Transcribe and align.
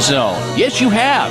Zone. 0.00 0.58
Yes, 0.58 0.80
you 0.80 0.88
have. 0.88 1.30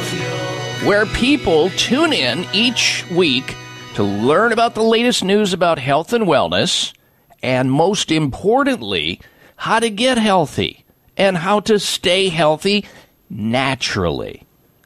Where 0.85 1.07
people 1.07 1.71
tune 1.71 2.13
in 2.13 2.45
each 2.53 3.03
week 3.09 3.55
to 3.95 4.03
learn 4.03 4.51
about 4.51 4.75
the 4.75 4.83
latest 4.83 5.23
news 5.23 5.53
about 5.53 5.79
health 5.79 6.13
and 6.13 6.25
wellness, 6.25 6.93
and 7.41 7.71
most 7.71 8.11
importantly, 8.11 9.19
how 9.55 9.79
to 9.79 9.89
get 9.89 10.19
healthy 10.19 10.85
and 11.17 11.35
how 11.37 11.61
to 11.61 11.79
stay 11.79 12.29
healthy 12.29 12.85
naturally. 13.27 14.43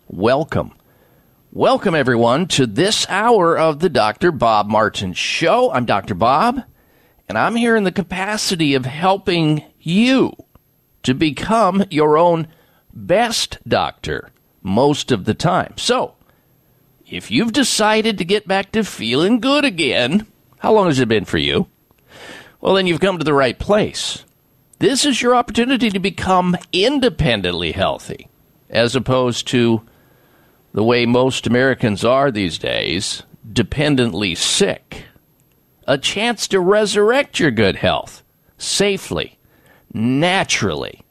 Welcome. 0.07 0.73
Welcome, 1.51 1.93
everyone, 1.93 2.47
to 2.49 2.65
this 2.65 3.05
hour 3.09 3.57
of 3.57 3.79
the 3.79 3.89
Dr. 3.89 4.31
Bob 4.31 4.67
Martin 4.69 5.11
Show. 5.13 5.71
I'm 5.71 5.85
Dr. 5.85 6.15
Bob, 6.15 6.63
and 7.27 7.37
I'm 7.37 7.57
here 7.57 7.75
in 7.75 7.83
the 7.83 7.91
capacity 7.91 8.75
of 8.75 8.85
helping 8.85 9.63
you 9.79 10.35
to 11.03 11.13
become 11.13 11.83
your 11.91 12.17
own 12.17 12.47
best 12.93 13.57
doctor 13.67 14.31
most 14.61 15.11
of 15.11 15.25
the 15.25 15.33
time. 15.33 15.73
So, 15.77 16.15
if 17.05 17.29
you've 17.29 17.53
decided 17.53 18.17
to 18.17 18.25
get 18.25 18.47
back 18.47 18.71
to 18.71 18.83
feeling 18.83 19.39
good 19.39 19.65
again, 19.65 20.27
how 20.59 20.73
long 20.73 20.87
has 20.87 20.99
it 20.99 21.07
been 21.07 21.25
for 21.25 21.37
you? 21.37 21.67
Well, 22.61 22.75
then 22.75 22.87
you've 22.87 23.01
come 23.01 23.17
to 23.17 23.25
the 23.25 23.33
right 23.33 23.57
place. 23.57 24.23
This 24.79 25.05
is 25.05 25.21
your 25.21 25.35
opportunity 25.35 25.89
to 25.89 25.99
become 25.99 26.57
independently 26.71 27.73
healthy, 27.73 28.29
as 28.69 28.95
opposed 28.95 29.47
to 29.47 29.81
the 30.73 30.83
way 30.83 31.05
most 31.05 31.45
Americans 31.45 32.03
are 32.03 32.31
these 32.31 32.57
days, 32.57 33.23
dependently 33.51 34.35
sick. 34.35 35.05
A 35.87 35.97
chance 35.97 36.47
to 36.47 36.59
resurrect 36.59 37.39
your 37.39 37.51
good 37.51 37.75
health 37.75 38.23
safely, 38.57 39.37
naturally. 39.93 41.02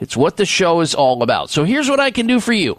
It's 0.00 0.16
what 0.16 0.38
the 0.38 0.46
show 0.46 0.80
is 0.80 0.94
all 0.94 1.22
about. 1.22 1.50
So 1.50 1.64
here's 1.64 1.88
what 1.88 2.00
I 2.00 2.10
can 2.10 2.26
do 2.26 2.40
for 2.40 2.54
you. 2.54 2.78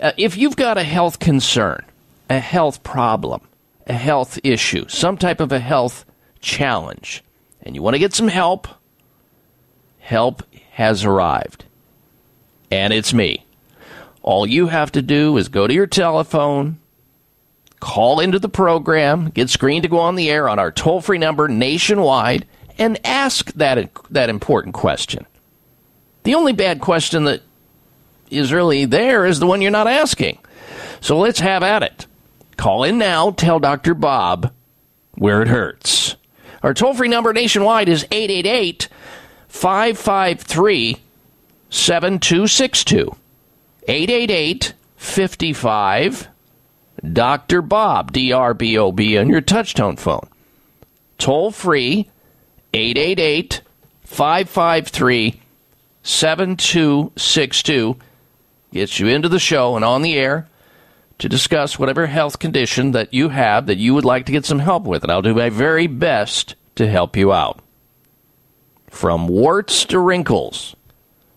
Uh, 0.00 0.12
if 0.16 0.36
you've 0.36 0.56
got 0.56 0.78
a 0.78 0.84
health 0.84 1.18
concern, 1.18 1.84
a 2.28 2.38
health 2.38 2.82
problem, 2.82 3.40
a 3.86 3.94
health 3.94 4.38
issue, 4.44 4.86
some 4.88 5.16
type 5.16 5.40
of 5.40 5.50
a 5.50 5.58
health 5.58 6.04
challenge, 6.40 7.24
and 7.62 7.74
you 7.74 7.82
want 7.82 7.94
to 7.94 7.98
get 7.98 8.14
some 8.14 8.28
help, 8.28 8.68
help 9.98 10.42
has 10.72 11.04
arrived. 11.04 11.64
And 12.70 12.92
it's 12.92 13.14
me. 13.14 13.46
All 14.22 14.46
you 14.46 14.66
have 14.66 14.92
to 14.92 15.00
do 15.00 15.38
is 15.38 15.48
go 15.48 15.66
to 15.66 15.72
your 15.72 15.86
telephone, 15.86 16.78
call 17.80 18.20
into 18.20 18.38
the 18.38 18.48
program, 18.48 19.30
get 19.30 19.48
screened 19.48 19.84
to 19.84 19.88
go 19.88 19.98
on 19.98 20.16
the 20.16 20.30
air 20.30 20.50
on 20.50 20.58
our 20.58 20.70
toll 20.70 21.00
free 21.00 21.16
number 21.16 21.48
nationwide, 21.48 22.46
and 22.76 23.00
ask 23.06 23.52
that, 23.54 23.90
that 24.10 24.28
important 24.28 24.74
question. 24.74 25.26
The 26.28 26.34
only 26.34 26.52
bad 26.52 26.82
question 26.82 27.24
that 27.24 27.40
is 28.28 28.52
really 28.52 28.84
there 28.84 29.24
is 29.24 29.38
the 29.38 29.46
one 29.46 29.62
you're 29.62 29.70
not 29.70 29.88
asking. 29.88 30.38
So 31.00 31.18
let's 31.18 31.40
have 31.40 31.62
at 31.62 31.82
it. 31.82 32.06
Call 32.58 32.84
in 32.84 32.98
now, 32.98 33.30
tell 33.30 33.58
Dr. 33.58 33.94
Bob 33.94 34.52
where 35.12 35.40
it 35.40 35.48
hurts. 35.48 36.16
Our 36.62 36.74
toll 36.74 36.92
free 36.92 37.08
number 37.08 37.32
nationwide 37.32 37.88
is 37.88 38.04
888 38.10 38.90
553 39.48 40.98
7262. 41.70 43.16
888 43.88 44.74
55 44.98 46.28
Dr. 47.10 47.62
Bob, 47.62 48.12
D 48.12 48.32
R 48.32 48.52
B 48.52 48.76
O 48.76 48.92
B, 48.92 49.16
on 49.16 49.30
your 49.30 49.40
touchtone 49.40 49.98
phone. 49.98 50.28
Toll 51.16 51.52
free 51.52 52.10
888 52.74 53.62
553 54.04 55.40
7262 56.08 57.96
gets 58.72 58.98
you 58.98 59.08
into 59.08 59.28
the 59.28 59.38
show 59.38 59.76
and 59.76 59.84
on 59.84 60.00
the 60.00 60.16
air 60.16 60.48
to 61.18 61.28
discuss 61.28 61.78
whatever 61.78 62.06
health 62.06 62.38
condition 62.38 62.92
that 62.92 63.12
you 63.12 63.28
have 63.28 63.66
that 63.66 63.76
you 63.76 63.92
would 63.92 64.06
like 64.06 64.24
to 64.24 64.32
get 64.32 64.46
some 64.46 64.58
help 64.58 64.84
with. 64.84 65.02
And 65.02 65.12
I'll 65.12 65.20
do 65.20 65.34
my 65.34 65.50
very 65.50 65.86
best 65.86 66.54
to 66.76 66.88
help 66.88 67.14
you 67.14 67.30
out. 67.30 67.60
From 68.88 69.28
warts 69.28 69.84
to 69.86 69.98
wrinkles, 69.98 70.74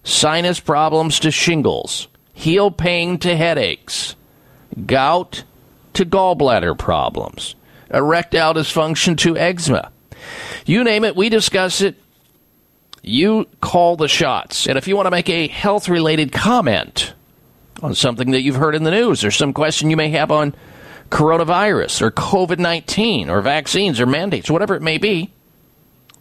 sinus 0.05 0.61
problems 0.61 1.19
to 1.19 1.31
shingles, 1.31 2.07
heel 2.31 2.71
pain 2.71 3.17
to 3.19 3.35
headaches, 3.35 4.15
gout 4.85 5.43
to 5.95 6.05
gallbladder 6.05 6.77
problems, 6.77 7.55
erectile 7.93 8.53
dysfunction 8.53 9.17
to 9.17 9.37
eczema. 9.37 9.91
You 10.65 10.85
name 10.85 11.03
it, 11.03 11.17
we 11.17 11.27
discuss 11.27 11.81
it. 11.81 11.97
You 13.01 13.47
call 13.61 13.95
the 13.95 14.07
shots. 14.07 14.67
And 14.67 14.77
if 14.77 14.87
you 14.87 14.95
want 14.95 15.07
to 15.07 15.11
make 15.11 15.29
a 15.29 15.47
health 15.47 15.89
related 15.89 16.31
comment 16.31 17.13
on 17.81 17.95
something 17.95 18.31
that 18.31 18.41
you've 18.41 18.55
heard 18.55 18.75
in 18.75 18.83
the 18.83 18.91
news 18.91 19.23
or 19.23 19.31
some 19.31 19.53
question 19.53 19.89
you 19.89 19.97
may 19.97 20.09
have 20.09 20.31
on 20.31 20.53
coronavirus 21.09 22.01
or 22.01 22.11
COVID 22.11 22.59
19 22.59 23.29
or 23.29 23.41
vaccines 23.41 23.99
or 23.99 24.05
mandates, 24.05 24.51
whatever 24.51 24.75
it 24.75 24.81
may 24.81 24.97
be, 24.97 25.31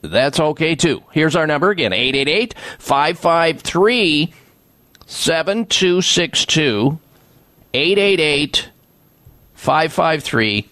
that's 0.03 0.41
okay 0.41 0.75
too. 0.75 1.03
Here's 1.13 1.37
our 1.37 1.47
number 1.47 1.71
again 1.71 1.93
888 1.93 2.55
553 2.79 4.33
7262. 5.07 6.99
888 7.75 8.71
553 9.55 10.69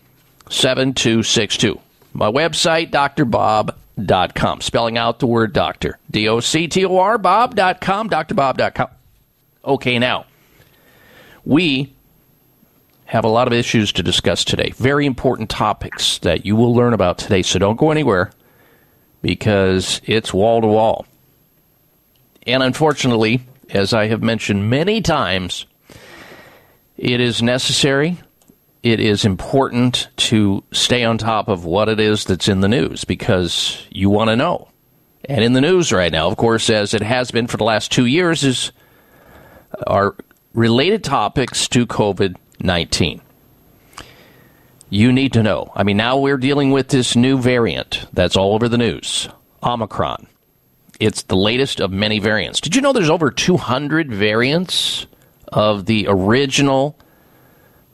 7262. 0.48 1.80
My 2.14 2.30
website, 2.30 2.90
drbob.com. 2.90 3.74
Dot 4.02 4.34
com 4.34 4.60
spelling 4.60 4.96
out 4.96 5.18
the 5.18 5.26
word 5.26 5.52
doctor. 5.52 5.98
D 6.10 6.28
O 6.28 6.40
C 6.40 6.68
T 6.68 6.84
O 6.84 6.98
R, 6.98 7.18
bob.com, 7.18 8.08
drbob.com. 8.08 8.88
Okay, 9.64 9.98
now, 9.98 10.24
we 11.44 11.92
have 13.06 13.24
a 13.24 13.28
lot 13.28 13.46
of 13.46 13.52
issues 13.52 13.92
to 13.92 14.02
discuss 14.02 14.44
today. 14.44 14.70
Very 14.76 15.06
important 15.06 15.50
topics 15.50 16.18
that 16.18 16.46
you 16.46 16.54
will 16.54 16.74
learn 16.74 16.92
about 16.92 17.18
today, 17.18 17.42
so 17.42 17.58
don't 17.58 17.76
go 17.76 17.90
anywhere 17.90 18.30
because 19.22 20.00
it's 20.04 20.32
wall 20.32 20.60
to 20.60 20.66
wall. 20.66 21.06
And 22.46 22.62
unfortunately, 22.62 23.40
as 23.70 23.92
I 23.92 24.06
have 24.06 24.22
mentioned 24.22 24.70
many 24.70 25.00
times, 25.00 25.66
it 26.96 27.20
is 27.20 27.42
necessary, 27.42 28.18
it 28.82 29.00
is 29.00 29.24
important 29.24 30.08
to 30.16 30.62
stay 30.72 31.04
on 31.04 31.18
top 31.18 31.48
of 31.48 31.64
what 31.64 31.88
it 31.88 31.98
is 32.00 32.24
that's 32.24 32.48
in 32.48 32.60
the 32.60 32.68
news 32.68 33.04
because 33.04 33.86
you 33.90 34.10
want 34.10 34.30
to 34.30 34.36
know. 34.36 34.68
And 35.24 35.44
in 35.44 35.52
the 35.52 35.60
news 35.60 35.92
right 35.92 36.12
now, 36.12 36.28
of 36.28 36.36
course, 36.36 36.70
as 36.70 36.94
it 36.94 37.02
has 37.02 37.30
been 37.30 37.46
for 37.46 37.56
the 37.56 37.64
last 37.64 37.90
two 37.90 38.06
years, 38.06 38.44
is 38.44 38.72
are 39.86 40.16
related 40.54 41.04
topics 41.04 41.68
to 41.68 41.86
COVID 41.86 42.36
19 42.60 43.20
you 44.90 45.12
need 45.12 45.32
to 45.34 45.42
know. 45.42 45.70
I 45.74 45.82
mean, 45.82 45.96
now 45.96 46.18
we're 46.18 46.38
dealing 46.38 46.70
with 46.70 46.88
this 46.88 47.14
new 47.14 47.38
variant 47.38 48.06
that's 48.12 48.36
all 48.36 48.54
over 48.54 48.68
the 48.68 48.78
news 48.78 49.28
Omicron. 49.62 50.26
It's 51.00 51.22
the 51.22 51.36
latest 51.36 51.80
of 51.80 51.92
many 51.92 52.18
variants. 52.18 52.60
Did 52.60 52.74
you 52.74 52.80
know 52.80 52.92
there's 52.92 53.10
over 53.10 53.30
200 53.30 54.12
variants 54.12 55.06
of 55.48 55.86
the 55.86 56.06
original 56.08 56.98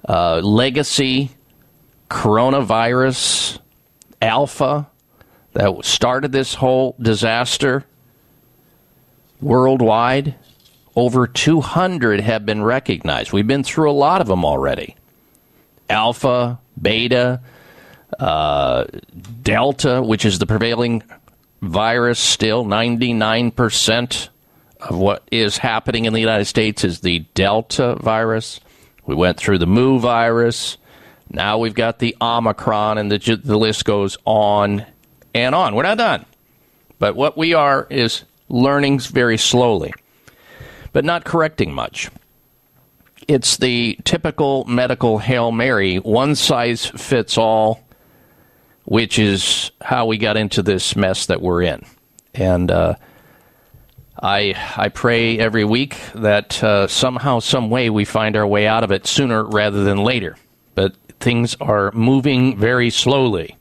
uh, 0.09 0.41
legacy 0.41 1.31
coronavirus 2.11 3.59
alpha 4.21 4.89
that 5.53 5.85
started 5.85 6.33
this 6.33 6.55
whole 6.55 6.97
disaster 7.01 7.85
worldwide? 9.41 10.35
Over 10.97 11.27
200 11.27 12.21
have 12.21 12.47
been 12.47 12.63
recognized. 12.63 13.33
We've 13.33 13.47
been 13.47 13.65
through 13.65 13.91
a 13.91 13.93
lot 13.93 14.21
of 14.21 14.29
them 14.29 14.45
already. 14.45 14.95
Alpha, 15.91 16.61
beta, 16.81 17.41
uh, 18.19 18.85
delta, 19.43 20.03
which 20.03 20.25
is 20.25 20.39
the 20.39 20.47
prevailing 20.47 21.03
virus 21.63 22.19
still, 22.19 22.65
99% 22.65 24.29
of 24.81 24.97
what 24.97 25.27
is 25.31 25.59
happening 25.59 26.05
in 26.05 26.13
the 26.13 26.21
United 26.21 26.45
States 26.45 26.85
is 26.85 27.01
the 27.01 27.21
delta 27.35 27.97
virus. 27.97 28.61
We 29.07 29.15
went 29.15 29.37
through 29.37 29.59
the 29.59 29.67
mu 29.67 29.99
virus. 29.99 30.79
Now 31.31 31.59
we've 31.59 31.75
got 31.75 31.99
the 31.99 32.17
omicron, 32.21 32.99
and 32.99 33.11
the, 33.11 33.41
the 33.43 33.59
list 33.59 33.85
goes 33.85 34.17
on 34.25 34.85
and 35.35 35.55
on. 35.55 35.75
We're 35.75 35.83
not 35.83 35.99
done. 35.99 36.27
But 36.99 37.17
what 37.17 37.37
we 37.37 37.55
are 37.55 37.87
is 37.91 38.25
learning 38.49 39.01
very 39.01 39.39
slowly, 39.39 39.93
but 40.93 41.05
not 41.05 41.25
correcting 41.25 41.73
much 41.73 42.11
it's 43.29 43.57
the 43.57 43.99
typical 44.05 44.65
medical 44.65 45.19
Hail 45.19 45.53
Mary, 45.53 45.97
one 45.97 46.35
size 46.35 46.87
fits 46.87 47.39
all, 47.39 47.83
which 48.85 49.19
is 49.19 49.71
how 49.81 50.07
we 50.07 50.19
got 50.19 50.37
into 50.37 50.63
this 50.63 50.97
mess 50.97 51.27
that 51.27 51.41
we're 51.41 51.63
in. 51.63 51.85
And 52.35 52.71
uh, 52.71 52.95
I, 54.25 54.55
I 54.75 54.89
pray 54.89 55.39
every 55.39 55.67
week 55.67 55.99
that 56.15 56.65
uh, 56.65 56.87
somehow, 56.87 57.41
some 57.41 57.69
way, 57.69 57.91
we 57.91 58.07
find 58.07 58.37
our 58.37 58.47
way 58.47 58.67
out 58.67 58.83
of 58.83 58.91
it 58.91 59.07
sooner 59.07 59.45
rather 59.45 59.85
than 59.85 59.99
later. 59.99 60.39
But 60.75 60.97
things 61.21 61.55
are 61.61 61.93
moving 61.93 62.57
very 62.57 62.89
slowly. 62.89 63.59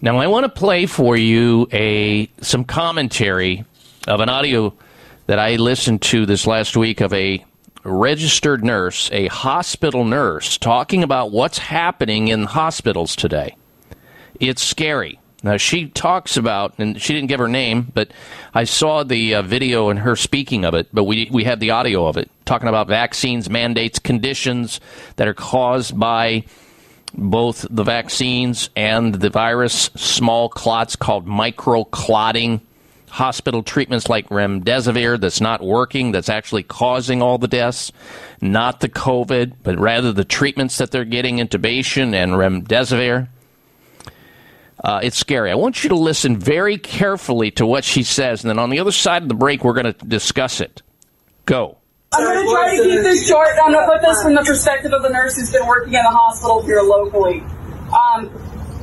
Now, 0.00 0.18
I 0.18 0.26
want 0.26 0.42
to 0.42 0.48
play 0.48 0.86
for 0.86 1.16
you 1.16 1.68
a 1.72 2.28
some 2.40 2.64
commentary 2.64 3.64
of 4.08 4.18
an 4.18 4.28
audio 4.28 4.74
that 5.26 5.38
I 5.38 5.54
listened 5.54 6.02
to 6.02 6.26
this 6.26 6.44
last 6.44 6.76
week 6.76 7.00
of 7.00 7.12
a 7.12 7.44
registered 7.84 8.64
nurse, 8.64 9.08
a 9.12 9.28
hospital 9.28 10.04
nurse, 10.04 10.58
talking 10.58 11.04
about 11.04 11.30
what's 11.30 11.58
happening 11.58 12.26
in 12.26 12.42
hospitals 12.42 13.14
today. 13.14 13.54
It's 14.40 14.64
scary. 14.64 15.20
Now, 15.42 15.56
she 15.56 15.86
talks 15.86 16.36
about, 16.36 16.74
and 16.78 17.00
she 17.00 17.14
didn't 17.14 17.28
give 17.28 17.40
her 17.40 17.48
name, 17.48 17.90
but 17.92 18.12
I 18.54 18.64
saw 18.64 19.02
the 19.02 19.36
uh, 19.36 19.42
video 19.42 19.88
and 19.88 19.98
her 19.98 20.14
speaking 20.14 20.64
of 20.64 20.74
it, 20.74 20.88
but 20.92 21.04
we, 21.04 21.28
we 21.32 21.44
have 21.44 21.58
the 21.58 21.72
audio 21.72 22.06
of 22.06 22.16
it, 22.16 22.30
talking 22.44 22.68
about 22.68 22.86
vaccines, 22.86 23.50
mandates, 23.50 23.98
conditions 23.98 24.80
that 25.16 25.26
are 25.26 25.34
caused 25.34 25.98
by 25.98 26.44
both 27.14 27.66
the 27.68 27.82
vaccines 27.82 28.70
and 28.76 29.16
the 29.16 29.30
virus, 29.30 29.90
small 29.96 30.48
clots 30.48 30.96
called 30.96 31.26
microclotting. 31.26 32.60
Hospital 33.08 33.62
treatments 33.62 34.08
like 34.08 34.26
remdesivir 34.30 35.20
that's 35.20 35.40
not 35.42 35.62
working, 35.62 36.12
that's 36.12 36.30
actually 36.30 36.62
causing 36.62 37.20
all 37.20 37.36
the 37.36 37.46
deaths, 37.48 37.92
not 38.40 38.80
the 38.80 38.88
COVID, 38.88 39.52
but 39.62 39.78
rather 39.78 40.14
the 40.14 40.24
treatments 40.24 40.78
that 40.78 40.92
they're 40.92 41.04
getting, 41.04 41.36
intubation 41.36 42.14
and 42.14 42.32
remdesivir. 42.32 43.28
Uh, 44.82 45.00
it's 45.02 45.16
scary. 45.16 45.50
I 45.50 45.54
want 45.54 45.84
you 45.84 45.90
to 45.90 45.96
listen 45.96 46.36
very 46.36 46.78
carefully 46.78 47.50
to 47.52 47.66
what 47.66 47.84
she 47.84 48.02
says, 48.02 48.42
and 48.42 48.50
then 48.50 48.58
on 48.58 48.70
the 48.70 48.80
other 48.80 48.92
side 48.92 49.22
of 49.22 49.28
the 49.28 49.34
break, 49.34 49.64
we're 49.64 49.74
going 49.74 49.92
to 49.92 50.06
discuss 50.06 50.60
it. 50.60 50.82
Go. 51.46 51.78
I'm 52.12 52.24
going 52.24 52.44
to 52.44 52.52
try 52.52 52.76
to 52.76 52.82
keep 52.82 53.02
this 53.02 53.26
short. 53.26 53.48
I'm 53.64 53.72
going 53.72 53.86
to 53.86 53.92
put 53.92 54.02
this 54.02 54.22
from 54.22 54.34
the 54.34 54.42
perspective 54.42 54.92
of 54.92 55.02
the 55.02 55.08
nurse 55.08 55.36
who's 55.36 55.50
been 55.50 55.66
working 55.66 55.94
in 55.94 56.02
the 56.02 56.10
hospital 56.10 56.62
here 56.62 56.82
locally. 56.82 57.40
Um, 57.92 58.30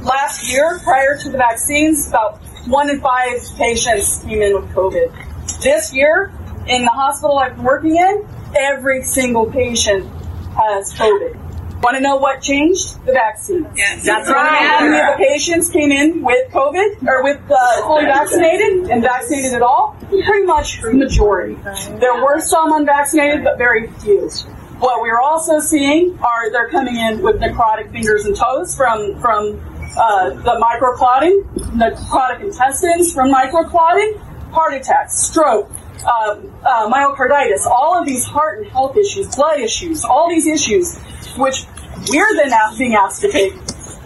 last 0.03 0.51
year, 0.51 0.79
prior 0.83 1.17
to 1.17 1.29
the 1.29 1.37
vaccines, 1.37 2.07
about 2.07 2.39
one 2.67 2.89
in 2.89 3.01
five 3.01 3.39
patients 3.57 4.23
came 4.23 4.41
in 4.41 4.55
with 4.55 4.69
COVID. 4.71 5.61
This 5.61 5.93
year, 5.93 6.31
in 6.67 6.83
the 6.83 6.91
hospital 6.91 7.37
I've 7.37 7.55
been 7.55 7.65
working 7.65 7.95
in, 7.95 8.27
every 8.55 9.03
single 9.03 9.45
patient 9.51 10.07
has 10.55 10.93
COVID. 10.93 11.48
Want 11.81 11.95
to 11.95 12.01
know 12.01 12.17
what 12.17 12.41
changed? 12.41 13.05
The 13.05 13.13
vaccine. 13.13 13.65
Yes. 13.75 14.03
That's 14.03 14.29
right. 14.29 14.67
How 14.67 14.85
many 14.85 14.99
of 14.99 15.17
the 15.17 15.23
patients 15.23 15.69
came 15.69 15.91
in 15.91 16.21
with 16.23 16.51
COVID 16.51 17.07
or 17.07 17.23
with 17.23 17.39
uh, 17.49 17.81
fully 17.83 18.05
vaccinated 18.05 18.89
and 18.91 19.01
vaccinated 19.01 19.53
at 19.53 19.61
all? 19.61 19.95
Pretty 20.09 20.45
much 20.45 20.81
the 20.81 20.93
majority. 20.93 21.55
There 21.99 22.21
were 22.21 22.41
some 22.41 22.73
unvaccinated, 22.73 23.45
but 23.45 23.57
very 23.57 23.87
few. 24.03 24.29
What 24.79 25.01
we're 25.01 25.19
also 25.19 25.59
seeing 25.59 26.19
are 26.19 26.51
they're 26.51 26.69
coming 26.69 26.95
in 26.95 27.21
with 27.21 27.37
necrotic 27.37 27.91
fingers 27.91 28.25
and 28.25 28.35
toes 28.35 28.75
from 28.75 29.19
from 29.19 29.59
uh, 29.97 30.29
the 30.31 30.55
microclotting, 30.59 31.43
necrotic 31.75 32.41
intestines 32.41 33.13
from 33.13 33.31
microclotting, 33.31 34.17
heart 34.51 34.73
attacks, 34.73 35.17
stroke, 35.17 35.69
uh, 36.05 36.39
uh, 36.63 36.89
myocarditis, 36.89 37.65
all 37.65 37.99
of 37.99 38.05
these 38.05 38.23
heart 38.23 38.59
and 38.59 38.71
health 38.71 38.95
issues, 38.95 39.35
blood 39.35 39.59
issues, 39.59 40.05
all 40.05 40.29
these 40.29 40.47
issues, 40.47 40.97
which 41.37 41.65
we're 42.09 42.35
then 42.35 42.51
being 42.77 42.95
asked 42.95 43.21
to 43.21 43.31
take 43.31 43.53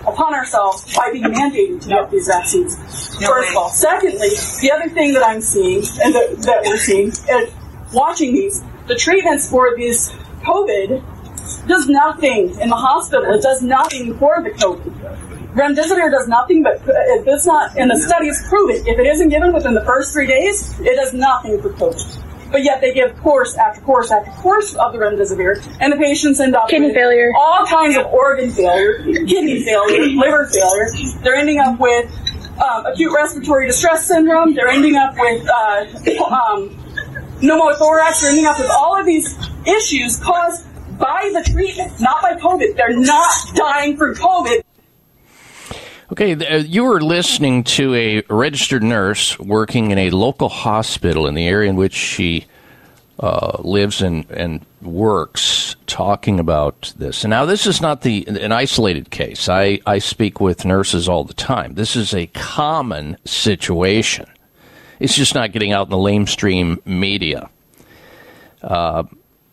upon 0.07 0.33
ourselves 0.33 0.93
by 0.95 1.11
being 1.11 1.23
mandated 1.23 1.81
to 1.81 1.89
get 1.89 2.11
these 2.11 2.27
vaccines. 2.27 2.75
First 3.25 3.51
of 3.51 3.57
all. 3.57 3.69
Secondly, 3.69 4.29
the 4.61 4.71
other 4.73 4.89
thing 4.89 5.13
that 5.13 5.25
I'm 5.25 5.41
seeing 5.41 5.83
and 6.03 6.13
that, 6.13 6.37
that 6.45 6.63
we're 6.65 6.77
seeing, 6.77 7.07
is 7.09 7.53
watching 7.93 8.33
these, 8.33 8.61
the 8.87 8.95
treatments 8.95 9.49
for 9.49 9.75
this 9.77 10.11
COVID 10.43 11.01
does 11.67 11.87
nothing 11.87 12.49
in 12.59 12.69
the 12.69 12.75
hospital. 12.75 13.33
It 13.33 13.41
does 13.41 13.61
nothing 13.61 14.17
for 14.17 14.41
the 14.43 14.51
COVID. 14.51 15.53
Remdesivir 15.53 16.09
does 16.11 16.27
nothing, 16.27 16.63
but 16.63 16.81
if 16.85 17.27
it's 17.27 17.45
not, 17.45 17.77
and 17.77 17.89
the 17.91 17.99
studies 17.99 18.41
prove 18.49 18.71
it, 18.71 18.87
if 18.87 18.97
it 18.97 19.05
isn't 19.05 19.29
given 19.29 19.53
within 19.53 19.75
the 19.75 19.85
first 19.85 20.11
three 20.11 20.25
days, 20.25 20.79
it 20.79 20.95
does 20.95 21.13
nothing 21.13 21.61
for 21.61 21.69
COVID. 21.69 22.23
But 22.53 22.63
yet 22.63 22.81
they 22.81 22.93
give 22.93 23.17
course 23.17 23.57
after 23.57 23.81
course 23.81 24.11
after 24.11 24.29
course 24.31 24.75
of 24.75 24.93
the 24.93 24.99
remdesivir, 24.99 25.57
and 25.81 25.91
the 25.91 25.97
patients 25.97 26.39
end 26.39 26.55
up 26.55 26.69
Kidney 26.69 26.87
with 26.87 26.95
failure. 26.95 27.31
all 27.35 27.65
kinds 27.65 27.97
of 27.97 28.05
organ 28.05 28.51
failure, 28.51 29.03
kidney 29.03 29.63
failure, 29.63 30.05
liver 30.15 30.47
failure. 30.53 30.87
They're 31.23 31.35
ending 31.35 31.57
up 31.57 31.79
with 31.79 32.05
um, 32.61 32.85
acute 32.85 33.11
respiratory 33.11 33.65
distress 33.65 34.07
syndrome. 34.07 34.53
They're 34.53 34.67
ending 34.67 34.95
up 34.95 35.15
with 35.17 35.49
uh, 35.49 35.85
um, 36.29 36.69
pneumothorax. 37.41 38.21
They're 38.21 38.29
ending 38.29 38.45
up 38.45 38.59
with 38.59 38.69
all 38.69 38.99
of 38.99 39.05
these 39.07 39.35
issues 39.65 40.19
caused 40.19 40.67
by 40.99 41.31
the 41.33 41.49
treatment, 41.51 41.99
not 41.99 42.21
by 42.21 42.35
COVID. 42.35 42.75
They're 42.75 42.95
not 42.95 43.31
dying 43.55 43.97
from 43.97 44.13
COVID. 44.13 44.62
Okay, 46.13 46.33
uh, 46.35 46.57
you 46.57 46.83
were 46.83 47.01
listening 47.01 47.63
to 47.63 47.95
a 47.95 48.21
registered 48.29 48.83
nurse 48.83 49.39
working 49.39 49.89
in 49.89 49.97
a 49.97 50.11
local 50.11 50.47
hospital 50.47 51.25
in 51.25 51.33
the 51.33 51.47
area 51.47 51.67
in 51.67 51.75
which 51.75 51.95
she 51.95 52.45
uh, 53.19 53.57
lives 53.63 53.99
and, 53.99 54.29
and 54.29 54.63
works 54.83 55.75
talking 55.87 56.39
about 56.39 56.93
this. 56.97 57.23
And 57.23 57.31
now, 57.31 57.45
this 57.45 57.65
is 57.65 57.81
not 57.81 58.01
the 58.01 58.27
an 58.27 58.51
isolated 58.51 59.09
case. 59.09 59.49
I, 59.49 59.79
I 59.87 59.97
speak 59.97 60.39
with 60.39 60.65
nurses 60.65 61.09
all 61.09 61.23
the 61.23 61.33
time. 61.33 61.73
This 61.73 61.95
is 61.95 62.13
a 62.13 62.27
common 62.27 63.17
situation. 63.25 64.27
It's 64.99 65.15
just 65.15 65.33
not 65.33 65.51
getting 65.51 65.71
out 65.71 65.87
in 65.87 65.89
the 65.89 65.97
lamestream 65.97 66.85
media. 66.85 67.49
Uh, 68.61 69.05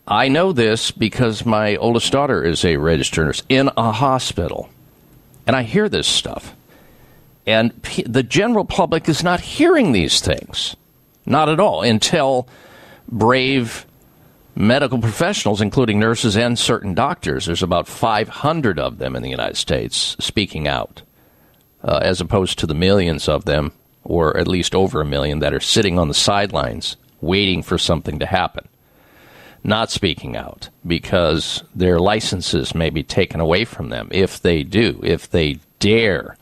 I 0.07 0.27
know 0.27 0.51
this 0.53 0.91
because 0.91 1.43
my 1.43 1.75
oldest 1.77 2.11
daughter 2.11 2.43
is 2.43 2.63
a 2.63 2.77
registered 2.77 3.25
nurse 3.25 3.41
in 3.49 3.71
a 3.75 3.91
hospital. 3.91 4.69
And 5.47 5.55
I 5.55 5.63
hear 5.63 5.89
this 5.89 6.07
stuff. 6.07 6.55
And 7.45 7.81
p- 7.81 8.03
the 8.03 8.23
general 8.23 8.65
public 8.65 9.09
is 9.09 9.23
not 9.23 9.41
hearing 9.41 9.91
these 9.91 10.21
things. 10.21 10.75
Not 11.25 11.49
at 11.49 11.59
all 11.59 11.81
until 11.81 12.47
brave 13.07 13.85
medical 14.55 14.99
professionals, 14.99 15.61
including 15.61 15.99
nurses 15.99 16.35
and 16.35 16.57
certain 16.57 16.93
doctors, 16.93 17.45
there's 17.45 17.63
about 17.63 17.87
500 17.87 18.79
of 18.79 18.97
them 18.97 19.15
in 19.15 19.23
the 19.23 19.29
United 19.29 19.57
States 19.57 20.15
speaking 20.19 20.67
out, 20.67 21.01
uh, 21.83 21.99
as 22.01 22.21
opposed 22.21 22.59
to 22.59 22.67
the 22.67 22.73
millions 22.73 23.29
of 23.29 23.45
them, 23.45 23.71
or 24.03 24.37
at 24.37 24.47
least 24.47 24.75
over 24.75 25.01
a 25.01 25.05
million, 25.05 25.39
that 25.39 25.53
are 25.53 25.59
sitting 25.59 25.97
on 25.97 26.07
the 26.07 26.13
sidelines 26.13 26.97
waiting 27.21 27.63
for 27.63 27.77
something 27.77 28.19
to 28.19 28.25
happen 28.25 28.67
not 29.63 29.91
speaking 29.91 30.35
out 30.35 30.69
because 30.85 31.63
their 31.75 31.99
licenses 31.99 32.73
may 32.73 32.89
be 32.89 33.03
taken 33.03 33.39
away 33.39 33.65
from 33.65 33.89
them 33.89 34.07
if 34.11 34.41
they 34.41 34.63
do, 34.63 34.99
if 35.03 35.29
they 35.29 35.59
dare 35.79 36.37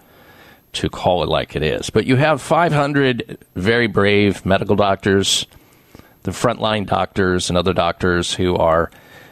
to 0.74 0.90
call 0.90 1.24
it 1.24 1.30
like 1.30 1.56
it 1.56 1.64
is. 1.64 1.90
But 1.90 2.06
you 2.06 2.16
have 2.16 2.42
500 2.42 3.38
very 3.56 3.88
brave 3.88 4.46
medical 4.46 4.76
doctors, 4.76 5.48
the 6.24 6.32
frontline 6.32 6.86
doctors, 6.86 7.50
and 7.50 7.58
other 7.58 7.74
doctors 7.74 8.34
who 8.34 8.56
are 8.56 8.92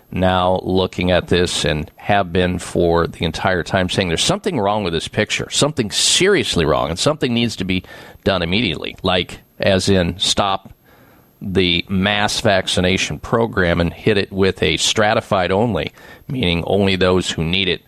now 0.10 0.60
looking 0.63 1.12
at 1.12 1.27
this 1.27 1.65
and 1.65 1.91
have 1.98 2.32
been 2.32 2.60
for 2.60 3.08
the 3.08 3.25
entire 3.25 3.63
time 3.63 3.89
saying 3.89 4.08
there's 4.08 4.24
something 4.24 4.60
wrong 4.60 4.84
with 4.84 4.94
this 4.94 5.08
picture, 5.08 5.50
something 5.50 5.91
seriously 5.91 6.65
wrong, 6.65 6.89
and 6.89 6.98
something 6.98 7.34
needs 7.34 7.56
to 7.58 7.65
be 7.65 7.84
done 8.24 8.41
immediately, 8.41 8.96
like, 9.03 9.41
as 9.60 9.89
in, 9.89 10.17
stop 10.17 10.72
the 11.41 11.86
mass 11.88 12.39
vaccination 12.41 13.20
program 13.20 13.79
and 13.79 13.94
hit 13.94 14.17
it 14.17 14.32
with 14.32 14.62
a 14.63 14.77
stratified 14.77 15.51
only, 15.51 15.91
meaning 16.27 16.63
only 16.65 16.96
those 16.96 17.29
who 17.29 17.44
need 17.44 17.67
it, 17.67 17.82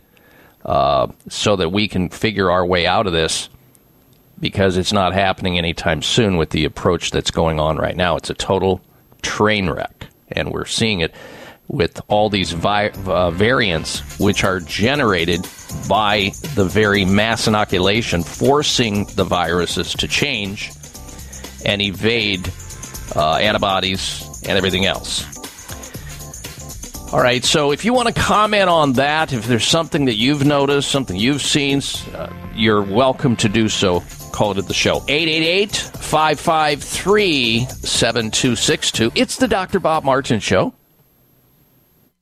uh, 0.66 1.08
so 1.30 1.56
that 1.56 1.70
we 1.70 1.88
can 1.88 2.10
figure 2.10 2.52
our 2.52 2.66
way 2.66 2.86
out 2.86 3.08
of 3.08 3.14
this 3.14 3.50
because 4.40 4.78
it's 4.78 4.94
not 4.94 5.14
happening 5.14 5.58
anytime 5.58 6.02
soon 6.02 6.38
with 6.38 6.52
the 6.52 6.66
approach 6.66 7.12
that's 7.12 7.32
going 7.32 7.60
on 7.60 7.78
right 7.78 7.96
now. 7.96 8.16
It's 8.16 8.30
a 8.30 8.36
total 8.36 8.82
train 9.22 9.70
wreck, 9.70 10.08
and 10.32 10.52
we're 10.52 10.66
seeing 10.66 11.02
it 11.02 11.14
with 11.68 12.02
all 12.08 12.30
these 12.30 12.52
vi- 12.52 12.90
uh, 13.06 13.30
variants 13.32 14.20
which 14.20 14.44
are 14.44 14.60
generated 14.60 15.48
by 15.88 16.32
the 16.56 16.66
very 16.66 17.06
mass 17.06 17.48
inoculation, 17.48 18.24
forcing 18.24 19.06
the 19.16 19.24
viruses 19.24 19.94
to 19.94 20.08
change 20.08 20.72
and 21.66 21.82
evade 21.82 22.52
uh, 23.16 23.36
antibodies, 23.36 24.42
and 24.48 24.58
everything 24.58 24.86
else. 24.86 25.26
All 27.12 27.20
right, 27.20 27.44
so 27.44 27.72
if 27.72 27.86
you 27.86 27.94
want 27.94 28.08
to 28.08 28.14
comment 28.14 28.70
on 28.70 28.94
that, 28.94 29.34
if 29.34 29.48
there's 29.48 29.66
something 29.66 30.06
that 30.06 30.16
you've 30.16 30.46
noticed, 30.46 30.92
something 30.92 31.16
you've 31.16 31.42
seen, 31.42 31.82
uh, 32.14 32.32
you're 32.54 32.84
welcome 32.84 33.36
to 33.38 33.50
do 33.50 33.68
so. 33.68 34.04
Call 34.32 34.52
it 34.52 34.60
at 34.60 34.68
the 34.68 34.76
show. 34.76 34.98
888 35.08 35.76
553 35.76 37.66
7262. 37.66 39.12
It's 39.16 39.38
the 39.38 39.48
Dr. 39.48 39.80
Bob 39.80 40.04
Martin 40.04 40.40
Show. 40.40 40.76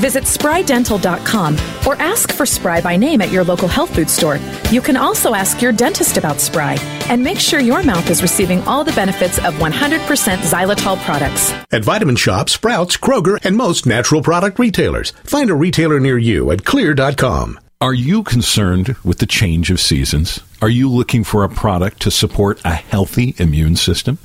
Visit 0.00 0.24
sprydental.com 0.24 1.54
or 1.86 1.94
ask 2.00 2.32
for 2.32 2.46
Spry 2.46 2.80
by 2.80 2.96
name 2.96 3.20
at 3.20 3.30
your 3.30 3.44
local 3.44 3.68
health 3.68 3.94
food 3.94 4.10
store. 4.10 4.38
You 4.70 4.80
can 4.80 4.96
also 4.96 5.34
ask 5.34 5.62
your 5.62 5.72
dentist 5.72 6.16
about 6.16 6.40
Spry 6.40 6.74
and 7.08 7.22
make 7.22 7.38
sure 7.38 7.60
your 7.60 7.82
mouth 7.82 8.10
is 8.10 8.22
receiving 8.22 8.62
all 8.62 8.84
the 8.84 8.92
benefits 8.92 9.38
of 9.38 9.54
100% 9.54 10.38
xylitol 10.38 10.98
products. 11.04 11.52
At 11.70 11.84
Vitamin 11.84 12.16
Shop, 12.16 12.48
Sprouts, 12.48 12.96
Kroger, 12.96 13.38
and 13.44 13.56
most 13.56 13.86
natural 13.86 14.22
product 14.22 14.58
retailers. 14.58 15.12
Find 15.24 15.50
a 15.50 15.54
retailer 15.54 16.00
near 16.00 16.18
you 16.18 16.50
at 16.50 16.64
xlear.com. 16.64 17.60
Are 17.78 17.92
you 17.92 18.22
concerned 18.22 18.96
with 19.04 19.18
the 19.18 19.26
change 19.26 19.70
of 19.70 19.78
seasons? 19.78 20.40
Are 20.62 20.68
you 20.70 20.90
looking 20.90 21.24
for 21.24 21.44
a 21.44 21.48
product 21.50 22.00
to 22.02 22.10
support 22.10 22.58
a 22.64 22.72
healthy 22.72 23.34
immune 23.36 23.76
system? 23.76 24.16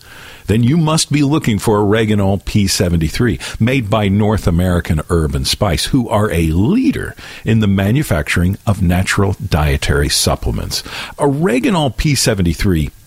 Then 0.51 0.63
you 0.63 0.75
must 0.75 1.13
be 1.13 1.23
looking 1.23 1.59
for 1.59 1.77
Oreganol 1.77 2.43
P73, 2.43 3.61
made 3.61 3.89
by 3.89 4.09
North 4.09 4.47
American 4.47 4.99
Herb 5.09 5.33
and 5.33 5.47
Spice, 5.47 5.85
who 5.85 6.09
are 6.09 6.29
a 6.29 6.47
leader 6.47 7.15
in 7.45 7.61
the 7.61 7.67
manufacturing 7.67 8.57
of 8.67 8.81
natural 8.81 9.37
dietary 9.47 10.09
supplements. 10.09 10.81
Oreganol 11.17 11.95
P73 11.95 12.91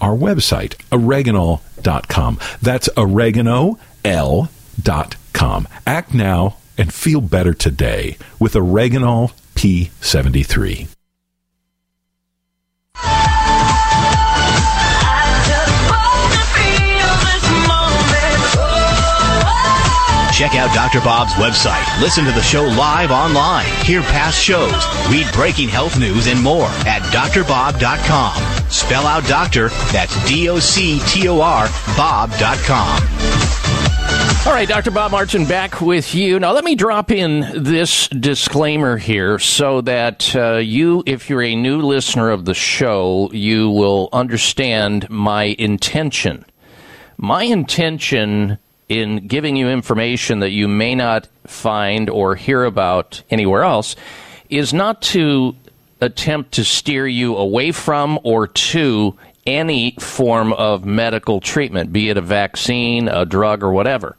our 0.00 0.16
website, 0.16 0.76
oreganol.com. 0.90 2.38
That's 2.62 2.88
oregano.l.com. 2.96 3.78
Act 5.86 6.14
now 6.14 6.56
and 6.78 6.92
feel 6.92 7.20
better 7.20 7.54
today 7.54 8.16
with 8.38 8.54
Oreganol 8.54 9.32
P73. 9.54 10.88
Check 20.36 20.54
out 20.54 20.74
Dr. 20.74 21.00
Bob's 21.02 21.32
website. 21.32 21.82
Listen 21.98 22.26
to 22.26 22.30
the 22.30 22.42
show 22.42 22.64
live 22.64 23.10
online. 23.10 23.64
Hear 23.86 24.02
past 24.02 24.38
shows. 24.38 24.84
Read 25.10 25.26
breaking 25.32 25.70
health 25.70 25.98
news 25.98 26.26
and 26.26 26.42
more 26.42 26.66
at 26.84 27.00
drbob.com. 27.04 28.70
Spell 28.70 29.06
out 29.06 29.26
doctor, 29.26 29.70
that's 29.92 30.28
D 30.28 30.50
O 30.50 30.58
C 30.58 31.00
T 31.06 31.26
O 31.28 31.40
R, 31.40 31.68
Bob.com. 31.96 33.00
All 34.46 34.52
right, 34.52 34.68
Dr. 34.68 34.90
Bob 34.90 35.10
Martin 35.12 35.46
back 35.46 35.80
with 35.80 36.14
you. 36.14 36.38
Now, 36.38 36.52
let 36.52 36.64
me 36.64 36.74
drop 36.74 37.10
in 37.10 37.64
this 37.64 38.06
disclaimer 38.08 38.98
here 38.98 39.38
so 39.38 39.80
that 39.80 40.36
uh, 40.36 40.56
you, 40.56 41.02
if 41.06 41.30
you're 41.30 41.42
a 41.42 41.56
new 41.56 41.80
listener 41.80 42.28
of 42.28 42.44
the 42.44 42.52
show, 42.52 43.30
you 43.32 43.70
will 43.70 44.10
understand 44.12 45.08
my 45.08 45.56
intention. 45.58 46.44
My 47.16 47.44
intention 47.44 48.58
in 48.88 49.26
giving 49.26 49.56
you 49.56 49.68
information 49.68 50.40
that 50.40 50.50
you 50.50 50.68
may 50.68 50.94
not 50.94 51.28
find 51.46 52.08
or 52.08 52.36
hear 52.36 52.64
about 52.64 53.22
anywhere 53.30 53.62
else 53.62 53.96
is 54.48 54.72
not 54.72 55.02
to 55.02 55.56
attempt 56.00 56.52
to 56.52 56.64
steer 56.64 57.06
you 57.06 57.36
away 57.36 57.72
from 57.72 58.18
or 58.22 58.46
to 58.46 59.16
any 59.46 59.92
form 59.98 60.52
of 60.52 60.84
medical 60.84 61.40
treatment, 61.40 61.92
be 61.92 62.10
it 62.10 62.16
a 62.16 62.20
vaccine, 62.20 63.08
a 63.08 63.24
drug, 63.24 63.62
or 63.62 63.72
whatever. 63.72 64.16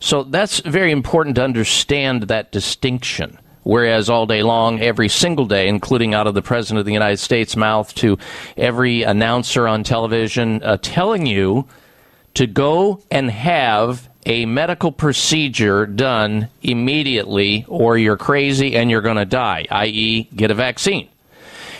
So 0.00 0.24
that's 0.24 0.60
very 0.60 0.92
important 0.92 1.36
to 1.36 1.44
understand 1.44 2.24
that 2.24 2.52
distinction. 2.52 3.38
Whereas 3.62 4.08
all 4.08 4.26
day 4.26 4.42
long, 4.42 4.80
every 4.80 5.08
single 5.08 5.46
day, 5.46 5.68
including 5.68 6.14
out 6.14 6.26
of 6.26 6.34
the 6.34 6.42
President 6.42 6.78
of 6.78 6.86
the 6.86 6.92
United 6.92 7.16
States' 7.18 7.56
mouth 7.56 7.92
to 7.96 8.16
every 8.56 9.02
announcer 9.02 9.66
on 9.66 9.82
television, 9.82 10.62
uh, 10.62 10.78
telling 10.80 11.26
you 11.26 11.66
to 12.36 12.46
go 12.46 13.02
and 13.10 13.30
have 13.30 14.08
a 14.26 14.44
medical 14.44 14.92
procedure 14.92 15.86
done 15.86 16.48
immediately, 16.62 17.64
or 17.66 17.96
you're 17.96 18.16
crazy 18.16 18.76
and 18.76 18.90
you're 18.90 19.00
going 19.00 19.16
to 19.16 19.24
die, 19.24 19.66
i.e., 19.70 20.28
get 20.34 20.50
a 20.50 20.54
vaccine. 20.54 21.08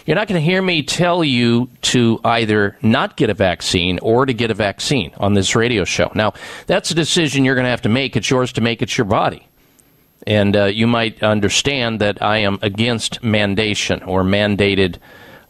You're 0.06 0.14
not 0.14 0.28
going 0.28 0.40
to 0.40 0.44
hear 0.44 0.62
me 0.62 0.82
tell 0.82 1.24
you 1.24 1.68
to 1.82 2.20
either 2.24 2.78
not 2.80 3.16
get 3.16 3.28
a 3.28 3.34
vaccine 3.34 3.98
or 4.00 4.24
to 4.24 4.32
get 4.32 4.50
a 4.50 4.54
vaccine 4.54 5.12
on 5.18 5.34
this 5.34 5.56
radio 5.56 5.84
show. 5.84 6.10
Now, 6.14 6.32
that's 6.66 6.90
a 6.90 6.94
decision 6.94 7.44
you're 7.44 7.56
going 7.56 7.64
to 7.64 7.70
have 7.70 7.82
to 7.82 7.88
make. 7.88 8.16
It's 8.16 8.30
yours 8.30 8.52
to 8.52 8.60
make, 8.60 8.80
it's 8.80 8.96
your 8.96 9.04
body. 9.04 9.46
And 10.26 10.56
uh, 10.56 10.64
you 10.66 10.86
might 10.86 11.22
understand 11.22 12.00
that 12.00 12.22
I 12.22 12.38
am 12.38 12.60
against 12.62 13.20
mandation 13.20 14.06
or 14.06 14.22
mandated 14.22 14.98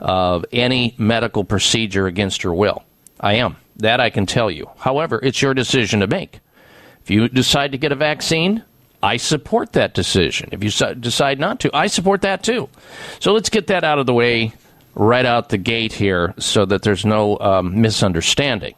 uh, 0.01 0.41
any 0.53 0.95
medical 0.99 1.45
procedure 1.45 2.07
against 2.07 2.43
your 2.43 2.55
will. 2.55 2.83
I 3.21 3.35
am. 3.35 3.57
That 3.77 4.01
I 4.01 4.11
can 4.11 4.27
tell 4.27 4.51
you. 4.51 4.71
However, 4.79 5.21
it's 5.23 5.43
your 5.43 5.55
decision 5.55 6.01
to 6.01 6.07
make. 6.07 6.41
If 7.03 7.11
you 7.11 7.29
decide 7.29 7.73
to 7.73 7.79
get 7.79 7.93
a 7.93 7.97
vaccine, 7.97 8.65
I 9.03 9.19
support 9.19 9.73
that 9.75 9.95
decision. 9.95 10.49
If 10.53 10.65
you 10.65 10.71
decide 10.95 11.39
not 11.39 11.61
to, 11.61 11.71
I 11.77 11.87
support 11.87 12.23
that 12.23 12.43
too. 12.43 12.69
So 13.21 13.33
let's 13.33 13.51
get 13.51 13.69
that 13.69 13.85
out 13.85 13.99
of 13.99 14.07
the 14.07 14.15
way 14.15 14.55
right 14.95 15.27
out 15.27 15.51
the 15.51 15.59
gate 15.59 15.93
here 15.93 16.35
so 16.39 16.65
that 16.65 16.83
there's 16.83 17.05
no 17.05 17.39
um, 17.39 17.81
misunderstanding. 17.81 18.75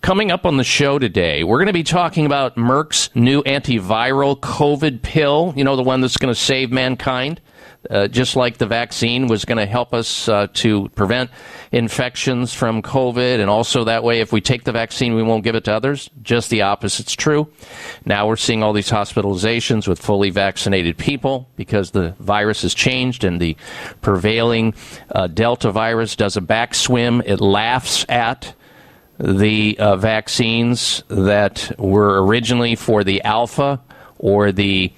Coming 0.00 0.30
up 0.30 0.46
on 0.46 0.56
the 0.56 0.64
show 0.64 0.98
today, 0.98 1.44
we're 1.44 1.58
going 1.58 1.66
to 1.66 1.74
be 1.74 1.82
talking 1.82 2.24
about 2.24 2.56
Merck's 2.56 3.10
new 3.14 3.42
antiviral 3.42 4.38
COVID 4.38 5.02
pill, 5.02 5.52
you 5.56 5.64
know, 5.64 5.76
the 5.76 5.82
one 5.82 6.00
that's 6.00 6.16
going 6.16 6.32
to 6.32 6.40
save 6.40 6.70
mankind. 6.70 7.40
Uh, 7.88 8.06
just 8.06 8.36
like 8.36 8.58
the 8.58 8.66
vaccine 8.66 9.26
was 9.26 9.46
going 9.46 9.56
to 9.56 9.64
help 9.64 9.94
us 9.94 10.28
uh, 10.28 10.46
to 10.52 10.90
prevent 10.90 11.30
infections 11.72 12.52
from 12.52 12.82
COVID, 12.82 13.40
and 13.40 13.48
also 13.48 13.84
that 13.84 14.04
way, 14.04 14.20
if 14.20 14.32
we 14.32 14.42
take 14.42 14.64
the 14.64 14.72
vaccine, 14.72 15.14
we 15.14 15.22
won't 15.22 15.44
give 15.44 15.54
it 15.54 15.64
to 15.64 15.72
others. 15.72 16.10
Just 16.22 16.50
the 16.50 16.60
opposite's 16.60 17.16
true. 17.16 17.50
Now 18.04 18.28
we're 18.28 18.36
seeing 18.36 18.62
all 18.62 18.74
these 18.74 18.90
hospitalizations 18.90 19.88
with 19.88 19.98
fully 19.98 20.28
vaccinated 20.28 20.98
people 20.98 21.48
because 21.56 21.92
the 21.92 22.10
virus 22.18 22.62
has 22.62 22.74
changed 22.74 23.24
and 23.24 23.40
the 23.40 23.56
prevailing 24.02 24.74
uh, 25.14 25.28
Delta 25.28 25.70
virus 25.70 26.16
does 26.16 26.36
a 26.36 26.42
back 26.42 26.74
swim. 26.74 27.22
It 27.24 27.40
laughs 27.40 28.04
at 28.10 28.54
the 29.18 29.78
uh, 29.78 29.96
vaccines 29.96 31.02
that 31.08 31.72
were 31.78 32.22
originally 32.24 32.74
for 32.74 33.04
the 33.04 33.22
alpha 33.22 33.80
or 34.18 34.52
the 34.52 34.92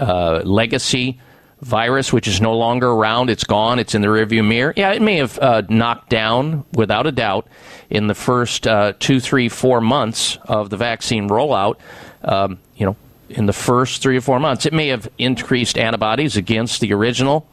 uh, 0.00 0.40
legacy 0.44 1.20
virus, 1.60 2.12
which 2.12 2.28
is 2.28 2.40
no 2.40 2.56
longer 2.56 2.88
around. 2.88 3.30
It's 3.30 3.44
gone. 3.44 3.78
It's 3.78 3.94
in 3.94 4.02
the 4.02 4.08
rearview 4.08 4.46
mirror. 4.46 4.74
Yeah, 4.76 4.92
it 4.92 5.02
may 5.02 5.16
have 5.16 5.38
uh, 5.38 5.62
knocked 5.68 6.10
down, 6.10 6.64
without 6.72 7.06
a 7.06 7.12
doubt, 7.12 7.46
in 7.90 8.06
the 8.06 8.14
first 8.14 8.66
uh, 8.66 8.92
two, 8.98 9.20
three, 9.20 9.48
four 9.48 9.80
months 9.80 10.38
of 10.44 10.70
the 10.70 10.76
vaccine 10.76 11.28
rollout. 11.28 11.76
Um, 12.22 12.58
you 12.76 12.86
know, 12.86 12.96
in 13.28 13.46
the 13.46 13.52
first 13.52 14.02
three 14.02 14.16
or 14.16 14.20
four 14.20 14.40
months, 14.40 14.66
it 14.66 14.72
may 14.72 14.88
have 14.88 15.08
increased 15.18 15.78
antibodies 15.78 16.36
against 16.36 16.80
the 16.80 16.92
original, 16.92 17.48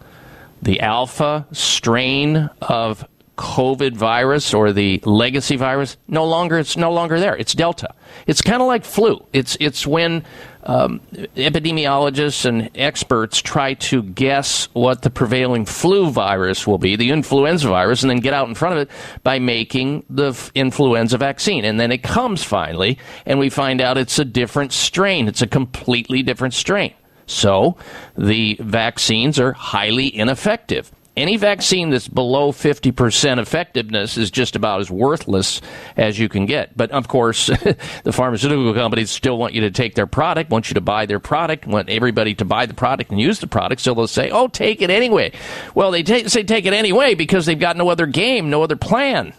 the 0.61 0.79
alpha 0.81 1.47
strain 1.51 2.49
of 2.61 3.07
COVID 3.37 3.95
virus 3.95 4.53
or 4.53 4.71
the 4.71 5.01
legacy 5.05 5.55
virus. 5.55 5.97
No 6.07 6.25
longer, 6.25 6.59
it's 6.59 6.77
no 6.77 6.91
longer 6.91 7.19
there. 7.19 7.35
It's 7.35 7.53
Delta. 7.53 7.93
It's 8.27 8.41
kind 8.41 8.61
of 8.61 8.67
like 8.67 8.85
flu. 8.85 9.25
It's 9.33 9.57
it's 9.59 9.87
when 9.87 10.23
um, 10.63 11.01
epidemiologists 11.35 12.45
and 12.45 12.69
experts 12.75 13.41
try 13.41 13.73
to 13.75 14.03
guess 14.03 14.65
what 14.73 15.01
the 15.01 15.09
prevailing 15.09 15.65
flu 15.65 16.09
virus 16.09 16.67
will 16.67 16.77
be, 16.77 16.95
the 16.95 17.09
influenza 17.09 17.67
virus, 17.67 18.03
and 18.03 18.09
then 18.09 18.19
get 18.19 18.33
out 18.33 18.47
in 18.47 18.55
front 18.55 18.75
of 18.75 18.81
it 18.81 18.91
by 19.23 19.39
making 19.39 20.03
the 20.09 20.29
f- 20.29 20.51
influenza 20.53 21.17
vaccine. 21.17 21.65
And 21.65 21.79
then 21.79 21.91
it 21.91 22.03
comes 22.03 22.43
finally, 22.43 22.99
and 23.25 23.39
we 23.39 23.49
find 23.49 23.81
out 23.81 23.97
it's 23.97 24.19
a 24.19 24.25
different 24.25 24.71
strain. 24.71 25.27
It's 25.27 25.41
a 25.41 25.47
completely 25.47 26.21
different 26.21 26.53
strain. 26.53 26.93
So 27.25 27.77
the 28.17 28.57
vaccines 28.59 29.39
are 29.39 29.53
highly 29.53 30.15
ineffective. 30.15 30.91
Any 31.21 31.37
vaccine 31.37 31.91
that's 31.91 32.07
below 32.07 32.51
50% 32.51 33.37
effectiveness 33.37 34.17
is 34.17 34.31
just 34.31 34.55
about 34.55 34.79
as 34.79 34.89
worthless 34.89 35.61
as 35.95 36.17
you 36.17 36.27
can 36.27 36.47
get. 36.47 36.75
But 36.75 36.89
of 36.89 37.07
course, 37.07 37.45
the 38.03 38.11
pharmaceutical 38.11 38.73
companies 38.73 39.11
still 39.11 39.37
want 39.37 39.53
you 39.53 39.61
to 39.61 39.69
take 39.69 39.93
their 39.93 40.07
product, 40.07 40.49
want 40.49 40.71
you 40.71 40.73
to 40.73 40.81
buy 40.81 41.05
their 41.05 41.19
product, 41.19 41.67
want 41.67 41.91
everybody 41.91 42.33
to 42.33 42.43
buy 42.43 42.65
the 42.65 42.73
product 42.73 43.11
and 43.11 43.21
use 43.21 43.37
the 43.37 43.45
product. 43.45 43.81
So 43.81 43.93
they'll 43.93 44.07
say, 44.07 44.31
oh, 44.31 44.47
take 44.47 44.81
it 44.81 44.89
anyway. 44.89 45.31
Well, 45.75 45.91
they 45.91 46.01
ta- 46.01 46.27
say 46.27 46.41
take 46.41 46.65
it 46.65 46.73
anyway 46.73 47.13
because 47.13 47.45
they've 47.45 47.59
got 47.59 47.77
no 47.77 47.89
other 47.89 48.07
game, 48.07 48.49
no 48.49 48.63
other 48.63 48.75
plan. 48.75 49.35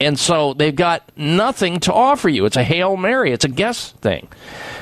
And 0.00 0.18
so 0.18 0.54
they've 0.54 0.74
got 0.74 1.12
nothing 1.18 1.80
to 1.80 1.92
offer 1.92 2.30
you. 2.30 2.46
It's 2.46 2.56
a 2.56 2.64
Hail 2.64 2.96
Mary, 2.96 3.32
it's 3.32 3.44
a 3.44 3.50
guess 3.50 3.92
thing. 3.92 4.28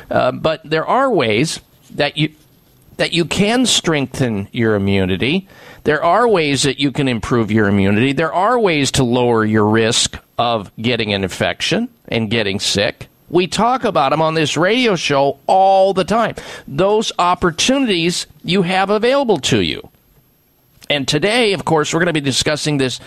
Uh, 0.09 0.31
but 0.31 0.61
there 0.63 0.87
are 0.87 1.11
ways 1.11 1.59
that 1.97 2.17
you 2.17 2.31
that 2.97 3.13
you 3.13 3.25
can 3.25 3.67
strengthen 3.67 4.49
your 4.53 4.75
immunity. 4.75 5.49
There 5.85 6.03
are 6.03 6.27
ways 6.27 6.63
that 6.63 6.81
you 6.81 6.91
can 6.93 7.09
improve 7.09 7.51
your 7.51 7.69
immunity. 7.69 8.13
There 8.13 8.33
are 8.33 8.59
ways 8.59 8.91
to 8.93 9.05
lower 9.05 9.45
your 9.45 9.67
risk 9.67 10.19
of 10.39 10.75
getting 10.77 11.13
an 11.13 11.23
infection 11.23 11.89
and 12.09 12.31
getting 12.31 12.59
sick. 12.59 13.09
We 13.29 13.47
talk 13.47 13.85
about 13.85 14.11
them 14.11 14.23
on 14.23 14.35
this 14.35 14.57
radio 14.57 14.97
show 14.97 15.39
all 15.47 15.93
the 15.93 16.05
time. 16.05 16.37
Those 16.67 17.13
opportunities 17.19 18.27
you 18.43 18.63
have 18.63 18.89
available 18.89 19.39
to 19.41 19.61
you. 19.61 19.91
And 20.91 21.09
today, 21.09 21.53
of 21.55 21.65
course, 21.65 21.93
we're 21.93 22.01
going 22.01 22.07
to 22.09 22.13
be 22.13 22.21
discussing 22.21 22.77
this 22.77 23.01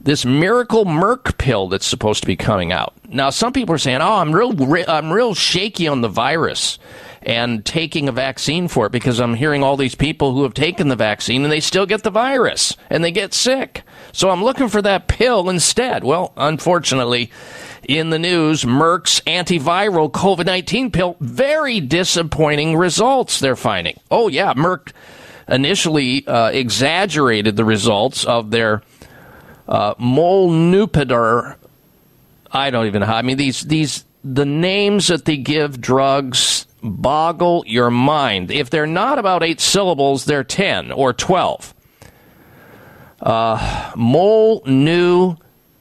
this 0.00 0.24
miracle 0.24 0.84
Merck 0.84 1.36
pill 1.36 1.68
that's 1.68 1.86
supposed 1.86 2.20
to 2.22 2.26
be 2.26 2.36
coming 2.36 2.72
out. 2.72 2.94
Now, 3.08 3.30
some 3.30 3.52
people 3.52 3.74
are 3.74 3.78
saying, 3.78 4.00
"Oh, 4.00 4.14
I'm 4.14 4.32
real 4.32 4.54
I'm 4.88 5.12
real 5.12 5.34
shaky 5.34 5.88
on 5.88 6.00
the 6.00 6.08
virus." 6.08 6.78
And 7.24 7.64
taking 7.64 8.08
a 8.08 8.12
vaccine 8.12 8.68
for 8.68 8.86
it 8.86 8.92
because 8.92 9.18
I'm 9.18 9.34
hearing 9.34 9.62
all 9.62 9.78
these 9.78 9.94
people 9.94 10.34
who 10.34 10.42
have 10.42 10.52
taken 10.52 10.88
the 10.88 10.96
vaccine 10.96 11.42
and 11.42 11.50
they 11.50 11.60
still 11.60 11.86
get 11.86 12.02
the 12.02 12.10
virus 12.10 12.76
and 12.90 13.02
they 13.02 13.10
get 13.10 13.32
sick. 13.32 13.82
So 14.12 14.28
I'm 14.28 14.44
looking 14.44 14.68
for 14.68 14.82
that 14.82 15.08
pill 15.08 15.48
instead. 15.48 16.04
Well, 16.04 16.34
unfortunately, 16.36 17.30
in 17.88 18.10
the 18.10 18.18
news, 18.18 18.64
Merck's 18.64 19.20
antiviral 19.22 20.10
COVID 20.10 20.44
19 20.44 20.90
pill, 20.90 21.16
very 21.20 21.80
disappointing 21.80 22.76
results 22.76 23.40
they're 23.40 23.56
finding. 23.56 23.98
Oh, 24.10 24.28
yeah, 24.28 24.52
Merck 24.52 24.92
initially 25.48 26.26
uh, 26.26 26.50
exaggerated 26.50 27.56
the 27.56 27.64
results 27.64 28.24
of 28.24 28.50
their 28.50 28.82
uh. 29.68 29.94
I 32.56 32.70
don't 32.70 32.86
even 32.86 33.00
know. 33.00 33.06
I 33.06 33.22
mean, 33.22 33.36
these 33.36 33.62
these 33.62 34.04
the 34.22 34.46
names 34.46 35.08
that 35.08 35.24
they 35.24 35.36
give 35.36 35.80
drugs 35.80 36.66
boggle 36.84 37.64
your 37.66 37.90
mind. 37.90 38.50
If 38.50 38.70
they're 38.70 38.86
not 38.86 39.18
about 39.18 39.42
eight 39.42 39.60
syllables, 39.60 40.26
they're 40.26 40.44
ten 40.44 40.92
or 40.92 41.12
twelve. 41.12 41.74
Uh, 43.20 43.92
molnupiravir. 43.92 45.38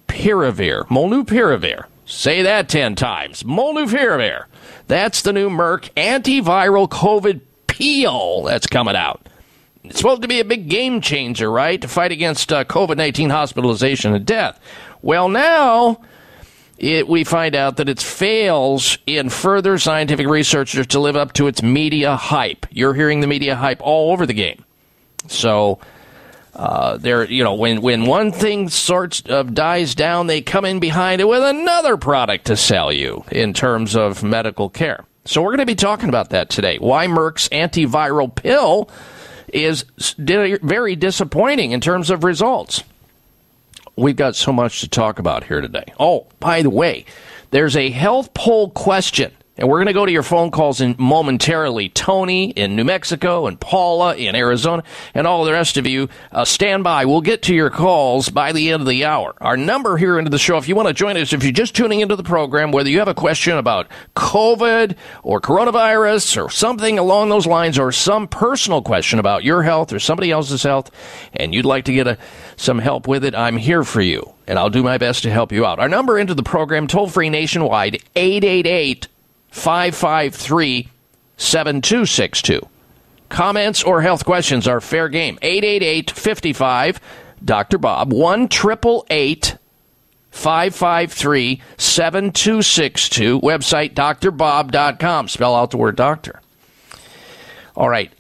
Molnupiravir. 0.08 0.88
Molnupiravir. 0.88 1.86
Say 2.06 2.42
that 2.44 2.70
10 2.70 2.96
times. 2.96 3.44
Molnupiravir. 3.44 4.46
That's 4.88 5.22
the 5.22 5.34
new 5.34 5.50
Merck 5.50 5.90
antiviral 5.96 6.88
COVID 6.88 7.42
peel 7.68 8.44
that's 8.44 8.68
coming 8.68 8.96
out. 8.96 9.28
It's 9.84 9.98
supposed 9.98 10.22
to 10.22 10.28
be 10.28 10.40
a 10.40 10.46
big 10.46 10.70
game 10.70 11.02
changer, 11.02 11.52
right? 11.52 11.82
To 11.82 11.88
fight 11.88 12.12
against 12.12 12.52
uh, 12.54 12.64
COVID 12.66 12.98
19 12.98 13.30
hospitalization 13.30 14.14
and 14.14 14.26
death. 14.26 14.60
Well, 15.02 15.28
now 15.28 16.02
it, 16.84 17.08
we 17.08 17.24
find 17.24 17.56
out 17.56 17.78
that 17.78 17.88
it 17.88 18.02
fails 18.02 18.98
in 19.08 19.30
further 19.30 19.78
scientific 19.78 20.28
research 20.28 20.74
to 20.74 21.00
live 21.00 21.16
up 21.16 21.32
to 21.34 21.48
its 21.48 21.64
media 21.64 22.18
hype. 22.18 22.66
You're 22.72 22.94
hearing 22.94 23.22
the 23.22 23.28
media 23.28 23.56
hype 23.56 23.82
all 23.82 24.12
over 24.12 24.26
the 24.26 24.34
game. 24.34 24.66
So, 25.28 25.80
uh, 26.54 26.98
there, 26.98 27.24
you 27.24 27.44
know, 27.44 27.54
when 27.54 27.82
when 27.82 28.06
one 28.06 28.34
thing 28.34 28.68
sorts 28.68 29.22
of 29.22 29.54
dies 29.54 29.96
down, 29.96 30.28
they 30.28 30.42
come 30.42 30.66
in 30.66 30.80
behind 30.80 31.22
it 31.22 31.28
with 31.28 31.42
another 31.42 31.96
product 31.96 32.46
to 32.48 32.58
sell 32.58 32.92
you 32.92 33.24
in 33.32 33.54
terms 33.54 33.96
of 33.96 34.22
medical 34.22 34.70
care. 34.70 35.06
So 35.24 35.42
we're 35.42 35.52
going 35.52 35.60
to 35.60 35.66
be 35.66 35.76
talking 35.76 36.10
about 36.10 36.32
that 36.32 36.50
today. 36.50 36.80
Why 36.80 37.08
Merck's 37.08 37.48
antiviral 37.50 38.36
pill 38.36 38.90
is 39.48 39.86
very 40.18 40.98
disappointing 40.98 41.72
in 41.72 41.80
terms 41.80 42.10
of 42.10 42.26
results. 42.26 42.84
We've 43.96 44.16
got 44.16 44.36
so 44.36 44.52
much 44.52 44.82
to 44.82 44.88
talk 44.88 45.20
about 45.20 45.44
here 45.44 45.62
today. 45.62 45.86
Oh, 46.00 46.28
by 46.40 46.62
the 46.62 46.70
way, 46.70 47.06
there's 47.52 47.76
a 47.76 47.92
health 47.92 48.34
poll 48.34 48.70
question 48.70 49.32
and 49.56 49.70
we're 49.70 49.78
going 49.78 49.88
to 49.88 49.94
go 49.94 50.06
to 50.06 50.12
your 50.12 50.24
phone 50.24 50.50
calls 50.50 50.82
in 50.82 50.96
momentarily. 50.98 51.90
Tony 51.90 52.50
in 52.50 52.76
New 52.76 52.84
Mexico 52.84 53.46
and 53.46 53.60
Paula 53.60 54.16
in 54.16 54.36
Arizona 54.36 54.84
and 55.14 55.28
all 55.28 55.46
the 55.46 55.52
rest 55.52 55.78
of 55.78 55.86
you, 55.86 56.10
uh, 56.32 56.44
stand 56.44 56.84
by. 56.84 57.06
We'll 57.06 57.22
get 57.22 57.44
to 57.44 57.56
your 57.56 57.70
calls 57.70 58.30
by 58.30 58.52
the 58.52 58.72
end 58.72 58.82
of 58.82 58.88
the 58.88 59.06
hour. 59.06 59.36
Our 59.42 59.56
number 59.56 59.98
here 59.98 60.18
into 60.18 60.32
the 60.32 60.40
show, 60.40 60.58
if 60.58 60.68
you 60.68 60.76
want 60.76 60.88
to 60.88 60.94
join 60.94 61.18
us, 61.18 61.34
if 61.34 61.44
you're 61.44 61.52
just 61.52 61.76
tuning 61.76 62.00
into 62.00 62.16
the 62.16 62.24
program, 62.24 62.72
whether 62.72 62.90
you 62.90 63.00
have 63.00 63.08
a 63.08 63.14
question 63.14 63.58
about 63.58 63.88
COVID 64.16 64.96
or 65.22 65.40
coronavirus 65.40 66.44
or 66.44 66.50
something 66.50 66.98
along 66.98 67.30
those 67.30 67.46
lines 67.46 67.78
or 67.78 67.92
some 67.92 68.28
personal 68.28 68.82
question 68.82 69.20
about 69.20 69.44
your 69.44 69.62
health 69.62 69.94
or 69.94 70.00
somebody 70.00 70.32
else's 70.32 70.64
health 70.64 70.90
and 71.34 71.54
you'd 71.54 71.66
like 71.66 71.86
to 71.86 71.94
get 71.94 72.08
a, 72.08 72.18
some 72.56 72.80
help 72.80 73.08
with 73.08 73.24
it, 73.24 73.36
I'm 73.36 73.58
here 73.58 73.84
for 73.84 74.02
you 74.02 74.34
and 74.48 74.58
I'll 74.58 74.70
do 74.70 74.84
my 74.84 74.98
best 74.98 75.24
to 75.24 75.32
help 75.32 75.52
you 75.52 75.66
out. 75.66 75.80
Our 75.80 75.90
number 75.90 76.18
into 76.18 76.34
the 76.34 76.44
program, 76.44 76.88
toll 76.88 77.08
free 77.08 77.30
nationwide, 77.30 78.02
888 78.16 79.08
553 79.54 80.90
7262. 81.38 82.68
Comments 83.30 83.84
or 83.84 84.02
health 84.02 84.26
questions 84.26 84.68
are 84.68 84.82
fair 84.82 85.08
game. 85.10 85.38
888 85.42 86.12
55 86.12 87.00
Dr. 87.46 87.78
Bob, 87.78 88.12
1 88.12 88.48
553 90.32 91.62
7262. 91.78 93.40
Website 93.42 93.94
drbob.com. 93.94 95.28
Spell 95.28 95.56
out 95.56 95.70
the 95.72 95.78
word 95.78 95.96
doctor. 95.96 96.42
All 97.76 97.90
right. 97.90 98.12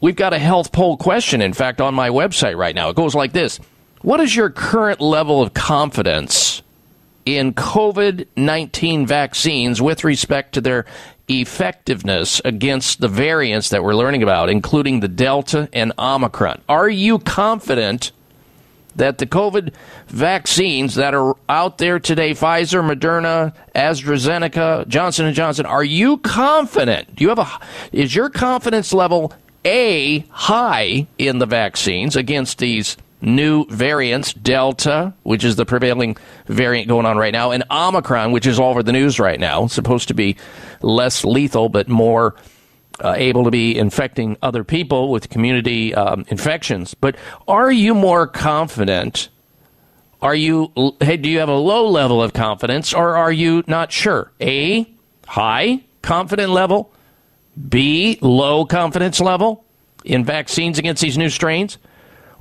We've 0.00 0.14
got 0.14 0.34
a 0.34 0.38
health 0.38 0.70
poll 0.70 0.96
question, 0.98 1.40
in 1.40 1.54
fact, 1.54 1.80
on 1.80 1.94
my 1.94 2.10
website 2.10 2.56
right 2.56 2.74
now. 2.74 2.90
It 2.90 2.96
goes 2.96 3.14
like 3.14 3.32
this 3.32 3.58
What 4.02 4.20
is 4.20 4.36
your 4.36 4.50
current 4.50 5.00
level 5.00 5.40
of 5.40 5.54
confidence 5.54 6.62
in 7.36 7.52
COVID 7.52 8.26
19 8.36 9.06
vaccines 9.06 9.82
with 9.82 10.04
respect 10.04 10.54
to 10.54 10.60
their 10.60 10.86
effectiveness 11.28 12.40
against 12.44 13.00
the 13.00 13.08
variants 13.08 13.68
that 13.68 13.84
we're 13.84 13.94
learning 13.94 14.22
about, 14.22 14.48
including 14.48 15.00
the 15.00 15.08
Delta 15.08 15.68
and 15.72 15.92
Omicron. 15.98 16.62
Are 16.68 16.88
you 16.88 17.18
confident 17.18 18.12
that 18.96 19.18
the 19.18 19.26
COVID 19.26 19.72
vaccines 20.08 20.94
that 20.94 21.14
are 21.14 21.36
out 21.48 21.78
there 21.78 22.00
today, 22.00 22.32
Pfizer, 22.32 22.82
Moderna, 22.82 23.54
AstraZeneca, 23.74 24.88
Johnson 24.88 25.32
& 25.32 25.34
Johnson, 25.34 25.66
are 25.66 25.84
you 25.84 26.16
confident? 26.18 27.14
Do 27.14 27.24
you 27.24 27.28
have 27.28 27.38
a 27.38 27.48
is 27.92 28.14
your 28.14 28.30
confidence 28.30 28.92
level 28.92 29.32
A 29.64 30.20
high 30.30 31.06
in 31.18 31.38
the 31.38 31.46
vaccines 31.46 32.16
against 32.16 32.58
these 32.58 32.96
new 33.20 33.66
variants, 33.66 34.32
Delta, 34.32 35.14
which 35.22 35.44
is 35.44 35.56
the 35.56 35.66
prevailing 35.66 36.16
variant 36.46 36.88
going 36.88 37.06
on 37.06 37.16
right 37.16 37.32
now, 37.32 37.50
and 37.50 37.64
Omicron, 37.70 38.32
which 38.32 38.46
is 38.46 38.58
all 38.58 38.70
over 38.70 38.82
the 38.82 38.92
news 38.92 39.18
right 39.18 39.40
now, 39.40 39.66
supposed 39.66 40.08
to 40.08 40.14
be 40.14 40.36
less 40.82 41.24
lethal 41.24 41.68
but 41.68 41.88
more 41.88 42.36
uh, 43.00 43.14
able 43.16 43.44
to 43.44 43.50
be 43.50 43.76
infecting 43.76 44.36
other 44.42 44.64
people 44.64 45.10
with 45.10 45.28
community 45.28 45.94
um, 45.94 46.24
infections. 46.28 46.94
But 46.94 47.16
are 47.46 47.70
you 47.70 47.94
more 47.94 48.26
confident? 48.26 49.28
Are 50.20 50.34
you 50.34 50.72
hey, 51.00 51.16
do 51.16 51.28
you 51.28 51.38
have 51.38 51.48
a 51.48 51.56
low 51.56 51.88
level 51.88 52.22
of 52.22 52.32
confidence 52.32 52.92
or 52.92 53.16
are 53.16 53.30
you 53.30 53.62
not 53.68 53.92
sure? 53.92 54.32
A 54.40 54.92
high 55.26 55.84
confident 56.02 56.50
level, 56.50 56.92
B 57.68 58.18
low 58.20 58.64
confidence 58.64 59.20
level 59.20 59.64
in 60.04 60.24
vaccines 60.24 60.78
against 60.78 61.02
these 61.02 61.16
new 61.16 61.28
strains 61.28 61.78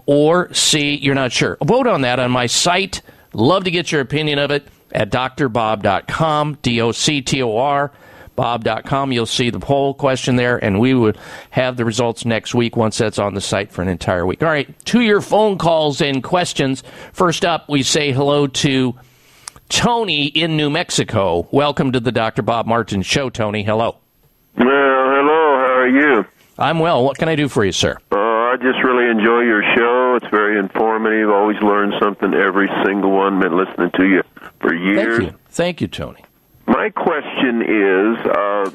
or 0.08 0.52
C, 0.54 0.96
you're 0.96 1.14
not 1.14 1.32
sure. 1.32 1.58
Vote 1.64 1.86
on 1.86 2.02
that 2.02 2.18
on 2.20 2.32
my 2.32 2.48
site. 2.48 3.02
Love 3.34 3.66
to 3.66 3.72
get 3.72 3.92
your 3.92 4.02
opinion 4.02 4.40
of 4.40 4.50
it 4.50 4.68
at 4.92 5.12
drbob.com, 5.12 6.58
D 6.64 6.82
O 6.82 6.92
C 6.92 7.22
T 7.22 7.44
O 7.44 7.58
R, 7.58 7.92
bob.com. 8.36 9.12
You'll 9.12 9.26
see 9.26 9.50
the 9.50 9.60
poll 9.60 9.94
question 9.94 10.38
there, 10.38 10.58
and 10.64 10.80
we 10.80 10.94
will 10.94 11.14
have 11.52 11.78
the 11.78 11.86
results 11.86 12.26
next 12.26 12.56
week 12.56 12.76
once 12.76 12.98
that's 12.98 13.20
on 13.20 13.34
the 13.34 13.42
site 13.42 13.72
for 13.72 13.82
an 13.82 13.90
entire 13.90 14.26
week. 14.26 14.42
All 14.42 14.50
right, 14.50 14.74
to 14.86 15.02
your 15.02 15.22
phone 15.22 15.58
calls 15.58 16.02
and 16.02 16.24
questions. 16.24 16.84
First 17.12 17.46
up, 17.46 17.70
we 17.70 17.84
say 17.84 18.12
hello 18.12 18.48
to 18.48 18.96
Tony 19.70 20.28
in 20.28 20.56
New 20.56 20.70
Mexico. 20.70 21.48
Welcome 21.52 21.92
to 21.92 22.00
the 22.00 22.12
Dr. 22.14 22.42
Bob 22.42 22.66
Martin 22.66 23.02
Show, 23.02 23.30
Tony. 23.30 23.64
Hello. 23.64 23.98
Well, 24.58 24.66
hello. 24.66 25.58
How 25.68 25.74
are 25.80 25.88
you? 25.90 26.26
I'm 26.58 26.80
well. 26.80 27.04
What 27.04 27.18
can 27.18 27.28
I 27.30 27.36
do 27.36 27.50
for 27.50 27.66
you, 27.66 27.72
sir? 27.72 27.98
Uh, 28.12 28.16
I 28.48 28.58
just 28.58 28.84
really 28.84 29.10
enjoy 29.10 29.42
your 29.42 29.62
show. 29.76 30.16
It's 30.16 30.28
very 30.32 30.58
informative. 30.58 31.30
Always 31.30 31.62
learn 31.62 31.94
something 32.00 32.34
every 32.34 32.70
single 32.86 33.12
one. 33.12 33.40
Been 33.40 33.58
listening 33.58 33.92
to 33.92 34.06
you 34.06 34.24
for 34.60 34.74
years. 34.74 35.18
Thank 35.18 35.32
you. 35.32 35.40
Thank 35.50 35.82
you, 35.82 35.88
Tony. 35.88 36.24
My 36.66 36.90
question 36.90 37.62
is, 37.62 38.18
uh, 38.26 38.72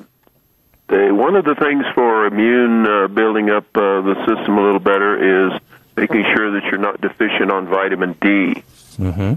one 1.14 1.36
of 1.36 1.44
the 1.44 1.54
things 1.54 1.84
for 1.94 2.26
immune 2.26 2.86
uh, 2.86 3.08
building 3.08 3.50
up 3.50 3.64
uh, 3.74 4.02
the 4.02 4.14
system 4.26 4.58
a 4.58 4.62
little 4.62 4.80
better 4.80 5.52
is 5.54 5.60
making 5.96 6.24
sure 6.34 6.52
that 6.52 6.64
you're 6.70 6.80
not 6.80 7.00
deficient 7.00 7.50
on 7.50 7.66
vitamin 7.66 8.12
D. 8.20 8.62
Mm-hmm. 8.98 9.34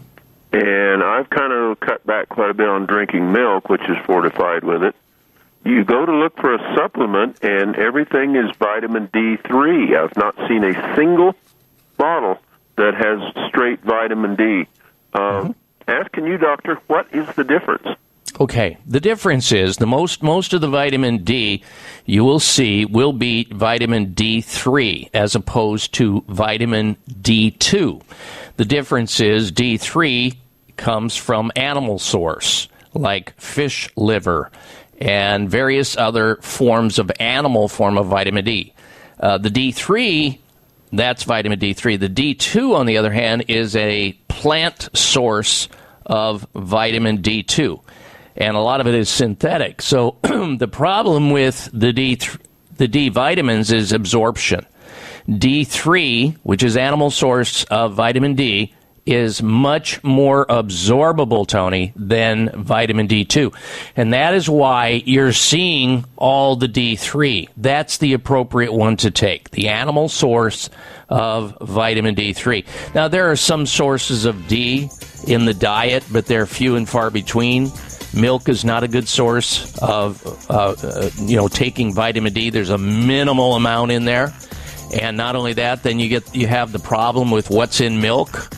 And 0.52 1.04
I've 1.04 1.30
kind 1.30 1.54
of 1.54 1.80
cut 1.80 2.06
back 2.06 2.30
quite 2.30 2.50
a 2.50 2.54
bit 2.54 2.68
on 2.68 2.86
drinking 2.86 3.32
milk, 3.32 3.70
which 3.70 3.84
is 3.90 3.98
fortified 4.06 4.64
with 4.64 4.84
it. 4.84 4.96
You 5.66 5.84
go 5.84 6.06
to 6.06 6.12
look 6.12 6.38
for 6.38 6.54
a 6.54 6.76
supplement, 6.76 7.44
and 7.44 7.76
everything 7.76 8.36
is 8.36 8.56
vitamin 8.58 9.08
D3. 9.08 9.98
I've 9.98 10.16
not 10.16 10.36
seen 10.48 10.64
a 10.64 10.96
single 10.96 11.36
bottle 11.98 12.38
that 12.78 12.94
has 12.94 13.50
straight 13.50 13.82
vitamin 13.82 14.36
D. 14.36 14.68
Uh, 15.14 15.54
Asking 15.88 16.26
you, 16.26 16.38
doctor, 16.38 16.80
what 16.88 17.08
is 17.14 17.28
the 17.36 17.44
difference? 17.44 17.88
Okay, 18.40 18.78
the 18.86 19.00
difference 19.00 19.52
is 19.52 19.78
the 19.78 19.86
most 19.86 20.22
most 20.22 20.52
of 20.54 20.60
the 20.60 20.68
vitamin 20.68 21.24
D 21.24 21.64
you 22.06 22.26
will 22.26 22.40
see 22.40 22.84
will 22.86 23.14
be 23.14 23.46
vitamin 23.52 24.14
D3 24.14 25.12
as 25.14 25.36
opposed 25.36 25.94
to 25.94 26.24
vitamin 26.28 26.98
D2. 27.10 28.02
The 28.58 28.66
difference 28.66 29.20
is 29.20 29.52
D3 29.52 30.36
comes 30.76 31.16
from 31.16 31.52
animal 31.56 31.98
source 31.98 32.68
like 32.94 33.40
fish 33.40 33.90
liver 33.96 34.52
and 34.98 35.50
various 35.50 35.98
other 35.98 36.38
forms 36.38 37.00
of 37.00 37.12
animal 37.20 37.68
form 37.68 37.98
of 37.98 38.08
vitamin 38.08 38.46
D. 38.46 38.74
Uh, 39.20 39.38
the 39.38 39.50
D3 39.50 40.40
that's 40.96 41.24
vitamin 41.24 41.60
D3. 41.60 42.00
The 42.00 42.10
D2, 42.10 42.76
on 42.76 42.86
the 42.86 42.98
other 42.98 43.12
hand, 43.12 43.46
is 43.48 43.76
a 43.76 44.14
plant 44.28 44.90
source 44.94 45.68
of 46.06 46.48
vitamin 46.54 47.22
D2. 47.22 47.82
And 48.38 48.56
a 48.56 48.60
lot 48.60 48.82
of 48.82 48.88
it 48.88 48.96
is 48.96 49.10
synthetic. 49.10 49.82
So 49.82 50.18
the 50.24 50.70
problem 50.72 51.32
with 51.32 51.70
the 51.74 51.94
D, 51.94 52.20
the 52.78 52.88
D 52.88 53.10
vitamins 53.10 53.72
is 53.72 53.92
absorption. 53.92 54.66
D3, 55.28 56.38
which 56.44 56.62
is 56.64 56.78
animal 56.78 57.10
source 57.10 57.64
of 57.66 57.94
vitamin 57.94 58.36
D, 58.36 58.75
is 59.06 59.44
much 59.44 60.04
more 60.04 60.48
absorbable, 60.48 61.48
Tony, 61.48 61.94
than 61.96 62.50
vitamin 62.64 63.08
D2. 63.08 63.56
And 63.96 64.14
that 64.14 64.34
is 64.34 64.50
why 64.50 65.04
you're 65.06 65.34
seeing 65.34 66.06
all 66.16 66.56
the 66.56 66.68
D3. 66.68 67.50
That's 67.56 68.00
the 68.00 68.14
appropriate 68.14 68.74
one 68.74 68.98
to 68.98 69.12
take, 69.12 69.52
the 69.52 69.68
animal 69.68 70.10
source 70.10 70.72
of 71.08 71.56
vitamin 71.62 72.16
D3. 72.16 72.66
Now, 72.96 73.08
there 73.08 73.30
are 73.30 73.36
some 73.36 73.68
sources 73.68 74.26
of 74.26 74.48
D 74.48 74.90
in 75.28 75.46
the 75.46 75.54
diet, 75.54 76.04
but 76.12 76.26
they're 76.26 76.48
few 76.48 76.76
and 76.76 76.90
far 76.90 77.12
between. 77.12 77.72
Milk 78.16 78.50
is 78.50 78.66
not 78.66 78.84
a 78.84 78.88
good 78.88 79.08
source 79.08 79.78
of, 79.80 80.26
uh, 80.50 80.76
uh, 80.82 81.10
you 81.18 81.36
know, 81.36 81.48
taking 81.48 81.94
vitamin 81.94 82.34
D. 82.34 82.50
There's 82.50 82.70
a 82.70 82.78
minimal 82.78 83.56
amount 83.56 83.92
in 83.92 84.06
there. 84.06 84.34
And 85.00 85.18
not 85.18 85.36
only 85.36 85.54
that, 85.54 85.84
then 85.84 86.00
you 86.00 86.08
get 86.08 86.34
you 86.34 86.48
have 86.48 86.72
the 86.72 86.80
problem 86.80 87.30
with 87.30 87.50
what's 87.50 87.82
in 87.82 88.02
milk 88.02 88.50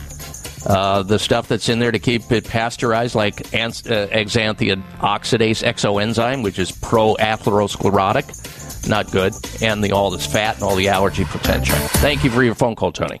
Uh, 0.66 1.02
the 1.02 1.18
stuff 1.18 1.48
that's 1.48 1.68
in 1.68 1.78
there 1.78 1.92
to 1.92 1.98
keep 1.98 2.30
it 2.32 2.44
pasteurized, 2.44 3.14
like 3.14 3.54
ans- 3.54 3.86
uh, 3.86 4.08
xanthine 4.10 4.82
oxidase 4.98 5.64
exoenzyme, 5.64 6.42
which 6.42 6.58
is 6.58 6.70
pro-atherosclerotic, 6.70 8.88
not 8.88 9.10
good, 9.10 9.32
and 9.62 9.82
the 9.82 9.92
all 9.92 10.10
this 10.10 10.26
fat 10.26 10.56
and 10.56 10.64
all 10.64 10.76
the 10.76 10.88
allergy 10.88 11.24
potential. 11.24 11.76
Thank 11.76 12.24
you 12.24 12.30
for 12.30 12.42
your 12.42 12.54
phone 12.54 12.74
call, 12.74 12.92
Tony. 12.92 13.20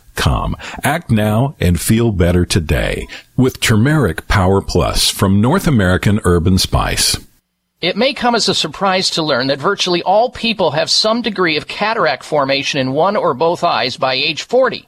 com. 0.15 0.55
Act 0.83 1.09
now 1.09 1.55
and 1.59 1.79
feel 1.79 2.11
better 2.11 2.45
today 2.45 3.07
with 3.37 3.59
Turmeric 3.59 4.27
Power 4.27 4.61
Plus 4.61 5.09
from 5.09 5.41
North 5.41 5.67
American 5.67 6.19
Herb 6.23 6.47
and 6.47 6.59
Spice. 6.59 7.17
It 7.81 7.97
may 7.97 8.13
come 8.13 8.35
as 8.35 8.47
a 8.47 8.53
surprise 8.53 9.09
to 9.11 9.23
learn 9.23 9.47
that 9.47 9.57
virtually 9.57 10.03
all 10.03 10.29
people 10.29 10.71
have 10.71 10.89
some 10.89 11.23
degree 11.23 11.57
of 11.57 11.67
cataract 11.67 12.23
formation 12.23 12.79
in 12.79 12.91
one 12.91 13.15
or 13.15 13.33
both 13.33 13.63
eyes 13.63 13.97
by 13.97 14.13
age 14.13 14.43
40. 14.43 14.87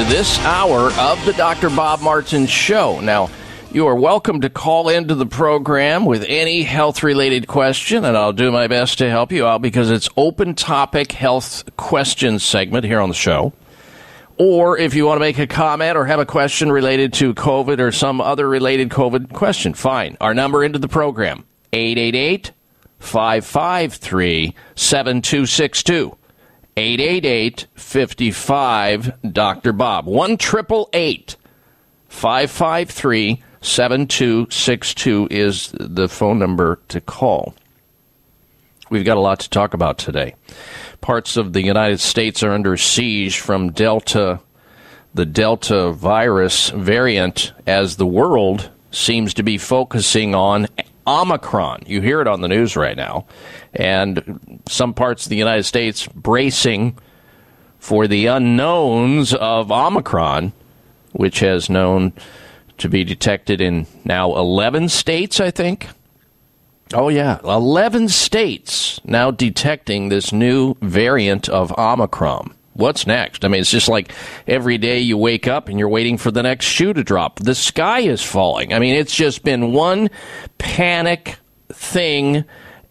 To 0.00 0.06
this 0.06 0.38
hour 0.46 0.90
of 0.92 1.22
the 1.26 1.34
Dr. 1.34 1.68
Bob 1.68 2.00
Martin 2.00 2.46
Show. 2.46 3.00
Now, 3.00 3.28
you 3.70 3.86
are 3.86 3.94
welcome 3.94 4.40
to 4.40 4.48
call 4.48 4.88
into 4.88 5.14
the 5.14 5.26
program 5.26 6.06
with 6.06 6.24
any 6.26 6.62
health 6.62 7.02
related 7.02 7.46
question, 7.46 8.06
and 8.06 8.16
I'll 8.16 8.32
do 8.32 8.50
my 8.50 8.66
best 8.66 8.96
to 8.98 9.10
help 9.10 9.30
you 9.30 9.46
out 9.46 9.60
because 9.60 9.90
it's 9.90 10.08
open 10.16 10.54
topic 10.54 11.12
health 11.12 11.64
questions 11.76 12.42
segment 12.42 12.86
here 12.86 12.98
on 12.98 13.10
the 13.10 13.14
show. 13.14 13.52
Or 14.38 14.78
if 14.78 14.94
you 14.94 15.04
want 15.04 15.16
to 15.16 15.20
make 15.20 15.38
a 15.38 15.46
comment 15.46 15.98
or 15.98 16.06
have 16.06 16.20
a 16.20 16.24
question 16.24 16.72
related 16.72 17.12
to 17.14 17.34
COVID 17.34 17.78
or 17.78 17.92
some 17.92 18.22
other 18.22 18.48
related 18.48 18.88
COVID 18.88 19.34
question, 19.34 19.74
fine. 19.74 20.16
Our 20.18 20.32
number 20.32 20.64
into 20.64 20.78
the 20.78 20.88
program 20.88 21.44
888 21.74 22.52
553 23.00 24.54
7262. 24.76 26.16
888 26.76 27.66
55 27.74 29.32
Dr. 29.32 29.72
Bob. 29.72 30.06
1 30.06 30.36
553 32.08 33.42
7262 33.62 35.28
is 35.30 35.72
the 35.78 36.08
phone 36.08 36.38
number 36.38 36.80
to 36.88 37.00
call. 37.00 37.54
We've 38.90 39.04
got 39.04 39.16
a 39.16 39.20
lot 39.20 39.40
to 39.40 39.50
talk 39.50 39.74
about 39.74 39.98
today. 39.98 40.34
Parts 41.00 41.36
of 41.36 41.52
the 41.52 41.62
United 41.62 42.00
States 42.00 42.42
are 42.42 42.52
under 42.52 42.76
siege 42.76 43.38
from 43.38 43.70
Delta, 43.70 44.40
the 45.14 45.26
Delta 45.26 45.92
virus 45.92 46.70
variant, 46.70 47.52
as 47.66 47.96
the 47.96 48.06
world 48.06 48.70
seems 48.90 49.34
to 49.34 49.42
be 49.42 49.58
focusing 49.58 50.34
on 50.34 50.66
Omicron. 51.10 51.82
You 51.86 52.00
hear 52.00 52.20
it 52.20 52.28
on 52.28 52.40
the 52.40 52.48
news 52.48 52.76
right 52.76 52.96
now. 52.96 53.26
And 53.74 54.60
some 54.68 54.94
parts 54.94 55.26
of 55.26 55.30
the 55.30 55.36
United 55.36 55.64
States 55.64 56.06
bracing 56.06 56.96
for 57.78 58.06
the 58.06 58.26
unknowns 58.26 59.34
of 59.34 59.72
Omicron, 59.72 60.52
which 61.12 61.40
has 61.40 61.68
known 61.68 62.12
to 62.78 62.88
be 62.88 63.04
detected 63.04 63.60
in 63.60 63.86
now 64.04 64.36
11 64.36 64.88
states, 64.88 65.40
I 65.40 65.50
think. 65.50 65.88
Oh, 66.94 67.08
yeah. 67.08 67.38
11 67.44 68.08
states 68.08 69.00
now 69.04 69.30
detecting 69.30 70.08
this 70.08 70.32
new 70.32 70.74
variant 70.80 71.48
of 71.48 71.76
Omicron. 71.78 72.54
What's 72.80 73.06
next? 73.06 73.44
I 73.44 73.48
mean, 73.48 73.60
it's 73.60 73.70
just 73.70 73.88
like 73.88 74.12
every 74.46 74.78
day 74.78 75.00
you 75.00 75.16
wake 75.16 75.46
up 75.46 75.68
and 75.68 75.78
you're 75.78 75.88
waiting 75.88 76.16
for 76.16 76.30
the 76.30 76.42
next 76.42 76.64
shoe 76.64 76.92
to 76.92 77.04
drop. 77.04 77.38
The 77.38 77.54
sky 77.54 78.00
is 78.00 78.22
falling. 78.22 78.72
I 78.72 78.78
mean, 78.78 78.94
it's 78.94 79.14
just 79.14 79.44
been 79.44 79.72
one 79.72 80.08
panic 80.56 81.36
thing 81.68 82.44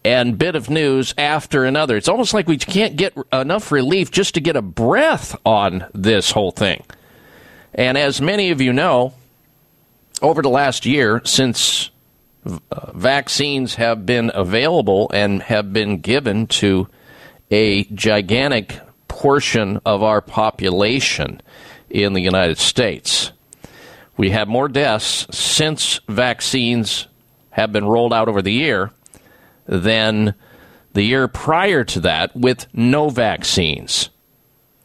and 0.04 0.38
bit 0.38 0.54
of 0.54 0.70
news 0.70 1.12
after 1.18 1.64
another. 1.64 1.96
It's 1.96 2.08
almost 2.08 2.32
like 2.34 2.46
we 2.46 2.56
can't 2.56 2.96
get 2.96 3.16
enough 3.32 3.72
relief 3.72 4.10
just 4.10 4.34
to 4.34 4.40
get 4.40 4.56
a 4.56 4.62
breath 4.62 5.36
on 5.44 5.86
this 5.92 6.30
whole 6.30 6.52
thing. 6.52 6.84
And 7.74 7.98
as 7.98 8.20
many 8.20 8.50
of 8.50 8.60
you 8.60 8.72
know, 8.72 9.14
over 10.22 10.40
the 10.40 10.50
last 10.50 10.86
year, 10.86 11.20
since 11.24 11.90
uh, 12.46 12.92
vaccines 12.92 13.74
have 13.74 14.06
been 14.06 14.30
available 14.32 15.10
and 15.12 15.42
have 15.42 15.72
been 15.72 15.98
given 15.98 16.46
to 16.46 16.88
a 17.50 17.84
gigantic 17.84 18.78
portion 19.20 19.78
of 19.84 20.02
our 20.02 20.22
population 20.22 21.42
in 21.90 22.14
the 22.14 22.22
United 22.22 22.56
States. 22.56 23.32
We 24.16 24.30
have 24.30 24.48
more 24.48 24.66
deaths 24.66 25.26
since 25.30 26.00
vaccines 26.08 27.06
have 27.50 27.70
been 27.70 27.84
rolled 27.84 28.14
out 28.14 28.30
over 28.30 28.40
the 28.40 28.52
year 28.52 28.92
than 29.66 30.34
the 30.94 31.02
year 31.02 31.28
prior 31.28 31.84
to 31.84 32.00
that 32.00 32.34
with 32.34 32.66
no 32.72 33.10
vaccines. 33.10 34.08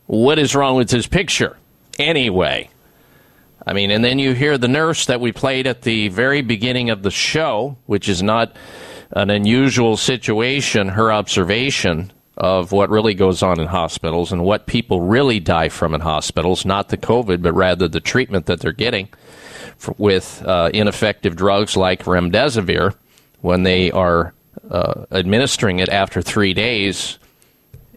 What 0.06 0.38
is 0.38 0.54
wrong 0.54 0.76
with 0.76 0.90
this 0.90 1.08
picture? 1.08 1.56
Anyway, 1.98 2.70
I 3.66 3.72
mean, 3.72 3.90
and 3.90 4.04
then 4.04 4.20
you 4.20 4.34
hear 4.34 4.58
the 4.58 4.68
nurse 4.68 5.06
that 5.06 5.22
we 5.22 5.32
played 5.32 5.66
at 5.66 5.84
the 5.84 6.10
very 6.10 6.42
beginning 6.42 6.90
of 6.90 7.04
the 7.04 7.12
show, 7.12 7.78
which 7.86 8.10
is 8.10 8.22
not 8.22 8.54
an 9.12 9.30
unusual 9.30 9.96
situation, 9.96 10.90
her 10.90 11.10
observation 11.10 12.12
of 12.38 12.72
what 12.72 12.90
really 12.90 13.14
goes 13.14 13.42
on 13.42 13.60
in 13.60 13.68
hospitals 13.68 14.32
and 14.32 14.44
what 14.44 14.66
people 14.66 15.02
really 15.02 15.40
die 15.40 15.70
from 15.70 15.94
in 15.94 16.02
hospitals, 16.02 16.66
not 16.66 16.90
the 16.90 16.98
COVID, 16.98 17.42
but 17.42 17.54
rather 17.54 17.88
the 17.88 18.02
treatment 18.02 18.46
that 18.48 18.60
they're 18.60 18.72
getting 18.72 19.08
with 19.98 20.44
uh, 20.46 20.70
ineffective 20.74 21.36
drugs 21.36 21.78
like 21.78 22.04
remdesivir 22.04 22.96
when 23.42 23.64
they 23.64 23.92
are 23.92 24.34
uh, 24.70 25.06
administering 25.12 25.80
it 25.80 25.90
after 25.90 26.22
three 26.22 26.54
days 26.54 27.20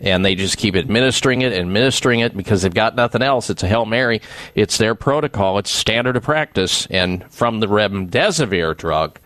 and 0.01 0.25
they 0.25 0.35
just 0.35 0.57
keep 0.59 0.77
administering 0.77 1.43
it, 1.43 1.53
administering 1.53 2.21
it 2.21 2.37
because 2.37 2.63
they've 2.63 2.75
got 2.75 2.95
nothing 2.95 3.23
else. 3.23 3.51
It's 3.51 3.63
a 3.63 3.69
Hail 3.69 3.87
Mary. 3.87 4.21
It's 4.55 4.79
their 4.79 4.95
protocol. 4.95 5.59
It's 5.59 5.71
standard 5.71 6.17
of 6.17 6.23
practice. 6.23 6.87
And 6.87 7.29
from 7.33 7.61
the 7.61 7.67
remdesivir 7.67 8.77
drug 8.77 9.19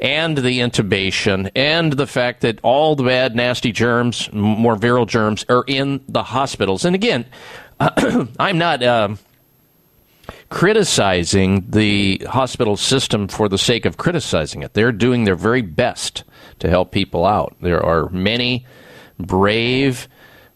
and 0.00 0.36
the 0.36 0.60
intubation 0.60 1.50
and 1.54 1.92
the 1.92 2.06
fact 2.06 2.42
that 2.42 2.60
all 2.62 2.96
the 2.96 3.04
bad, 3.04 3.34
nasty 3.34 3.72
germs, 3.72 4.30
more 4.32 4.76
viral 4.76 5.06
germs, 5.06 5.44
are 5.48 5.64
in 5.66 6.02
the 6.08 6.22
hospitals. 6.22 6.84
And 6.84 6.94
again, 6.94 7.26
I'm 7.80 8.58
not. 8.58 8.82
Um, 8.82 9.18
criticizing 10.48 11.68
the 11.70 12.22
hospital 12.28 12.76
system 12.76 13.28
for 13.28 13.48
the 13.48 13.58
sake 13.58 13.84
of 13.84 13.96
criticizing 13.96 14.62
it. 14.62 14.74
They're 14.74 14.92
doing 14.92 15.24
their 15.24 15.34
very 15.34 15.62
best 15.62 16.24
to 16.60 16.68
help 16.68 16.92
people 16.92 17.24
out. 17.24 17.56
There 17.60 17.84
are 17.84 18.08
many 18.10 18.64
brave, 19.18 20.08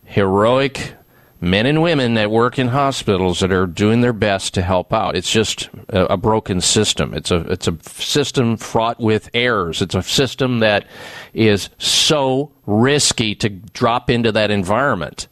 heroic 0.05 0.95
men 1.41 1.67
and 1.67 1.81
women 1.81 2.15
that 2.15 2.31
work 2.31 2.59
in 2.59 2.69
hospitals 2.69 3.41
that 3.41 3.51
are 3.53 3.67
doing 3.67 4.01
their 4.01 4.13
best 4.13 4.55
to 4.55 4.63
help 4.63 4.93
out. 4.93 5.17
It's 5.17 5.31
just 5.31 5.71
a, 5.89 6.13
a 6.13 6.17
broken 6.17 6.61
system. 6.61 7.15
It's 7.15 7.31
a 7.31 7.41
it's 7.51 7.67
a 7.67 7.77
system 7.85 8.57
fraught 8.57 9.01
with 9.01 9.31
errors. 9.33 9.81
It's 9.81 9.95
a 9.95 10.03
system 10.03 10.61
that 10.61 10.87
is 11.33 11.71
so 11.79 12.53
risky 12.67 13.35
to 13.37 13.49
drop 13.49 14.11
into 14.11 14.33
that 14.33 14.51
environment. 14.51 15.29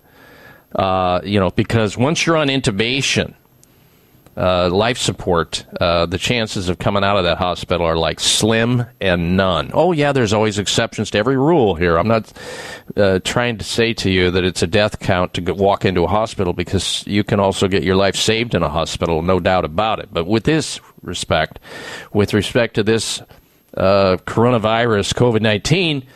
Uh, 0.74 1.20
you 1.24 1.40
know, 1.40 1.50
because 1.50 1.96
once 1.96 2.26
you're 2.26 2.36
on 2.36 2.48
intubation, 2.48 3.34
uh, 4.38 4.68
life 4.70 4.98
support, 4.98 5.66
uh, 5.80 6.06
the 6.06 6.16
chances 6.16 6.68
of 6.68 6.78
coming 6.78 7.02
out 7.02 7.16
of 7.16 7.24
that 7.24 7.38
hospital 7.38 7.84
are 7.84 7.96
like 7.96 8.20
slim 8.20 8.86
and 9.00 9.36
none. 9.36 9.72
Oh, 9.74 9.90
yeah, 9.90 10.12
there's 10.12 10.32
always 10.32 10.60
exceptions 10.60 11.10
to 11.10 11.18
every 11.18 11.36
rule 11.36 11.74
here. 11.74 11.96
I'm 11.98 12.06
not 12.06 12.32
uh, 12.96 13.18
trying 13.24 13.58
to 13.58 13.64
say 13.64 13.92
to 13.94 14.10
you 14.10 14.30
that 14.30 14.44
it's 14.44 14.62
a 14.62 14.68
death 14.68 15.00
count 15.00 15.34
to 15.34 15.52
walk 15.52 15.84
into 15.84 16.04
a 16.04 16.06
hospital 16.06 16.52
because 16.52 17.04
you 17.04 17.24
can 17.24 17.40
also 17.40 17.66
get 17.66 17.82
your 17.82 17.96
life 17.96 18.14
saved 18.14 18.54
in 18.54 18.62
a 18.62 18.68
hospital, 18.68 19.22
no 19.22 19.40
doubt 19.40 19.64
about 19.64 19.98
it. 19.98 20.08
But 20.12 20.26
with 20.26 20.44
this 20.44 20.78
respect, 21.02 21.58
with 22.12 22.32
respect 22.32 22.74
to 22.74 22.84
this 22.84 23.20
uh, 23.76 24.18
coronavirus, 24.24 25.14
COVID 25.14 25.40
19, 25.42 26.06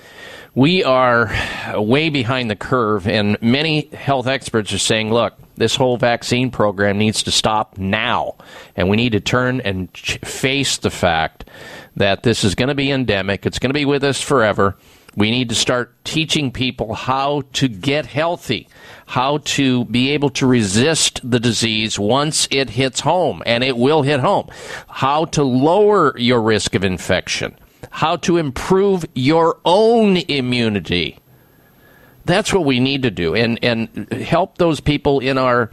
we 0.55 0.85
are 0.85 1.33
way 1.75 2.11
behind 2.11 2.51
the 2.51 2.57
curve, 2.57 3.09
and 3.09 3.41
many 3.41 3.88
health 3.88 4.27
experts 4.27 4.73
are 4.73 4.79
saying, 4.79 5.12
look, 5.12 5.35
this 5.57 5.77
whole 5.77 5.97
vaccine 5.97 6.51
program 6.51 6.99
needs 6.99 7.23
to 7.23 7.31
stop 7.31 7.79
now, 7.79 8.37
and 8.77 8.88
we 8.88 8.97
need 8.97 9.12
to 9.12 9.21
turn 9.21 9.61
and 9.62 9.95
face 9.97 10.77
the 10.79 10.91
fact 10.91 11.49
that 11.97 12.23
this 12.23 12.45
is 12.45 12.55
going 12.55 12.69
to 12.69 12.75
be 12.75 12.91
endemic. 12.91 13.47
It's 13.47 13.59
going 13.59 13.71
to 13.71 13.75
be 13.75 13.85
with 13.85 14.05
us 14.05 14.21
forever. 14.21 14.77
We 15.15 15.31
need 15.31 15.51
to 15.51 15.55
start 15.55 15.93
teaching 16.05 16.51
people 16.51 16.95
how 16.95 17.43
to 17.55 17.69
get 17.69 18.07
healthy, 18.07 18.69
how 19.07 19.38
to 19.38 19.85
be 19.85 20.11
able 20.11 20.31
to 20.31 20.47
resist 20.47 21.21
the 21.23 21.38
disease 21.38 21.99
once 21.99 22.49
it 22.51 22.71
hits 22.71 23.01
home, 23.01 23.43
and 23.45 23.62
it 23.62 23.77
will 23.77 24.03
hit 24.03 24.21
home, 24.21 24.49
how 24.88 25.27
to 25.27 25.43
lower 25.43 26.19
your 26.19 26.41
risk 26.41 26.75
of 26.75 26.83
infection, 26.83 27.55
how 27.90 28.16
to 28.16 28.37
improve 28.37 29.05
your 29.14 29.59
own 29.64 30.16
immunity. 30.16 31.18
That's 32.25 32.53
what 32.53 32.64
we 32.64 32.81
need 32.81 33.03
to 33.03 33.11
do 33.11 33.35
and, 33.35 33.59
and 33.62 34.11
help 34.12 34.59
those 34.59 34.81
people 34.81 35.21
in 35.21 35.38
our 35.38 35.71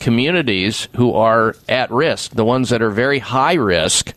communities 0.00 0.88
who 0.96 1.14
are 1.14 1.54
at 1.68 1.90
risk, 1.90 2.32
the 2.32 2.44
ones 2.44 2.70
that 2.70 2.82
are 2.82 2.90
very 2.90 3.20
high 3.20 3.54
risk, 3.54 4.12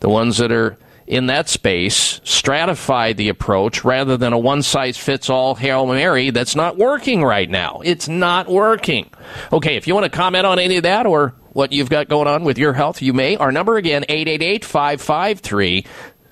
the 0.00 0.08
ones 0.08 0.38
that 0.38 0.52
are 0.52 0.78
in 1.06 1.26
that 1.26 1.48
space, 1.48 2.20
stratify 2.20 3.16
the 3.16 3.28
approach 3.28 3.84
rather 3.84 4.16
than 4.16 4.32
a 4.32 4.38
one 4.38 4.62
size 4.62 4.96
fits 4.96 5.30
all 5.30 5.54
Hail 5.54 5.86
Mary 5.86 6.30
that's 6.30 6.56
not 6.56 6.76
working 6.76 7.22
right 7.22 7.48
now. 7.48 7.80
It's 7.84 8.08
not 8.08 8.48
working. 8.48 9.10
Okay, 9.52 9.76
if 9.76 9.86
you 9.86 9.94
want 9.94 10.04
to 10.04 10.10
comment 10.10 10.46
on 10.46 10.58
any 10.58 10.76
of 10.76 10.82
that 10.82 11.06
or 11.06 11.34
what 11.52 11.72
you've 11.72 11.90
got 11.90 12.08
going 12.08 12.28
on 12.28 12.44
with 12.44 12.58
your 12.58 12.72
health, 12.72 13.02
you 13.02 13.12
may. 13.12 13.36
Our 13.36 13.52
number 13.52 13.76
again, 13.76 14.04
888 14.08 14.64
553 14.64 15.86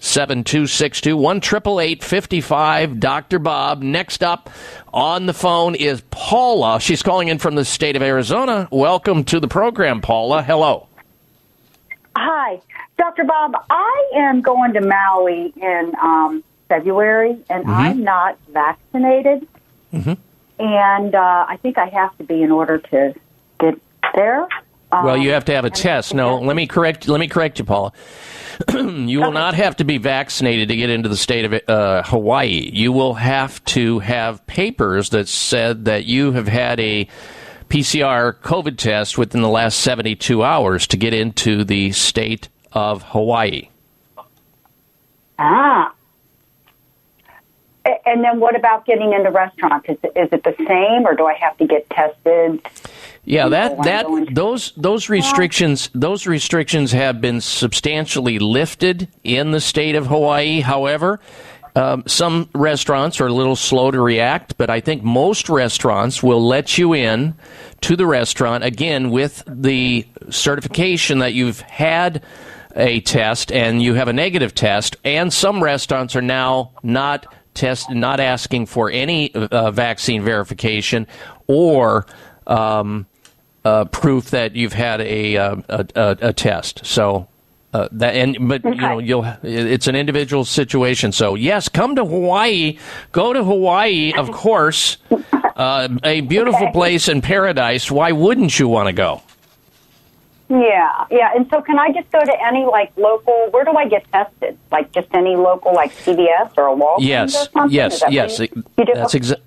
7262 0.04 1.16
1 1.16 1.40
Dr. 3.00 3.38
Bob. 3.38 3.82
Next 3.82 4.22
up 4.22 4.50
on 4.92 5.24
the 5.26 5.32
phone 5.32 5.74
is 5.74 6.02
Paula. 6.10 6.78
She's 6.78 7.02
calling 7.02 7.28
in 7.28 7.38
from 7.38 7.54
the 7.54 7.64
state 7.64 7.96
of 7.96 8.02
Arizona. 8.02 8.68
Welcome 8.70 9.24
to 9.24 9.40
the 9.40 9.48
program, 9.48 10.02
Paula. 10.02 10.42
Hello. 10.42 10.88
Hi, 12.16 12.60
Dr. 12.98 13.24
Bob. 13.24 13.54
I 13.70 14.10
am 14.16 14.42
going 14.42 14.74
to 14.74 14.82
Maui 14.82 15.52
in 15.56 15.92
um, 16.00 16.44
February, 16.68 17.42
and 17.48 17.64
I'm 17.68 18.04
not 18.04 18.38
vaccinated, 18.50 19.48
Mm-hmm. 19.92 20.14
and 20.60 21.14
uh, 21.14 21.46
I 21.48 21.56
think 21.62 21.78
I 21.78 21.86
have 21.86 22.16
to 22.18 22.24
be 22.24 22.42
in 22.42 22.50
order 22.50 22.78
to 22.78 23.14
get 23.60 23.80
there. 24.14 24.46
Um, 24.94 25.04
Well, 25.04 25.16
you 25.16 25.30
have 25.30 25.44
to 25.46 25.54
have 25.54 25.64
a 25.64 25.70
test. 25.70 26.14
No, 26.14 26.38
let 26.38 26.56
me 26.56 26.66
correct. 26.66 27.08
Let 27.08 27.20
me 27.20 27.28
correct 27.28 27.58
you, 27.58 27.64
Paula. 27.64 27.92
you 28.72 29.20
will 29.20 29.32
not 29.32 29.54
have 29.54 29.76
to 29.76 29.84
be 29.84 29.98
vaccinated 29.98 30.68
to 30.68 30.76
get 30.76 30.90
into 30.90 31.08
the 31.08 31.16
state 31.16 31.44
of 31.44 31.60
uh, 31.68 32.02
Hawaii. 32.04 32.70
You 32.72 32.92
will 32.92 33.14
have 33.14 33.64
to 33.66 33.98
have 33.98 34.46
papers 34.46 35.10
that 35.10 35.28
said 35.28 35.86
that 35.86 36.04
you 36.04 36.32
have 36.32 36.46
had 36.46 36.78
a 36.78 37.08
PCR 37.68 38.34
COVID 38.40 38.76
test 38.76 39.18
within 39.18 39.42
the 39.42 39.48
last 39.48 39.80
72 39.80 40.44
hours 40.44 40.86
to 40.88 40.96
get 40.96 41.12
into 41.12 41.64
the 41.64 41.90
state 41.92 42.48
of 42.72 43.02
Hawaii. 43.02 43.68
Ah. 45.38 45.92
And 48.06 48.22
then 48.22 48.40
what 48.40 48.56
about 48.56 48.86
getting 48.86 49.12
into 49.12 49.30
restaurants? 49.30 49.88
Is 49.88 49.98
is 50.14 50.28
it 50.32 50.42
the 50.44 50.54
same, 50.66 51.06
or 51.06 51.14
do 51.14 51.26
I 51.26 51.34
have 51.34 51.56
to 51.58 51.66
get 51.66 51.88
tested? 51.90 52.64
Yeah, 53.24 53.48
that 53.48 53.82
that 53.84 54.06
those 54.32 54.72
those 54.76 55.08
restrictions 55.08 55.90
those 55.94 56.26
restrictions 56.26 56.92
have 56.92 57.20
been 57.20 57.40
substantially 57.40 58.38
lifted 58.38 59.08
in 59.22 59.50
the 59.50 59.60
state 59.60 59.94
of 59.94 60.06
Hawaii. 60.08 60.60
However, 60.60 61.20
um, 61.74 62.04
some 62.06 62.48
restaurants 62.54 63.20
are 63.20 63.26
a 63.26 63.32
little 63.32 63.56
slow 63.56 63.90
to 63.90 64.00
react, 64.00 64.56
but 64.58 64.70
I 64.70 64.80
think 64.80 65.02
most 65.02 65.48
restaurants 65.48 66.22
will 66.22 66.46
let 66.46 66.76
you 66.76 66.92
in 66.92 67.34
to 67.80 67.96
the 67.96 68.06
restaurant 68.06 68.62
again 68.62 69.10
with 69.10 69.42
the 69.46 70.06
certification 70.30 71.18
that 71.18 71.32
you've 71.32 71.60
had 71.60 72.22
a 72.76 73.00
test 73.00 73.50
and 73.50 73.82
you 73.82 73.94
have 73.94 74.08
a 74.08 74.12
negative 74.12 74.54
test. 74.54 74.96
And 75.02 75.32
some 75.32 75.62
restaurants 75.62 76.14
are 76.14 76.22
now 76.22 76.72
not 76.82 77.26
test 77.54 77.90
not 77.90 78.20
asking 78.20 78.66
for 78.66 78.90
any 78.90 79.32
uh, 79.34 79.70
vaccine 79.70 80.22
verification 80.22 81.06
or 81.46 82.06
um, 82.46 83.06
uh, 83.64 83.84
proof 83.86 84.30
that 84.30 84.54
you've 84.54 84.72
had 84.74 85.00
a, 85.00 85.36
uh, 85.36 85.56
a, 85.68 85.86
a, 85.94 86.16
a 86.28 86.32
test. 86.32 86.84
So 86.84 87.26
Uh, 87.74 87.88
that 87.90 88.14
and 88.14 88.36
but 88.48 88.62
you 88.64 88.80
know 88.80 89.00
you'll 89.00 89.26
it's 89.42 89.88
an 89.88 89.96
individual 89.96 90.44
situation. 90.44 91.10
So 91.10 91.34
yes, 91.34 91.68
come 91.68 91.96
to 91.96 92.04
Hawaii. 92.04 92.78
Go 93.10 93.32
to 93.32 93.42
Hawaii, 93.42 94.12
of 94.16 94.30
course. 94.30 94.96
Uh, 95.56 95.88
a 96.04 96.20
beautiful 96.20 96.70
place 96.70 97.08
in 97.08 97.20
paradise. 97.20 97.90
Why 97.90 98.12
wouldn't 98.12 98.60
you 98.60 98.68
want 98.68 98.86
to 98.86 98.92
go? 98.92 99.22
Yeah, 100.48 101.06
yeah. 101.10 101.30
And 101.34 101.48
so, 101.50 101.62
can 101.62 101.78
I 101.78 101.90
just 101.90 102.10
go 102.12 102.20
to 102.20 102.46
any 102.46 102.64
like 102.66 102.92
local? 102.96 103.48
Where 103.50 103.64
do 103.64 103.72
I 103.72 103.88
get 103.88 104.04
tested? 104.12 104.56
Like 104.70 104.92
just 104.92 105.08
any 105.14 105.34
local, 105.36 105.72
like 105.74 105.90
CVS 106.04 106.52
or 106.56 106.68
a 106.68 106.76
Walgreens 106.76 107.00
Yes, 107.00 107.34
or 107.34 107.50
something? 107.52 107.70
Yes, 107.74 108.02
yes. 108.10 108.38
you- 108.38 108.48
you 108.78 108.84
do? 108.84 108.92
That's 108.94 109.14
exa- 109.14 109.40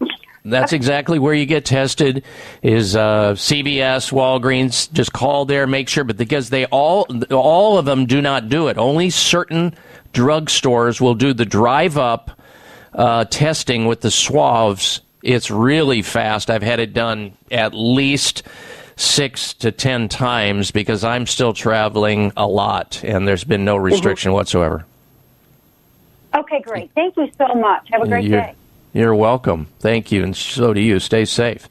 That's 0.50 0.74
exactly 0.74 1.20
where 1.20 1.34
you 1.34 1.46
get 1.46 1.66
tested. 1.66 2.24
Is 2.62 2.96
uh, 2.96 3.34
CVS, 3.34 4.12
Walgreens? 4.12 4.92
Just 4.92 5.14
call 5.14 5.46
there, 5.46 5.68
make 5.68 5.90
sure. 5.90 6.04
But 6.04 6.18
because 6.18 6.50
they 6.50 6.66
all, 6.66 7.08
all 7.32 7.78
of 7.78 7.86
them 7.86 8.06
do 8.06 8.22
not 8.22 8.50
do 8.50 8.68
it. 8.68 8.78
Only 8.78 9.10
certain 9.10 9.76
drugstores 10.14 11.02
will 11.02 11.16
do 11.16 11.34
the 11.34 11.46
drive-up 11.46 12.32
uh, 12.94 13.26
testing 13.26 13.86
with 13.86 14.02
the 14.02 14.12
swabs. 14.12 15.02
It's 15.24 15.52
really 15.52 16.02
fast. 16.02 16.50
I've 16.50 16.64
had 16.64 16.80
it 16.80 16.94
done 16.94 17.34
at 17.52 17.74
least 17.74 18.44
six 18.96 19.54
to 19.56 19.72
ten 19.72 20.10
times 20.10 20.72
because 20.72 21.04
I'm 21.04 21.28
still 21.28 21.54
traveling 21.54 22.32
a 22.36 22.48
lot, 22.48 23.04
and 23.04 23.28
there's 23.28 23.44
been 23.44 23.66
no 23.66 23.76
restriction 23.76 24.34
whatsoever. 24.34 24.86
Okay, 26.36 26.62
great. 26.62 26.92
Thank 26.94 27.18
you 27.18 27.30
so 27.38 27.48
much. 27.56 27.88
Have 27.92 28.02
a 28.02 28.08
great 28.08 28.26
you're, 28.26 28.42
day. 28.42 28.56
You're 28.98 29.14
welcome. 29.14 29.68
Thank 29.78 30.12
you, 30.12 30.24
and 30.24 30.36
so 30.36 30.74
do 30.74 30.82
you. 30.82 31.00
Stay 31.00 31.26
safe. 31.26 31.70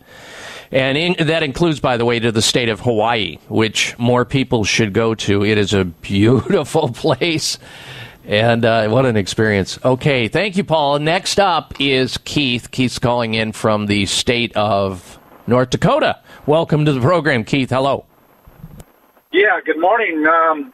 And 0.70 0.96
in, 0.96 1.26
that 1.26 1.42
includes, 1.42 1.80
by 1.80 1.96
the 1.96 2.04
way, 2.04 2.20
to 2.20 2.30
the 2.30 2.40
state 2.40 2.68
of 2.68 2.78
Hawaii, 2.78 3.38
which 3.48 3.98
more 3.98 4.24
people 4.24 4.62
should 4.62 4.92
go 4.92 5.12
to. 5.16 5.44
It 5.44 5.58
is 5.58 5.74
a 5.74 5.84
beautiful 5.84 6.88
place. 6.94 7.58
And 8.26 8.64
uh, 8.64 8.86
what 8.90 9.06
an 9.06 9.16
experience. 9.16 9.76
Okay, 9.84 10.28
thank 10.28 10.56
you, 10.56 10.62
Paul. 10.62 11.00
Next 11.00 11.40
up 11.40 11.74
is 11.80 12.16
Keith. 12.18 12.70
Keith's 12.70 13.00
calling 13.00 13.34
in 13.34 13.50
from 13.50 13.86
the 13.86 14.06
state 14.06 14.56
of 14.56 15.18
North 15.48 15.70
Dakota. 15.70 16.20
Welcome 16.46 16.84
to 16.84 16.92
the 16.92 17.00
program, 17.00 17.42
Keith. 17.42 17.70
Hello. 17.70 18.04
Yeah, 19.32 19.58
good 19.64 19.80
morning. 19.80 20.24
Um, 20.28 20.72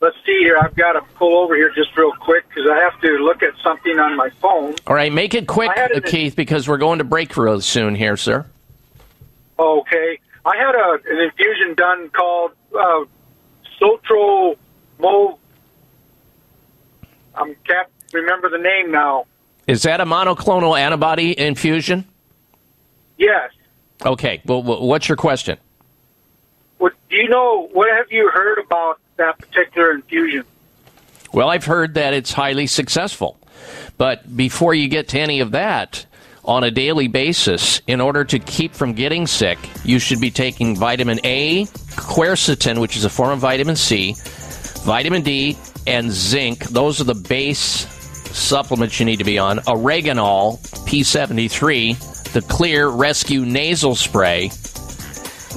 let's 0.00 0.16
see 0.26 0.38
here. 0.40 0.56
I've 0.58 0.74
got 0.74 0.92
to 0.92 1.02
pull 1.14 1.38
over 1.38 1.54
here 1.54 1.70
just 1.74 1.96
real 1.96 2.12
quick 2.12 2.48
because 2.48 2.68
I 2.70 2.76
have 2.78 3.00
to 3.02 3.08
look 3.18 3.42
at 3.42 3.54
something 3.62 3.98
on 3.98 4.16
my 4.16 4.30
phone. 4.40 4.74
All 4.86 4.94
right, 4.94 5.12
make 5.12 5.34
it 5.34 5.46
quick, 5.46 5.70
an- 5.76 6.02
Keith, 6.02 6.34
because 6.34 6.68
we're 6.68 6.78
going 6.78 6.98
to 6.98 7.04
break 7.04 7.36
real 7.36 7.60
soon 7.60 7.94
here, 7.94 8.16
sir. 8.16 8.46
Okay. 9.58 10.18
I 10.44 10.56
had 10.56 10.74
a, 10.74 10.98
an 11.12 11.20
infusion 11.20 11.74
done 11.74 12.08
called 12.10 12.52
uh, 12.74 13.04
Sotro 13.80 14.56
Mo. 14.98 15.38
I 17.34 17.54
can't 17.66 17.88
remember 18.12 18.48
the 18.48 18.58
name 18.58 18.90
now. 18.90 19.26
Is 19.66 19.82
that 19.82 20.00
a 20.00 20.06
monoclonal 20.06 20.78
antibody 20.78 21.38
infusion? 21.38 22.06
Yes. 23.18 23.52
Okay, 24.04 24.40
well, 24.46 24.62
what's 24.62 25.08
your 25.08 25.16
question? 25.16 25.58
What, 26.78 26.94
do 27.10 27.16
you 27.16 27.28
know, 27.28 27.68
what 27.72 27.88
have 27.94 28.10
you 28.10 28.30
heard 28.32 28.58
about 28.58 28.98
that 29.20 29.38
particular 29.38 29.92
infusion? 29.92 30.44
Well, 31.32 31.48
I've 31.48 31.64
heard 31.64 31.94
that 31.94 32.12
it's 32.12 32.32
highly 32.32 32.66
successful. 32.66 33.38
But 33.96 34.36
before 34.36 34.74
you 34.74 34.88
get 34.88 35.08
to 35.08 35.20
any 35.20 35.40
of 35.40 35.52
that, 35.52 36.06
on 36.44 36.64
a 36.64 36.70
daily 36.70 37.06
basis, 37.06 37.82
in 37.86 38.00
order 38.00 38.24
to 38.24 38.38
keep 38.38 38.74
from 38.74 38.94
getting 38.94 39.26
sick, 39.26 39.58
you 39.84 39.98
should 39.98 40.20
be 40.20 40.30
taking 40.30 40.74
vitamin 40.74 41.20
A, 41.22 41.66
quercetin, 41.96 42.80
which 42.80 42.96
is 42.96 43.04
a 43.04 43.10
form 43.10 43.30
of 43.30 43.38
vitamin 43.38 43.76
C, 43.76 44.16
vitamin 44.84 45.22
D, 45.22 45.56
and 45.86 46.10
zinc. 46.10 46.64
Those 46.64 47.00
are 47.00 47.04
the 47.04 47.14
base 47.14 47.86
supplements 48.34 48.98
you 48.98 49.06
need 49.06 49.18
to 49.18 49.24
be 49.24 49.38
on. 49.38 49.58
Oreganol, 49.58 50.58
P73, 50.86 52.32
the 52.32 52.40
Xlear 52.40 52.98
Rescue 52.98 53.44
Nasal 53.44 53.94
Spray. 53.94 54.50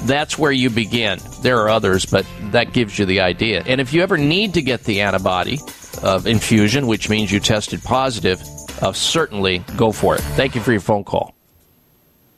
That's 0.06 0.38
where 0.38 0.51
you 0.51 0.70
begin. 0.70 1.20
There 1.41 1.60
are 1.60 1.70
others, 1.70 2.06
but 2.06 2.26
that 2.51 2.74
gives 2.74 2.99
you 2.99 3.06
the 3.06 3.22
idea. 3.22 3.64
And 3.66 3.80
if 3.80 3.93
you 3.93 4.01
ever 4.01 4.18
need 4.18 4.56
to 4.56 4.62
get 4.62 4.84
the 4.84 5.01
antibody 5.01 5.60
of 6.01 6.28
infusion, 6.28 6.88
which 6.88 7.10
means 7.10 7.32
you 7.32 7.39
tested 7.39 7.82
positive, 7.84 8.41
uh, 8.82 8.91
certainly 8.91 9.60
go 9.78 9.91
for 9.91 10.16
it. 10.16 10.22
Thank 10.22 10.56
you 10.56 10.62
for 10.62 10.72
your 10.72 10.82
phone 10.82 11.04
call. 11.04 11.36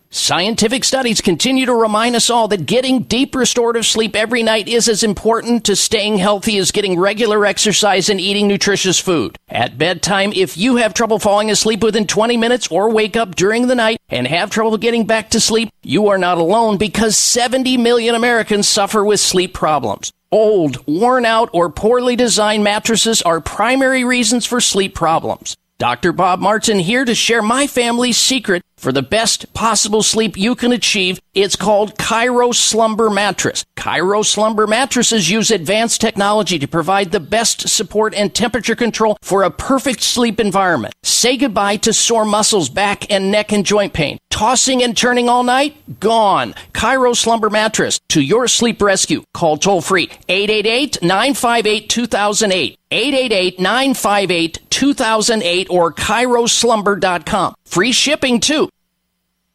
Scientific 0.10 0.84
studies 0.84 1.20
continue 1.20 1.66
to 1.66 1.74
remind 1.74 2.16
us 2.16 2.30
all 2.30 2.48
that 2.48 2.66
getting 2.66 3.04
deep 3.04 3.36
restorative 3.36 3.86
sleep 3.86 4.16
every 4.16 4.44
night 4.44 4.68
is 4.68 4.88
as 4.88 5.04
important 5.04 5.66
to 5.66 5.76
staying 5.76 6.18
healthy 6.18 6.58
as 6.58 6.72
getting 6.72 6.98
regular 6.98 7.46
exercise 7.46 8.08
and 8.10 8.22
eating 8.22 8.48
nutritious 8.48 9.00
food. 9.00 9.38
At 9.50 9.78
bedtime, 9.78 10.32
if 10.34 10.58
you 10.58 10.78
have 10.78 10.94
trouble 10.94 11.20
falling 11.20 11.52
asleep 11.52 11.84
within 11.84 12.08
20 12.08 12.38
minutes 12.38 12.70
or 12.70 12.90
wake 12.90 13.18
up 13.18 13.36
during 13.36 13.68
the 13.68 13.76
night 13.76 14.00
and 14.10 14.26
have 14.28 14.50
trouble 14.50 14.78
getting 14.78 15.06
back 15.06 15.32
to 15.32 15.40
sleep, 15.40 15.70
you 15.84 16.08
are 16.08 16.18
not 16.18 16.38
alone 16.38 16.78
because 16.78 17.18
70 17.18 17.78
million 17.78 18.16
Americans 18.16 18.68
suffer 18.68 19.04
with 19.04 19.20
sleep 19.20 19.54
problems. 19.54 20.14
Old, 20.32 20.86
worn 20.88 21.26
out, 21.26 21.50
or 21.54 21.70
poorly 21.70 22.16
designed 22.16 22.64
mattresses 22.64 23.22
are 23.22 23.42
primary 23.42 24.04
reasons 24.04 24.46
for 24.46 24.60
sleep 24.60 24.96
problems. 24.96 25.56
Dr. 25.78 26.14
Bob 26.14 26.40
Martin 26.40 26.80
here 26.80 27.04
to 27.04 27.14
share 27.14 27.42
my 27.42 27.68
family's 27.68 28.18
secret 28.18 28.64
for 28.78 28.94
the 28.94 29.02
best 29.02 29.54
possible 29.54 30.02
sleep 30.04 30.38
you 30.38 30.56
can 30.56 30.72
achieve. 30.72 31.20
It's 31.34 31.58
called 31.58 31.98
Chiro 31.98 32.56
Slumber 32.56 33.10
Mattress. 33.10 33.66
Chiro 33.76 34.26
Slumber 34.26 34.68
mattresses 34.68 35.30
use 35.30 35.52
advanced 35.52 36.00
technology 36.00 36.60
to 36.60 36.68
provide 36.68 37.12
the 37.12 37.20
best 37.20 37.68
support 37.68 38.14
and 38.14 38.34
temperature 38.34 38.76
control 38.76 39.18
for 39.22 39.44
a 39.44 39.52
perfect 39.52 40.02
sleep 40.02 40.40
environment. 40.40 40.94
Say 41.04 41.36
goodbye 41.36 41.78
to 41.78 41.92
sore 41.92 42.26
muscles, 42.26 42.70
back 42.70 43.12
and 43.12 43.30
neck 43.30 43.52
and 43.52 43.66
joint 43.66 43.92
pain. 43.92 44.18
Tossing 44.30 44.84
and 44.84 44.96
turning 44.98 45.30
all 45.30 45.44
night? 45.44 46.00
Gone. 46.00 46.56
Chiro 46.74 47.16
Slumber 47.16 47.50
Mattress 47.50 48.00
to 48.10 48.22
your 48.22 48.48
sleep 48.48 48.82
rescue. 48.82 49.24
Call 49.34 49.58
toll 49.58 49.82
free 49.82 50.10
888 50.28 51.02
958 51.02 51.90
2008. 51.90 52.78
888 52.92 53.60
958 53.60 54.65
2008 54.76 55.68
or 55.70 55.94
ChiroSlumber.com. 55.94 57.56
Free 57.66 57.92
shipping 57.94 58.40
too. 58.42 58.70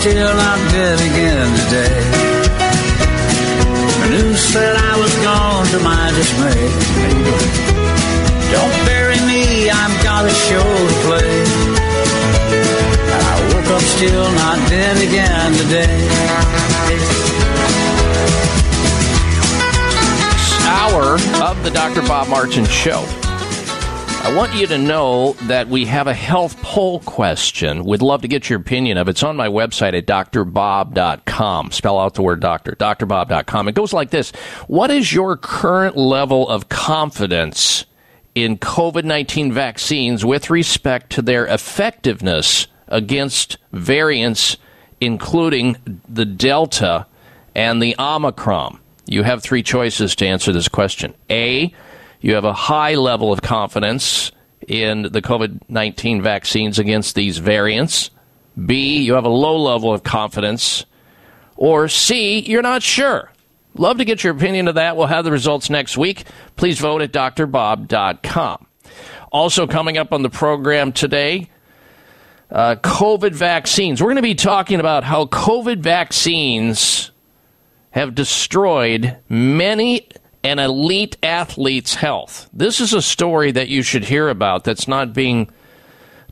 Still 0.00 0.34
not 0.34 0.58
dead 0.72 0.98
again 0.98 1.48
today. 1.60 2.00
The 4.00 4.08
news 4.08 4.40
said 4.40 4.74
I 4.74 4.98
was 4.98 5.14
gone 5.16 5.66
to 5.74 5.78
my 5.80 6.10
dismay. 6.16 6.62
Don't 8.50 8.76
bury 8.88 9.20
me, 9.28 9.68
I've 9.68 10.02
got 10.02 10.24
a 10.24 10.30
show 10.30 10.68
to 10.90 10.96
play. 11.04 11.32
And 13.12 13.22
I 13.28 13.34
woke 13.52 13.70
up 13.76 13.82
still 13.82 14.32
not 14.40 14.58
dead 14.70 14.96
again 15.06 15.52
today. 15.60 16.80
hour 20.64 21.14
of 21.42 21.62
the 21.62 21.70
Dr. 21.70 22.00
Bob 22.02 22.28
Martin 22.28 22.64
Show. 22.64 23.19
I 24.22 24.36
want 24.36 24.54
you 24.54 24.66
to 24.66 24.76
know 24.76 25.32
that 25.44 25.68
we 25.68 25.86
have 25.86 26.06
a 26.06 26.12
health 26.12 26.60
poll 26.62 27.00
question. 27.00 27.84
We'd 27.84 28.02
love 28.02 28.20
to 28.20 28.28
get 28.28 28.50
your 28.50 28.60
opinion 28.60 28.98
of 28.98 29.08
it. 29.08 29.12
It's 29.12 29.22
on 29.22 29.34
my 29.34 29.48
website 29.48 29.94
at 29.94 30.06
drbob.com. 30.06 31.70
Spell 31.72 31.98
out 31.98 32.14
the 32.14 32.22
word 32.22 32.38
doctor, 32.38 32.72
drbob.com. 32.72 33.68
It 33.68 33.74
goes 33.74 33.94
like 33.94 34.10
this 34.10 34.30
What 34.68 34.90
is 34.90 35.12
your 35.12 35.38
current 35.38 35.96
level 35.96 36.46
of 36.48 36.68
confidence 36.68 37.86
in 38.34 38.58
COVID 38.58 39.04
19 39.04 39.52
vaccines 39.52 40.24
with 40.24 40.50
respect 40.50 41.10
to 41.12 41.22
their 41.22 41.46
effectiveness 41.46 42.66
against 42.88 43.56
variants, 43.72 44.58
including 45.00 45.76
the 46.06 46.26
Delta 46.26 47.06
and 47.54 47.82
the 47.82 47.96
Omicron? 47.98 48.78
You 49.06 49.22
have 49.22 49.42
three 49.42 49.62
choices 49.62 50.14
to 50.16 50.26
answer 50.26 50.52
this 50.52 50.68
question. 50.68 51.14
A, 51.30 51.74
you 52.20 52.34
have 52.34 52.44
a 52.44 52.52
high 52.52 52.94
level 52.94 53.32
of 53.32 53.42
confidence 53.42 54.32
in 54.66 55.02
the 55.02 55.22
COVID 55.22 55.60
19 55.68 56.22
vaccines 56.22 56.78
against 56.78 57.14
these 57.14 57.38
variants. 57.38 58.10
B, 58.66 59.02
you 59.02 59.14
have 59.14 59.24
a 59.24 59.30
low 59.30 59.56
level 59.56 59.92
of 59.92 60.02
confidence. 60.02 60.84
Or 61.56 61.88
C, 61.88 62.40
you're 62.40 62.62
not 62.62 62.82
sure. 62.82 63.30
Love 63.74 63.98
to 63.98 64.04
get 64.04 64.24
your 64.24 64.34
opinion 64.34 64.68
of 64.68 64.74
that. 64.74 64.96
We'll 64.96 65.06
have 65.06 65.24
the 65.24 65.30
results 65.30 65.70
next 65.70 65.96
week. 65.96 66.24
Please 66.56 66.78
vote 66.78 67.02
at 67.02 67.12
drbob.com. 67.12 68.66
Also, 69.30 69.66
coming 69.66 69.96
up 69.96 70.12
on 70.12 70.22
the 70.22 70.30
program 70.30 70.92
today, 70.92 71.48
uh, 72.50 72.74
COVID 72.76 73.32
vaccines. 73.32 74.02
We're 74.02 74.08
going 74.08 74.16
to 74.16 74.22
be 74.22 74.34
talking 74.34 74.80
about 74.80 75.04
how 75.04 75.26
COVID 75.26 75.78
vaccines 75.78 77.12
have 77.92 78.14
destroyed 78.14 79.16
many 79.28 80.08
an 80.42 80.58
elite 80.58 81.16
athlete's 81.22 81.94
health. 81.94 82.48
This 82.52 82.80
is 82.80 82.94
a 82.94 83.02
story 83.02 83.52
that 83.52 83.68
you 83.68 83.82
should 83.82 84.04
hear 84.04 84.28
about 84.28 84.64
that's 84.64 84.88
not 84.88 85.12
being 85.12 85.50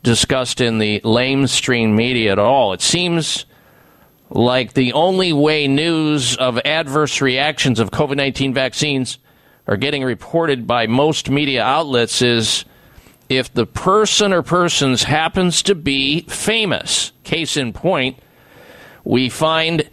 discussed 0.01 0.61
in 0.61 0.79
the 0.79 0.99
lamestream 1.01 1.93
media 1.93 2.31
at 2.31 2.39
all. 2.39 2.73
It 2.73 2.81
seems 2.81 3.45
like 4.29 4.73
the 4.73 4.93
only 4.93 5.33
way 5.33 5.67
news 5.67 6.35
of 6.37 6.59
adverse 6.65 7.21
reactions 7.21 7.79
of 7.79 7.91
COVID 7.91 8.15
19 8.15 8.53
vaccines 8.53 9.17
are 9.67 9.77
getting 9.77 10.03
reported 10.03 10.65
by 10.65 10.87
most 10.87 11.29
media 11.29 11.63
outlets 11.63 12.21
is 12.21 12.65
if 13.27 13.53
the 13.53 13.65
person 13.65 14.33
or 14.33 14.41
persons 14.41 15.03
happens 15.03 15.61
to 15.63 15.75
be 15.75 16.21
famous. 16.21 17.11
Case 17.23 17.55
in 17.57 17.73
point, 17.73 18.17
we 19.03 19.29
find 19.29 19.87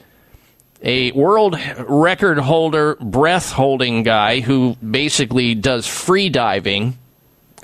a 0.86 1.10
world 1.12 1.58
record 1.88 2.38
holder, 2.38 2.94
breath 2.94 3.50
holding 3.50 4.04
guy 4.04 4.38
who 4.38 4.76
basically 4.76 5.56
does 5.56 5.84
free 5.84 6.28
diving. 6.28 6.96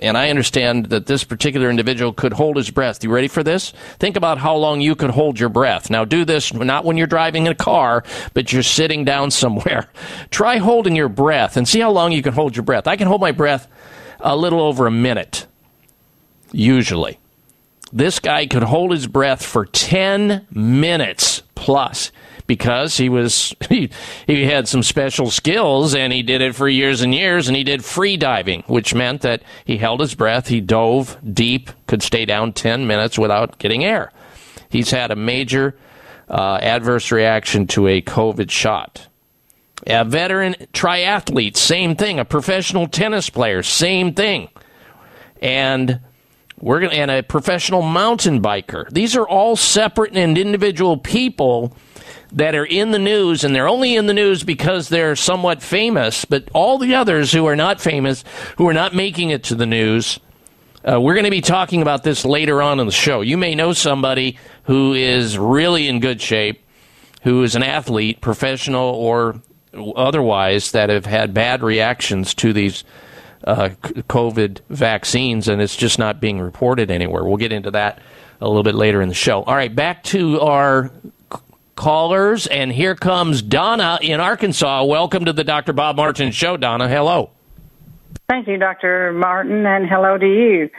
And 0.01 0.19
I 0.19 0.29
understand 0.29 0.87
that 0.87 1.07
this 1.07 1.23
particular 1.23 1.71
individual 1.71 2.13
could 2.13 2.33
hold 2.33 2.57
his 2.57 2.69
breath. 2.71 3.05
You 3.05 3.15
ready 3.15 3.29
for 3.29 3.45
this? 3.45 3.73
Think 4.01 4.17
about 4.17 4.39
how 4.39 4.57
long 4.57 4.81
you 4.81 4.97
could 4.97 5.11
hold 5.11 5.39
your 5.39 5.51
breath. 5.51 5.89
Now, 5.89 6.05
do 6.05 6.25
this 6.25 6.53
not 6.53 6.85
when 6.85 6.97
you're 6.97 7.07
driving 7.07 7.47
in 7.47 7.53
a 7.53 7.57
car, 7.57 8.03
but 8.35 8.53
you're 8.53 8.65
sitting 8.65 9.05
down 9.05 9.31
somewhere. 9.43 9.89
Try 10.31 10.57
holding 10.57 10.97
your 10.97 11.09
breath 11.09 11.57
and 11.57 11.69
see 11.69 11.79
how 11.79 11.93
long 11.93 12.11
you 12.11 12.23
can 12.23 12.33
hold 12.33 12.57
your 12.57 12.65
breath. 12.65 12.89
I 12.89 12.97
can 12.97 13.07
hold 13.07 13.21
my 13.21 13.33
breath 13.33 13.69
a 14.19 14.37
little 14.37 14.61
over 14.61 14.89
a 14.89 14.91
minute, 14.91 15.47
usually. 16.51 17.21
This 17.93 18.19
guy 18.19 18.47
could 18.47 18.65
hold 18.65 18.91
his 18.91 19.07
breath 19.07 19.47
for 19.47 19.67
10 19.67 20.49
minutes 20.51 21.43
plus 21.55 22.11
because 22.47 22.97
he 22.97 23.09
was 23.09 23.55
he, 23.69 23.91
he 24.27 24.45
had 24.45 24.69
some 24.69 24.83
special 24.83 25.31
skills 25.31 25.95
and 25.95 26.13
he 26.13 26.23
did 26.23 26.41
it 26.41 26.55
for 26.55 26.69
years 26.69 27.01
and 27.01 27.15
years 27.15 27.49
and 27.49 27.57
he 27.57 27.65
did 27.65 27.85
free 27.85 28.17
diving 28.17 28.63
which 28.67 28.95
meant 28.95 29.23
that 29.23 29.43
he 29.65 29.77
held 29.77 30.01
his 30.01 30.15
breath 30.15 30.49
he 30.49 30.61
dove 30.61 31.17
deep 31.35 31.71
could 31.87 32.03
stay 32.03 32.25
down 32.25 32.53
10 32.53 32.87
minutes 32.87 33.19
without 33.19 33.59
getting 33.59 33.85
air. 33.85 34.13
He's 34.69 34.91
had 34.91 35.11
a 35.11 35.17
major 35.17 35.77
uh, 36.29 36.59
adverse 36.63 37.13
reaction 37.13 37.67
to 37.69 37.87
a 37.89 38.01
covid 38.01 38.51
shot. 38.51 39.09
A 39.87 40.05
veteran 40.05 40.55
triathlete 40.73 41.57
same 41.57 41.97
thing. 41.97 42.19
A 42.19 42.25
professional 42.25 42.87
tennis 42.87 43.29
player 43.29 43.63
same 43.63 44.15
thing. 44.15 44.49
And 45.41 46.01
we're 46.61 46.81
going 46.81 46.93
and 46.93 47.11
a 47.11 47.23
professional 47.23 47.83
mountain 47.83 48.41
biker. 48.41 48.89
These 48.91 49.17
are 49.17 49.27
all 49.27 49.57
separate 49.57 50.17
and 50.17 50.39
individual 50.39 50.97
people 50.97 51.77
that 52.33 52.55
are 52.55 52.65
in 52.65 52.91
the 52.91 52.99
news, 52.99 53.45
and 53.45 53.55
they're 53.55 53.69
only 53.69 53.95
in 53.95 54.07
the 54.07 54.15
news 54.15 54.43
because 54.43 54.89
they're 54.89 55.17
somewhat 55.17 55.63
famous. 55.63 56.25
But 56.25 56.49
all 56.53 56.79
the 56.79 56.95
others 56.95 57.33
who 57.33 57.47
are 57.47 57.57
not 57.57 57.81
famous, 57.81 58.25
who 58.57 58.67
are 58.69 58.75
not 58.75 58.95
making 58.95 59.31
it 59.31 59.45
to 59.45 59.55
the 59.55 59.67
news, 59.67 60.19
uh, 60.85 61.01
we're 61.01 61.15
going 61.15 61.25
to 61.25 61.31
be 61.31 61.41
talking 61.41 61.83
about 61.83 62.03
this 62.03 62.25
later 62.25 62.63
on 62.63 62.81
in 62.81 62.87
the 62.87 62.93
show. 62.93 63.21
You 63.21 63.37
may 63.37 63.55
know 63.55 63.73
somebody 63.73 64.39
who 64.65 64.95
is 64.95 65.39
really 65.39 65.89
in 65.89 66.01
good 66.01 66.21
shape, 66.21 66.65
who 67.23 67.43
is 67.43 67.55
an 67.55 67.63
athlete, 67.63 68.21
professional 68.21 68.95
or 68.95 69.41
otherwise, 69.75 70.73
that 70.73 70.91
have 70.91 71.07
had 71.07 71.33
bad 71.33 71.63
reactions 71.63 72.35
to 72.35 72.53
these 72.53 72.83
uh, 73.45 73.71
COVID 73.83 74.61
vaccines, 74.69 75.49
and 75.49 75.61
it's 75.61 75.77
just 75.77 75.99
not 75.99 76.21
being 76.21 76.41
reported 76.41 76.91
anywhere. 76.91 77.25
We'll 77.25 77.37
get 77.37 77.53
into 77.53 77.71
that 77.73 78.01
a 78.41 78.49
little 78.49 78.63
bit 78.63 78.75
later 78.75 79.01
in 79.03 79.09
the 79.09 79.15
show. 79.15 79.43
All 79.43 79.55
right, 79.55 79.75
back 79.75 80.03
to 80.05 80.41
our 80.41 80.91
callers, 81.77 82.47
and 82.47 82.73
here 82.73 82.95
comes 82.95 83.43
Donna 83.43 83.99
in 84.01 84.21
Arkansas. 84.21 84.85
Welcome 84.85 85.25
to 85.25 85.33
the 85.33 85.45
Dr. 85.45 85.73
Bob 85.73 85.97
Martin 85.97 86.31
Show, 86.31 86.57
Donna. 86.57 86.89
Hello. 86.89 87.31
Thank 88.29 88.49
you, 88.49 88.59
Dr. 88.59 89.13
Martin, 89.13 89.67
and 89.67 89.87
hello 89.87 90.17
to 90.17 90.27
you. 90.27 90.71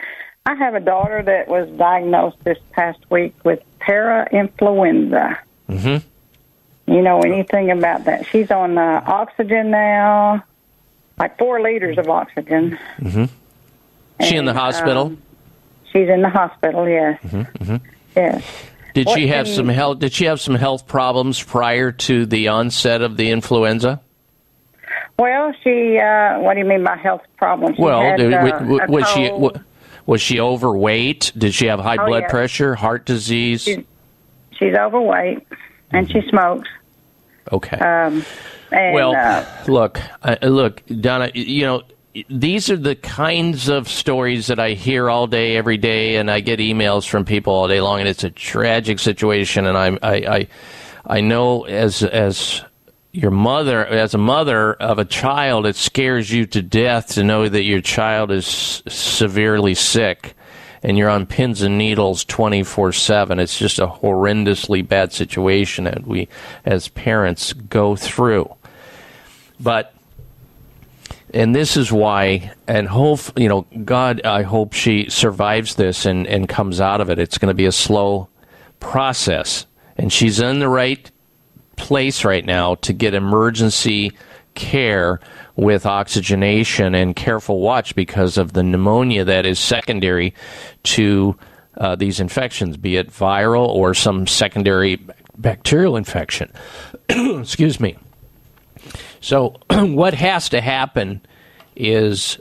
I 0.46 0.54
have 0.54 0.74
a 0.74 0.80
daughter 0.80 1.22
that 1.22 1.48
was 1.48 1.68
diagnosed 1.78 2.36
this 2.44 2.58
past 2.72 2.98
week 3.10 3.34
with 3.44 3.60
parainfluenza. 3.80 5.38
Mm-hmm. 5.68 6.92
You 6.92 7.02
know 7.02 7.20
anything 7.20 7.70
about 7.70 8.04
that? 8.04 8.26
She's 8.26 8.50
on 8.50 8.76
uh, 8.76 9.02
oxygen 9.06 9.70
now, 9.70 10.44
like 11.18 11.38
four 11.38 11.62
liters 11.62 11.96
of 11.96 12.08
oxygen. 12.10 12.78
Mm-hmm. 12.98 13.24
She 14.24 14.36
in 14.36 14.44
the 14.44 14.52
hospital? 14.52 15.06
um, 15.06 15.22
she's 15.92 16.08
in 16.08 16.22
the 16.22 16.28
hospital. 16.28 16.88
Yes, 16.88 17.20
mm-hmm. 17.22 17.64
Mm-hmm. 17.64 17.86
yes. 18.16 18.44
Did 18.94 19.10
she 19.10 19.26
have 19.26 19.46
some 19.48 19.68
health? 19.68 19.98
Did 19.98 20.12
she 20.12 20.24
have 20.26 20.40
some 20.40 20.54
health 20.54 20.86
problems 20.86 21.42
prior 21.42 21.92
to 21.92 22.26
the 22.26 22.48
onset 22.48 23.02
of 23.02 23.16
the 23.16 23.30
influenza? 23.30 24.00
Well, 25.18 25.52
she. 25.62 25.98
Uh, 25.98 26.40
what 26.40 26.54
do 26.54 26.60
you 26.60 26.64
mean 26.64 26.84
by 26.84 26.96
health 26.96 27.22
problems? 27.36 27.76
She 27.76 27.82
well, 27.82 28.00
had, 28.00 28.16
did- 28.16 28.32
uh, 28.32 28.86
was 28.88 29.08
she 29.10 29.30
was 30.06 30.20
she 30.20 30.40
overweight? 30.40 31.32
Did 31.36 31.54
she 31.54 31.66
have 31.66 31.80
high 31.80 31.96
Oh, 31.98 32.06
blood 32.06 32.22
yes. 32.22 32.30
pressure, 32.30 32.74
heart 32.74 33.04
disease? 33.04 33.62
She- 33.64 33.86
She's 34.58 34.74
overweight, 34.76 35.44
and 35.90 36.08
she 36.10 36.22
smokes. 36.28 36.68
Okay. 37.50 37.76
Um, 37.76 38.24
and, 38.70 38.94
well, 38.94 39.14
uh, 39.16 39.44
look, 39.66 40.00
uh, 40.22 40.36
look, 40.42 40.82
Donna. 40.86 41.32
You 41.34 41.62
know, 41.66 41.82
these 42.28 42.70
are 42.70 42.76
the 42.76 42.94
kinds 42.94 43.68
of 43.68 43.88
stories 43.88 44.46
that 44.46 44.60
I 44.60 44.70
hear 44.70 45.10
all 45.10 45.26
day, 45.26 45.56
every 45.56 45.76
day, 45.76 46.16
and 46.16 46.30
I 46.30 46.40
get 46.40 46.60
emails 46.60 47.08
from 47.08 47.24
people 47.24 47.52
all 47.52 47.68
day 47.68 47.80
long, 47.80 48.00
and 48.00 48.08
it's 48.08 48.24
a 48.24 48.30
tragic 48.30 49.00
situation. 49.00 49.66
And 49.66 49.76
I'm, 49.76 49.98
I, 50.02 50.14
I, 50.14 50.48
I 51.06 51.20
know 51.20 51.64
as 51.64 52.02
as 52.02 52.62
your 53.10 53.30
mother, 53.30 53.84
as 53.84 54.14
a 54.14 54.18
mother 54.18 54.74
of 54.74 54.98
a 54.98 55.04
child, 55.04 55.66
it 55.66 55.76
scares 55.76 56.30
you 56.30 56.46
to 56.46 56.62
death 56.62 57.14
to 57.14 57.24
know 57.24 57.48
that 57.48 57.62
your 57.62 57.80
child 57.80 58.30
is 58.30 58.46
severely 58.88 59.74
sick. 59.74 60.34
and 60.82 60.98
you're 60.98 61.08
on 61.08 61.24
pins 61.24 61.62
and 61.62 61.78
needles 61.78 62.24
24 62.26 62.92
7. 62.92 63.38
It's 63.40 63.58
just 63.58 63.78
a 63.78 63.86
horrendously 63.86 64.86
bad 64.86 65.12
situation 65.12 65.84
that 65.84 66.06
we, 66.06 66.28
as 66.64 66.88
parents, 66.88 67.52
go 67.54 67.96
through. 67.96 68.54
But 69.58 69.93
and 71.34 71.54
this 71.54 71.76
is 71.76 71.92
why 71.92 72.52
and 72.68 72.88
hope 72.88 73.20
you 73.36 73.48
know 73.48 73.66
god 73.84 74.22
i 74.24 74.42
hope 74.42 74.72
she 74.72 75.10
survives 75.10 75.74
this 75.74 76.06
and, 76.06 76.26
and 76.28 76.48
comes 76.48 76.80
out 76.80 77.00
of 77.00 77.10
it. 77.10 77.18
It's 77.18 77.38
going 77.38 77.48
to 77.48 77.54
be 77.54 77.66
a 77.66 77.72
slow 77.72 78.28
process 78.80 79.66
and 79.96 80.12
she's 80.12 80.40
in 80.40 80.60
the 80.60 80.68
right 80.68 81.10
place 81.76 82.24
right 82.24 82.44
now 82.44 82.76
to 82.76 82.92
get 82.92 83.14
emergency 83.14 84.12
care 84.54 85.20
with 85.56 85.86
oxygenation 85.86 86.94
and 86.94 87.16
careful 87.16 87.60
watch 87.60 87.94
because 87.96 88.38
of 88.38 88.52
the 88.52 88.62
pneumonia 88.62 89.24
that 89.24 89.44
is 89.44 89.58
secondary 89.58 90.32
to 90.84 91.36
uh, 91.78 91.96
these 91.96 92.20
infections 92.20 92.76
be 92.76 92.96
it 92.96 93.10
viral 93.10 93.66
or 93.66 93.94
some 93.94 94.28
secondary 94.28 95.04
bacterial 95.36 95.96
infection. 95.96 96.52
Excuse 97.08 97.80
me 97.80 97.96
so, 99.24 99.56
what 99.70 100.12
has 100.12 100.50
to 100.50 100.60
happen 100.60 101.22
is 101.74 102.38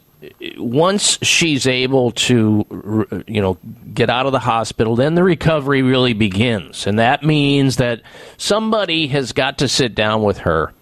once 0.57 1.17
she's 1.21 1.65
able 1.65 2.11
to, 2.11 3.23
you 3.25 3.41
know, 3.41 3.57
get 3.93 4.09
out 4.09 4.25
of 4.25 4.33
the 4.33 4.39
hospital, 4.39 4.97
then 4.97 5.15
the 5.15 5.23
recovery 5.23 5.81
really 5.81 6.11
begins. 6.11 6.85
And 6.85 6.99
that 6.99 7.23
means 7.23 7.77
that 7.77 8.01
somebody 8.35 9.07
has 9.07 9.31
got 9.31 9.59
to 9.59 9.69
sit 9.69 9.95
down 9.95 10.23
with 10.23 10.39
her 10.39 10.73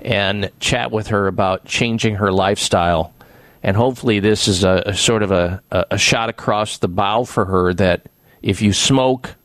and 0.00 0.50
chat 0.58 0.90
with 0.90 1.06
her 1.08 1.28
about 1.28 1.64
changing 1.64 2.16
her 2.16 2.32
lifestyle. 2.32 3.14
And 3.62 3.76
hopefully, 3.76 4.18
this 4.18 4.48
is 4.48 4.64
a, 4.64 4.82
a 4.86 4.94
sort 4.94 5.22
of 5.22 5.30
a, 5.30 5.62
a 5.70 5.96
shot 5.96 6.28
across 6.28 6.78
the 6.78 6.88
bow 6.88 7.22
for 7.22 7.44
her 7.44 7.72
that 7.74 8.08
if 8.42 8.62
you 8.62 8.72
smoke, 8.72 9.36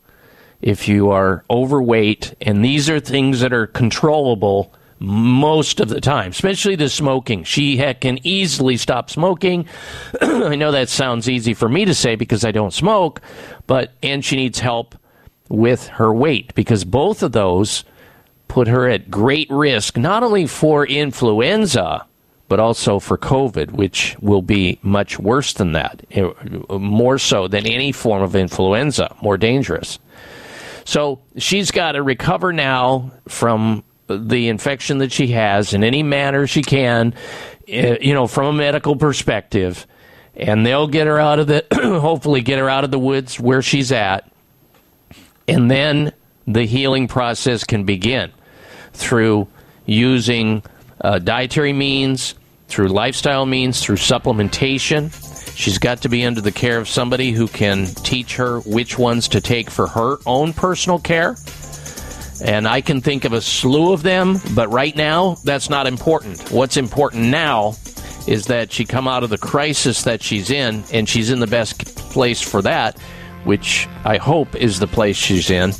if 0.63 0.87
you 0.87 1.11
are 1.11 1.45
overweight, 1.47 2.33
and 2.41 2.65
these 2.65 2.89
are 2.89 2.99
things 2.99 3.41
that 3.41 3.53
are 3.53 3.67
controllable 3.67 4.73
most 5.01 5.79
of 5.79 5.89
the 5.89 5.99
time, 5.99 6.29
especially 6.29 6.75
the 6.75 6.87
smoking. 6.87 7.43
She 7.43 7.77
can 7.95 8.19
easily 8.23 8.77
stop 8.77 9.09
smoking. 9.09 9.65
I 10.21 10.55
know 10.55 10.71
that 10.71 10.89
sounds 10.89 11.27
easy 11.27 11.55
for 11.55 11.67
me 11.67 11.85
to 11.85 11.95
say 11.95 12.15
because 12.15 12.45
I 12.45 12.51
don't 12.51 12.73
smoke, 12.73 13.19
but 13.65 13.93
and 14.03 14.23
she 14.23 14.35
needs 14.35 14.59
help 14.59 14.95
with 15.49 15.87
her 15.87 16.13
weight 16.13 16.53
because 16.53 16.85
both 16.85 17.23
of 17.23 17.31
those 17.31 17.83
put 18.47 18.67
her 18.67 18.87
at 18.87 19.09
great 19.09 19.49
risk 19.49 19.97
not 19.97 20.21
only 20.23 20.45
for 20.45 20.85
influenza 20.85 22.05
but 22.47 22.59
also 22.59 22.99
for 22.99 23.17
COVID, 23.17 23.71
which 23.71 24.17
will 24.19 24.41
be 24.41 24.77
much 24.81 25.17
worse 25.17 25.53
than 25.53 25.71
that, 25.71 26.05
eh, 26.11 26.29
more 26.69 27.17
so 27.17 27.47
than 27.47 27.65
any 27.65 27.93
form 27.93 28.21
of 28.21 28.35
influenza, 28.35 29.15
more 29.21 29.37
dangerous. 29.37 29.99
So 30.83 31.21
she's 31.37 31.71
got 31.71 31.93
to 31.93 32.03
recover 32.03 32.51
now 32.51 33.13
from 33.29 33.85
the 34.17 34.49
infection 34.49 34.99
that 34.99 35.11
she 35.11 35.27
has 35.27 35.73
in 35.73 35.83
any 35.83 36.03
manner 36.03 36.47
she 36.47 36.61
can, 36.61 37.13
eh, 37.67 37.97
you 38.01 38.13
know, 38.13 38.27
from 38.27 38.47
a 38.47 38.53
medical 38.53 38.95
perspective, 38.95 39.85
and 40.35 40.65
they'll 40.65 40.87
get 40.87 41.07
her 41.07 41.19
out 41.19 41.39
of 41.39 41.47
the, 41.47 41.65
hopefully, 41.73 42.41
get 42.41 42.59
her 42.59 42.69
out 42.69 42.83
of 42.83 42.91
the 42.91 42.99
woods 42.99 43.39
where 43.39 43.61
she's 43.61 43.91
at, 43.91 44.31
and 45.47 45.69
then 45.69 46.13
the 46.47 46.65
healing 46.65 47.07
process 47.07 47.63
can 47.63 47.83
begin 47.83 48.31
through 48.93 49.47
using 49.85 50.63
uh, 51.01 51.19
dietary 51.19 51.73
means, 51.73 52.35
through 52.67 52.87
lifestyle 52.87 53.45
means, 53.45 53.83
through 53.83 53.97
supplementation. 53.97 55.11
She's 55.55 55.77
got 55.77 56.01
to 56.03 56.09
be 56.09 56.25
under 56.25 56.41
the 56.41 56.51
care 56.51 56.77
of 56.77 56.87
somebody 56.87 57.31
who 57.31 57.47
can 57.47 57.87
teach 57.87 58.37
her 58.37 58.61
which 58.61 58.97
ones 58.97 59.27
to 59.29 59.41
take 59.41 59.69
for 59.69 59.87
her 59.87 60.17
own 60.25 60.53
personal 60.53 60.99
care 60.99 61.35
and 62.43 62.67
I 62.67 62.81
can 62.81 63.01
think 63.01 63.25
of 63.25 63.33
a 63.33 63.41
slew 63.41 63.93
of 63.93 64.03
them, 64.03 64.39
but 64.55 64.71
right 64.71 64.95
now, 64.95 65.35
that's 65.43 65.69
not 65.69 65.87
important. 65.87 66.51
What's 66.51 66.77
important 66.77 67.25
now 67.25 67.75
is 68.27 68.47
that 68.47 68.71
she 68.71 68.85
come 68.85 69.07
out 69.07 69.23
of 69.23 69.29
the 69.29 69.37
crisis 69.37 70.03
that 70.03 70.21
she's 70.21 70.49
in, 70.49 70.83
and 70.93 71.07
she's 71.07 71.31
in 71.31 71.39
the 71.39 71.47
best 71.47 71.85
place 72.11 72.41
for 72.41 72.61
that, 72.63 72.99
which 73.43 73.87
I 74.05 74.17
hope 74.17 74.55
is 74.55 74.79
the 74.79 74.87
place 74.87 75.17
she's 75.17 75.49
in. 75.49 75.73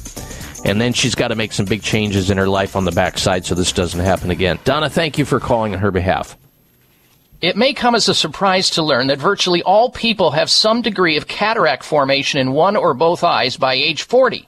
And 0.64 0.80
then 0.80 0.94
she's 0.94 1.16
got 1.16 1.30
to 1.30 1.36
make 1.36 1.54
some 1.54 1.66
big 1.66 1.82
changes 1.82 2.30
in 2.30 2.38
her 2.38 2.48
life 2.48 2.76
on 2.76 2.86
the 2.86 2.92
backside 2.92 3.46
so 3.46 3.56
this 3.56 3.72
doesn't 3.72 4.00
happen 4.00 4.30
again. 4.30 4.60
Donna, 4.64 4.90
thank 4.90 5.18
you 5.18 5.26
for 5.26 5.40
calling 5.40 5.74
on 5.74 5.80
her 5.80 5.90
behalf. 5.90 6.38
It 7.42 7.58
may 7.58 7.74
come 7.74 7.96
as 7.96 8.08
a 8.08 8.14
surprise 8.14 8.70
to 8.72 8.84
learn 8.84 9.08
that 9.08 9.18
virtually 9.18 9.64
all 9.64 9.90
people 9.90 10.30
have 10.32 10.52
some 10.52 10.84
degree 10.84 11.18
of 11.18 11.28
cataract 11.28 11.84
formation 11.84 12.40
in 12.40 12.52
one 12.52 12.76
or 12.76 12.94
both 12.94 13.24
eyes 13.24 13.58
by 13.58 13.74
age 13.74 14.04
40. 14.04 14.48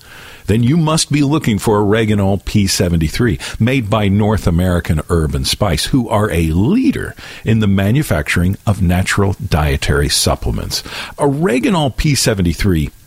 Then 0.50 0.64
you 0.64 0.78
must 0.78 1.12
be 1.12 1.22
looking 1.22 1.60
for 1.60 1.80
Oreganol 1.80 2.42
P73, 2.44 3.60
made 3.60 3.88
by 3.88 4.08
North 4.08 4.48
American 4.48 5.00
Herb 5.08 5.36
and 5.36 5.48
Spice, 5.48 5.86
who 5.86 6.10
are 6.10 6.32
a 6.32 6.48
leader 6.48 7.14
in 7.46 7.60
the 7.60 7.68
manufacturing 7.68 8.58
of 8.66 8.82
natural 8.82 9.34
dietary 9.34 10.10
supplements. 10.10 10.82
Oreganol 11.20 11.96
P73 11.96 12.92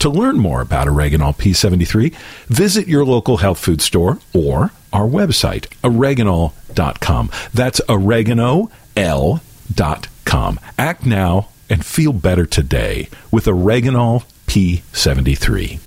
To 0.00 0.08
learn 0.10 0.38
more 0.38 0.60
about 0.60 0.86
Oreganol 0.86 1.36
P73, 1.36 2.14
visit 2.48 2.86
your 2.88 3.04
local 3.04 3.38
health 3.38 3.58
food 3.58 3.80
store 3.80 4.18
or 4.34 4.72
our 4.92 5.06
website, 5.06 5.66
oreganol.com. 5.82 7.30
That's 7.52 7.80
oregano.l.com. 7.88 8.70
Act 10.78 11.06
now 11.06 11.48
and 11.68 11.84
feel 11.84 12.12
better 12.12 12.46
today 12.46 13.08
with 13.30 13.46
Oreganol 13.46 14.24
P73. 14.46 15.80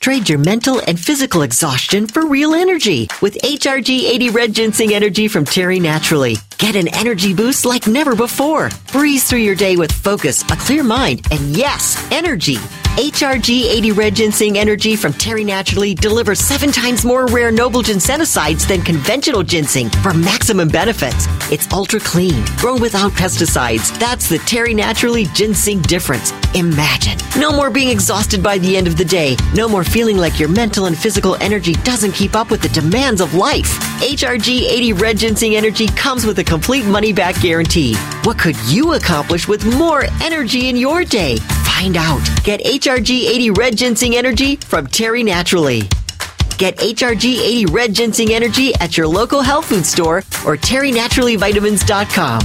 Trade 0.00 0.28
your 0.28 0.38
mental 0.38 0.80
and 0.86 0.98
physical 0.98 1.42
exhaustion 1.42 2.06
for 2.06 2.26
real 2.26 2.54
energy 2.54 3.08
with 3.20 3.34
HRG 3.42 4.04
80 4.04 4.30
Red 4.30 4.54
Ginseng 4.54 4.94
Energy 4.94 5.28
from 5.28 5.44
Terry 5.44 5.80
Naturally. 5.80 6.36
Get 6.58 6.74
an 6.74 6.88
energy 6.88 7.34
boost 7.34 7.64
like 7.64 7.86
never 7.86 8.16
before. 8.16 8.70
Breeze 8.90 9.22
through 9.22 9.38
your 9.38 9.54
day 9.54 9.76
with 9.76 9.92
focus, 9.92 10.42
a 10.50 10.56
clear 10.56 10.82
mind, 10.82 11.24
and 11.30 11.56
yes, 11.56 11.96
energy. 12.10 12.56
HRG 12.98 13.66
80 13.66 13.92
Red 13.92 14.16
Ginseng 14.16 14.58
Energy 14.58 14.96
from 14.96 15.12
Terry 15.12 15.44
Naturally 15.44 15.94
delivers 15.94 16.40
seven 16.40 16.72
times 16.72 17.04
more 17.04 17.28
rare 17.28 17.52
noble 17.52 17.80
ginsenosides 17.80 18.66
than 18.66 18.82
conventional 18.82 19.44
ginseng 19.44 19.88
for 20.02 20.12
maximum 20.12 20.66
benefits. 20.68 21.28
It's 21.52 21.72
ultra 21.72 22.00
clean, 22.00 22.44
grown 22.56 22.80
without 22.80 23.12
pesticides. 23.12 23.96
That's 24.00 24.28
the 24.28 24.38
Terry 24.38 24.74
Naturally 24.74 25.26
ginseng 25.26 25.80
difference. 25.82 26.32
Imagine. 26.56 27.16
No 27.38 27.52
more 27.52 27.70
being 27.70 27.90
exhausted 27.90 28.42
by 28.42 28.58
the 28.58 28.76
end 28.76 28.88
of 28.88 28.96
the 28.96 29.04
day. 29.04 29.36
No 29.54 29.68
more 29.68 29.84
feeling 29.84 30.16
like 30.16 30.40
your 30.40 30.48
mental 30.48 30.86
and 30.86 30.98
physical 30.98 31.36
energy 31.36 31.74
doesn't 31.84 32.12
keep 32.12 32.34
up 32.34 32.50
with 32.50 32.62
the 32.62 32.68
demands 32.70 33.20
of 33.20 33.34
life. 33.34 33.78
HRG 34.00 34.62
80 34.62 34.92
Red 34.94 35.18
Ginseng 35.18 35.54
Energy 35.54 35.86
comes 35.86 36.26
with 36.26 36.40
a 36.40 36.44
complete 36.48 36.86
money 36.86 37.12
back 37.12 37.40
guarantee. 37.40 37.94
What 38.24 38.38
could 38.38 38.56
you 38.66 38.94
accomplish 38.94 39.46
with 39.46 39.64
more 39.76 40.04
energy 40.22 40.68
in 40.68 40.76
your 40.76 41.04
day? 41.04 41.36
Find 41.36 41.96
out. 41.96 42.26
Get 42.42 42.60
HRG 42.60 43.26
80 43.26 43.50
Red 43.50 43.76
Ginseng 43.76 44.16
Energy 44.16 44.56
from 44.56 44.86
Terry 44.86 45.22
Naturally. 45.22 45.82
Get 46.56 46.78
HRG 46.78 47.38
80 47.38 47.66
Red 47.66 47.94
Ginseng 47.94 48.32
Energy 48.32 48.74
at 48.80 48.96
your 48.96 49.06
local 49.06 49.42
health 49.42 49.66
food 49.66 49.86
store 49.86 50.18
or 50.44 50.56
terrynaturallyvitamins.com. 50.56 52.40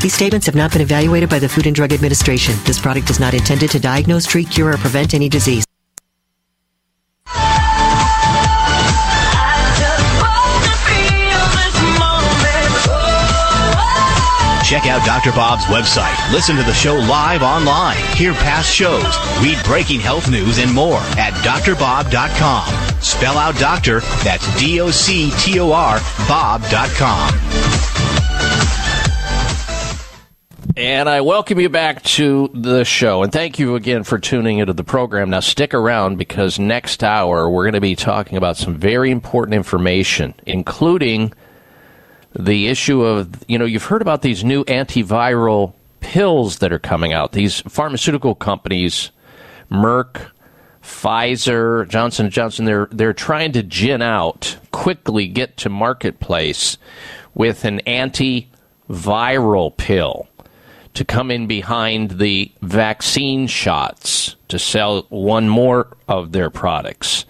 These 0.00 0.14
statements 0.14 0.46
have 0.46 0.54
not 0.54 0.72
been 0.72 0.82
evaluated 0.82 1.30
by 1.30 1.38
the 1.38 1.48
Food 1.48 1.66
and 1.66 1.74
Drug 1.74 1.92
Administration. 1.92 2.54
This 2.64 2.78
product 2.78 3.08
is 3.08 3.18
not 3.18 3.34
intended 3.34 3.70
to 3.70 3.80
diagnose, 3.80 4.26
treat, 4.26 4.50
cure, 4.50 4.72
or 4.72 4.76
prevent 4.76 5.14
any 5.14 5.28
disease. 5.28 5.64
Check 14.72 14.86
out 14.86 15.04
Dr. 15.04 15.32
Bob's 15.32 15.66
website. 15.66 16.32
Listen 16.32 16.56
to 16.56 16.62
the 16.62 16.72
show 16.72 16.94
live 16.94 17.42
online. 17.42 17.98
Hear 18.16 18.32
past 18.32 18.74
shows. 18.74 19.04
Read 19.42 19.62
breaking 19.66 20.00
health 20.00 20.30
news 20.30 20.58
and 20.58 20.72
more 20.72 20.96
at 21.18 21.34
drbob.com. 21.44 23.02
Spell 23.02 23.36
out 23.36 23.54
doctor, 23.56 24.00
that's 24.24 24.58
D 24.58 24.80
O 24.80 24.90
C 24.90 25.30
T 25.40 25.60
O 25.60 25.72
R, 25.72 26.00
Bob.com. 26.26 27.34
And 30.74 31.06
I 31.06 31.20
welcome 31.20 31.60
you 31.60 31.68
back 31.68 32.02
to 32.04 32.48
the 32.54 32.84
show. 32.84 33.22
And 33.22 33.30
thank 33.30 33.58
you 33.58 33.74
again 33.74 34.04
for 34.04 34.18
tuning 34.18 34.56
into 34.56 34.72
the 34.72 34.84
program. 34.84 35.28
Now, 35.28 35.40
stick 35.40 35.74
around 35.74 36.16
because 36.16 36.58
next 36.58 37.04
hour 37.04 37.46
we're 37.50 37.64
going 37.64 37.74
to 37.74 37.80
be 37.82 37.94
talking 37.94 38.38
about 38.38 38.56
some 38.56 38.76
very 38.76 39.10
important 39.10 39.54
information, 39.54 40.32
including 40.46 41.34
the 42.38 42.68
issue 42.68 43.02
of, 43.02 43.44
you 43.48 43.58
know, 43.58 43.64
you've 43.64 43.84
heard 43.84 44.02
about 44.02 44.22
these 44.22 44.44
new 44.44 44.64
antiviral 44.64 45.74
pills 46.00 46.58
that 46.58 46.72
are 46.72 46.78
coming 46.78 47.12
out. 47.12 47.32
These 47.32 47.60
pharmaceutical 47.62 48.34
companies, 48.34 49.10
Merck, 49.70 50.30
Pfizer, 50.82 51.88
Johnson 51.88 52.30
Johnson, 52.30 52.64
they're 52.64 52.88
they're 52.90 53.12
trying 53.12 53.52
to 53.52 53.62
gin 53.62 54.02
out 54.02 54.58
quickly 54.72 55.28
get 55.28 55.56
to 55.58 55.68
marketplace 55.68 56.76
with 57.34 57.64
an 57.64 57.80
antiviral 57.86 59.76
pill 59.76 60.28
to 60.94 61.04
come 61.04 61.30
in 61.30 61.46
behind 61.46 62.12
the 62.12 62.50
vaccine 62.60 63.46
shots 63.46 64.36
to 64.48 64.58
sell 64.58 65.02
one 65.08 65.48
more 65.48 65.96
of 66.08 66.32
their 66.32 66.50
products. 66.50 67.24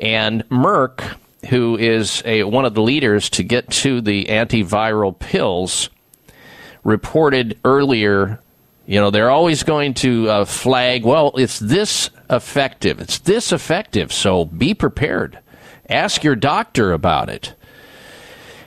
And 0.00 0.46
Merck, 0.48 1.16
who 1.48 1.76
is 1.76 2.22
a, 2.24 2.44
one 2.44 2.64
of 2.64 2.74
the 2.74 2.82
leaders 2.82 3.30
to 3.30 3.42
get 3.42 3.70
to 3.70 4.00
the 4.00 4.26
antiviral 4.26 5.18
pills, 5.18 5.90
reported 6.84 7.58
earlier, 7.64 8.40
you 8.86 9.00
know, 9.00 9.10
they're 9.10 9.30
always 9.30 9.62
going 9.62 9.94
to 9.94 10.28
uh, 10.28 10.44
flag, 10.44 11.04
well, 11.04 11.32
it's 11.36 11.58
this 11.58 12.10
effective. 12.28 13.00
It's 13.00 13.18
this 13.18 13.52
effective, 13.52 14.12
so 14.12 14.44
be 14.44 14.74
prepared. 14.74 15.38
Ask 15.88 16.24
your 16.24 16.36
doctor 16.36 16.92
about 16.92 17.28
it. 17.28 17.54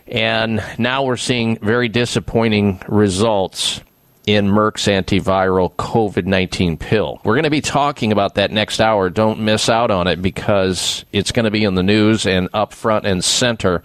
And 0.07 0.63
now 0.77 1.03
we're 1.03 1.17
seeing 1.17 1.57
very 1.59 1.89
disappointing 1.89 2.81
results 2.87 3.81
in 4.25 4.47
Merck's 4.47 4.87
antiviral 4.87 5.73
COVID 5.75 6.25
19 6.25 6.77
pill. 6.77 7.19
We're 7.23 7.33
going 7.33 7.43
to 7.43 7.49
be 7.49 7.61
talking 7.61 8.11
about 8.11 8.35
that 8.35 8.51
next 8.51 8.79
hour. 8.79 9.09
Don't 9.09 9.41
miss 9.41 9.69
out 9.69 9.91
on 9.91 10.07
it 10.07 10.21
because 10.21 11.03
it's 11.11 11.31
going 11.31 11.45
to 11.45 11.51
be 11.51 11.63
in 11.63 11.75
the 11.75 11.83
news 11.83 12.25
and 12.25 12.49
up 12.53 12.73
front 12.73 13.05
and 13.05 13.23
center. 13.23 13.83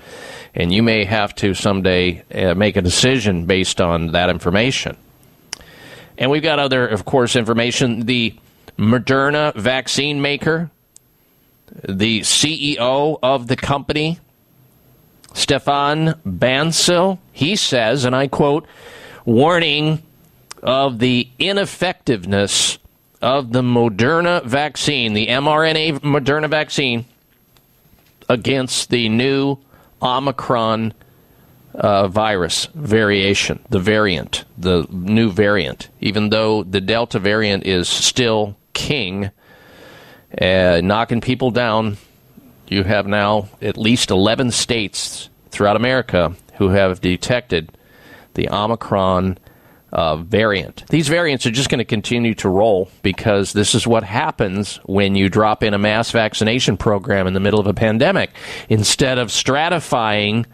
And 0.54 0.72
you 0.72 0.82
may 0.82 1.04
have 1.04 1.34
to 1.36 1.54
someday 1.54 2.22
uh, 2.32 2.54
make 2.54 2.76
a 2.76 2.82
decision 2.82 3.46
based 3.46 3.80
on 3.80 4.12
that 4.12 4.30
information. 4.30 4.96
And 6.16 6.30
we've 6.30 6.42
got 6.42 6.58
other, 6.58 6.86
of 6.86 7.04
course, 7.04 7.36
information. 7.36 8.06
The 8.06 8.34
Moderna 8.76 9.54
vaccine 9.54 10.20
maker, 10.20 10.70
the 11.88 12.20
CEO 12.20 13.18
of 13.22 13.48
the 13.48 13.56
company, 13.56 14.18
Stéphane 15.32 16.18
Bancel, 16.24 17.18
he 17.32 17.54
says, 17.56 18.04
and 18.04 18.14
I 18.16 18.28
quote, 18.28 18.66
warning 19.24 20.02
of 20.62 20.98
the 20.98 21.28
ineffectiveness 21.38 22.78
of 23.20 23.52
the 23.52 23.62
Moderna 23.62 24.44
vaccine, 24.44 25.12
the 25.12 25.26
mRNA 25.28 26.00
Moderna 26.00 26.48
vaccine, 26.48 27.04
against 28.28 28.90
the 28.90 29.08
new 29.08 29.58
Omicron 30.02 30.94
uh, 31.74 32.08
virus 32.08 32.66
variation, 32.74 33.60
the 33.70 33.78
variant, 33.78 34.44
the 34.56 34.86
new 34.90 35.30
variant, 35.30 35.88
even 36.00 36.30
though 36.30 36.62
the 36.62 36.80
Delta 36.80 37.18
variant 37.18 37.64
is 37.64 37.88
still 37.88 38.56
king, 38.72 39.30
uh, 40.40 40.80
knocking 40.82 41.20
people 41.20 41.50
down. 41.50 41.96
You 42.68 42.84
have 42.84 43.06
now 43.06 43.48
at 43.62 43.78
least 43.78 44.10
11 44.10 44.50
states 44.50 45.30
throughout 45.50 45.76
America 45.76 46.34
who 46.56 46.68
have 46.68 47.00
detected 47.00 47.70
the 48.34 48.48
Omicron 48.50 49.38
uh, 49.92 50.16
variant. 50.16 50.84
These 50.88 51.08
variants 51.08 51.46
are 51.46 51.50
just 51.50 51.70
going 51.70 51.78
to 51.78 51.84
continue 51.84 52.34
to 52.36 52.48
roll 52.48 52.90
because 53.02 53.52
this 53.52 53.74
is 53.74 53.86
what 53.86 54.02
happens 54.02 54.76
when 54.84 55.14
you 55.14 55.28
drop 55.28 55.62
in 55.62 55.74
a 55.74 55.78
mass 55.78 56.10
vaccination 56.10 56.76
program 56.76 57.26
in 57.26 57.34
the 57.34 57.40
middle 57.40 57.60
of 57.60 57.66
a 57.66 57.74
pandemic. 57.74 58.30
Instead 58.68 59.18
of 59.18 59.28
stratifying 59.28 60.46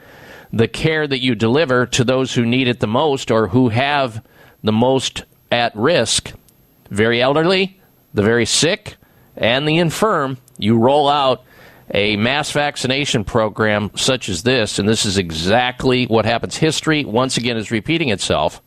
the 0.52 0.68
care 0.68 1.06
that 1.06 1.20
you 1.20 1.34
deliver 1.34 1.86
to 1.86 2.04
those 2.04 2.34
who 2.34 2.46
need 2.46 2.68
it 2.68 2.80
the 2.80 2.86
most 2.86 3.30
or 3.30 3.48
who 3.48 3.70
have 3.70 4.24
the 4.62 4.72
most 4.72 5.24
at 5.50 5.74
risk, 5.74 6.32
very 6.90 7.20
elderly, 7.20 7.80
the 8.12 8.22
very 8.22 8.46
sick, 8.46 8.96
and 9.36 9.66
the 9.66 9.78
infirm, 9.78 10.38
you 10.58 10.78
roll 10.78 11.08
out 11.08 11.44
a 11.92 12.16
mass 12.16 12.52
vaccination 12.52 13.24
program 13.24 13.90
such 13.96 14.28
as 14.28 14.44
this, 14.44 14.78
and 14.78 14.88
this 14.88 15.04
is 15.04 15.18
exactly 15.18 16.06
what 16.06 16.24
happens. 16.24 16.56
History, 16.56 17.04
once 17.04 17.36
again, 17.36 17.56
is 17.56 17.70
repeating 17.70 18.08
itself 18.08 18.62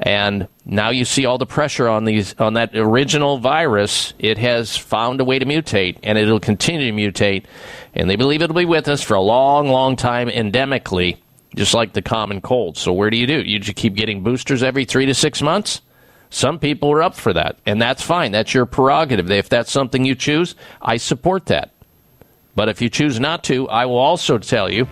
and 0.00 0.48
now 0.64 0.88
you 0.88 1.04
see 1.04 1.26
all 1.26 1.36
the 1.36 1.46
pressure 1.46 1.86
on 1.86 2.06
these 2.06 2.34
on 2.38 2.54
that 2.54 2.74
original 2.74 3.38
virus. 3.38 4.14
It 4.18 4.38
has 4.38 4.76
found 4.76 5.20
a 5.20 5.24
way 5.24 5.38
to 5.38 5.44
mutate 5.44 5.98
and 6.02 6.16
it'll 6.16 6.40
continue 6.40 6.90
to 6.90 6.96
mutate. 6.96 7.44
And 7.94 8.08
they 8.08 8.16
believe 8.16 8.40
it'll 8.40 8.56
be 8.56 8.64
with 8.64 8.88
us 8.88 9.02
for 9.02 9.14
a 9.14 9.20
long 9.20 9.68
long 9.68 9.96
time 9.96 10.28
endemically 10.28 11.18
just 11.54 11.74
like 11.74 11.92
the 11.92 12.00
common 12.00 12.40
cold. 12.40 12.78
So 12.78 12.92
where 12.92 13.10
do 13.10 13.18
you 13.18 13.26
do? 13.26 13.42
You 13.42 13.58
just 13.58 13.76
keep 13.76 13.94
getting 13.94 14.22
boosters 14.22 14.62
every 14.62 14.84
3 14.84 15.06
to 15.06 15.14
6 15.14 15.42
months? 15.42 15.82
Some 16.30 16.60
people 16.60 16.92
are 16.92 17.02
up 17.02 17.14
for 17.14 17.34
that 17.34 17.58
and 17.66 17.82
that's 17.82 18.02
fine. 18.02 18.32
That's 18.32 18.54
your 18.54 18.64
prerogative. 18.64 19.30
If 19.30 19.50
that's 19.50 19.70
something 19.70 20.04
you 20.06 20.14
choose 20.14 20.54
i 20.80 20.96
support 20.96 21.46
that. 21.46 21.72
But 22.54 22.70
if 22.70 22.80
you 22.80 22.88
choose 22.88 23.20
not 23.20 23.44
to 23.44 23.68
i 23.68 23.84
will 23.84 23.98
also 23.98 24.38
tell 24.38 24.72
you 24.72 24.86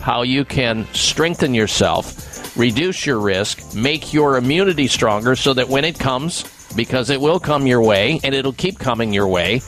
how 0.00 0.22
you 0.22 0.44
can 0.44 0.86
strengthen 0.94 1.54
yourself 1.54 2.27
reduce 2.58 3.06
your 3.06 3.18
risk, 3.18 3.74
make 3.74 4.12
your 4.12 4.36
immunity 4.36 4.88
stronger 4.88 5.36
so 5.36 5.54
that 5.54 5.68
when 5.68 5.84
it 5.84 5.98
comes, 5.98 6.44
because 6.76 7.08
it 7.08 7.20
will 7.20 7.40
come 7.40 7.66
your 7.66 7.80
way 7.80 8.20
and 8.24 8.34
it'll 8.34 8.52
keep 8.52 8.78
coming 8.78 9.14
your 9.14 9.28
way 9.28 9.62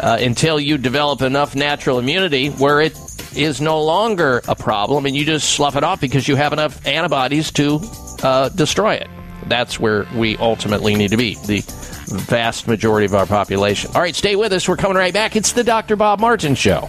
uh, 0.00 0.18
until 0.20 0.58
you 0.58 0.78
develop 0.78 1.22
enough 1.22 1.54
natural 1.54 1.98
immunity 1.98 2.48
where 2.48 2.80
it 2.80 2.98
is 3.36 3.60
no 3.60 3.82
longer 3.82 4.42
a 4.48 4.54
problem 4.54 5.06
and 5.06 5.14
you 5.14 5.24
just 5.24 5.50
slough 5.50 5.76
it 5.76 5.84
off 5.84 6.00
because 6.00 6.26
you 6.26 6.34
have 6.36 6.52
enough 6.52 6.84
antibodies 6.86 7.50
to 7.52 7.80
uh, 8.22 8.48
destroy 8.50 8.94
it. 8.94 9.08
That's 9.46 9.78
where 9.78 10.06
we 10.14 10.36
ultimately 10.38 10.94
need 10.94 11.10
to 11.10 11.16
be, 11.16 11.34
the 11.46 11.62
vast 12.28 12.68
majority 12.68 13.06
of 13.06 13.14
our 13.14 13.26
population. 13.26 13.90
All 13.94 14.00
right, 14.00 14.14
stay 14.14 14.36
with 14.36 14.52
us. 14.52 14.68
We're 14.68 14.76
coming 14.76 14.96
right 14.96 15.12
back. 15.12 15.36
It's 15.36 15.52
the 15.52 15.64
Dr. 15.64 15.96
Bob 15.96 16.20
Martin 16.20 16.54
Show. 16.54 16.88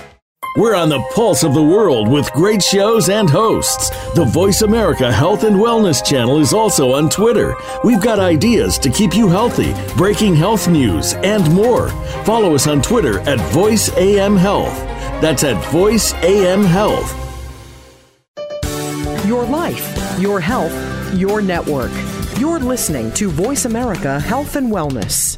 We're 0.57 0.75
on 0.75 0.89
the 0.89 0.99
pulse 1.15 1.43
of 1.43 1.53
the 1.53 1.63
world 1.63 2.09
with 2.09 2.29
great 2.33 2.61
shows 2.61 3.07
and 3.07 3.29
hosts. 3.29 3.89
The 4.15 4.25
Voice 4.25 4.63
America 4.63 5.09
Health 5.09 5.45
and 5.45 5.55
Wellness 5.55 6.05
channel 6.05 6.39
is 6.39 6.53
also 6.53 6.91
on 6.91 7.09
Twitter. 7.09 7.55
We've 7.85 8.01
got 8.01 8.19
ideas 8.19 8.77
to 8.79 8.89
keep 8.89 9.15
you 9.15 9.29
healthy, 9.29 9.73
breaking 9.95 10.35
health 10.35 10.67
news, 10.67 11.13
and 11.13 11.49
more. 11.53 11.87
Follow 12.25 12.53
us 12.53 12.67
on 12.67 12.81
Twitter 12.81 13.19
at 13.21 13.39
Voice 13.53 13.95
AM 13.95 14.35
Health. 14.35 14.77
That's 15.21 15.45
at 15.45 15.63
Voice 15.71 16.13
AM 16.15 16.65
Health. 16.65 17.15
Your 19.25 19.45
life, 19.45 20.19
your 20.19 20.41
health, 20.41 20.73
your 21.13 21.41
network. 21.41 21.91
You're 22.37 22.59
listening 22.59 23.13
to 23.13 23.29
Voice 23.29 23.63
America 23.63 24.19
Health 24.19 24.57
and 24.57 24.69
Wellness. 24.69 25.37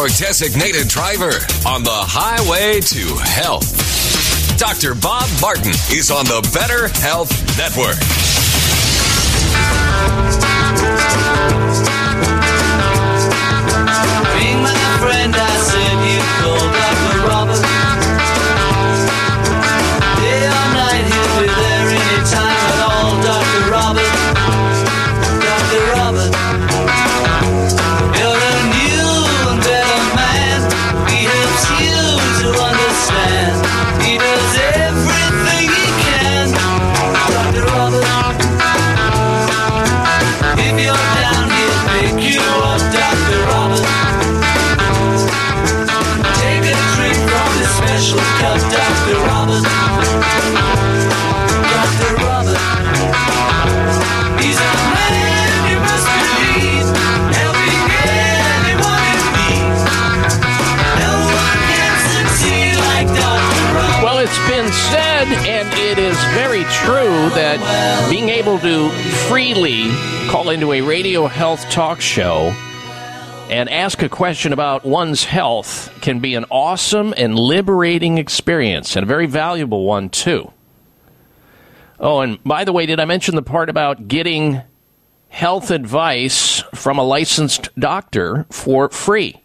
Your 0.00 0.08
designated 0.08 0.88
driver 0.88 1.44
on 1.68 1.84
the 1.84 1.92
highway 1.92 2.80
to 2.80 3.04
health. 3.20 3.68
Dr. 4.56 4.94
Bob 4.94 5.28
Martin 5.42 5.76
is 5.92 6.10
on 6.10 6.24
the 6.24 6.40
Better 6.56 6.88
Health 7.04 7.28
Network. 7.60 8.00
Ring 14.40 14.64
my 14.64 14.72
friend, 15.04 15.36
I 15.36 15.52
said 15.68 15.99
freely 69.30 69.86
call 70.28 70.50
into 70.50 70.72
a 70.72 70.80
radio 70.80 71.28
health 71.28 71.70
talk 71.70 72.00
show 72.00 72.52
and 73.48 73.70
ask 73.70 74.02
a 74.02 74.08
question 74.08 74.52
about 74.52 74.84
one's 74.84 75.22
health 75.22 75.96
can 76.00 76.18
be 76.18 76.34
an 76.34 76.44
awesome 76.50 77.14
and 77.16 77.38
liberating 77.38 78.18
experience, 78.18 78.96
and 78.96 79.04
a 79.04 79.06
very 79.06 79.26
valuable 79.26 79.84
one, 79.84 80.08
too. 80.08 80.52
Oh, 82.00 82.22
and 82.22 82.42
by 82.42 82.64
the 82.64 82.72
way, 82.72 82.86
did 82.86 82.98
I 82.98 83.04
mention 83.04 83.36
the 83.36 83.42
part 83.42 83.68
about 83.68 84.08
getting 84.08 84.62
health 85.28 85.70
advice 85.70 86.64
from 86.74 86.98
a 86.98 87.04
licensed 87.04 87.68
doctor 87.78 88.46
for 88.50 88.88
free? 88.88 89.40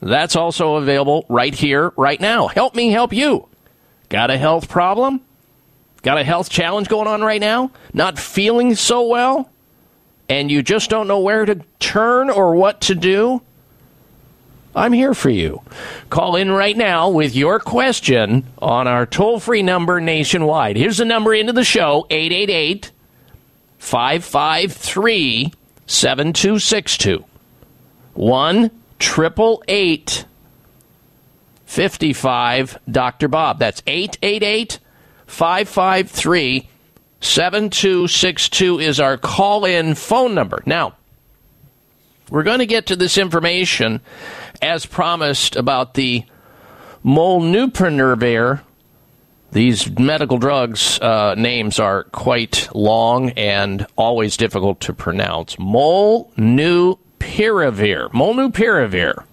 That's 0.00 0.36
also 0.36 0.74
available 0.74 1.24
right 1.30 1.54
here, 1.54 1.94
right 1.96 2.20
now. 2.20 2.48
Help 2.48 2.74
me 2.74 2.90
help 2.90 3.14
you. 3.14 3.48
Got 4.10 4.30
a 4.30 4.36
health 4.36 4.68
problem? 4.68 5.22
Got 6.02 6.18
a 6.18 6.24
health 6.24 6.48
challenge 6.48 6.88
going 6.88 7.06
on 7.06 7.22
right 7.22 7.40
now? 7.40 7.70
Not 7.92 8.18
feeling 8.18 8.74
so 8.74 9.06
well? 9.06 9.50
And 10.28 10.50
you 10.50 10.62
just 10.62 10.88
don't 10.88 11.08
know 11.08 11.20
where 11.20 11.44
to 11.44 11.60
turn 11.78 12.30
or 12.30 12.54
what 12.54 12.80
to 12.82 12.94
do? 12.94 13.42
I'm 14.74 14.92
here 14.92 15.14
for 15.14 15.30
you. 15.30 15.62
Call 16.10 16.36
in 16.36 16.50
right 16.50 16.76
now 16.76 17.08
with 17.10 17.34
your 17.34 17.58
question 17.58 18.46
on 18.58 18.86
our 18.86 19.04
toll 19.04 19.40
free 19.40 19.62
number 19.62 20.00
nationwide. 20.00 20.76
Here's 20.76 20.98
the 20.98 21.04
number 21.04 21.34
into 21.34 21.52
the 21.52 21.64
show 21.64 22.06
888 22.08 22.92
553 23.78 25.52
7262. 25.86 27.24
1 28.14 28.70
888 29.00 30.26
55 31.64 32.78
Dr. 32.90 33.28
Bob. 33.28 33.58
That's 33.58 33.82
888 33.86 34.78
553 35.30 36.68
7262 37.20 38.80
is 38.80 38.98
our 38.98 39.16
call 39.16 39.64
in 39.64 39.94
phone 39.94 40.34
number. 40.34 40.62
Now, 40.66 40.96
we're 42.30 42.42
going 42.42 42.58
to 42.58 42.66
get 42.66 42.86
to 42.86 42.96
this 42.96 43.16
information 43.16 44.00
as 44.60 44.86
promised 44.86 45.54
about 45.56 45.94
the 45.94 46.24
molnupiravir. 47.04 48.62
These 49.52 49.98
medical 49.98 50.38
drugs 50.38 50.98
uh, 51.00 51.34
names 51.36 51.78
are 51.78 52.04
quite 52.04 52.68
long 52.74 53.30
and 53.30 53.86
always 53.96 54.36
difficult 54.36 54.80
to 54.82 54.92
pronounce. 54.92 55.56
Molnupiravir. 55.56 56.96
Molnupiravir. 58.12 59.24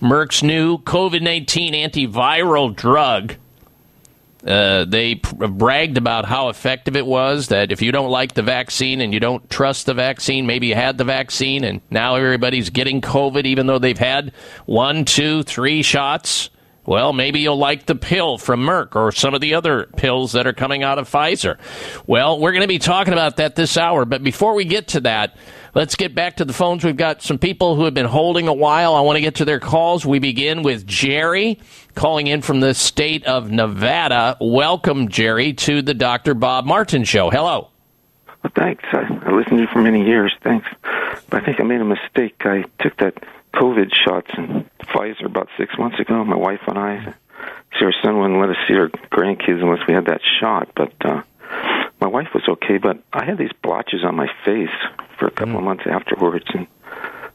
Merck's 0.00 0.42
new 0.42 0.78
COVID 0.78 1.22
19 1.22 1.74
antiviral 1.74 2.74
drug. 2.74 3.36
Uh, 4.46 4.84
they 4.84 5.16
pr- 5.16 5.46
bragged 5.48 5.98
about 5.98 6.24
how 6.24 6.48
effective 6.48 6.94
it 6.96 7.06
was. 7.06 7.48
That 7.48 7.72
if 7.72 7.82
you 7.82 7.90
don't 7.90 8.10
like 8.10 8.34
the 8.34 8.42
vaccine 8.42 9.00
and 9.00 9.12
you 9.12 9.18
don't 9.18 9.48
trust 9.50 9.86
the 9.86 9.94
vaccine, 9.94 10.46
maybe 10.46 10.68
you 10.68 10.74
had 10.74 10.98
the 10.98 11.04
vaccine 11.04 11.64
and 11.64 11.80
now 11.90 12.14
everybody's 12.14 12.70
getting 12.70 13.00
COVID 13.00 13.44
even 13.44 13.66
though 13.66 13.78
they've 13.78 13.98
had 13.98 14.32
one, 14.66 15.04
two, 15.04 15.42
three 15.42 15.82
shots. 15.82 16.50
Well, 16.86 17.12
maybe 17.12 17.40
you'll 17.40 17.58
like 17.58 17.86
the 17.86 17.96
pill 17.96 18.38
from 18.38 18.60
Merck 18.60 18.94
or 18.94 19.10
some 19.10 19.34
of 19.34 19.40
the 19.40 19.54
other 19.54 19.86
pills 19.96 20.32
that 20.32 20.46
are 20.46 20.52
coming 20.52 20.84
out 20.84 21.00
of 21.00 21.10
Pfizer. 21.10 21.58
Well, 22.06 22.38
we're 22.38 22.52
going 22.52 22.62
to 22.62 22.68
be 22.68 22.78
talking 22.78 23.12
about 23.12 23.38
that 23.38 23.56
this 23.56 23.76
hour. 23.76 24.04
But 24.04 24.22
before 24.22 24.54
we 24.54 24.64
get 24.64 24.88
to 24.88 25.00
that, 25.00 25.36
let's 25.76 25.94
get 25.94 26.14
back 26.14 26.36
to 26.36 26.44
the 26.46 26.54
phones. 26.54 26.82
We've 26.82 26.96
got 26.96 27.20
some 27.22 27.38
people 27.38 27.76
who 27.76 27.84
have 27.84 27.92
been 27.92 28.06
holding 28.06 28.48
a 28.48 28.54
while. 28.54 28.94
I 28.94 29.02
want 29.02 29.16
to 29.16 29.20
get 29.20 29.36
to 29.36 29.44
their 29.44 29.60
calls. 29.60 30.06
We 30.06 30.18
begin 30.18 30.62
with 30.62 30.86
Jerry 30.86 31.60
calling 31.94 32.26
in 32.28 32.40
from 32.40 32.60
the 32.60 32.72
state 32.72 33.26
of 33.26 33.50
Nevada. 33.50 34.38
Welcome, 34.40 35.08
Jerry, 35.10 35.52
to 35.52 35.82
the 35.82 35.92
Dr. 35.92 36.32
Bob 36.32 36.64
Martin 36.64 37.04
Show. 37.04 37.30
Hello. 37.30 37.68
Well, 38.42 38.52
thanks. 38.56 38.84
I, 38.90 39.00
I 39.00 39.32
listened 39.32 39.58
to 39.58 39.64
you 39.64 39.68
for 39.70 39.82
many 39.82 40.06
years. 40.06 40.32
Thanks. 40.42 40.66
But 41.28 41.42
I 41.42 41.44
think 41.44 41.60
I 41.60 41.64
made 41.64 41.82
a 41.82 41.84
mistake. 41.84 42.36
I 42.40 42.64
took 42.80 42.96
that 42.96 43.22
COVID 43.52 43.92
shots 43.94 44.30
in 44.38 44.68
Pfizer 44.80 45.26
about 45.26 45.48
six 45.58 45.76
months 45.78 46.00
ago. 46.00 46.24
My 46.24 46.36
wife 46.36 46.60
and 46.66 46.78
I, 46.78 47.14
see 47.78 47.84
our 47.84 47.92
son 48.02 48.18
wouldn't 48.18 48.40
let 48.40 48.48
us 48.48 48.56
see 48.66 48.76
our 48.76 48.88
grandkids 48.88 49.60
unless 49.60 49.86
we 49.86 49.92
had 49.92 50.06
that 50.06 50.22
shot. 50.40 50.70
But 50.74 50.94
uh, 51.04 51.22
my 52.00 52.08
wife 52.08 52.28
was 52.34 52.44
okay. 52.48 52.78
But 52.78 53.02
I 53.12 53.24
had 53.24 53.38
these 53.38 53.52
blotches 53.62 54.04
on 54.04 54.16
my 54.16 54.28
face 54.44 54.68
for 55.18 55.26
a 55.26 55.30
couple 55.30 55.56
of 55.56 55.62
months 55.62 55.84
afterwards, 55.86 56.46
and 56.54 56.66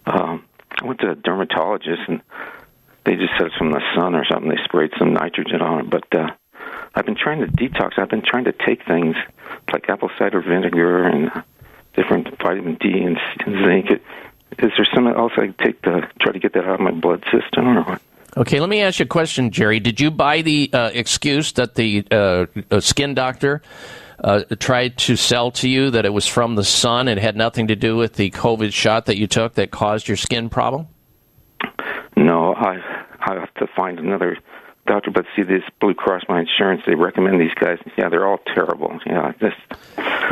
um, 0.05 0.45
I 0.82 0.86
went 0.86 0.99
to 1.01 1.12
a 1.12 1.16
dermatologist, 1.16 2.01
and 2.07 2.22
they 3.05 3.16
just 3.16 3.34
said 3.38 3.47
it's 3.47 3.55
from 3.57 3.72
the 3.72 3.82
sun 3.95 4.16
or 4.16 4.26
something. 4.26 4.49
They 4.49 4.64
sprayed 4.64 4.91
some 4.97 5.14
nitrogen 5.14 5.62
on 5.62 5.82
it, 5.82 5.89
but. 5.89 6.03
uh 6.14 6.30
I've 6.93 7.05
been 7.05 7.16
trying 7.16 7.39
to 7.39 7.47
detox. 7.47 7.97
I've 7.97 8.09
been 8.09 8.24
trying 8.26 8.45
to 8.45 8.51
take 8.51 8.86
things 8.86 9.16
like 9.72 9.89
apple 9.89 10.09
cider 10.20 10.41
vinegar 10.41 11.07
and 11.07 11.32
different 11.93 12.28
vitamin 12.41 12.76
D 12.76 12.89
and, 12.91 13.18
and 13.45 13.66
zinc. 13.66 14.01
Is 14.59 14.72
there 14.76 14.88
something 14.93 15.14
else 15.16 15.32
I 15.38 15.47
can 15.47 15.53
take 15.53 15.82
to 15.84 16.09
try 16.20 16.34
to 16.34 16.39
get 16.39 16.53
that 16.53 16.66
out 16.66 16.76
of 16.76 16.80
my 16.82 16.91
blood 16.91 17.24
system 17.32 17.78
or 17.78 17.84
what? 17.84 18.01
Okay, 18.38 18.59
let 18.59 18.70
me 18.70 18.82
ask 18.82 18.99
you 18.99 19.05
a 19.05 19.07
question, 19.07 19.51
Jerry. 19.51 19.80
Did 19.80 19.99
you 19.99 20.09
buy 20.09 20.41
the 20.41 20.70
uh, 20.72 20.89
excuse 20.93 21.51
that 21.53 21.76
the 21.76 22.05
uh, 22.12 22.45
uh, 22.70 22.80
skin 22.80 23.14
doctor 23.14 23.62
uh, 24.24 24.43
tried 24.59 24.97
to 24.99 25.15
sell 25.15 25.51
to 25.51 25.69
you 25.69 25.89
that 25.91 26.05
it 26.05 26.13
was 26.13 26.28
from 26.28 26.55
the 26.55 26.63
sun 26.63 27.07
and 27.07 27.19
had 27.19 27.36
nothing 27.36 27.67
to 27.67 27.76
do 27.76 27.97
with 27.97 28.13
the 28.13 28.30
COVID 28.32 28.74
shot 28.74 29.07
that 29.07 29.17
you 29.17 29.28
took 29.28 29.55
that 29.55 29.72
caused 29.72 30.07
your 30.07 30.17
skin 30.17 30.49
problem? 30.49 30.88
No, 32.15 32.53
I 32.53 32.80
I 33.19 33.36
have 33.36 33.53
to 33.55 33.67
find 33.76 33.99
another 33.99 34.38
doctor. 34.88 35.11
But 35.11 35.26
see, 35.36 35.43
this 35.43 35.63
Blue 35.80 35.93
Cross, 35.93 36.24
my 36.30 36.41
insurance, 36.41 36.84
they 36.86 36.95
recommend 36.95 37.39
these 37.39 37.53
guys. 37.55 37.80
Yeah, 37.97 38.09
they're 38.09 38.28
all 38.28 38.39
terrible. 38.53 38.99
Yeah, 39.05 39.32
just 39.39 39.57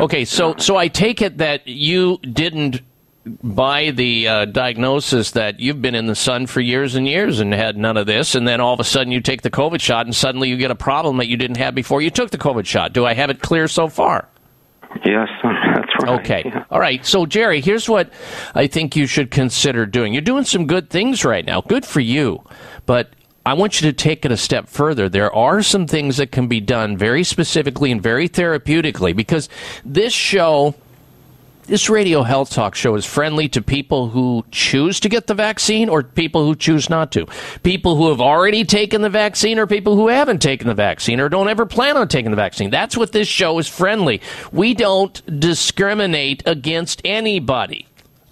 Okay, 0.00 0.24
so 0.24 0.54
so 0.56 0.76
I 0.76 0.88
take 0.88 1.20
it 1.20 1.38
that 1.38 1.66
you 1.66 2.18
didn't 2.18 2.80
buy 3.42 3.90
the 3.90 4.28
uh, 4.28 4.44
diagnosis 4.46 5.32
that 5.32 5.60
you've 5.60 5.82
been 5.82 5.94
in 5.94 6.06
the 6.06 6.14
sun 6.14 6.46
for 6.46 6.60
years 6.60 6.94
and 6.94 7.06
years 7.06 7.40
and 7.40 7.52
had 7.52 7.76
none 7.76 7.96
of 7.96 8.06
this, 8.06 8.34
and 8.34 8.46
then 8.46 8.60
all 8.60 8.74
of 8.74 8.80
a 8.80 8.84
sudden 8.84 9.12
you 9.12 9.20
take 9.20 9.42
the 9.42 9.50
COVID 9.50 9.80
shot 9.80 10.06
and 10.06 10.14
suddenly 10.14 10.48
you 10.48 10.56
get 10.56 10.70
a 10.70 10.76
problem 10.76 11.18
that 11.18 11.28
you 11.28 11.36
didn't 11.36 11.56
have 11.56 11.74
before 11.74 12.02
you 12.02 12.10
took 12.10 12.30
the 12.30 12.38
COVID 12.38 12.66
shot. 12.66 12.92
Do 12.92 13.06
I 13.06 13.14
have 13.14 13.30
it 13.30 13.40
clear 13.40 13.68
so 13.68 13.88
far? 13.88 14.28
yes, 15.04 15.28
that's 15.42 15.92
right. 16.02 16.20
Okay. 16.20 16.52
All 16.70 16.80
right. 16.80 17.04
So, 17.04 17.26
Jerry, 17.26 17.60
here's 17.60 17.88
what 17.88 18.12
I 18.54 18.66
think 18.66 18.96
you 18.96 19.06
should 19.06 19.30
consider 19.30 19.86
doing. 19.86 20.12
You're 20.12 20.22
doing 20.22 20.44
some 20.44 20.66
good 20.66 20.90
things 20.90 21.24
right 21.24 21.44
now. 21.44 21.60
Good 21.60 21.86
for 21.86 22.00
you. 22.00 22.44
But 22.86 23.10
I 23.46 23.54
want 23.54 23.80
you 23.80 23.90
to 23.90 23.96
take 23.96 24.24
it 24.24 24.32
a 24.32 24.36
step 24.36 24.68
further. 24.68 25.08
There 25.08 25.34
are 25.34 25.62
some 25.62 25.86
things 25.86 26.18
that 26.18 26.32
can 26.32 26.48
be 26.48 26.60
done 26.60 26.96
very 26.96 27.24
specifically 27.24 27.90
and 27.90 28.02
very 28.02 28.28
therapeutically 28.28 29.14
because 29.14 29.48
this 29.84 30.12
show. 30.12 30.74
This 31.70 31.88
radio 31.88 32.24
health 32.24 32.50
talk 32.50 32.74
show 32.74 32.96
is 32.96 33.06
friendly 33.06 33.48
to 33.50 33.62
people 33.62 34.08
who 34.08 34.44
choose 34.50 34.98
to 34.98 35.08
get 35.08 35.28
the 35.28 35.34
vaccine 35.34 35.88
or 35.88 36.02
people 36.02 36.44
who 36.44 36.56
choose 36.56 36.90
not 36.90 37.12
to. 37.12 37.28
People 37.62 37.94
who 37.94 38.08
have 38.08 38.20
already 38.20 38.64
taken 38.64 39.02
the 39.02 39.08
vaccine 39.08 39.56
or 39.56 39.68
people 39.68 39.94
who 39.94 40.08
haven't 40.08 40.42
taken 40.42 40.66
the 40.66 40.74
vaccine 40.74 41.20
or 41.20 41.28
don't 41.28 41.48
ever 41.48 41.66
plan 41.66 41.96
on 41.96 42.08
taking 42.08 42.32
the 42.32 42.36
vaccine. 42.36 42.70
That's 42.70 42.96
what 42.96 43.12
this 43.12 43.28
show 43.28 43.56
is 43.60 43.68
friendly. 43.68 44.20
We 44.50 44.74
don't 44.74 45.22
discriminate 45.38 46.42
against 46.44 47.02
anybody. 47.04 47.86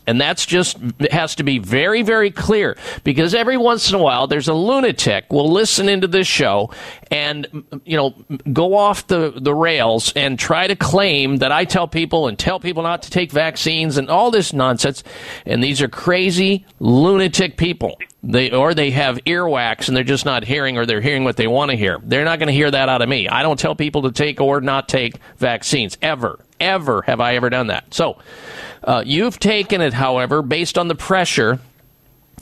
And 0.08 0.18
that's 0.18 0.46
just 0.46 0.78
has 1.10 1.34
to 1.34 1.42
be 1.42 1.58
very, 1.58 2.00
very 2.00 2.30
clear 2.30 2.78
because 3.04 3.34
every 3.34 3.58
once 3.58 3.90
in 3.90 3.94
a 3.94 3.98
while 3.98 4.26
there's 4.26 4.48
a 4.48 4.54
lunatic 4.54 5.30
will 5.30 5.52
listen 5.52 5.86
into 5.86 6.06
this 6.06 6.26
show 6.26 6.70
and 7.10 7.46
you 7.84 7.94
know 7.94 8.14
go 8.50 8.74
off 8.74 9.06
the, 9.08 9.34
the 9.36 9.54
rails 9.54 10.10
and 10.16 10.38
try 10.38 10.66
to 10.66 10.74
claim 10.74 11.36
that 11.36 11.52
I 11.52 11.66
tell 11.66 11.86
people 11.86 12.26
and 12.26 12.38
tell 12.38 12.58
people 12.58 12.82
not 12.82 13.02
to 13.02 13.10
take 13.10 13.30
vaccines 13.30 13.98
and 13.98 14.08
all 14.08 14.30
this 14.30 14.54
nonsense. 14.54 15.04
And 15.44 15.62
these 15.62 15.82
are 15.82 15.88
crazy 15.88 16.64
lunatic 16.80 17.58
people. 17.58 17.98
They 18.22 18.50
or 18.50 18.72
they 18.72 18.92
have 18.92 19.18
earwax 19.26 19.88
and 19.88 19.96
they're 19.96 20.04
just 20.04 20.24
not 20.24 20.42
hearing 20.42 20.78
or 20.78 20.86
they're 20.86 21.02
hearing 21.02 21.24
what 21.24 21.36
they 21.36 21.48
want 21.48 21.70
to 21.70 21.76
hear. 21.76 21.98
They're 22.02 22.24
not 22.24 22.38
going 22.38 22.46
to 22.46 22.54
hear 22.54 22.70
that 22.70 22.88
out 22.88 23.02
of 23.02 23.10
me. 23.10 23.28
I 23.28 23.42
don't 23.42 23.60
tell 23.60 23.74
people 23.74 24.00
to 24.04 24.12
take 24.12 24.40
or 24.40 24.62
not 24.62 24.88
take 24.88 25.18
vaccines 25.36 25.98
ever. 26.00 26.40
Ever 26.60 27.02
have 27.02 27.20
I 27.20 27.36
ever 27.36 27.50
done 27.50 27.68
that. 27.68 27.92
So 27.94 28.18
uh, 28.82 29.02
you've 29.04 29.38
taken 29.38 29.80
it, 29.80 29.92
however, 29.92 30.42
based 30.42 30.78
on 30.78 30.88
the 30.88 30.94
pressure 30.94 31.60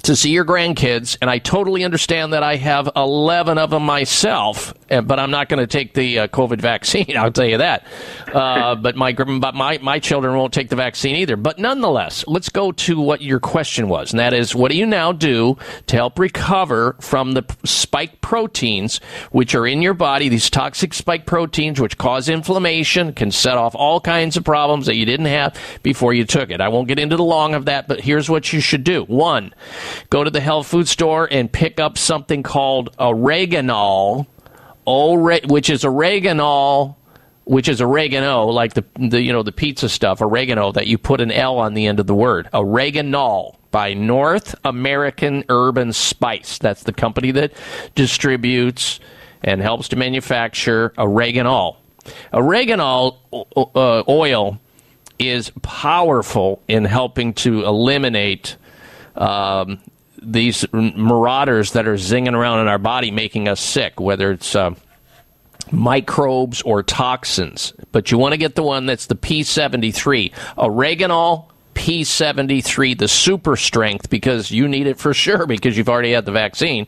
to 0.07 0.17
see 0.17 0.31
your 0.31 0.45
grandkids, 0.45 1.19
and 1.21 1.29
I 1.29 1.39
totally 1.39 1.85
understand 1.85 2.33
that 2.33 2.43
I 2.43 2.57
have 2.57 2.89
11 2.95 3.59
of 3.59 3.71
them 3.71 3.85
myself, 3.85 4.73
but 4.89 5.19
I'm 5.19 5.31
not 5.31 5.49
going 5.49 5.59
to 5.59 5.67
take 5.67 5.95
the 5.95 6.21
uh, 6.21 6.29
COVID 6.29 6.61
vaccine. 6.61 7.13
I'll 7.17 7.33
tell 7.33 7.47
you 7.47 7.59
that. 7.59 7.87
Uh, 8.33 8.77
but 8.77 8.97
my 8.97 9.13
but 9.13 9.55
my 9.55 9.79
my 9.79 9.99
children 9.99 10.37
won't 10.37 10.53
take 10.53 10.69
the 10.69 10.77
vaccine 10.77 11.17
either. 11.17 11.37
But 11.37 11.59
nonetheless, 11.59 12.25
let's 12.27 12.49
go 12.49 12.73
to 12.73 13.01
what 13.01 13.21
your 13.21 13.41
question 13.41 13.89
was, 13.89 14.13
and 14.13 14.21
that 14.21 14.33
is, 14.33 14.55
what 14.55 14.71
do 14.71 14.77
you 14.77 14.87
now 14.87 15.13
do 15.13 15.59
to 15.87 15.97
help 15.97 16.19
recover 16.19 16.97
from 17.01 17.33
the 17.33 17.45
spike 17.65 18.21
proteins 18.21 18.99
which 19.33 19.55
are 19.55 19.67
in 19.67 19.83
your 19.83 19.95
body? 19.95 20.29
These 20.29 20.51
toxic 20.51 20.95
spike 20.95 21.27
proteins, 21.27 21.81
which 21.81 21.99
cause 21.99 22.29
inflammation, 22.29 23.13
can 23.13 23.33
set 23.33 23.59
off 23.59 23.75
all 23.75 24.01
kinds 24.01 24.37
of 24.37 24.45
problems 24.45 24.87
that 24.87 24.95
you 24.95 25.05
didn't 25.05 25.27
have 25.27 25.59
before 25.83 26.15
you 26.15 26.25
took 26.25 26.51
it. 26.51 26.61
I 26.61 26.69
won't 26.69 26.87
get 26.87 27.01
into 27.01 27.17
the 27.17 27.25
long 27.25 27.55
of 27.55 27.65
that, 27.65 27.89
but 27.89 28.01
here's 28.01 28.31
what 28.31 28.53
you 28.53 28.61
should 28.61 28.85
do. 28.85 29.03
One 29.05 29.53
go 30.11 30.25
to 30.25 30.31
the 30.31 30.41
health 30.41 30.67
food 30.67 30.89
store 30.89 31.29
and 31.31 31.51
pick 31.51 31.81
up 31.81 31.99
something 31.99 32.43
called 32.43 32.97
oreganol, 32.97 34.27
ore- 34.85 35.41
which 35.47 35.71
is 35.71 35.85
oreganol, 35.85 36.97
which 37.45 37.69
is 37.69 37.81
oregano, 37.81 38.47
like 38.47 38.75
the, 38.75 38.85
the 38.99 39.23
you 39.23 39.33
know 39.33 39.43
the 39.43 39.53
pizza 39.53 39.89
stuff, 39.89 40.21
oregano 40.21 40.73
that 40.73 40.87
you 40.87 40.99
put 40.99 41.21
an 41.21 41.31
L 41.31 41.59
on 41.59 41.75
the 41.75 41.87
end 41.87 42.01
of 42.01 42.07
the 42.07 42.15
word. 42.15 42.49
Oreganol 42.53 43.57
by 43.71 43.95
North 43.95 44.55
American 44.65 45.45
Herb 45.49 45.79
and 45.79 45.95
Spice. 45.95 46.59
That's 46.59 46.83
the 46.83 46.93
company 46.93 47.31
that 47.33 47.53
distributes 47.95 49.01
and 49.43 49.61
helps 49.63 49.89
to 49.89 49.97
manufacture 49.97 50.91
oreganol. 50.99 51.77
Oreganol 52.33 53.19
uh, 53.57 54.03
oil 54.09 54.59
is 55.19 55.51
powerful 55.63 56.63
in 56.69 56.85
helping 56.85 57.33
to 57.35 57.65
eliminate 57.65 58.57
um, 59.17 59.79
these 60.21 60.65
marauders 60.73 61.73
that 61.73 61.87
are 61.87 61.95
zinging 61.95 62.35
around 62.35 62.61
in 62.61 62.69
our 62.69 62.79
body, 62.79 63.11
making 63.11 63.49
us 63.49 63.61
sick. 63.61 64.01
Whether 64.01 64.33
it's 64.33 64.55
uh, 64.55 64.75
microbes 65.71 66.63
or 66.63 66.83
toxins. 66.83 67.73
But 67.93 68.11
you 68.11 68.19
want 68.19 68.33
to 68.33 68.39
get 68.39 68.55
the 68.55 68.63
one 68.63 68.87
that's 68.87 69.07
the 69.07 69.17
P73. 69.17 70.33
Oreganol 70.57 71.51
P73, 71.75 72.99
the 72.99 73.07
super 73.07 73.55
strength, 73.55 74.09
because 74.09 74.51
you 74.51 74.67
need 74.67 74.87
it 74.87 74.99
for 74.99 75.13
sure 75.13 75.47
because 75.47 75.77
you've 75.77 75.89
already 75.89 76.13
had 76.13 76.25
the 76.25 76.33
vaccine. 76.33 76.87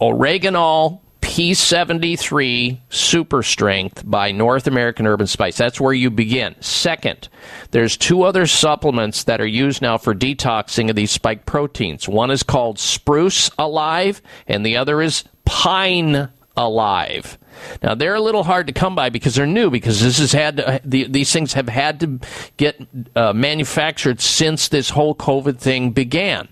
Oreganol 0.00 1.00
P73 1.32 2.76
Super 2.90 3.42
Strength 3.42 4.02
by 4.04 4.32
North 4.32 4.66
American 4.66 5.06
Herb 5.06 5.20
and 5.20 5.30
Spice. 5.30 5.56
That's 5.56 5.80
where 5.80 5.94
you 5.94 6.10
begin. 6.10 6.54
Second, 6.60 7.30
there's 7.70 7.96
two 7.96 8.24
other 8.24 8.46
supplements 8.46 9.24
that 9.24 9.40
are 9.40 9.46
used 9.46 9.80
now 9.80 9.96
for 9.96 10.14
detoxing 10.14 10.90
of 10.90 10.94
these 10.94 11.10
spike 11.10 11.46
proteins. 11.46 12.06
One 12.06 12.30
is 12.30 12.42
called 12.42 12.78
Spruce 12.78 13.50
Alive, 13.56 14.20
and 14.46 14.64
the 14.66 14.76
other 14.76 15.00
is 15.00 15.24
Pine 15.46 16.28
Alive. 16.54 17.38
Now 17.82 17.94
they're 17.94 18.14
a 18.14 18.20
little 18.20 18.44
hard 18.44 18.66
to 18.66 18.74
come 18.74 18.94
by 18.94 19.08
because 19.08 19.34
they're 19.34 19.46
new. 19.46 19.70
Because 19.70 20.02
this 20.02 20.18
has 20.18 20.32
had 20.32 20.58
to, 20.58 20.82
the, 20.84 21.04
these 21.04 21.32
things 21.32 21.54
have 21.54 21.70
had 21.70 21.98
to 22.00 22.20
get 22.58 22.78
uh, 23.16 23.32
manufactured 23.32 24.20
since 24.20 24.68
this 24.68 24.90
whole 24.90 25.14
COVID 25.14 25.56
thing 25.56 25.92
began. 25.92 26.48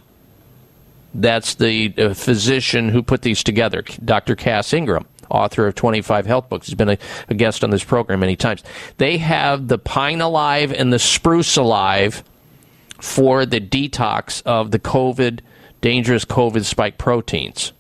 That's 1.14 1.55
the 1.55 1.95
uh, 1.97 2.14
physician 2.14 2.89
who 2.91 3.03
put 3.03 3.22
these 3.22 3.43
together, 3.43 3.83
Dr. 4.05 4.37
Cass 4.37 4.72
Ingram, 4.72 5.09
author 5.31 5.66
of 5.66 5.75
25 5.75 6.27
health 6.27 6.49
books. 6.49 6.68
He's 6.68 6.77
been 6.77 6.91
a, 6.91 6.99
a 7.29 7.35
guest 7.35 7.64
on 7.64 7.70
this 7.70 7.83
program 7.83 8.20
many 8.20 8.37
times. 8.37 8.62
They 8.99 9.18
have 9.18 9.66
the 9.66 9.79
Pine 9.79 10.20
Alive 10.20 10.72
and 10.72 10.93
the 10.93 11.01
Spruce 11.01 11.57
Alive 11.57 12.22
for 13.01 13.47
the 13.47 13.61
detox 13.61 14.42
of 14.45 14.70
the 14.70 14.78
COVID, 14.78 15.40
dangerous 15.80 16.24
COVID 16.24 16.64
spike 16.64 16.99
proteins. 16.99 17.72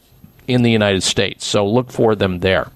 in 0.48 0.62
the 0.62 0.70
United 0.70 1.02
States. 1.02 1.44
So 1.44 1.66
look 1.66 1.90
for 1.90 2.14
them 2.14 2.40
there. 2.40 2.70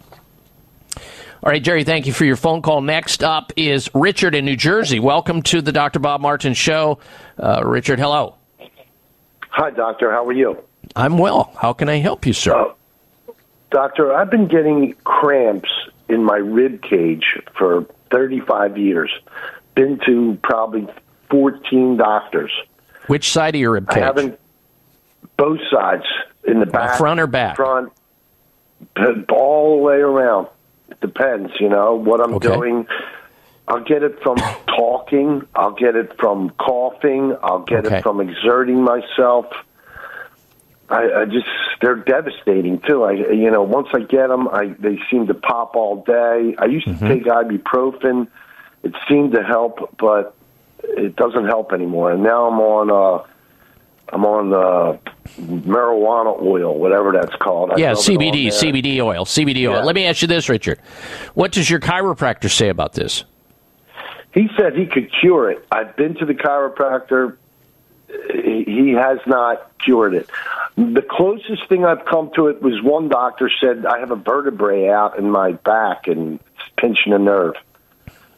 All 1.45 1.51
right, 1.51 1.63
Jerry, 1.63 1.85
thank 1.85 2.07
you 2.07 2.15
for 2.15 2.25
your 2.25 2.37
phone 2.37 2.63
call. 2.63 2.81
Next 2.81 3.23
up 3.23 3.53
is 3.55 3.91
Richard 3.93 4.35
in 4.35 4.47
New 4.47 4.57
Jersey. 4.57 4.99
Welcome 4.99 5.43
to 5.43 5.61
the 5.61 5.73
Dr. 5.73 5.99
Bob 5.99 6.23
Martin 6.23 6.55
Show. 6.55 7.01
Uh, 7.39 7.63
Richard, 7.63 7.99
hello. 7.99 8.37
Hi, 9.51 9.69
doctor. 9.69 10.11
How 10.11 10.25
are 10.25 10.33
you? 10.33 10.57
I'm 10.97 11.19
well. 11.19 11.53
How 11.61 11.75
can 11.75 11.91
I 11.91 11.97
help 11.97 12.25
you, 12.25 12.33
sir? 12.33 12.73
Doctor, 13.71 14.11
I've 14.15 14.31
been 14.31 14.49
getting 14.49 14.95
cramps 15.05 15.69
in 16.09 16.25
my 16.25 16.37
rib 16.37 16.81
cage 16.81 17.39
for 17.59 17.87
35 18.11 18.79
years. 18.79 19.11
Been 19.75 20.01
to 20.07 20.39
probably 20.43 20.89
14 21.29 21.99
doctors. 21.99 22.53
Which 23.07 23.31
side 23.31 23.55
of 23.55 23.61
your 23.61 23.73
rib 23.73 23.85
I 23.91 23.95
cage? 23.97 24.03
haven't 24.03 24.41
both 25.37 25.61
sides 25.71 26.07
in 26.45 26.61
the 26.61 26.67
back, 26.67 26.97
front 26.97 27.21
or 27.21 27.27
back? 27.27 27.57
front, 27.57 27.93
all 29.31 29.77
the 29.77 29.83
way 29.83 29.97
around. 29.97 30.49
Depends, 31.05 31.53
you 31.61 31.69
know, 31.69 31.95
what 31.97 32.23
I'm 32.23 32.37
Okay. 32.37 32.49
doing. 32.49 32.87
I'll 33.69 33.85
get 33.85 34.03
it 34.03 34.21
from 34.23 34.39
talking. 34.69 35.43
I'll 35.55 35.75
get 35.75 35.97
it 35.97 36.13
from 36.19 36.51
coughing. 36.59 37.37
I'll 37.43 37.65
get 37.65 37.85
Okay. 37.85 37.99
it 37.99 38.03
from 38.03 38.21
exerting 38.21 38.83
myself. 38.83 39.45
I, 40.89 41.03
I 41.21 41.25
just 41.27 41.47
they're 41.83 41.97
devastating 41.97 42.81
too. 42.89 43.05
I 43.05 43.13
you 43.13 43.51
know 43.51 43.63
once 43.63 43.89
I 43.95 44.01
get 44.01 44.29
them, 44.29 44.49
I 44.49 44.75
they 44.79 44.99
seem 45.11 45.27
to 45.27 45.35
pop 45.35 45.77
all 45.77 46.03
day. 46.05 46.55
I 46.59 46.67
used 46.67 46.89
Mm-hmm. 46.89 47.07
to 47.07 47.15
take 47.15 47.25
ibuprofen. 47.25 48.29
It 48.83 48.95
seemed 49.09 49.33
to 49.33 49.43
help, 49.43 49.97
but 49.99 50.37
it 50.83 51.17
doesn't 51.17 51.47
help 51.47 51.73
anymore. 51.73 52.13
And 52.13 52.23
now 52.23 52.47
I'm 52.49 52.61
on 52.61 52.91
uh 52.91 53.27
I'm 54.11 54.25
on 54.25 54.51
the 54.51 54.99
marijuana 55.41 56.41
oil, 56.41 56.79
whatever 56.79 57.13
that's 57.13 57.35
called. 57.37 57.73
I 57.73 57.77
yeah, 57.77 57.89
rub 57.89 57.99
it 57.99 58.11
on 58.11 58.17
CBD. 58.17 58.47
CBD 58.49 59.01
oil, 59.01 59.25
CBD 59.25 59.69
oil. 59.69 59.77
Yeah. 59.77 59.83
Let 59.83 59.95
me 59.95 60.05
ask 60.07 60.23
you 60.23 60.29
this, 60.29 60.49
Richard. 60.49 60.79
What 61.35 61.53
does 61.53 61.69
your 61.69 61.81
chiropractor 61.81 62.51
say 62.51 62.69
about 62.69 62.93
this? 62.93 63.25
He 64.33 64.49
said 64.57 64.77
he 64.77 64.87
could 64.87 65.11
cure 65.21 65.51
it. 65.51 65.65
I've 65.71 65.97
been 65.97 66.15
to 66.17 66.27
the 66.27 66.35
chiropractor. 66.35 67.37
He 68.33 68.65
he 68.65 68.91
has 68.91 69.19
not 69.27 69.71
cured 69.79 70.15
it. 70.15 70.29
The 70.77 71.05
closest 71.09 71.69
thing 71.69 71.85
I've 71.85 72.05
come 72.05 72.31
to 72.35 72.49
it 72.49 72.61
was 72.61 72.83
one 72.83 73.09
doctor 73.09 73.51
said 73.61 73.87
I 73.87 74.01
have 74.01 74.11
a 74.11 74.17
vertebrae 74.17 74.89
out 74.89 75.19
in 75.19 75.31
my 75.31 75.53
back 75.53 76.09
and 76.09 76.41
it's 76.41 76.71
pinching 76.77 77.13
a 77.13 77.19
nerve. 77.19 77.55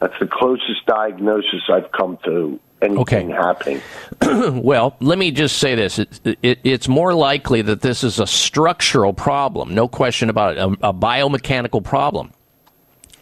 That's 0.01 0.19
the 0.19 0.27
closest 0.27 0.85
diagnosis 0.87 1.63
I've 1.71 1.91
come 1.93 2.19
to 2.25 2.61
anything 2.83 3.31
happening. 3.31 3.81
well, 4.63 4.97
let 5.01 5.19
me 5.19 5.31
just 5.31 5.59
say 5.59 5.75
this. 5.75 5.99
It, 5.99 6.21
it, 6.43 6.59
it's 6.65 6.89
more 6.89 7.15
likely 7.15 7.63
that 7.63 7.81
this 7.81 8.05
is 8.05 8.19
a 8.21 8.27
structural 8.27 9.13
problem, 9.13 9.75
no 9.75 9.89
question 9.89 10.31
about 10.31 10.57
it, 10.57 10.59
a, 10.59 10.89
a 10.91 10.95
biomechanical 10.95 11.83
problem. 11.83 12.33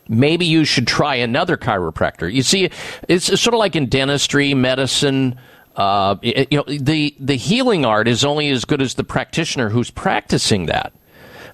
Maybe 0.09 0.45
you 0.45 0.65
should 0.65 0.87
try 0.87 1.15
another 1.17 1.57
chiropractor. 1.57 2.31
You 2.33 2.43
see, 2.43 2.69
it's 3.09 3.27
sort 3.41 3.55
of 3.55 3.59
like 3.59 3.75
in 3.75 3.87
dentistry, 3.87 4.53
medicine. 4.55 5.39
Uh, 5.77 6.17
it- 6.23 6.53
you 6.53 6.59
know, 6.59 6.65
the 6.67 7.15
the 7.19 7.37
healing 7.37 7.85
art 7.87 8.07
is 8.07 8.25
only 8.25 8.51
as 8.51 8.65
good 8.67 8.83
as 8.83 8.95
the 8.95 9.05
practitioner 9.05 9.71
who's 9.71 9.91
practicing 9.91 10.67
that. 10.67 10.93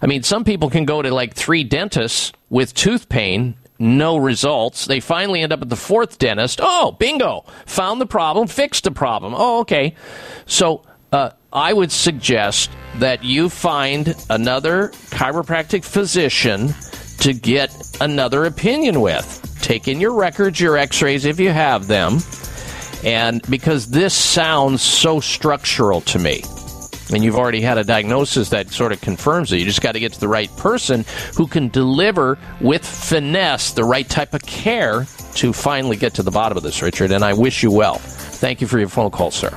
I 0.03 0.07
mean, 0.07 0.23
some 0.25 0.45
people 0.45 0.69
can 0.69 0.85
go 0.85 1.01
to 1.01 1.13
like 1.15 1.35
three 1.35 1.63
dentists 1.63 2.33
with 2.49 2.75
tooth 2.75 3.09
pain, 3.09 3.55
no 3.81 4.17
results. 4.17 4.85
They 4.85 5.01
finally 5.01 5.41
end 5.41 5.53
up 5.53 5.63
at 5.63 5.69
the 5.69 5.77
fourth 5.77 6.19
dentist. 6.19 6.61
Oh, 6.63 6.93
bingo! 6.93 7.45
Found 7.67 8.01
the 8.01 8.07
problem, 8.07 8.47
fixed 8.47 8.85
the 8.85 8.91
problem. 8.91 9.35
Oh, 9.37 9.61
okay. 9.61 9.95
So 10.47 10.85
uh, 11.11 11.31
I 11.53 11.73
would 11.73 11.91
suggest 11.91 12.71
that 12.97 13.25
you 13.25 13.49
find 13.49 14.15
another 14.29 14.89
chiropractic 15.11 15.85
physician 15.85 16.75
to 17.21 17.33
get 17.33 17.75
another 18.01 18.45
opinion 18.45 19.01
with. 19.01 19.39
Take 19.63 19.89
in 19.89 20.01
your 20.01 20.15
records, 20.15 20.61
your 20.61 20.77
X-rays 20.77 21.25
if 21.25 21.41
you 21.41 21.51
have 21.51 21.87
them, 21.87 22.19
and 23.05 23.43
because 23.51 23.89
this 23.89 24.15
sounds 24.15 24.83
so 24.83 25.21
structural 25.21 26.01
to 26.03 26.19
me 26.19 26.43
and 27.13 27.25
you've 27.25 27.37
already 27.37 27.61
had 27.61 27.79
a 27.79 27.85
diagnosis 27.85 28.51
that 28.51 28.71
sort 28.71 28.93
of 28.93 29.01
confirms 29.01 29.53
it. 29.53 29.59
You 29.59 29.65
just 29.65 29.83
got 29.83 29.93
to 29.93 30.01
get 30.01 30.13
to 30.13 30.21
the 30.21 30.29
right 30.29 30.55
person 30.57 31.05
who 31.37 31.47
can 31.47 31.69
deliver 31.69 32.39
with 32.61 32.87
finesse 32.87 33.73
the 33.73 33.85
right 33.85 34.09
type 34.09 34.35
of 34.35 34.43
care 34.43 35.07
to 35.35 35.53
finally 35.53 35.97
get 35.97 36.15
to 36.15 36.23
the 36.23 36.31
bottom 36.31 36.57
of 36.57 36.63
this, 36.63 36.83
Richard. 36.83 37.13
And 37.13 37.25
I 37.25 37.35
wish 37.35 37.63
you 37.63 37.71
well. 37.71 37.97
Thank 37.97 38.61
you 38.61 38.67
for 38.67 38.79
your 38.79 38.89
phone 38.89 39.11
call, 39.11 39.31
sir. 39.31 39.57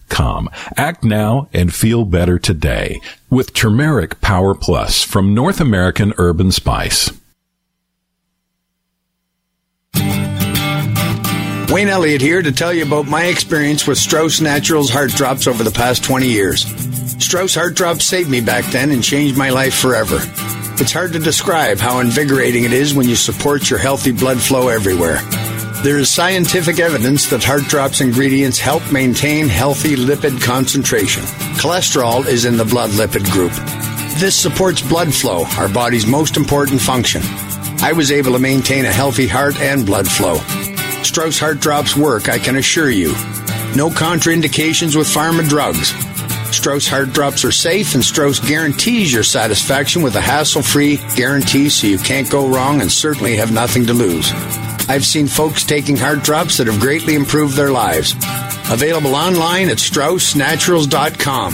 turmeric.com. 0.11 0.49
Act 0.77 1.03
now 1.03 1.47
and 1.53 1.73
feel 1.73 2.05
better 2.05 2.37
today 2.39 3.01
with 3.29 3.53
Turmeric 3.53 4.21
Power 4.21 4.53
Plus 4.53 5.03
from 5.03 5.33
North 5.33 5.59
American 5.59 6.13
Herb 6.17 6.39
and 6.39 6.53
Spice. 6.53 7.11
Wayne 11.69 11.87
Elliott 11.87 12.21
here 12.21 12.41
to 12.41 12.51
tell 12.51 12.73
you 12.73 12.83
about 12.83 13.07
my 13.07 13.25
experience 13.25 13.87
with 13.87 13.97
Strauss 13.97 14.41
Naturals 14.41 14.89
Heart 14.89 15.11
Drops 15.11 15.47
over 15.47 15.63
the 15.63 15.71
past 15.71 16.03
20 16.03 16.27
years. 16.27 16.65
Strauss 17.23 17.55
Heart 17.55 17.75
Drops 17.75 18.05
saved 18.05 18.29
me 18.29 18.41
back 18.41 18.65
then 18.71 18.91
and 18.91 19.01
changed 19.01 19.37
my 19.37 19.51
life 19.51 19.73
forever. 19.73 20.17
It's 20.81 20.91
hard 20.91 21.13
to 21.13 21.19
describe 21.19 21.77
how 21.77 21.99
invigorating 21.99 22.65
it 22.65 22.73
is 22.73 22.93
when 22.93 23.07
you 23.07 23.15
support 23.15 23.69
your 23.69 23.79
healthy 23.79 24.11
blood 24.11 24.39
flow 24.39 24.67
everywhere. 24.67 25.19
There 25.83 25.97
is 25.97 26.11
scientific 26.11 26.79
evidence 26.79 27.27
that 27.31 27.43
Heart 27.43 27.63
Drops 27.63 28.01
ingredients 28.01 28.59
help 28.59 28.91
maintain 28.91 29.47
healthy 29.47 29.95
lipid 29.95 30.39
concentration. 30.39 31.23
Cholesterol 31.57 32.27
is 32.27 32.45
in 32.45 32.55
the 32.55 32.65
blood 32.65 32.91
lipid 32.91 33.27
group. 33.31 33.51
This 34.19 34.35
supports 34.35 34.83
blood 34.83 35.11
flow, 35.11 35.43
our 35.57 35.67
body's 35.67 36.05
most 36.05 36.37
important 36.37 36.81
function. 36.81 37.23
I 37.81 37.93
was 37.93 38.11
able 38.11 38.33
to 38.33 38.39
maintain 38.39 38.85
a 38.85 38.91
healthy 38.91 39.25
heart 39.25 39.59
and 39.59 39.83
blood 39.83 40.07
flow. 40.07 40.37
Strauss 41.01 41.39
Heart 41.39 41.61
Drops 41.61 41.97
work, 41.97 42.29
I 42.29 42.37
can 42.37 42.57
assure 42.57 42.91
you. 42.91 43.13
No 43.75 43.89
contraindications 43.89 44.95
with 44.95 45.07
pharma 45.07 45.49
drugs. 45.49 45.95
Strauss 46.55 46.87
Heart 46.87 47.13
Drops 47.13 47.43
are 47.43 47.51
safe, 47.51 47.95
and 47.95 48.05
Strauss 48.05 48.39
guarantees 48.39 49.11
your 49.11 49.23
satisfaction 49.23 50.03
with 50.03 50.15
a 50.15 50.21
hassle 50.21 50.61
free 50.61 50.97
guarantee 51.15 51.69
so 51.69 51.87
you 51.87 51.97
can't 51.97 52.29
go 52.29 52.47
wrong 52.47 52.81
and 52.81 52.91
certainly 52.91 53.35
have 53.37 53.51
nothing 53.51 53.87
to 53.87 53.93
lose. 53.93 54.31
I've 54.91 55.05
seen 55.05 55.27
folks 55.27 55.63
taking 55.63 55.95
heart 55.95 56.21
drops 56.21 56.57
that 56.57 56.67
have 56.67 56.81
greatly 56.81 57.15
improved 57.15 57.55
their 57.55 57.71
lives. 57.71 58.11
Available 58.69 59.15
online 59.15 59.69
at 59.69 59.77
StraussNaturals.com. 59.77 61.53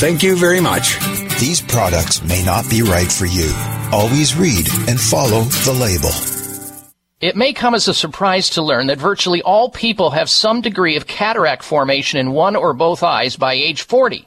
Thank 0.00 0.24
you 0.24 0.34
very 0.34 0.58
much. 0.58 0.98
These 1.38 1.62
products 1.62 2.20
may 2.24 2.44
not 2.44 2.68
be 2.68 2.82
right 2.82 3.12
for 3.12 3.26
you. 3.26 3.52
Always 3.92 4.34
read 4.34 4.66
and 4.88 5.00
follow 5.00 5.42
the 5.42 5.72
label. 5.72 6.10
It 7.20 7.36
may 7.36 7.52
come 7.52 7.76
as 7.76 7.86
a 7.86 7.94
surprise 7.94 8.50
to 8.50 8.62
learn 8.62 8.88
that 8.88 8.98
virtually 8.98 9.40
all 9.42 9.70
people 9.70 10.10
have 10.10 10.28
some 10.28 10.60
degree 10.60 10.96
of 10.96 11.06
cataract 11.06 11.62
formation 11.62 12.18
in 12.18 12.32
one 12.32 12.56
or 12.56 12.72
both 12.72 13.04
eyes 13.04 13.36
by 13.36 13.52
age 13.52 13.82
40. 13.82 14.26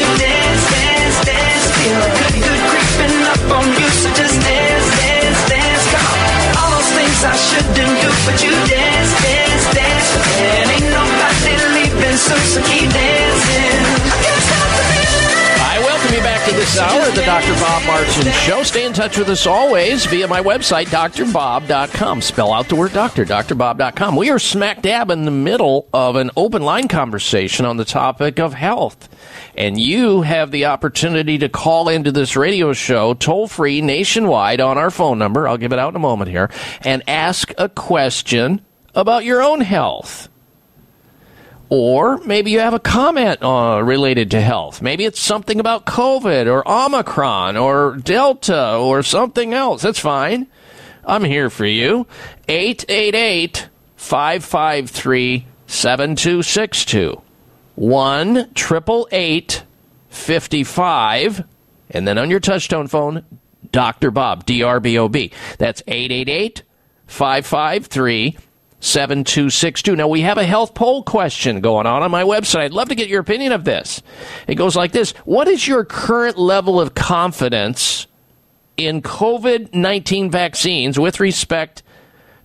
this 16.71 16.79
hour 16.79 17.05
of 17.05 17.15
the 17.15 17.23
Dr. 17.23 17.53
Bob 17.55 17.85
Martin 17.85 18.31
Show. 18.31 18.63
Stay 18.63 18.85
in 18.85 18.93
touch 18.93 19.17
with 19.17 19.27
us 19.29 19.45
always 19.45 20.05
via 20.05 20.25
my 20.27 20.41
website, 20.41 20.85
drbob.com. 20.85 22.21
Spell 22.21 22.53
out 22.53 22.69
the 22.69 22.75
word 22.75 22.93
doctor, 22.93 23.25
drbob.com. 23.25 24.15
We 24.15 24.29
are 24.29 24.39
smack 24.39 24.81
dab 24.81 25.11
in 25.11 25.25
the 25.25 25.31
middle 25.31 25.89
of 25.93 26.15
an 26.15 26.31
open 26.37 26.61
line 26.61 26.87
conversation 26.87 27.65
on 27.65 27.75
the 27.75 27.83
topic 27.83 28.39
of 28.39 28.53
health. 28.53 29.09
And 29.55 29.77
you 29.77 30.21
have 30.21 30.51
the 30.51 30.65
opportunity 30.65 31.37
to 31.39 31.49
call 31.49 31.89
into 31.89 32.11
this 32.11 32.37
radio 32.37 32.71
show 32.71 33.15
toll 33.15 33.47
free 33.47 33.81
nationwide 33.81 34.61
on 34.61 34.77
our 34.77 34.91
phone 34.91 35.19
number. 35.19 35.49
I'll 35.49 35.57
give 35.57 35.73
it 35.73 35.79
out 35.79 35.89
in 35.89 35.97
a 35.97 35.99
moment 35.99 36.29
here 36.29 36.49
and 36.85 37.03
ask 37.05 37.53
a 37.57 37.67
question 37.67 38.61
about 38.95 39.25
your 39.25 39.41
own 39.41 39.59
health. 39.59 40.29
Or 41.71 42.17
maybe 42.17 42.51
you 42.51 42.59
have 42.59 42.73
a 42.73 42.79
comment 42.79 43.41
uh, 43.41 43.81
related 43.81 44.29
to 44.31 44.41
health. 44.41 44.81
Maybe 44.81 45.05
it's 45.05 45.21
something 45.21 45.57
about 45.57 45.85
COVID 45.85 46.51
or 46.51 46.67
Omicron 46.69 47.55
or 47.55 47.95
Delta 47.95 48.75
or 48.75 49.01
something 49.03 49.53
else. 49.53 49.81
That's 49.81 49.97
fine. 49.97 50.47
I'm 51.05 51.23
here 51.23 51.49
for 51.49 51.65
you. 51.65 52.07
888 52.49 53.69
553 53.95 55.47
7262. 55.65 57.21
1 57.75 58.37
888 58.37 59.63
55. 60.09 61.43
And 61.89 62.05
then 62.05 62.17
on 62.17 62.29
your 62.29 62.41
touchtone 62.41 62.89
phone, 62.89 63.23
Dr. 63.71 64.11
Bob, 64.11 64.45
D 64.45 64.61
R 64.61 64.81
B 64.81 64.97
O 64.97 65.07
B. 65.07 65.31
That's 65.57 65.81
888 65.87 66.63
553 67.07 68.37
7262. 68.81 69.95
Now, 69.95 70.07
we 70.07 70.21
have 70.21 70.39
a 70.39 70.43
health 70.43 70.73
poll 70.73 71.03
question 71.03 71.61
going 71.61 71.85
on 71.85 72.01
on 72.01 72.09
my 72.09 72.23
website. 72.23 72.61
I'd 72.61 72.73
love 72.73 72.89
to 72.89 72.95
get 72.95 73.09
your 73.09 73.21
opinion 73.21 73.51
of 73.51 73.63
this. 73.63 74.01
It 74.47 74.55
goes 74.55 74.75
like 74.75 74.91
this 74.91 75.11
What 75.23 75.47
is 75.47 75.67
your 75.67 75.85
current 75.85 76.37
level 76.37 76.81
of 76.81 76.95
confidence 76.95 78.07
in 78.77 79.03
COVID 79.03 79.73
19 79.73 80.31
vaccines 80.31 80.99
with 80.99 81.19
respect 81.19 81.83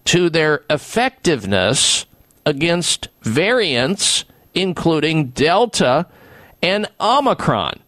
to 0.06 0.28
their 0.28 0.62
effectiveness 0.68 2.04
against 2.44 3.08
variants, 3.22 4.26
including 4.54 5.28
Delta 5.28 6.06
and 6.62 6.86
Omicron? 7.00 7.80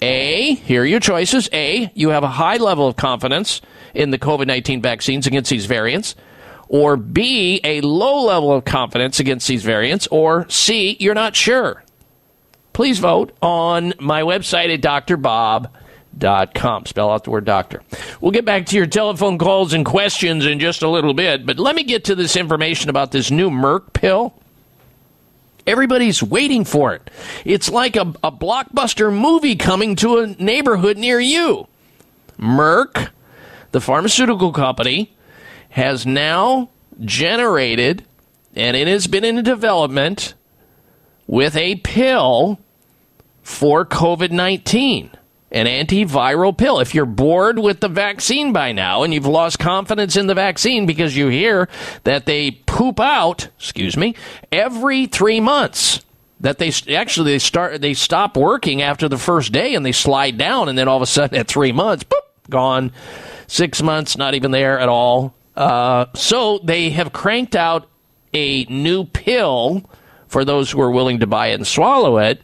A, 0.00 0.54
here 0.54 0.82
are 0.82 0.86
your 0.86 1.00
choices. 1.00 1.48
A, 1.52 1.90
you 1.94 2.10
have 2.10 2.22
a 2.22 2.28
high 2.28 2.56
level 2.56 2.86
of 2.86 2.96
confidence 2.96 3.60
in 3.94 4.12
the 4.12 4.18
COVID 4.18 4.46
19 4.46 4.80
vaccines 4.80 5.26
against 5.26 5.50
these 5.50 5.66
variants 5.66 6.14
or 6.70 6.96
B, 6.96 7.60
a 7.64 7.80
low 7.80 8.24
level 8.24 8.52
of 8.52 8.64
confidence 8.64 9.18
against 9.18 9.48
these 9.48 9.64
variants, 9.64 10.06
or 10.06 10.48
C, 10.48 10.96
you're 11.00 11.14
not 11.14 11.34
sure. 11.34 11.82
Please 12.72 13.00
vote 13.00 13.36
on 13.42 13.92
my 13.98 14.22
website 14.22 14.72
at 14.72 14.80
drbob.com. 15.08 16.86
Spell 16.86 17.10
out 17.10 17.24
the 17.24 17.30
word 17.32 17.44
doctor. 17.44 17.82
We'll 18.20 18.30
get 18.30 18.44
back 18.44 18.66
to 18.66 18.76
your 18.76 18.86
telephone 18.86 19.36
calls 19.36 19.72
and 19.72 19.84
questions 19.84 20.46
in 20.46 20.60
just 20.60 20.82
a 20.82 20.88
little 20.88 21.12
bit, 21.12 21.44
but 21.44 21.58
let 21.58 21.74
me 21.74 21.82
get 21.82 22.04
to 22.04 22.14
this 22.14 22.36
information 22.36 22.88
about 22.88 23.10
this 23.10 23.32
new 23.32 23.50
Merck 23.50 23.92
pill. 23.92 24.32
Everybody's 25.66 26.22
waiting 26.22 26.64
for 26.64 26.94
it. 26.94 27.10
It's 27.44 27.68
like 27.68 27.96
a, 27.96 28.14
a 28.22 28.30
blockbuster 28.30 29.12
movie 29.12 29.56
coming 29.56 29.96
to 29.96 30.18
a 30.18 30.28
neighborhood 30.28 30.98
near 30.98 31.18
you. 31.18 31.66
Merck, 32.38 33.08
the 33.72 33.80
pharmaceutical 33.80 34.52
company, 34.52 35.12
has 35.70 36.04
now 36.06 36.68
generated, 37.00 38.04
and 38.54 38.76
it 38.76 38.88
has 38.88 39.06
been 39.06 39.24
in 39.24 39.42
development 39.42 40.34
with 41.26 41.56
a 41.56 41.76
pill 41.76 42.58
for 43.42 43.84
COVID 43.86 44.30
19, 44.30 45.10
an 45.52 45.66
antiviral 45.66 46.56
pill. 46.56 46.80
If 46.80 46.94
you're 46.94 47.06
bored 47.06 47.58
with 47.58 47.80
the 47.80 47.88
vaccine 47.88 48.52
by 48.52 48.72
now 48.72 49.02
and 49.02 49.14
you've 49.14 49.26
lost 49.26 49.58
confidence 49.58 50.16
in 50.16 50.26
the 50.26 50.34
vaccine 50.34 50.86
because 50.86 51.16
you 51.16 51.28
hear 51.28 51.68
that 52.04 52.26
they 52.26 52.50
poop 52.50 53.00
out, 53.00 53.48
excuse 53.58 53.96
me, 53.96 54.14
every 54.52 55.06
three 55.06 55.40
months. 55.40 56.00
That 56.42 56.56
they 56.56 56.72
actually 56.94 57.32
they 57.32 57.38
start 57.38 57.82
they 57.82 57.92
stop 57.92 58.34
working 58.34 58.80
after 58.80 59.10
the 59.10 59.18
first 59.18 59.52
day 59.52 59.74
and 59.74 59.84
they 59.84 59.92
slide 59.92 60.38
down 60.38 60.70
and 60.70 60.78
then 60.78 60.88
all 60.88 60.96
of 60.96 61.02
a 61.02 61.06
sudden 61.06 61.36
at 61.36 61.48
three 61.48 61.70
months, 61.70 62.02
boop, 62.02 62.48
gone. 62.48 62.92
Six 63.46 63.82
months, 63.82 64.16
not 64.16 64.34
even 64.34 64.50
there 64.50 64.78
at 64.78 64.88
all. 64.88 65.34
Uh, 65.60 66.06
so 66.14 66.58
they 66.64 66.88
have 66.88 67.12
cranked 67.12 67.54
out 67.54 67.86
a 68.32 68.64
new 68.64 69.04
pill 69.04 69.84
for 70.26 70.42
those 70.42 70.70
who 70.70 70.80
are 70.80 70.90
willing 70.90 71.20
to 71.20 71.26
buy 71.26 71.48
it 71.48 71.54
and 71.56 71.66
swallow 71.66 72.16
it 72.16 72.40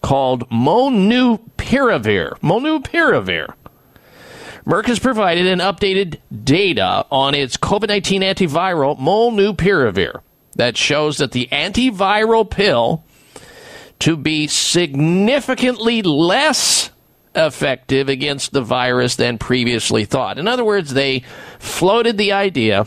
called 0.00 0.48
Molnupiravir. 0.48 2.38
Molnupiravir. 2.38 3.52
Merck 4.64 4.86
has 4.86 5.00
provided 5.00 5.48
an 5.48 5.58
updated 5.58 6.20
data 6.44 7.04
on 7.10 7.34
its 7.34 7.56
COVID 7.56 7.88
19 7.88 8.22
antiviral 8.22 8.96
Molnupiravir 8.96 10.20
that 10.54 10.76
shows 10.76 11.18
that 11.18 11.32
the 11.32 11.48
antiviral 11.50 12.48
pill 12.48 13.02
to 13.98 14.16
be 14.16 14.46
significantly 14.46 16.02
less 16.02 16.91
effective 17.34 18.08
against 18.08 18.52
the 18.52 18.62
virus 18.62 19.16
than 19.16 19.38
previously 19.38 20.04
thought. 20.04 20.38
In 20.38 20.46
other 20.46 20.64
words, 20.64 20.92
they 20.92 21.24
floated 21.58 22.18
the 22.18 22.32
idea 22.32 22.86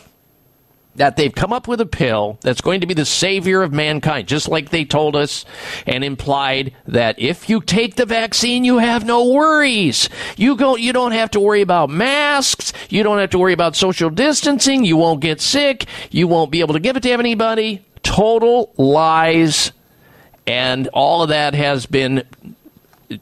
that 0.96 1.16
they've 1.16 1.34
come 1.34 1.52
up 1.52 1.68
with 1.68 1.80
a 1.80 1.86
pill 1.86 2.38
that's 2.40 2.60
going 2.60 2.80
to 2.80 2.86
be 2.86 2.94
the 2.94 3.04
savior 3.04 3.62
of 3.62 3.72
mankind, 3.72 4.26
just 4.26 4.48
like 4.48 4.70
they 4.70 4.84
told 4.84 5.14
us 5.14 5.44
and 5.86 6.02
implied 6.02 6.74
that 6.86 7.18
if 7.18 7.48
you 7.48 7.60
take 7.60 7.96
the 7.96 8.06
vaccine, 8.06 8.64
you 8.64 8.78
have 8.78 9.04
no 9.04 9.30
worries. 9.30 10.08
You 10.36 10.56
go, 10.56 10.76
you 10.76 10.92
don't 10.92 11.12
have 11.12 11.30
to 11.32 11.40
worry 11.40 11.60
about 11.60 11.90
masks. 11.90 12.72
You 12.88 13.02
don't 13.02 13.18
have 13.18 13.30
to 13.30 13.38
worry 13.38 13.52
about 13.52 13.76
social 13.76 14.10
distancing. 14.10 14.84
You 14.84 14.96
won't 14.96 15.20
get 15.20 15.40
sick. 15.40 15.86
You 16.10 16.28
won't 16.28 16.50
be 16.50 16.60
able 16.60 16.74
to 16.74 16.80
give 16.80 16.96
it 16.96 17.02
to 17.02 17.10
anybody. 17.10 17.84
Total 18.02 18.72
lies. 18.76 19.72
And 20.46 20.88
all 20.88 21.22
of 21.22 21.28
that 21.30 21.54
has 21.54 21.86
been 21.86 22.22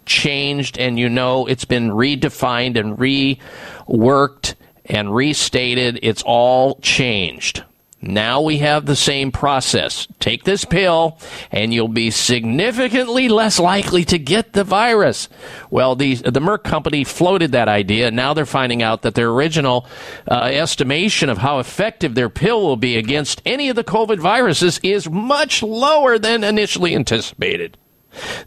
changed, 0.07 0.79
and 0.79 0.99
you 0.99 1.09
know 1.09 1.47
it's 1.47 1.65
been 1.65 1.91
redefined 1.91 2.79
and 2.79 2.99
reworked 2.99 4.55
and 4.87 5.15
restated. 5.15 5.99
It's 6.03 6.23
all 6.23 6.77
changed. 6.77 7.65
Now 8.07 8.43
we 8.43 8.59
have 8.59 8.85
the 8.85 8.97
same 8.97 9.33
process. 9.33 10.07
Take 10.21 10.45
this 10.45 10.67
pill, 10.67 11.17
and 11.51 11.73
you'll 11.73 11.89
be 11.89 12.11
significantly 12.11 13.31
less 13.31 13.59
likely 13.59 14.05
to 14.05 14.19
get 14.19 14.53
the 14.53 14.63
virus. 14.63 15.31
Well, 15.71 15.97
the 15.97 16.17
the 16.17 16.41
Merck 16.41 16.65
company 16.65 17.05
floated 17.05 17.53
that 17.53 17.69
idea. 17.69 18.11
Now 18.11 18.35
they're 18.35 18.45
finding 18.45 18.83
out 18.83 19.03
that 19.03 19.15
their 19.15 19.31
original 19.31 19.87
uh, 20.31 20.51
estimation 20.53 21.31
of 21.31 21.39
how 21.39 21.61
effective 21.61 22.15
their 22.15 22.29
pill 22.29 22.61
will 22.61 22.77
be 22.77 22.99
against 22.99 23.41
any 23.47 23.71
of 23.71 23.77
the 23.77 23.85
COVID 23.85 24.19
viruses 24.19 24.79
is 24.83 25.09
much 25.09 25.63
lower 25.63 26.19
than 26.19 26.45
initially 26.45 26.95
anticipated. 26.95 27.79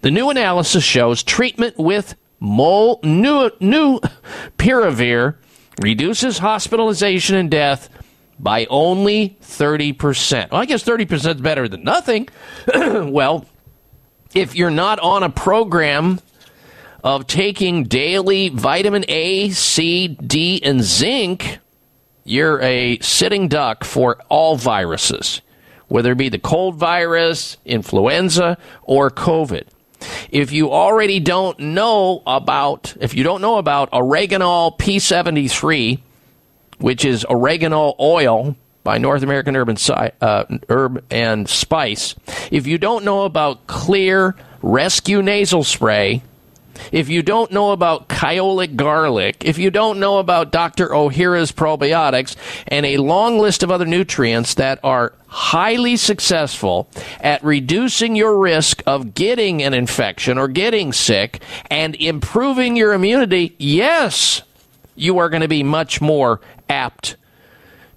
The 0.02 0.12
new 0.12 0.30
analysis 0.30 0.84
shows 0.84 1.24
treatment 1.24 1.78
with 1.78 2.16
mol 2.40 3.00
new 3.04 3.50
new 3.60 4.00
piravir 4.58 5.36
reduces 5.82 6.38
hospitalization 6.40 7.36
and 7.36 7.50
death 7.50 7.90
by 8.40 8.66
only 8.70 9.38
30%. 9.42 10.52
Well, 10.52 10.62
I 10.62 10.66
guess 10.66 10.84
30% 10.84 11.36
is 11.36 11.42
better 11.42 11.68
than 11.68 11.84
nothing. 11.84 12.30
well, 12.76 13.46
if 14.34 14.56
you're 14.56 14.70
not 14.70 15.00
on 15.00 15.24
a 15.24 15.30
program 15.30 16.20
of 17.04 17.28
taking 17.28 17.84
daily 17.86 18.50
vitamin 18.50 19.06
A, 19.08 19.50
C, 19.50 20.08
D, 20.08 20.62
and 20.64 20.82
zinc, 20.84 21.60
you're 22.24 22.62
a 22.62 23.00
sitting 23.00 23.48
duck 23.48 23.84
for 23.84 24.18
all 24.30 24.58
viruses, 24.58 25.42
whether 25.88 26.12
it 26.12 26.18
be 26.18 26.30
the 26.30 26.40
cold 26.40 26.76
virus, 26.76 27.58
influenza, 27.66 28.58
or 28.84 29.10
COVID. 29.10 29.68
If 30.30 30.52
you 30.52 30.72
already 30.72 31.20
don't 31.20 31.58
know 31.60 32.22
about, 32.28 32.96
if 33.00 33.16
you 33.16 33.24
don't 33.24 33.42
know 33.42 33.58
about 33.58 33.92
oreganol 33.92 34.78
P73, 34.78 36.00
which 36.80 37.04
is 37.04 37.26
oregano 37.26 37.96
oil 38.00 38.56
by 38.84 38.98
North 39.00 39.24
American 39.24 39.56
Sci- 39.76 40.12
uh, 40.22 40.46
Herb 40.70 41.04
and 41.10 41.50
Spice, 41.50 42.16
if 42.52 42.68
you 42.68 42.78
don't 42.78 43.04
know 43.04 43.24
about 43.24 43.66
Xlear 43.68 44.36
Rescue 44.62 45.22
Nasal 45.22 45.64
Spray, 45.64 46.22
if 46.92 47.10
you 47.10 47.22
don't 47.22 47.52
know 47.52 47.72
about 47.72 48.10
Kyolic 48.10 48.76
garlic, 48.76 49.46
if 49.46 49.58
you 49.58 49.72
don't 49.72 50.00
know 50.00 50.18
about 50.18 50.52
Dr. 50.52 50.90
Ohhira's 50.90 51.52
probiotics, 51.52 52.36
and 52.68 52.86
a 52.86 52.98
long 52.98 53.40
list 53.40 53.64
of 53.64 53.72
other 53.72 53.86
nutrients 53.86 54.56
that 54.56 54.80
are 54.84 55.14
highly 55.28 55.98
successful 55.98 56.90
at 57.20 57.44
reducing 57.44 58.16
your 58.16 58.38
risk 58.38 58.82
of 58.86 59.14
getting 59.14 59.62
an 59.62 59.74
infection 59.74 60.38
or 60.38 60.48
getting 60.48 60.94
sick 60.94 61.42
and 61.70 61.96
improving 61.96 62.76
your 62.76 62.94
immunity, 62.94 63.56
yes, 63.58 64.42
you 64.96 65.18
are 65.20 65.30
going 65.30 65.42
to 65.42 65.48
be 65.48 65.64
much 65.64 66.02
more 66.02 66.42
apt 66.70 67.16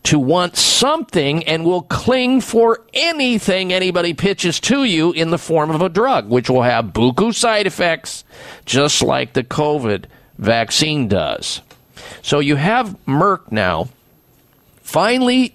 to 0.04 0.18
want 0.18 0.56
something 0.56 1.44
and 1.44 1.64
will 1.64 1.82
cling 1.82 2.40
for 2.40 2.80
anything 2.94 3.72
anybody 3.72 4.14
pitches 4.14 4.58
to 4.60 4.84
you 4.84 5.12
in 5.12 5.30
the 5.30 5.38
form 5.38 5.70
of 5.70 5.82
a 5.82 5.88
drug, 5.88 6.28
which 6.28 6.48
will 6.48 6.62
have 6.62 6.86
buku 6.86 7.34
side 7.34 7.66
effects, 7.66 8.24
just 8.64 9.02
like 9.02 9.34
the 9.34 9.44
COVID 9.44 10.06
vaccine 10.38 11.06
does. 11.08 11.60
So 12.22 12.38
you 12.38 12.56
have 12.56 12.96
Merck 13.06 13.52
now 13.52 13.88
finally 14.82 15.54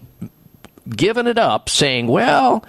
given 0.87 1.25
it 1.27 1.37
up, 1.37 1.69
saying, 1.69 2.07
well, 2.07 2.63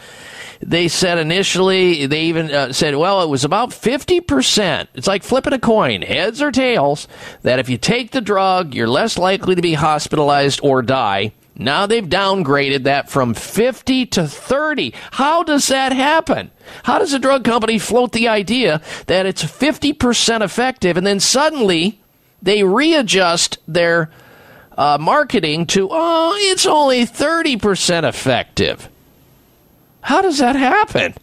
they 0.61 0.89
said 0.89 1.19
initially, 1.19 2.07
they 2.07 2.23
even 2.25 2.51
uh, 2.51 2.73
said, 2.73 2.97
well, 2.97 3.23
it 3.23 3.29
was 3.29 3.45
about 3.45 3.71
50%. 3.71 4.89
It's 4.95 5.07
like 5.07 5.23
flipping 5.23 5.53
a 5.53 5.59
coin, 5.59 6.03
heads 6.03 6.41
or 6.41 6.51
tails, 6.51 7.09
that 7.43 7.59
if 7.59 7.69
you 7.69 7.77
take 7.77 8.13
the 8.13 8.21
drug, 8.23 8.75
you're 8.75 8.89
less 8.89 9.19
likely 9.19 9.55
to 9.55 9.63
be 9.63 9.75
hospitalized 9.75 10.61
or 10.63 10.83
die. 10.83 11.33
Now 11.59 11.87
they've 11.87 12.05
downgraded 12.05 12.85
that 12.85 13.09
from 13.09 13.33
50 13.33 14.07
to 14.07 14.29
30. 14.29 14.93
How 15.13 15.43
does 15.43 15.69
that 15.69 15.93
happen? 15.93 16.51
How 16.83 16.99
does 16.99 17.15
a 17.15 17.19
drug 17.19 17.45
company 17.45 17.79
float 17.79 18.13
the 18.13 18.29
idea 18.29 18.83
that 19.07 19.25
it's 19.25 19.43
50% 19.43 20.43
effective 20.43 20.97
and 20.99 21.07
then 21.07 21.19
suddenly 21.19 21.99
they 22.43 22.63
readjust 22.63 23.59
their 23.67 24.11
uh, 24.77 24.99
marketing 25.01 25.67
to, 25.69 25.89
oh, 25.91 26.35
it's 26.37 26.67
only 26.67 27.07
30% 27.07 28.07
effective? 28.07 28.91
How 30.03 30.21
does 30.21 30.39
that 30.39 30.57
happen? 30.57 31.15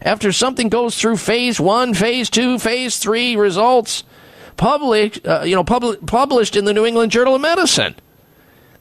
After 0.00 0.32
something 0.32 0.70
goes 0.70 0.98
through 0.98 1.18
phase 1.18 1.60
one, 1.60 1.92
phase 1.92 2.30
two, 2.30 2.58
phase 2.58 2.98
three 2.98 3.36
results, 3.36 4.04
public, 4.56 5.26
uh, 5.26 5.42
you 5.42 5.54
know, 5.54 5.64
pub- 5.64 6.06
published 6.06 6.56
in 6.56 6.64
the 6.64 6.72
New 6.72 6.86
England 6.86 7.12
Journal 7.12 7.34
of 7.34 7.42
Medicine. 7.42 7.94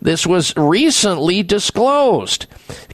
This 0.04 0.28
was 0.28 0.54
recently 0.58 1.44
disclosed. 1.44 2.48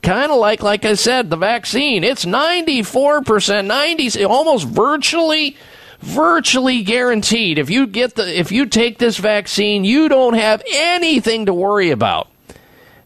Kind 0.03 0.31
of 0.31 0.37
like, 0.37 0.61
like 0.61 0.85
I 0.85 0.93
said, 0.93 1.31
the 1.31 1.37
vaccine. 1.37 2.03
It's 2.03 2.23
94%, 2.23 3.65
90, 3.65 4.25
almost 4.25 4.67
virtually, 4.67 5.57
virtually 6.01 6.83
guaranteed. 6.83 7.57
If 7.57 7.71
you 7.71 7.87
get 7.87 8.13
the, 8.13 8.39
if 8.39 8.51
you 8.51 8.67
take 8.67 8.99
this 8.99 9.17
vaccine, 9.17 9.85
you 9.85 10.07
don't 10.07 10.35
have 10.35 10.61
anything 10.71 11.47
to 11.47 11.53
worry 11.53 11.89
about. 11.89 12.29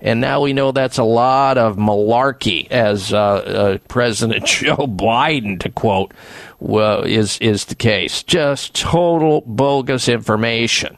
And 0.02 0.20
now 0.20 0.42
we 0.42 0.52
know 0.52 0.74
that's 0.74 0.98
a 0.98 1.06
lot 1.06 1.58
of 1.58 1.78
malarkey, 1.78 2.70
as 2.70 3.14
uh, 3.14 3.18
uh, 3.18 3.78
President 3.88 4.46
Joe 4.46 4.76
Biden, 4.86 5.62
to 5.62 5.70
quote, 5.70 6.14
uh, 6.62 7.04
is 7.06 7.38
is 7.40 7.64
the 7.66 7.76
case. 7.76 8.22
Just 8.22 8.76
total 8.76 9.44
bogus 9.46 10.10
information. 10.10 10.98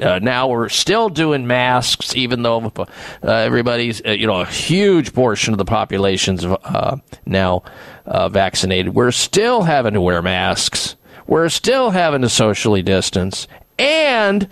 Uh, 0.00 0.18
now 0.20 0.48
we're 0.48 0.68
still 0.68 1.08
doing 1.08 1.46
masks, 1.46 2.16
even 2.16 2.42
though 2.42 2.72
uh, 2.76 2.86
everybody's, 3.22 4.04
uh, 4.04 4.10
you 4.10 4.26
know, 4.26 4.40
a 4.40 4.46
huge 4.46 5.12
portion 5.12 5.52
of 5.52 5.58
the 5.58 5.64
population's 5.64 6.44
uh, 6.44 6.96
now 7.26 7.62
uh, 8.06 8.28
vaccinated. 8.28 8.94
We're 8.94 9.10
still 9.10 9.62
having 9.62 9.94
to 9.94 10.00
wear 10.00 10.22
masks. 10.22 10.96
We're 11.26 11.48
still 11.48 11.90
having 11.90 12.22
to 12.22 12.28
socially 12.28 12.82
distance. 12.82 13.46
And 13.78 14.48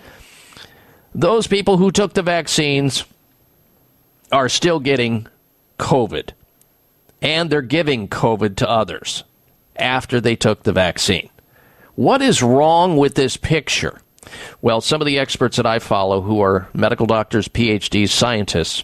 those 1.13 1.47
people 1.47 1.77
who 1.77 1.91
took 1.91 2.13
the 2.13 2.21
vaccines 2.21 3.03
are 4.31 4.49
still 4.49 4.79
getting 4.79 5.27
COVID. 5.77 6.29
And 7.21 7.49
they're 7.49 7.61
giving 7.61 8.07
COVID 8.07 8.55
to 8.57 8.69
others 8.69 9.23
after 9.75 10.21
they 10.21 10.35
took 10.35 10.63
the 10.63 10.71
vaccine. 10.71 11.29
What 11.95 12.21
is 12.21 12.41
wrong 12.41 12.95
with 12.95 13.15
this 13.15 13.35
picture? 13.35 13.99
Well, 14.61 14.81
some 14.81 15.01
of 15.01 15.07
the 15.07 15.19
experts 15.19 15.57
that 15.57 15.65
I 15.65 15.79
follow, 15.79 16.21
who 16.21 16.41
are 16.41 16.67
medical 16.73 17.05
doctors, 17.05 17.47
PhDs, 17.47 18.09
scientists, 18.09 18.83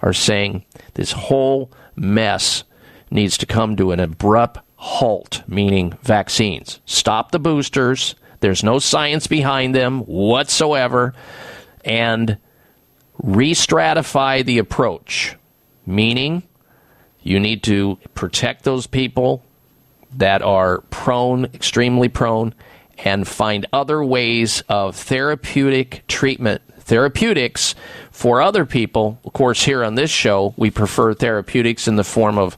are 0.00 0.12
saying 0.12 0.64
this 0.94 1.12
whole 1.12 1.70
mess 1.96 2.64
needs 3.10 3.36
to 3.38 3.46
come 3.46 3.76
to 3.76 3.92
an 3.92 4.00
abrupt 4.00 4.58
halt, 4.76 5.42
meaning 5.46 5.92
vaccines. 6.02 6.80
Stop 6.86 7.32
the 7.32 7.38
boosters. 7.38 8.14
There's 8.40 8.64
no 8.64 8.78
science 8.78 9.26
behind 9.26 9.74
them 9.74 10.00
whatsoever. 10.00 11.14
And 11.84 12.38
re 13.22 13.52
stratify 13.52 14.44
the 14.44 14.58
approach, 14.58 15.36
meaning 15.86 16.42
you 17.22 17.38
need 17.38 17.62
to 17.64 17.98
protect 18.14 18.64
those 18.64 18.86
people 18.86 19.44
that 20.16 20.42
are 20.42 20.80
prone, 20.90 21.44
extremely 21.46 22.08
prone, 22.08 22.54
and 23.04 23.26
find 23.26 23.66
other 23.72 24.02
ways 24.04 24.62
of 24.68 24.96
therapeutic 24.96 26.02
treatment, 26.08 26.62
therapeutics 26.78 27.74
for 28.10 28.42
other 28.42 28.64
people. 28.66 29.18
Of 29.24 29.32
course, 29.32 29.64
here 29.64 29.84
on 29.84 29.94
this 29.94 30.10
show, 30.10 30.54
we 30.56 30.70
prefer 30.70 31.14
therapeutics 31.14 31.88
in 31.88 31.96
the 31.96 32.04
form 32.04 32.38
of 32.38 32.56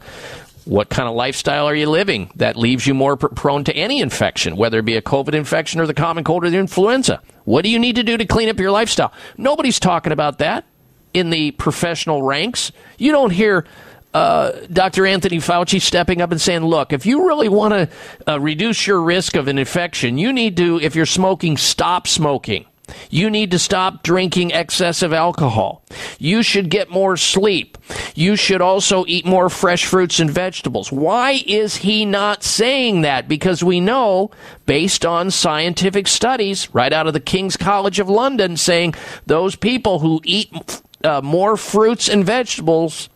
What 0.64 0.90
kind 0.90 1.09
of 1.09 1.16
lifestyle 1.16 1.66
are 1.66 1.74
you 1.74 1.90
living 1.90 2.31
that 2.36 2.56
leaves 2.56 2.86
you 2.86 2.94
more 2.94 3.16
pr- 3.16 3.28
prone 3.28 3.64
to 3.64 3.74
any 3.74 4.01
infection, 4.01 4.56
whether 4.56 4.78
it 4.78 4.85
be 4.85 4.97
a 4.97 5.02
COVID 5.02 5.35
infection 5.35 5.81
or 5.81 5.86
the 5.86 5.94
common 5.94 6.23
cold 6.23 6.44
or 6.44 6.51
the 6.51 6.59
influenza? 6.59 7.20
What 7.44 7.64
do 7.64 7.69
you 7.69 7.81
need 7.81 7.97
to 7.97 8.05
do 8.05 8.16
to 8.16 8.24
clean 8.24 8.48
up 8.48 8.60
your 8.60 8.70
lifestyle? 8.70 9.12
Nobody's 9.36 9.81
talking 9.81 10.12
about 10.12 10.39
that 10.39 10.64
in 11.12 11.31
the 11.31 11.51
professional 11.52 12.23
ranks. 12.23 12.70
You 12.97 13.10
don't 13.10 13.31
hear 13.32 13.66
uh, 14.14 14.52
Dr. 14.72 15.06
Anthony 15.06 15.39
Fauci 15.39 15.80
stepping 15.80 16.20
up 16.20 16.30
and 16.30 16.40
saying, 16.40 16.64
look, 16.64 16.93
if 16.93 17.06
you 17.06 17.26
really 17.26 17.48
want 17.48 17.72
to 17.72 17.89
uh, 18.30 18.40
reduce 18.40 18.86
your 18.86 19.01
risk 19.01 19.36
of 19.36 19.48
an 19.48 19.59
infection, 19.59 20.18
you 20.18 20.32
need 20.32 20.56
to, 20.59 20.80
if 20.80 20.94
you're 20.94 21.06
smoking, 21.06 21.56
stop 21.56 22.06
smoking. 22.06 22.66
You 23.10 23.30
need 23.30 23.51
to 23.52 23.59
stop 23.59 24.02
drinking 24.02 24.51
excessive 24.51 25.12
alcohol. 25.12 25.82
You 26.18 26.43
should 26.43 26.68
get 26.68 26.90
more 26.90 27.16
sleep. 27.16 27.78
You 28.14 28.36
should 28.36 28.60
also 28.60 29.05
eat 29.06 29.24
more 29.24 29.48
fresh 29.48 29.86
fruits 29.86 30.20
and 30.20 30.30
vegetables. 30.30 30.93
Why 30.93 31.43
is 31.47 31.76
he 31.76 32.05
not 32.05 32.43
saying 32.43 33.02
that? 33.02 33.28
Because 33.28 33.62
we 33.62 33.80
know, 33.80 34.30
based 34.66 35.06
on 35.06 35.30
scientific 35.30 36.06
studies 36.06 36.72
right 36.74 36.93
out 36.93 37.06
of 37.06 37.12
the 37.12 37.20
King's 37.20 37.56
College 37.56 37.98
of 37.98 38.09
London, 38.09 38.56
saying 38.56 38.94
those 39.26 39.56
people 39.56 40.01
who 40.01 40.20
eat 40.24 40.82
uh, 41.05 41.20
more 41.22 41.56
fruits 41.56 42.09
and 42.09 42.24
vegetables 42.24 43.09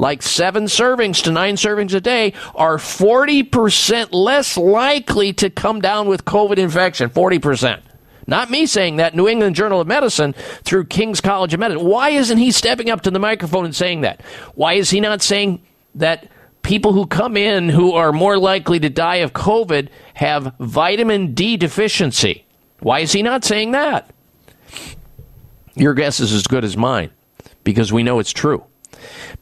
like 0.00 0.22
seven 0.22 0.64
servings 0.64 1.22
to 1.24 1.30
nine 1.30 1.56
servings 1.56 1.94
a 1.94 2.00
day, 2.00 2.32
are 2.54 2.78
40% 2.78 4.08
less 4.12 4.56
likely 4.56 5.32
to 5.34 5.50
come 5.50 5.80
down 5.80 6.08
with 6.08 6.24
COVID 6.24 6.58
infection. 6.58 7.10
40%. 7.10 7.82
Not 8.26 8.50
me 8.50 8.66
saying 8.66 8.96
that, 8.96 9.14
New 9.14 9.28
England 9.28 9.56
Journal 9.56 9.80
of 9.80 9.86
Medicine 9.86 10.34
through 10.62 10.86
King's 10.86 11.20
College 11.20 11.52
of 11.52 11.60
Medicine. 11.60 11.84
Why 11.84 12.10
isn't 12.10 12.38
he 12.38 12.50
stepping 12.50 12.88
up 12.88 13.02
to 13.02 13.10
the 13.10 13.18
microphone 13.18 13.64
and 13.64 13.74
saying 13.74 14.02
that? 14.02 14.22
Why 14.54 14.74
is 14.74 14.90
he 14.90 15.00
not 15.00 15.20
saying 15.20 15.62
that 15.96 16.28
people 16.62 16.92
who 16.92 17.06
come 17.06 17.36
in 17.36 17.68
who 17.68 17.92
are 17.92 18.12
more 18.12 18.38
likely 18.38 18.78
to 18.80 18.88
die 18.88 19.16
of 19.16 19.32
COVID 19.32 19.88
have 20.14 20.54
vitamin 20.60 21.34
D 21.34 21.56
deficiency? 21.56 22.44
Why 22.80 23.00
is 23.00 23.12
he 23.12 23.22
not 23.22 23.44
saying 23.44 23.72
that? 23.72 24.10
Your 25.74 25.94
guess 25.94 26.20
is 26.20 26.32
as 26.32 26.46
good 26.46 26.64
as 26.64 26.76
mine 26.76 27.10
because 27.64 27.92
we 27.92 28.02
know 28.02 28.18
it's 28.18 28.32
true. 28.32 28.64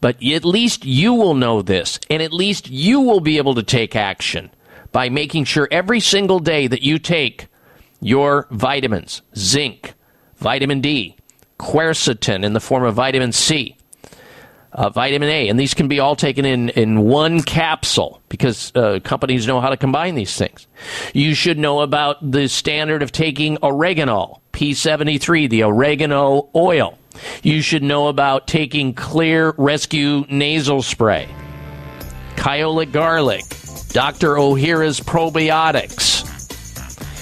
But 0.01 0.23
at 0.23 0.45
least 0.45 0.85
you 0.85 1.15
will 1.15 1.35
know 1.35 1.63
this, 1.63 1.99
and 2.11 2.23
at 2.23 2.33
least 2.33 2.71
you 2.71 3.01
will 3.01 3.21
be 3.21 3.39
able 3.39 3.55
to 3.55 3.63
take 3.63 3.97
action 3.97 4.51
by 4.93 5.09
making 5.09 5.45
sure 5.45 5.69
every 5.71 6.01
single 6.01 6.39
day 6.39 6.67
that 6.67 6.83
you 6.83 6.99
take 6.99 7.49
your 8.01 8.47
vitamins, 8.51 9.23
zinc, 9.37 9.95
vitamin 10.37 10.81
D, 10.81 11.17
quercetin 11.59 12.45
in 12.45 12.53
the 12.53 12.61
form 12.61 12.85
of 12.85 12.95
vitamin 12.95 13.33
C, 13.33 13.77
uh, 14.73 14.91
vitamin 14.91 15.29
A, 15.29 15.49
and 15.49 15.59
these 15.59 15.75
can 15.75 15.89
be 15.89 15.99
all 15.99 16.15
taken 16.15 16.45
in, 16.45 16.69
in 16.71 17.01
one 17.01 17.43
capsule 17.43 18.23
because 18.29 18.71
uh, 18.75 19.01
companies 19.03 19.47
know 19.47 19.61
how 19.61 19.71
to 19.71 19.77
combine 19.77 20.15
these 20.15 20.37
things. 20.37 20.67
You 21.15 21.35
should 21.35 21.59
know 21.59 21.81
about 21.81 22.31
the 22.31 22.49
standard 22.49 23.03
of 23.03 23.11
taking 23.11 23.59
oregano, 23.63 24.41
P73, 24.53 25.51
the 25.51 25.65
oregano 25.65 26.51
oil. 26.55 26.99
You 27.43 27.63
should 27.63 27.83
know 27.83 28.09
about 28.09 28.47
taking 28.47 28.95
Xlear 28.95 29.55
Rescue 29.57 30.25
nasal 30.29 30.83
spray, 30.83 31.29
Kyolic 32.37 32.93
garlic, 32.93 33.45
Dr. 33.89 34.35
Ohhira's 34.35 35.01
probiotics, 35.01 36.19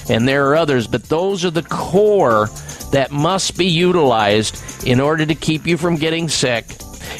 and 0.09 0.27
there 0.27 0.49
are 0.49 0.55
others, 0.55 0.87
but 0.87 1.03
those 1.03 1.45
are 1.45 1.51
the 1.51 1.63
core 1.63 2.47
that 2.91 3.11
must 3.11 3.57
be 3.57 3.67
utilized 3.67 4.85
in 4.85 4.99
order 4.99 5.25
to 5.25 5.35
keep 5.35 5.67
you 5.67 5.77
from 5.77 5.95
getting 5.95 6.29
sick, 6.29 6.65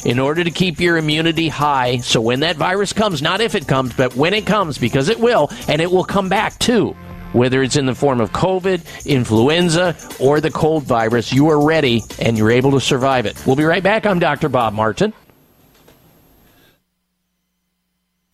in 0.04 0.18
order 0.18 0.44
to 0.44 0.50
keep 0.50 0.80
your 0.80 0.96
immunity 0.96 1.48
high. 1.48 1.98
So 1.98 2.20
when 2.20 2.40
that 2.40 2.56
virus 2.56 2.92
comes, 2.92 3.20
not 3.20 3.40
if 3.40 3.54
it 3.54 3.66
comes, 3.66 3.92
but 3.94 4.14
when 4.16 4.34
it 4.34 4.46
comes, 4.46 4.78
because 4.78 5.08
it 5.08 5.18
will, 5.18 5.50
and 5.68 5.80
it 5.80 5.90
will 5.90 6.04
come 6.04 6.28
back 6.28 6.58
too 6.58 6.96
whether 7.32 7.62
it's 7.62 7.76
in 7.76 7.86
the 7.86 7.94
form 7.94 8.20
of 8.20 8.32
COVID, 8.32 9.06
influenza, 9.06 9.96
or 10.18 10.40
the 10.40 10.50
cold 10.50 10.84
virus, 10.84 11.32
you 11.32 11.48
are 11.48 11.64
ready 11.64 12.04
and 12.18 12.36
you're 12.36 12.50
able 12.50 12.72
to 12.72 12.80
survive 12.80 13.26
it. 13.26 13.40
We'll 13.46 13.56
be 13.56 13.64
right 13.64 13.82
back. 13.82 14.06
I'm 14.06 14.18
Dr. 14.18 14.48
Bob 14.48 14.74
Martin. 14.74 15.12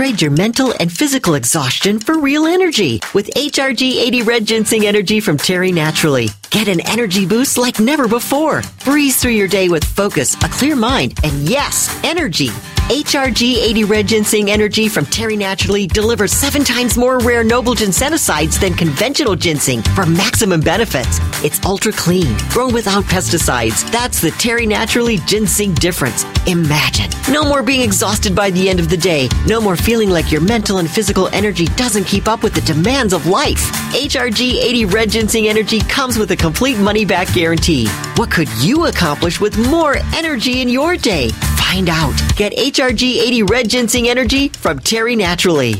Trade 0.00 0.22
your 0.22 0.30
mental 0.30 0.72
and 0.80 0.90
physical 0.90 1.34
exhaustion 1.34 1.98
for 1.98 2.18
real 2.18 2.46
energy 2.46 3.02
with 3.12 3.26
HRG 3.34 3.96
80 3.96 4.22
Red 4.22 4.46
Ginseng 4.46 4.86
Energy 4.86 5.20
from 5.20 5.36
Terry 5.36 5.72
Naturally. 5.72 6.28
Get 6.48 6.68
an 6.68 6.80
energy 6.88 7.26
boost 7.26 7.58
like 7.58 7.78
never 7.78 8.08
before. 8.08 8.62
Breeze 8.82 9.20
through 9.20 9.32
your 9.32 9.46
day 9.46 9.68
with 9.68 9.84
focus, 9.84 10.36
a 10.42 10.48
clear 10.48 10.74
mind, 10.74 11.20
and 11.22 11.46
yes, 11.46 11.94
energy. 12.02 12.48
HRG 12.90 13.54
80 13.54 13.84
Red 13.84 14.08
Ginseng 14.08 14.50
Energy 14.50 14.88
from 14.88 15.06
Terry 15.06 15.36
Naturally 15.36 15.86
delivers 15.86 16.32
seven 16.32 16.64
times 16.64 16.96
more 16.96 17.20
rare 17.20 17.44
noble 17.44 17.76
ginsenosides 17.76 18.58
than 18.58 18.74
conventional 18.74 19.36
ginseng 19.36 19.80
for 19.80 20.04
maximum 20.04 20.60
benefits. 20.60 21.20
It's 21.44 21.64
ultra 21.64 21.92
clean, 21.92 22.36
grown 22.48 22.74
without 22.74 23.04
pesticides. 23.04 23.88
That's 23.92 24.20
the 24.20 24.32
Terry 24.32 24.66
Naturally 24.66 25.18
ginseng 25.18 25.72
difference. 25.74 26.24
Imagine. 26.48 27.08
No 27.32 27.44
more 27.44 27.62
being 27.62 27.82
exhausted 27.82 28.34
by 28.34 28.50
the 28.50 28.68
end 28.68 28.80
of 28.80 28.90
the 28.90 28.96
day. 28.96 29.28
No 29.46 29.60
more 29.60 29.76
feeling 29.76 30.10
like 30.10 30.32
your 30.32 30.40
mental 30.40 30.78
and 30.78 30.90
physical 30.90 31.28
energy 31.28 31.66
doesn't 31.76 32.08
keep 32.08 32.26
up 32.26 32.42
with 32.42 32.54
the 32.54 32.60
demands 32.62 33.12
of 33.12 33.24
life. 33.28 33.70
HRG 33.92 34.54
80 34.54 34.84
Red 34.86 35.10
Ginseng 35.10 35.46
Energy 35.46 35.78
comes 35.78 36.18
with 36.18 36.32
a 36.32 36.36
complete 36.36 36.78
money 36.80 37.04
back 37.04 37.32
guarantee. 37.32 37.86
What 38.16 38.32
could 38.32 38.48
you 38.54 38.86
accomplish 38.86 39.40
with 39.40 39.56
more 39.70 39.98
energy 40.12 40.60
in 40.60 40.68
your 40.68 40.96
day? 40.96 41.30
Find 41.70 41.88
out. 41.88 42.20
Get 42.34 42.52
HRG 42.54 43.18
80 43.18 43.42
Red 43.44 43.70
Ginseng 43.70 44.08
Energy 44.08 44.48
from 44.48 44.80
Terry 44.80 45.14
Naturally. 45.14 45.74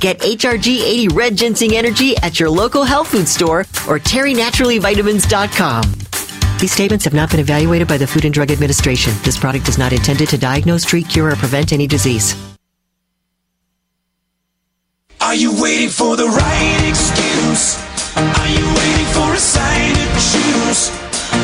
Get 0.00 0.18
HRG 0.20 0.80
80 0.80 1.08
Red 1.08 1.36
Ginseng 1.36 1.76
Energy 1.76 2.16
at 2.22 2.40
your 2.40 2.48
local 2.48 2.84
health 2.84 3.08
food 3.08 3.28
store 3.28 3.60
or 3.86 3.98
terrynaturallyvitamins.com. 3.98 5.82
These 6.58 6.72
statements 6.72 7.04
have 7.04 7.12
not 7.12 7.30
been 7.30 7.40
evaluated 7.40 7.86
by 7.86 7.98
the 7.98 8.06
Food 8.06 8.24
and 8.24 8.32
Drug 8.32 8.50
Administration. 8.50 9.12
This 9.22 9.36
product 9.36 9.68
is 9.68 9.76
not 9.76 9.92
intended 9.92 10.30
to 10.30 10.38
diagnose, 10.38 10.86
treat, 10.86 11.06
cure, 11.06 11.30
or 11.30 11.36
prevent 11.36 11.74
any 11.74 11.86
disease. 11.86 12.34
Are 15.20 15.34
you 15.34 15.52
waiting 15.60 15.90
for 15.90 16.16
the 16.16 16.28
right 16.28 16.88
excuse? 16.88 17.76
Are 18.16 18.48
you 18.48 18.64
waiting 18.74 19.06
for 19.12 19.34
a 19.34 19.36
sign 19.36 19.92
to 19.92 20.06
choose? 20.16 20.88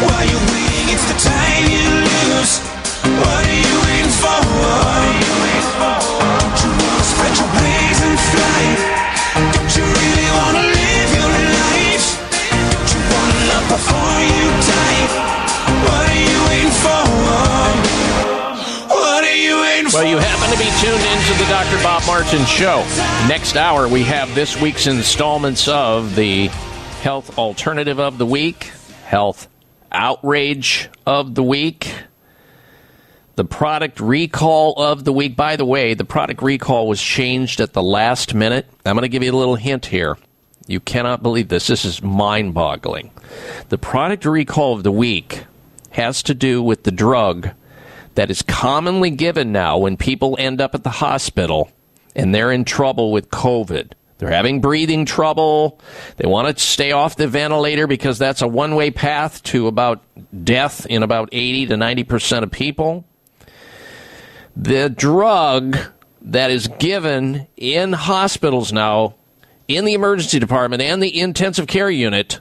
While 0.00 0.24
you're 0.24 0.46
waiting, 0.48 0.88
it's 0.94 1.04
the 1.12 1.28
time 1.28 1.70
you 1.70 1.90
lose. 2.40 2.75
Well, 19.96 20.04
you 20.04 20.18
happen 20.18 20.52
to 20.52 20.58
be 20.58 20.68
tuned 20.84 21.00
into 21.00 21.32
the 21.42 21.48
Dr. 21.48 21.82
Bob 21.82 22.02
Martin 22.06 22.44
Show. 22.44 22.84
Next 23.28 23.56
hour, 23.56 23.88
we 23.88 24.02
have 24.02 24.34
this 24.34 24.60
week's 24.60 24.86
installments 24.86 25.68
of 25.68 26.14
the 26.14 26.48
Health 27.00 27.38
Alternative 27.38 27.98
of 27.98 28.18
the 28.18 28.26
Week, 28.26 28.72
Health 29.04 29.48
Outrage 29.90 30.90
of 31.06 31.34
the 31.34 31.42
Week, 31.42 31.94
the 33.36 33.44
Product 33.44 34.00
Recall 34.00 34.72
of 34.76 35.04
the 35.04 35.12
Week. 35.12 35.36
By 35.36 35.56
the 35.56 35.66
way, 35.66 35.92
the 35.92 36.06
product 36.06 36.42
recall 36.42 36.88
was 36.88 37.02
changed 37.02 37.60
at 37.60 37.74
the 37.74 37.82
last 37.82 38.34
minute. 38.34 38.66
I'm 38.84 38.94
going 38.94 39.02
to 39.02 39.08
give 39.08 39.22
you 39.22 39.30
a 39.30 39.36
little 39.36 39.56
hint 39.56 39.86
here. 39.86 40.16
You 40.66 40.80
cannot 40.80 41.22
believe 41.22 41.48
this. 41.48 41.66
This 41.66 41.84
is 41.84 42.02
mind 42.02 42.54
boggling. 42.54 43.10
The 43.68 43.76
Product 43.76 44.24
Recall 44.24 44.72
of 44.74 44.82
the 44.82 44.90
Week 44.90 45.44
has 45.90 46.22
to 46.24 46.34
do 46.34 46.62
with 46.62 46.84
the 46.84 46.90
drug 46.90 47.50
that 48.14 48.30
is 48.30 48.40
commonly 48.40 49.10
given 49.10 49.52
now 49.52 49.76
when 49.76 49.98
people 49.98 50.36
end 50.38 50.62
up 50.62 50.74
at 50.74 50.82
the 50.82 50.90
hospital 50.90 51.70
and 52.14 52.34
they're 52.34 52.50
in 52.50 52.64
trouble 52.64 53.12
with 53.12 53.30
COVID. 53.30 53.92
They're 54.16 54.30
having 54.30 54.62
breathing 54.62 55.04
trouble. 55.04 55.78
They 56.16 56.26
want 56.26 56.56
to 56.56 56.64
stay 56.64 56.92
off 56.92 57.16
the 57.16 57.28
ventilator 57.28 57.86
because 57.86 58.18
that's 58.18 58.40
a 58.40 58.48
one 58.48 58.74
way 58.74 58.90
path 58.90 59.42
to 59.44 59.66
about 59.66 60.02
death 60.42 60.86
in 60.86 61.02
about 61.02 61.28
80 61.32 61.66
to 61.66 61.74
90% 61.74 62.42
of 62.42 62.50
people. 62.50 63.04
The 64.56 64.88
drug 64.88 65.76
that 66.22 66.50
is 66.50 66.68
given 66.78 67.46
in 67.56 67.92
hospitals 67.92 68.72
now, 68.72 69.14
in 69.68 69.84
the 69.84 69.94
emergency 69.94 70.38
department 70.38 70.80
and 70.80 71.02
the 71.02 71.20
intensive 71.20 71.66
care 71.66 71.90
unit, 71.90 72.40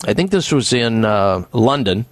I 0.05 0.13
think 0.13 0.31
this 0.31 0.51
was 0.51 0.71
in 0.71 1.03
uh, 1.05 1.45
London. 1.51 2.05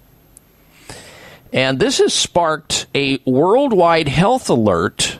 And 1.52 1.78
this 1.78 1.98
has 1.98 2.12
sparked 2.12 2.86
a 2.94 3.20
worldwide 3.24 4.08
health 4.08 4.50
alert 4.50 5.18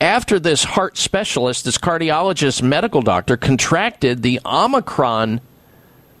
after 0.00 0.38
this 0.38 0.64
heart 0.64 0.96
specialist, 0.96 1.66
this 1.66 1.76
cardiologist, 1.76 2.62
medical 2.62 3.02
doctor, 3.02 3.36
contracted 3.36 4.22
the 4.22 4.40
Omicron 4.46 5.42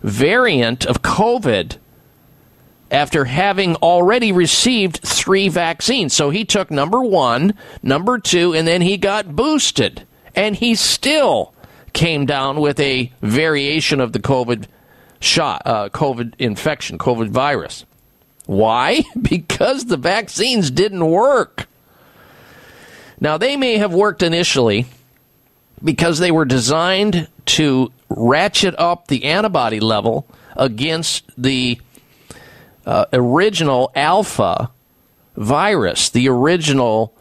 variant 0.02 0.84
of 0.84 1.00
COVID 1.00 1.76
after 2.90 3.24
having 3.24 3.76
already 3.76 4.32
received 4.32 4.98
three 4.98 5.48
vaccines. 5.48 6.12
So 6.12 6.30
he 6.30 6.44
took 6.44 6.70
number 6.70 7.02
one, 7.02 7.54
number 7.82 8.18
two, 8.18 8.52
and 8.54 8.66
then 8.66 8.82
he 8.82 8.96
got 8.96 9.36
boosted. 9.36 10.06
And 10.34 10.56
he 10.56 10.74
still 10.74 11.54
came 11.92 12.26
down 12.26 12.60
with 12.60 12.78
a 12.80 13.12
variation 13.20 14.00
of 14.00 14.12
the 14.12 14.20
COVID 14.20 14.66
shot, 15.20 15.62
uh, 15.64 15.88
COVID 15.90 16.34
infection, 16.38 16.98
COVID 16.98 17.28
virus. 17.28 17.84
Why? 18.46 19.04
Because 19.20 19.86
the 19.86 19.96
vaccines 19.96 20.70
didn't 20.70 21.06
work. 21.06 21.68
Now, 23.20 23.36
they 23.36 23.56
may 23.56 23.76
have 23.76 23.92
worked 23.92 24.22
initially 24.22 24.86
because 25.84 26.18
they 26.18 26.30
were 26.30 26.46
designed 26.46 27.28
to 27.46 27.92
ratchet 28.08 28.74
up 28.78 29.06
the 29.06 29.24
antibody 29.24 29.78
level 29.78 30.26
against 30.56 31.30
the 31.36 31.80
uh, 32.86 33.06
original 33.12 33.90
alpha 33.94 34.70
virus, 35.36 36.10
the 36.10 36.28
original, 36.28 37.14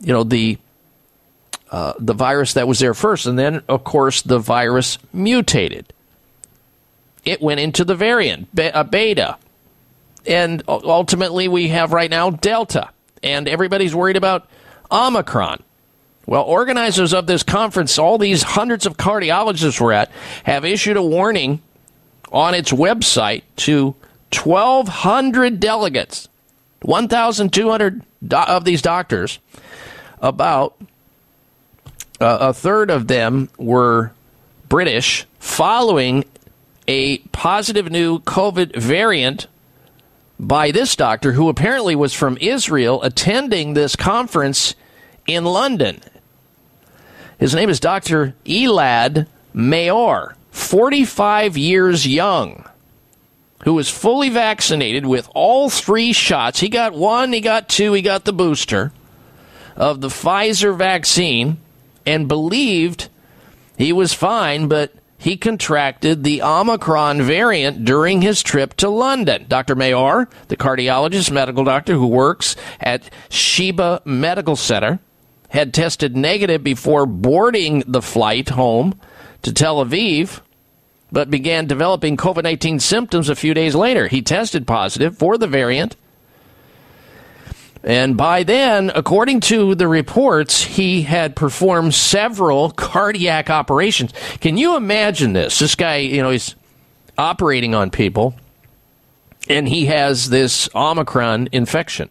you 0.00 0.12
know, 0.12 0.24
the 0.24 0.58
uh, 1.70 1.94
the 1.98 2.12
virus 2.12 2.52
that 2.52 2.68
was 2.68 2.78
there 2.80 2.92
first, 2.92 3.26
and 3.26 3.38
then 3.38 3.62
of 3.68 3.82
course 3.82 4.20
the 4.20 4.38
virus 4.38 4.98
mutated. 5.12 5.92
It 7.24 7.40
went 7.40 7.60
into 7.60 7.84
the 7.84 7.94
variant 7.94 8.54
be- 8.54 8.64
uh, 8.70 8.84
beta, 8.84 9.38
and 10.26 10.62
ultimately 10.68 11.48
we 11.48 11.68
have 11.68 11.92
right 11.92 12.10
now 12.10 12.30
delta, 12.30 12.90
and 13.22 13.48
everybody's 13.48 13.94
worried 13.94 14.16
about 14.16 14.48
omicron. 14.90 15.62
Well, 16.26 16.42
organizers 16.42 17.12
of 17.14 17.26
this 17.26 17.42
conference, 17.42 17.98
all 17.98 18.18
these 18.18 18.42
hundreds 18.42 18.86
of 18.86 18.96
cardiologists 18.96 19.80
we're 19.80 19.92
at, 19.92 20.10
have 20.44 20.64
issued 20.64 20.96
a 20.96 21.02
warning 21.02 21.62
on 22.30 22.54
its 22.54 22.70
website 22.70 23.42
to 23.56 23.94
1,200 24.34 25.60
delegates, 25.60 26.28
1,200 26.82 28.02
do- 28.26 28.36
of 28.36 28.64
these 28.64 28.82
doctors, 28.82 29.38
about 30.20 30.76
uh, 32.20 32.38
a 32.40 32.52
third 32.52 32.90
of 32.90 33.08
them 33.08 33.48
were 33.58 34.12
British, 34.68 35.26
following 35.38 36.24
a 36.88 37.18
positive 37.18 37.90
new 37.90 38.20
COVID 38.20 38.76
variant 38.76 39.46
by 40.38 40.70
this 40.70 40.96
doctor 40.96 41.32
who 41.32 41.48
apparently 41.48 41.94
was 41.94 42.12
from 42.12 42.36
Israel 42.40 43.02
attending 43.02 43.74
this 43.74 43.94
conference 43.94 44.74
in 45.26 45.44
London. 45.44 46.00
His 47.38 47.54
name 47.54 47.68
is 47.70 47.80
Dr. 47.80 48.34
Elad 48.44 49.26
Maor, 49.54 50.34
45 50.50 51.56
years 51.56 52.06
young, 52.06 52.64
who 53.64 53.74
was 53.74 53.88
fully 53.88 54.28
vaccinated 54.28 55.06
with 55.06 55.28
all 55.34 55.70
three 55.70 56.12
shots. 56.12 56.60
He 56.60 56.68
got 56.68 56.92
one, 56.92 57.32
he 57.32 57.40
got 57.40 57.68
two, 57.68 57.92
he 57.92 58.02
got 58.02 58.24
the 58.24 58.32
booster 58.32 58.92
of 59.76 60.00
the 60.00 60.08
Pfizer 60.08 60.76
vaccine 60.76 61.58
and 62.04 62.28
believed 62.28 63.08
he 63.76 63.92
was 63.92 64.12
fine, 64.12 64.68
but 64.68 64.92
he 65.16 65.36
contracted 65.36 66.24
the 66.24 66.42
Omicron 66.42 67.22
variant 67.22 67.84
during 67.84 68.22
his 68.22 68.42
trip 68.42 68.74
to 68.74 68.88
London. 68.88 69.46
Dr. 69.48 69.76
Maor, 69.76 70.28
the 70.48 70.56
cardiologist, 70.56 71.30
medical 71.30 71.62
doctor 71.62 71.94
who 71.94 72.08
works 72.08 72.56
at 72.80 73.08
Sheba 73.30 74.02
Medical 74.04 74.56
Center, 74.56 74.98
had 75.50 75.72
tested 75.72 76.16
negative 76.16 76.64
before 76.64 77.06
boarding 77.06 77.84
the 77.86 78.02
flight 78.02 78.48
home 78.48 78.98
to 79.42 79.52
Tel 79.52 79.84
Aviv, 79.84 80.40
but 81.12 81.30
began 81.30 81.66
developing 81.66 82.16
COVID 82.16 82.42
19 82.42 82.80
symptoms 82.80 83.28
a 83.28 83.36
few 83.36 83.52
days 83.52 83.74
later. 83.74 84.08
He 84.08 84.22
tested 84.22 84.66
positive 84.66 85.16
for 85.16 85.36
the 85.36 85.46
variant. 85.46 85.94
And 87.84 88.16
by 88.16 88.44
then, 88.44 88.92
according 88.94 89.40
to 89.40 89.74
the 89.74 89.88
reports, 89.88 90.62
he 90.62 91.02
had 91.02 91.34
performed 91.34 91.94
several 91.94 92.70
cardiac 92.70 93.50
operations. 93.50 94.12
Can 94.40 94.56
you 94.56 94.76
imagine 94.76 95.32
this? 95.32 95.58
This 95.58 95.74
guy, 95.74 95.96
you 95.96 96.22
know, 96.22 96.30
he's 96.30 96.54
operating 97.18 97.74
on 97.74 97.90
people, 97.90 98.34
and 99.48 99.68
he 99.68 99.86
has 99.86 100.30
this 100.30 100.68
Omicron 100.74 101.48
infection. 101.50 102.08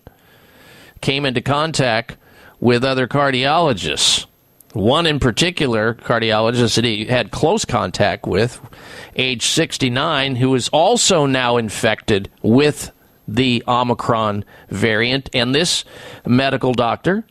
Came 0.99 1.25
into 1.25 1.41
contact 1.41 2.17
with 2.59 2.83
other 2.83 3.07
cardiologists. 3.07 4.25
One 4.73 5.05
in 5.05 5.19
particular, 5.19 5.95
cardiologist 5.95 6.75
that 6.75 6.85
he 6.85 7.05
had 7.05 7.31
close 7.31 7.65
contact 7.65 8.25
with, 8.25 8.61
age 9.15 9.45
69, 9.47 10.37
who 10.37 10.55
is 10.55 10.69
also 10.69 11.25
now 11.25 11.57
infected 11.57 12.29
with 12.41 12.91
the 13.27 13.63
Omicron 13.67 14.45
variant. 14.69 15.29
And 15.33 15.53
this 15.53 15.83
medical 16.25 16.73
doctor, 16.73 17.25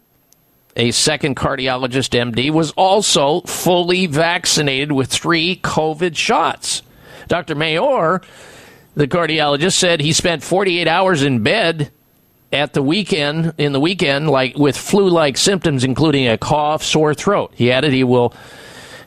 a 0.77 0.91
second 0.91 1.37
cardiologist 1.37 2.12
MD, 2.19 2.51
was 2.51 2.73
also 2.73 3.41
fully 3.43 4.07
vaccinated 4.07 4.93
with 4.93 5.11
three 5.11 5.57
COVID 5.57 6.17
shots. 6.17 6.83
Dr. 7.29 7.55
Maor, 7.55 8.23
the 8.95 9.09
cardiologist, 9.09 9.75
said 9.75 10.01
he 10.01 10.12
spent 10.12 10.43
48 10.43 10.87
hours 10.87 11.23
in 11.23 11.43
bed 11.43 11.91
at 12.52 12.72
the 12.72 12.82
weekend 12.82 13.55
in 13.59 13.72
the 13.72 13.81
weekend 13.81 14.28
like 14.28 14.56
with 14.56 14.77
flu-like 14.77 15.36
symptoms 15.36 15.85
including 15.85 16.28
a 16.28 16.39
cough 16.39 16.82
sore 16.82 17.14
throat. 17.14 17.52
He 17.55 17.70
added 17.70 17.93
he 17.93 18.05
will 18.05 18.35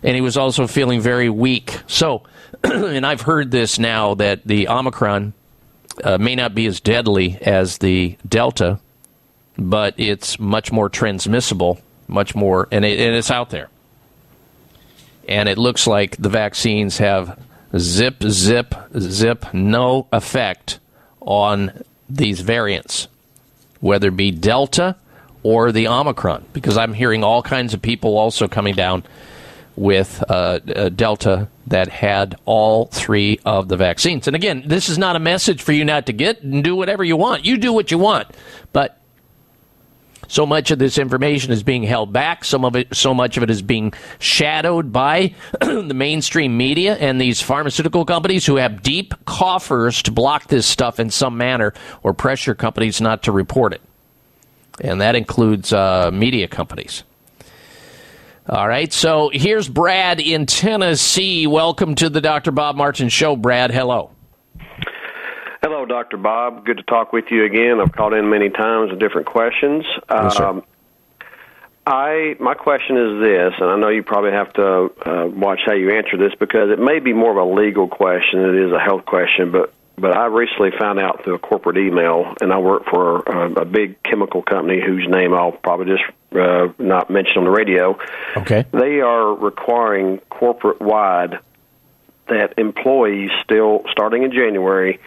and 0.01 0.15
he 0.15 0.21
was 0.21 0.37
also 0.37 0.67
feeling 0.67 1.01
very 1.01 1.29
weak. 1.29 1.79
So 1.87 2.23
and 2.63 3.05
i've 3.05 3.21
heard 3.21 3.51
this 3.51 3.79
now 3.79 4.13
that 4.15 4.45
the 4.45 4.67
omicron 4.67 5.33
uh, 6.03 6.17
may 6.17 6.35
not 6.35 6.55
be 6.55 6.65
as 6.65 6.79
deadly 6.79 7.37
as 7.41 7.79
the 7.79 8.17
delta 8.27 8.79
but 9.57 9.93
it's 9.97 10.39
much 10.39 10.71
more 10.71 10.89
transmissible 10.89 11.79
much 12.07 12.35
more 12.35 12.67
and, 12.71 12.85
it, 12.85 12.99
and 12.99 13.15
it's 13.15 13.31
out 13.31 13.49
there. 13.49 13.69
And 15.27 15.47
it 15.47 15.57
looks 15.57 15.87
like 15.87 16.17
the 16.17 16.29
vaccines 16.29 16.97
have 16.97 17.39
zip 17.77 18.21
zip 18.23 18.75
zip 18.97 19.53
no 19.53 20.07
effect 20.11 20.79
on 21.21 21.83
these 22.09 22.41
variants 22.41 23.07
whether 23.83 24.07
it 24.07 24.15
be 24.15 24.31
Delta 24.31 24.95
or 25.43 25.73
the 25.73 25.89
Omicron, 25.89 26.45
because 26.53 26.77
I'm 26.77 26.93
hearing 26.93 27.21
all 27.21 27.43
kinds 27.43 27.73
of 27.73 27.81
people 27.81 28.17
also 28.17 28.47
coming 28.47 28.75
down 28.75 29.03
with 29.75 30.23
uh, 30.29 30.59
uh, 30.73 30.87
Delta 30.87 31.49
that 31.67 31.89
had 31.89 32.35
all 32.45 32.85
three 32.85 33.41
of 33.45 33.67
the 33.67 33.75
vaccines. 33.75 34.25
And 34.25 34.37
again, 34.37 34.63
this 34.65 34.87
is 34.87 34.97
not 34.97 35.17
a 35.17 35.19
message 35.19 35.61
for 35.61 35.73
you 35.73 35.83
not 35.83 36.05
to 36.05 36.13
get 36.13 36.43
and 36.43 36.63
do 36.63 36.77
whatever 36.77 37.03
you 37.03 37.17
want. 37.17 37.43
You 37.43 37.57
do 37.57 37.73
what 37.73 37.91
you 37.91 37.97
want, 37.97 38.29
but 38.71 38.97
so 40.33 40.47
much 40.47 40.71
of 40.71 40.79
this 40.79 40.97
information 40.97 41.51
is 41.51 41.61
being 41.61 41.83
held 41.83 42.11
back. 42.11 42.43
Some 42.43 42.65
of 42.65 42.75
it, 42.75 42.95
so 42.95 43.13
much 43.13 43.37
of 43.37 43.43
it 43.43 43.51
is 43.51 43.61
being 43.61 43.93
shadowed 44.17 44.91
by 44.91 45.35
the 45.61 45.93
mainstream 45.93 46.57
media 46.57 46.95
and 46.95 47.21
these 47.21 47.39
pharmaceutical 47.39 48.03
companies 48.03 48.43
who 48.43 48.55
have 48.55 48.81
deep 48.81 49.13
coffers 49.25 50.01
to 50.01 50.11
block 50.11 50.47
this 50.47 50.65
stuff 50.65 50.99
in 50.99 51.11
some 51.11 51.37
manner 51.37 51.71
or 52.01 52.15
pressure 52.15 52.55
companies 52.55 52.99
not 52.99 53.21
to 53.23 53.31
report 53.31 53.73
it. 53.73 53.81
And 54.81 55.01
that 55.01 55.15
includes 55.15 55.71
uh, 55.71 56.09
media 56.11 56.47
companies. 56.47 57.03
All 58.49 58.67
right, 58.67 58.91
so 58.91 59.29
here's 59.31 59.69
Brad 59.69 60.19
in 60.19 60.47
Tennessee. 60.47 61.45
Welcome 61.45 61.93
to 61.95 62.09
the 62.09 62.21
Dr. 62.21 62.49
Bob 62.49 62.75
Martin 62.75 63.09
Show, 63.09 63.35
Brad. 63.35 63.69
Hello. 63.69 64.09
Hello, 65.63 65.85
Dr. 65.85 66.17
Bob. 66.17 66.65
Good 66.65 66.75
to 66.75 66.83
talk 66.83 67.13
with 67.13 67.31
you 67.31 67.45
again. 67.45 67.79
I've 67.79 67.93
called 67.93 68.13
in 68.13 68.29
many 68.29 68.49
times 68.49 68.91
with 68.91 68.99
different 68.99 69.27
questions. 69.27 69.85
Yes, 70.11 70.35
sir. 70.35 70.45
Um, 70.45 70.63
I 71.87 72.35
my 72.37 72.53
question 72.53 72.97
is 72.97 73.21
this, 73.21 73.53
and 73.61 73.69
I 73.69 73.77
know 73.77 73.87
you 73.87 74.03
probably 74.03 74.31
have 74.31 74.51
to 74.53 74.91
uh, 75.05 75.27
watch 75.27 75.61
how 75.65 75.71
you 75.71 75.91
answer 75.91 76.17
this 76.17 76.33
because 76.37 76.69
it 76.69 76.79
may 76.79 76.99
be 76.99 77.13
more 77.13 77.31
of 77.31 77.37
a 77.37 77.49
legal 77.49 77.87
question 77.87 78.41
than 78.41 78.55
it 78.55 78.67
is 78.67 78.73
a 78.73 78.79
health 78.79 79.05
question. 79.05 79.53
But 79.53 79.73
but 79.97 80.11
I 80.11 80.25
recently 80.25 80.71
found 80.77 80.99
out 80.99 81.23
through 81.23 81.35
a 81.35 81.39
corporate 81.39 81.77
email, 81.77 82.33
and 82.41 82.51
I 82.51 82.57
work 82.57 82.83
for 82.89 83.19
a, 83.21 83.61
a 83.61 83.65
big 83.65 84.03
chemical 84.03 84.41
company 84.41 84.81
whose 84.85 85.07
name 85.07 85.33
I'll 85.33 85.53
probably 85.53 85.95
just 85.95 86.03
uh, 86.35 86.73
not 86.77 87.09
mention 87.09 87.37
on 87.37 87.43
the 87.45 87.51
radio. 87.51 87.97
Okay. 88.35 88.65
They 88.73 88.99
are 88.99 89.33
requiring 89.33 90.19
corporate 90.29 90.81
wide 90.81 91.39
that 92.27 92.55
employees 92.57 93.31
still 93.45 93.83
starting 93.91 94.23
in 94.23 94.31
January 94.33 94.99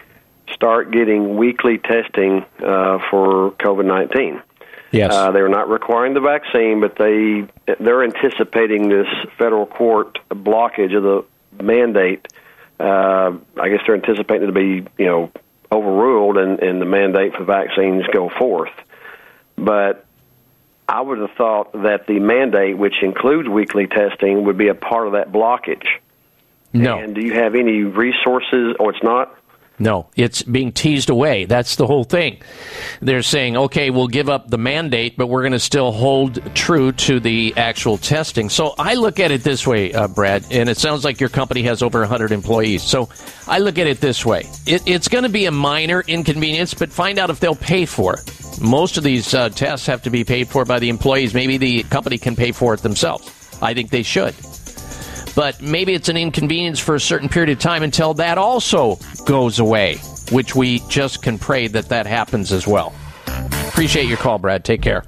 start 0.53 0.91
getting 0.91 1.35
weekly 1.35 1.77
testing 1.77 2.45
uh, 2.59 2.99
for 3.09 3.51
COVID 3.51 3.85
nineteen. 3.85 4.41
Yes. 4.91 5.13
Uh, 5.13 5.31
they're 5.31 5.49
not 5.49 5.69
requiring 5.69 6.13
the 6.13 6.21
vaccine, 6.21 6.79
but 6.79 6.95
they 6.97 7.47
they're 7.79 8.03
anticipating 8.03 8.89
this 8.89 9.07
federal 9.37 9.65
court 9.65 10.19
blockage 10.29 10.95
of 10.95 11.03
the 11.03 11.63
mandate. 11.63 12.27
Uh, 12.79 13.33
I 13.59 13.69
guess 13.69 13.81
they're 13.85 13.95
anticipating 13.95 14.43
it 14.43 14.47
to 14.47 14.51
be 14.53 14.87
you 14.97 15.05
know 15.05 15.31
overruled 15.71 16.37
and, 16.37 16.59
and 16.59 16.81
the 16.81 16.85
mandate 16.85 17.33
for 17.35 17.43
vaccines 17.43 18.05
go 18.13 18.29
forth. 18.29 18.71
But 19.57 20.05
I 20.87 21.01
would 21.01 21.17
have 21.19 21.31
thought 21.31 21.73
that 21.73 22.07
the 22.07 22.19
mandate, 22.19 22.77
which 22.77 23.03
includes 23.03 23.49
weekly 23.49 23.87
testing, 23.87 24.45
would 24.45 24.57
be 24.57 24.69
a 24.69 24.75
part 24.75 25.07
of 25.07 25.13
that 25.13 25.31
blockage. 25.31 25.87
No. 26.71 26.99
And 26.99 27.13
do 27.13 27.21
you 27.21 27.33
have 27.33 27.55
any 27.55 27.83
resources, 27.83 28.75
or 28.79 28.93
it's 28.93 29.03
not? 29.03 29.36
No, 29.79 30.09
it's 30.15 30.41
being 30.41 30.71
teased 30.71 31.09
away. 31.11 31.45
That's 31.45 31.75
the 31.75 31.85
whole 31.85 32.03
thing. 32.03 32.41
They're 32.99 33.21
saying, 33.21 33.57
okay, 33.57 33.91
we'll 33.91 34.07
give 34.07 34.27
up 34.27 34.49
the 34.49 34.57
mandate, 34.57 35.17
but 35.17 35.27
we're 35.27 35.43
going 35.43 35.51
to 35.51 35.59
still 35.59 35.91
hold 35.91 36.55
true 36.55 36.91
to 36.93 37.19
the 37.19 37.53
actual 37.55 37.97
testing. 37.97 38.49
So 38.49 38.73
I 38.79 38.95
look 38.95 39.19
at 39.19 39.29
it 39.29 39.43
this 39.43 39.67
way, 39.67 39.93
uh, 39.93 40.07
Brad, 40.07 40.45
and 40.49 40.67
it 40.67 40.77
sounds 40.77 41.03
like 41.03 41.19
your 41.19 41.29
company 41.29 41.61
has 41.63 41.83
over 41.83 41.99
100 41.99 42.31
employees. 42.31 42.81
So 42.81 43.09
I 43.47 43.59
look 43.59 43.77
at 43.77 43.85
it 43.85 44.01
this 44.01 44.25
way 44.25 44.47
it, 44.65 44.81
it's 44.87 45.07
going 45.07 45.23
to 45.23 45.29
be 45.29 45.45
a 45.45 45.51
minor 45.51 46.03
inconvenience, 46.07 46.73
but 46.73 46.91
find 46.91 47.19
out 47.19 47.29
if 47.29 47.39
they'll 47.39 47.55
pay 47.55 47.85
for 47.85 48.15
it. 48.15 48.59
Most 48.59 48.97
of 48.97 49.03
these 49.03 49.35
uh, 49.35 49.49
tests 49.49 49.85
have 49.85 50.01
to 50.03 50.09
be 50.09 50.23
paid 50.23 50.47
for 50.47 50.65
by 50.65 50.79
the 50.79 50.89
employees. 50.89 51.35
Maybe 51.35 51.57
the 51.57 51.83
company 51.83 52.17
can 52.17 52.35
pay 52.35 52.51
for 52.51 52.73
it 52.73 52.81
themselves. 52.81 53.31
I 53.61 53.75
think 53.75 53.91
they 53.91 54.03
should 54.03 54.33
but 55.37 55.61
maybe 55.61 55.93
it's 55.93 56.09
an 56.09 56.17
inconvenience 56.17 56.79
for 56.79 56.95
a 56.95 56.99
certain 56.99 57.29
period 57.29 57.51
of 57.51 57.59
time 57.59 57.83
until 57.83 58.15
that 58.15 58.39
also 58.39 58.97
goes 59.23 59.59
away, 59.59 59.97
which 60.31 60.55
we 60.55 60.79
just 60.89 61.21
can 61.21 61.37
pray 61.37 61.67
that 61.67 61.89
that 61.89 62.07
happens 62.07 62.51
as 62.51 62.65
well. 62.65 62.91
Appreciate 63.67 64.07
your 64.07 64.17
call, 64.17 64.39
Brad. 64.39 64.65
Take 64.65 64.81
care. 64.81 65.03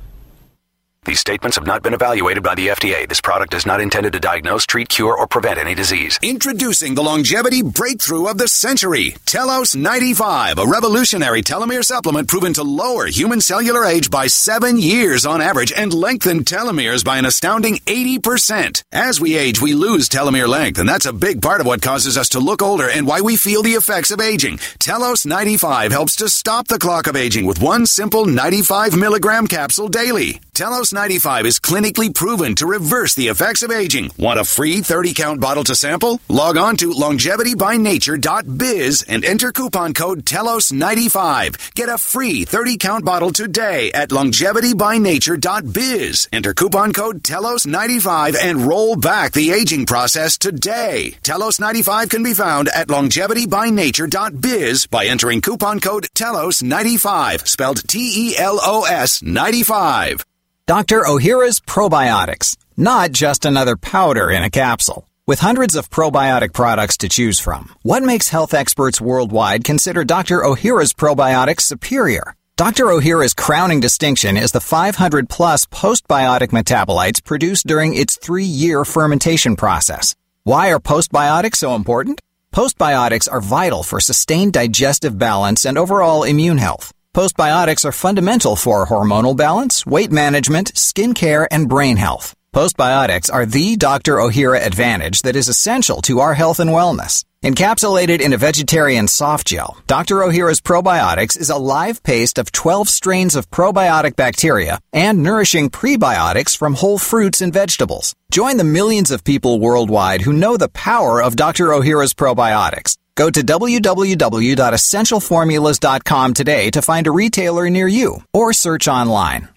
These 1.06 1.22
statements 1.22 1.56
have 1.56 1.66
not 1.66 1.82
been 1.82 1.94
evaluated 1.94 2.44
by 2.44 2.56
the 2.56 2.68
FDA. 2.68 3.08
This 3.08 3.22
product 3.22 3.54
is 3.54 3.66
not 3.66 3.80
intended 3.80 4.12
to 4.14 4.20
diagnose, 4.20 4.66
treat, 4.66 4.90
cure, 4.90 5.18
or 5.18 5.28
prevent 5.28 5.58
any 5.58 5.74
disease. 5.74 6.20
Introducing 6.22 6.94
the 6.94 7.02
longevity 7.02 7.64
breakthrough 7.64 8.26
of 8.28 8.38
the 8.38 8.50
century, 8.50 9.16
Telos 9.26 9.78
95, 9.78 10.60
a 10.60 10.68
revolutionary 10.68 11.42
telomere 11.42 11.86
supplement 11.86 12.28
proven 12.28 12.54
to 12.54 12.64
lower 12.64 13.06
human 13.06 13.40
cellular 13.40 13.86
age 13.86 14.12
by 14.12 14.28
seven 14.28 14.78
years 14.78 15.26
on 15.26 15.42
average 15.42 15.72
and 15.72 15.94
lengthen 15.94 16.44
telomeres 16.44 17.06
by 17.06 17.18
an 17.18 17.26
astounding 17.26 17.78
80%. 17.78 18.84
As 18.92 19.22
we 19.22 19.38
age, 19.38 19.62
we 19.62 19.74
lose 19.74 20.10
telomere 20.10 20.50
length, 20.50 20.80
and 20.80 20.90
that's 20.90 21.06
a 21.06 21.14
big 21.14 21.42
part 21.42 21.62
of 21.62 21.66
what 21.66 21.82
causes 21.82 22.18
us 22.18 22.30
to 22.30 22.40
look 22.40 22.62
older 22.62 22.90
and 22.90 23.08
why 23.08 23.22
we 23.22 23.38
feel 23.38 23.64
the 23.64 23.74
effects 23.76 24.12
of 24.12 24.20
aging. 24.20 24.60
Telos 24.80 25.26
95 25.26 25.94
helps 25.94 26.18
to 26.18 26.28
stop 26.28 26.68
the 26.68 26.78
clock 26.78 27.08
of 27.08 27.16
aging 27.16 27.46
with 27.46 27.62
one 27.62 27.86
simple 27.86 28.26
95 28.26 28.98
milligram 28.98 29.48
capsule 29.48 29.88
daily. 29.88 30.42
Telos 30.54 30.92
95 31.00 31.46
is 31.46 31.60
clinically 31.60 32.14
proven 32.14 32.56
to 32.56 32.66
reverse 32.66 33.16
the 33.16 33.30
effects 33.30 33.64
of 33.64 33.72
aging. 33.72 34.12
Want 34.18 34.38
a 34.38 34.44
free 34.44 34.82
30 34.82 35.14
count 35.14 35.40
bottle 35.40 35.64
to 35.64 35.74
sample? 35.74 36.20
Log 36.28 36.58
on 36.58 36.76
to 36.76 36.92
longevitybynature.biz 36.92 39.06
and 39.08 39.24
enter 39.24 39.54
coupon 39.54 39.94
code 39.94 40.26
TELOS95. 40.26 41.74
Get 41.74 41.88
a 41.88 41.98
free 41.98 42.44
30 42.44 42.76
count 42.76 43.06
bottle 43.06 43.32
today 43.32 43.94
at 43.94 44.10
longevitybynature.biz. 44.10 46.28
Enter 46.34 46.54
coupon 46.54 46.92
code 46.92 47.24
TELOS95 47.24 48.36
and 48.36 48.68
roll 48.68 48.98
back 48.98 49.32
the 49.32 49.52
aging 49.52 49.86
process 49.86 50.38
today. 50.38 51.16
TELOS95 51.24 52.10
can 52.10 52.24
be 52.24 52.34
found 52.34 52.68
at 52.68 52.90
longevitybynature.biz 52.90 54.88
by 54.88 55.06
entering 55.06 55.40
coupon 55.40 55.80
code 55.80 56.08
TELOS95, 56.14 57.48
spelled 57.48 57.88
T 57.88 58.32
E 58.32 58.38
L 58.38 58.60
O 58.62 58.84
S 58.84 59.24
95. 59.24 60.26
Dr. 60.70 61.02
Ohhira's 61.02 61.60
Probiotics, 61.60 62.56
not 62.78 63.12
just 63.12 63.44
another 63.44 63.76
powder 63.76 64.30
in 64.30 64.44
a 64.44 64.52
capsule. 64.52 65.10
With 65.26 65.40
hundreds 65.40 65.76
of 65.76 65.90
probiotic 65.90 66.54
products 66.54 66.96
to 66.98 67.10
choose 67.10 67.40
from, 67.40 67.74
what 67.82 68.04
makes 68.04 68.30
health 68.30 68.54
experts 68.54 69.02
worldwide 69.02 69.64
consider 69.64 70.04
Dr. 70.04 70.44
Ohhira's 70.44 70.94
probiotics 70.94 71.62
superior? 71.62 72.36
Dr. 72.56 72.86
Ohhira's 72.86 73.34
crowning 73.34 73.80
distinction 73.80 74.38
is 74.38 74.52
the 74.52 74.62
500 74.62 75.28
plus 75.28 75.66
postbiotic 75.66 76.50
metabolites 76.50 77.24
produced 77.24 77.66
during 77.66 77.96
its 77.96 78.18
three 78.18 78.52
year 78.64 78.86
fermentation 78.86 79.56
process. 79.56 80.16
Why 80.44 80.72
are 80.72 80.80
postbiotics 80.80 81.56
so 81.56 81.74
important? 81.74 82.22
Postbiotics 82.54 83.28
are 83.28 83.42
vital 83.42 83.82
for 83.82 84.00
sustained 84.00 84.54
digestive 84.54 85.18
balance 85.18 85.66
and 85.66 85.80
overall 85.80 86.22
immune 86.22 86.60
health. 86.60 86.94
Postbiotics 87.16 87.86
are 87.86 87.92
fundamental 87.92 88.56
for 88.56 88.86
hormonal 88.86 89.36
balance, 89.36 89.84
weight 89.84 90.12
management, 90.12 90.78
skin 90.78 91.16
care, 91.16 91.48
and 91.52 91.68
brain 91.68 91.98
health. 91.98 92.36
Postbiotics 92.54 93.34
are 93.34 93.48
the 93.48 93.76
Dr. 93.78 94.18
Ohhira 94.18 94.64
advantage 94.64 95.24
that 95.24 95.36
is 95.36 95.48
essential 95.48 96.04
to 96.04 96.20
our 96.20 96.36
health 96.36 96.60
and 96.60 96.70
wellness. 96.70 97.26
Encapsulated 97.44 98.22
in 98.22 98.34
a 98.34 98.38
vegetarian 98.38 99.08
soft 99.08 99.48
gel, 99.48 99.78
Dr. 99.88 100.18
Ohhira's 100.18 100.62
Probiotics 100.62 101.40
is 101.40 101.50
a 101.50 101.58
live 101.58 102.04
paste 102.04 102.38
of 102.38 102.52
12 102.52 102.88
strains 102.88 103.36
of 103.36 103.50
probiotic 103.50 104.16
bacteria 104.16 104.80
and 104.94 105.24
nourishing 105.24 105.72
prebiotics 105.72 106.56
from 106.56 106.76
whole 106.76 107.00
fruits 107.00 107.42
and 107.42 107.52
vegetables. 107.52 108.14
Join 108.30 108.58
the 108.58 108.64
millions 108.64 109.10
of 109.10 109.24
people 109.24 109.60
worldwide 109.60 110.22
who 110.22 110.34
know 110.34 110.58
the 110.58 110.70
power 110.70 111.24
of 111.24 111.36
Dr. 111.36 111.70
Ohhira's 111.70 112.14
Probiotics. 112.14 112.98
Go 113.20 113.30
to 113.30 113.42
www.essentialformulas.com 113.42 116.34
today 116.34 116.72
to 116.72 116.82
find 116.82 117.06
a 117.06 117.12
retailer 117.12 117.70
near 117.70 117.86
you 117.86 118.24
or 118.32 118.54
search 118.54 118.88
online. 118.88 119.50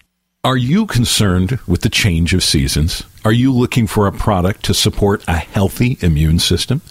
Are 0.43 0.57
you 0.57 0.85
concerned 0.85 1.59
with 1.65 1.79
the 1.79 1.87
change 1.87 2.33
of 2.33 2.43
seasons? 2.43 3.03
Are 3.23 3.31
you 3.31 3.53
looking 3.53 3.87
for 3.87 4.05
a 4.05 4.11
product 4.11 4.65
to 4.65 4.73
support 4.73 5.23
a 5.29 5.37
healthy 5.37 5.97
immune 6.01 6.39
system? 6.39 6.81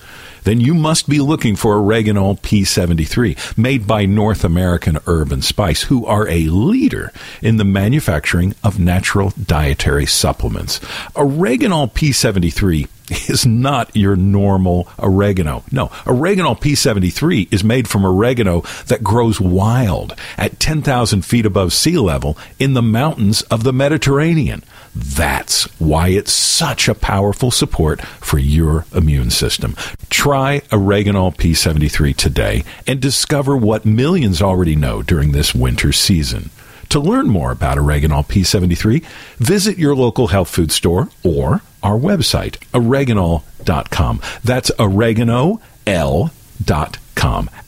Then 0.44 0.60
you 0.60 0.74
must 0.74 1.08
be 1.08 1.20
looking 1.20 1.56
for 1.56 1.76
Oreganol 1.76 2.40
P73, 2.40 3.56
made 3.56 3.86
by 3.86 4.06
North 4.06 4.44
American 4.44 4.98
Herb 5.06 5.32
and 5.32 5.44
Spice, 5.44 5.84
who 5.84 6.04
are 6.06 6.28
a 6.28 6.46
leader 6.46 7.12
in 7.40 7.56
the 7.56 7.64
manufacturing 7.64 8.54
of 8.64 8.78
natural 8.78 9.32
dietary 9.42 10.06
supplements. 10.06 10.80
Oreganol 11.14 11.92
P73 11.92 12.88
is 13.30 13.46
not 13.46 13.94
your 13.94 14.16
normal 14.16 14.88
oregano. 14.98 15.64
No, 15.70 15.88
Oreganol 16.04 16.58
P73 16.58 17.52
is 17.52 17.64
made 17.64 17.88
from 17.88 18.04
oregano 18.04 18.62
that 18.86 19.04
grows 19.04 19.40
wild 19.40 20.14
at 20.36 20.60
10,000 20.60 21.22
feet 21.22 21.46
above 21.46 21.72
sea 21.72 21.98
level 21.98 22.38
in 22.58 22.74
the 22.74 22.82
mountains 22.82 23.42
of 23.42 23.64
the 23.64 23.72
Mediterranean. 23.72 24.62
That's 24.94 25.64
why 25.80 26.08
it's 26.08 26.32
such 26.32 26.88
a 26.88 26.94
powerful 26.94 27.50
support 27.50 28.02
for 28.02 28.38
your 28.38 28.84
immune 28.94 29.30
system. 29.30 29.74
Try 30.10 30.60
Oreganol 30.70 31.34
P73 31.36 32.14
today 32.14 32.64
and 32.86 33.00
discover 33.00 33.56
what 33.56 33.86
millions 33.86 34.42
already 34.42 34.76
know 34.76 35.02
during 35.02 35.32
this 35.32 35.54
winter 35.54 35.92
season. 35.92 36.50
To 36.90 37.00
learn 37.00 37.28
more 37.28 37.52
about 37.52 37.78
Oreganol 37.78 38.26
P73, 38.26 39.02
visit 39.38 39.78
your 39.78 39.96
local 39.96 40.26
health 40.26 40.50
food 40.50 40.70
store 40.70 41.08
or 41.22 41.62
our 41.82 41.98
website, 41.98 42.58
oreganol.com. 42.74 44.20
That's 44.44 44.70
oregano.l.com. 44.78 45.60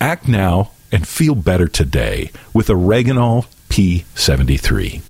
Act 0.01 0.29
now 0.29 0.71
and 0.93 1.09
feel 1.09 1.35
better 1.35 1.69
today 1.69 2.31
with 2.53 2.69
Oreganol 2.69 3.47
P73. 3.71 5.03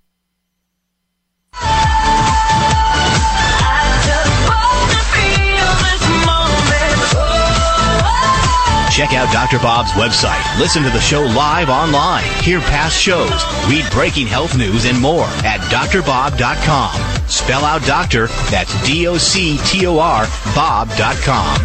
Check 8.95 9.13
out 9.13 9.33
Dr. 9.33 9.59
Bob's 9.59 9.91
website. 9.91 10.57
Listen 10.57 10.85
to 10.85 10.91
the 10.91 11.01
show 11.01 11.23
live 11.23 11.69
online. 11.69 12.23
Hear 12.45 12.61
past 12.61 12.97
shows. 12.97 13.43
Read 13.69 13.85
breaking 13.91 14.29
health 14.29 14.57
news 14.57 14.85
and 14.85 15.01
more 15.01 15.25
at 15.43 15.59
drbob.com. 15.63 17.29
Spell 17.29 17.65
out 17.65 17.85
doctor, 17.87 18.29
that's 18.53 18.87
D 18.87 19.09
O 19.09 19.19
C 19.19 19.59
T 19.65 19.85
O 19.89 19.99
R, 19.99 20.27
Bob.com. 20.55 21.59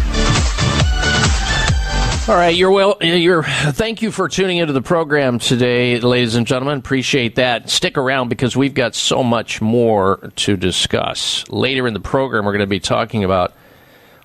All 2.28 2.34
right, 2.34 2.56
you're 2.56 2.72
well. 2.72 2.96
Uh, 3.00 3.06
you're. 3.06 3.44
Thank 3.44 4.02
you 4.02 4.10
for 4.10 4.28
tuning 4.28 4.56
into 4.56 4.72
the 4.72 4.82
program 4.82 5.38
today, 5.38 6.00
ladies 6.00 6.34
and 6.34 6.48
gentlemen. 6.48 6.78
Appreciate 6.78 7.36
that. 7.36 7.70
Stick 7.70 7.96
around 7.96 8.28
because 8.28 8.56
we've 8.56 8.74
got 8.74 8.96
so 8.96 9.22
much 9.22 9.60
more 9.60 10.32
to 10.34 10.56
discuss. 10.56 11.48
Later 11.48 11.86
in 11.86 11.94
the 11.94 12.00
program, 12.00 12.44
we're 12.44 12.54
going 12.54 12.58
to 12.60 12.66
be 12.66 12.80
talking 12.80 13.22
about 13.22 13.54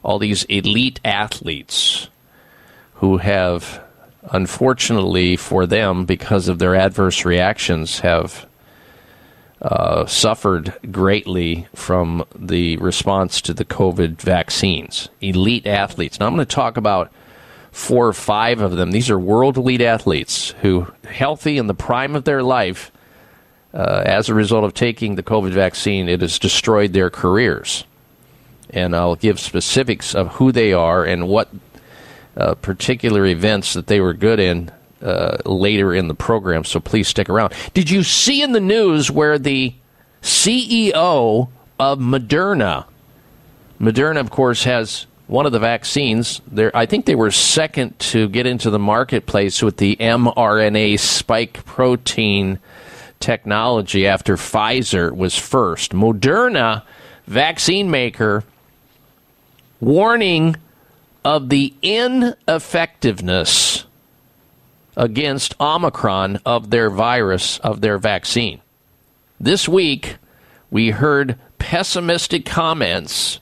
all 0.01 0.17
these 0.17 0.43
elite 0.45 0.99
athletes 1.05 2.09
who 2.95 3.17
have, 3.17 3.83
unfortunately 4.31 5.35
for 5.35 5.65
them, 5.65 6.05
because 6.05 6.47
of 6.47 6.59
their 6.59 6.75
adverse 6.75 7.25
reactions, 7.25 7.99
have 7.99 8.45
uh, 9.61 10.05
suffered 10.05 10.73
greatly 10.91 11.67
from 11.73 12.25
the 12.35 12.77
response 12.77 13.41
to 13.41 13.53
the 13.53 13.65
COVID 13.65 14.21
vaccines. 14.21 15.09
Elite 15.21 15.65
athletes. 15.65 16.19
Now, 16.19 16.27
I'm 16.27 16.35
going 16.35 16.45
to 16.45 16.55
talk 16.55 16.77
about 16.77 17.11
four 17.71 18.07
or 18.07 18.13
five 18.13 18.61
of 18.61 18.77
them. 18.77 18.91
These 18.91 19.09
are 19.09 19.19
world 19.19 19.57
elite 19.57 19.81
athletes 19.81 20.51
who, 20.61 20.87
healthy 21.03 21.57
in 21.57 21.67
the 21.67 21.73
prime 21.73 22.15
of 22.15 22.23
their 22.23 22.43
life, 22.43 22.91
uh, 23.73 24.03
as 24.05 24.29
a 24.29 24.33
result 24.33 24.63
of 24.63 24.73
taking 24.73 25.15
the 25.15 25.23
COVID 25.23 25.51
vaccine, 25.51 26.07
it 26.07 26.21
has 26.21 26.39
destroyed 26.39 26.93
their 26.93 27.09
careers. 27.09 27.83
And 28.69 28.95
I'll 28.95 29.15
give 29.15 29.39
specifics 29.39 30.15
of 30.15 30.35
who 30.35 30.51
they 30.51 30.71
are 30.71 31.03
and 31.03 31.27
what 31.27 31.49
uh, 32.37 32.55
particular 32.55 33.25
events 33.25 33.73
that 33.73 33.87
they 33.87 33.99
were 33.99 34.13
good 34.13 34.39
in 34.39 34.71
uh, 35.01 35.37
later 35.45 35.93
in 35.93 36.07
the 36.07 36.15
program. 36.15 36.63
So 36.63 36.79
please 36.79 37.07
stick 37.07 37.29
around. 37.29 37.53
Did 37.73 37.89
you 37.89 38.03
see 38.03 38.41
in 38.41 38.51
the 38.51 38.59
news 38.59 39.11
where 39.11 39.37
the 39.37 39.73
CEO 40.21 41.49
of 41.79 41.99
Moderna, 41.99 42.85
Moderna, 43.79 44.19
of 44.19 44.31
course, 44.31 44.63
has 44.63 45.05
one 45.27 45.45
of 45.45 45.51
the 45.51 45.59
vaccines. 45.59 46.41
There, 46.47 46.75
I 46.75 46.85
think 46.85 47.05
they 47.05 47.15
were 47.15 47.31
second 47.31 47.97
to 47.99 48.29
get 48.29 48.45
into 48.45 48.69
the 48.69 48.79
marketplace 48.79 49.61
with 49.61 49.77
the 49.77 49.95
mRNA 49.97 50.99
spike 50.99 51.65
protein 51.65 52.59
technology 53.19 54.07
after 54.07 54.35
Pfizer 54.35 55.15
was 55.15 55.37
first. 55.37 55.93
Moderna, 55.93 56.83
vaccine 57.25 57.89
maker, 57.89 58.43
warning 59.79 60.55
of 61.25 61.49
the 61.49 61.73
ineffectiveness 61.81 63.85
against 64.95 65.59
Omicron 65.59 66.39
of 66.45 66.69
their 66.69 66.91
virus, 66.91 67.57
of 67.59 67.81
their 67.81 67.97
vaccine. 67.97 68.61
This 69.39 69.67
week, 69.67 70.17
we 70.69 70.91
heard 70.91 71.39
pessimistic 71.57 72.45
comments 72.45 73.39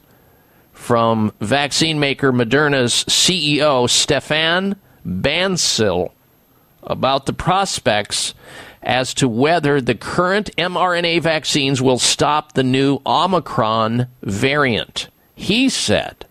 from 0.72 1.34
vaccine 1.42 2.00
maker 2.00 2.32
Moderna's 2.32 3.04
CEO, 3.04 3.86
Stéphane 3.88 4.78
Bancel, 5.06 6.14
about 6.84 7.26
the 7.26 7.34
prospects 7.34 8.34
as 8.82 9.14
to 9.14 9.28
whether 9.28 9.82
the 9.82 9.96
current 9.96 10.50
mRNA 10.58 11.22
vaccines 11.22 11.82
will 11.82 12.00
stop 12.00 12.54
the 12.54 12.64
new 12.64 13.02
Omicron 13.06 14.08
variant. 14.22 15.10
He 15.36 15.68
said, 15.68 16.26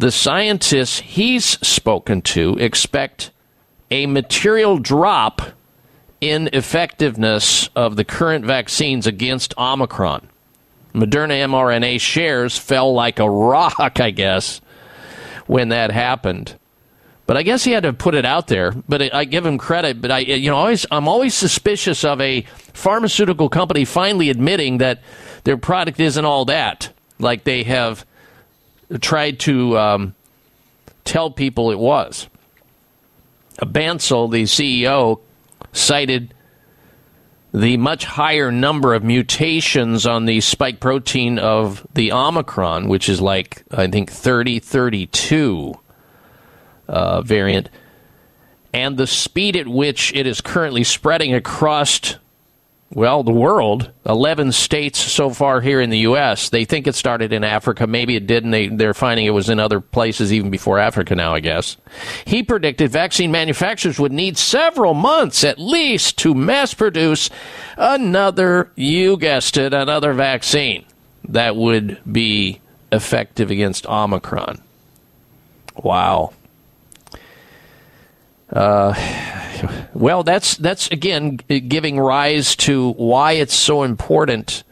the 0.00 0.10
scientists 0.10 1.00
he's 1.00 1.44
spoken 1.44 2.22
to 2.22 2.56
expect 2.56 3.30
a 3.90 4.06
material 4.06 4.78
drop 4.78 5.42
in 6.22 6.48
effectiveness 6.54 7.68
of 7.76 7.96
the 7.96 8.04
current 8.04 8.46
vaccines 8.46 9.06
against 9.06 9.52
Omicron. 9.58 10.26
Moderna 10.94 11.44
mRNA 11.44 12.00
shares 12.00 12.56
fell 12.56 12.94
like 12.94 13.18
a 13.18 13.28
rock, 13.28 14.00
I 14.00 14.10
guess, 14.10 14.62
when 15.46 15.68
that 15.68 15.90
happened. 15.90 16.56
But 17.26 17.36
I 17.36 17.42
guess 17.42 17.64
he 17.64 17.72
had 17.72 17.82
to 17.82 17.92
put 17.92 18.14
it 18.14 18.24
out 18.24 18.46
there. 18.46 18.72
But 18.72 19.14
I 19.14 19.26
give 19.26 19.44
him 19.44 19.58
credit. 19.58 20.00
But 20.00 20.10
I, 20.10 20.20
you 20.20 20.50
know, 20.50 20.56
always 20.56 20.86
I'm 20.90 21.08
always 21.08 21.34
suspicious 21.34 22.04
of 22.04 22.22
a 22.22 22.40
pharmaceutical 22.72 23.50
company 23.50 23.84
finally 23.84 24.30
admitting 24.30 24.78
that 24.78 25.02
their 25.44 25.58
product 25.58 26.00
isn't 26.00 26.24
all 26.24 26.46
that. 26.46 26.90
Like 27.18 27.44
they 27.44 27.64
have 27.64 28.06
tried 28.98 29.40
to 29.40 29.78
um, 29.78 30.14
tell 31.04 31.30
people 31.30 31.70
it 31.70 31.78
was. 31.78 32.28
Bancel, 33.58 34.30
the 34.30 34.44
CEO, 34.44 35.20
cited 35.72 36.34
the 37.52 37.76
much 37.76 38.04
higher 38.04 38.52
number 38.52 38.94
of 38.94 39.02
mutations 39.02 40.06
on 40.06 40.24
the 40.24 40.40
spike 40.40 40.80
protein 40.80 41.38
of 41.38 41.86
the 41.94 42.12
Omicron, 42.12 42.88
which 42.88 43.08
is 43.08 43.20
like, 43.20 43.64
I 43.72 43.88
think, 43.88 44.10
3032 44.10 45.74
uh, 46.88 47.22
variant, 47.22 47.68
and 48.72 48.96
the 48.96 49.06
speed 49.06 49.56
at 49.56 49.66
which 49.66 50.14
it 50.14 50.26
is 50.26 50.40
currently 50.40 50.84
spreading 50.84 51.34
across, 51.34 52.16
well, 52.92 53.22
the 53.22 53.32
world. 53.32 53.90
11 54.04 54.50
states 54.50 54.98
so 54.98 55.30
far 55.30 55.60
here 55.60 55.80
in 55.80 55.90
the 55.90 56.00
U.S. 56.00 56.48
They 56.48 56.64
think 56.64 56.88
it 56.88 56.96
started 56.96 57.32
in 57.32 57.44
Africa. 57.44 57.86
Maybe 57.86 58.16
it 58.16 58.26
didn't. 58.26 58.50
They, 58.50 58.66
they're 58.66 58.94
finding 58.94 59.26
it 59.26 59.30
was 59.30 59.48
in 59.48 59.60
other 59.60 59.80
places 59.80 60.32
even 60.32 60.50
before 60.50 60.80
Africa 60.80 61.14
now, 61.14 61.32
I 61.32 61.40
guess. 61.40 61.76
He 62.24 62.42
predicted 62.42 62.90
vaccine 62.90 63.30
manufacturers 63.30 64.00
would 64.00 64.10
need 64.10 64.36
several 64.36 64.94
months 64.94 65.44
at 65.44 65.60
least 65.60 66.18
to 66.18 66.34
mass 66.34 66.74
produce 66.74 67.30
another, 67.76 68.72
you 68.74 69.16
guessed 69.16 69.56
it, 69.56 69.72
another 69.72 70.12
vaccine 70.12 70.84
that 71.28 71.54
would 71.54 72.00
be 72.10 72.60
effective 72.90 73.52
against 73.52 73.86
Omicron. 73.86 74.60
Wow. 75.76 76.32
Uh, 78.50 78.94
well, 79.94 80.22
that's 80.22 80.56
that's 80.56 80.88
again 80.90 81.36
giving 81.36 81.98
rise 81.98 82.56
to 82.56 82.92
why 82.92 83.32
it's 83.32 83.54
so 83.54 83.82
important 83.82 84.64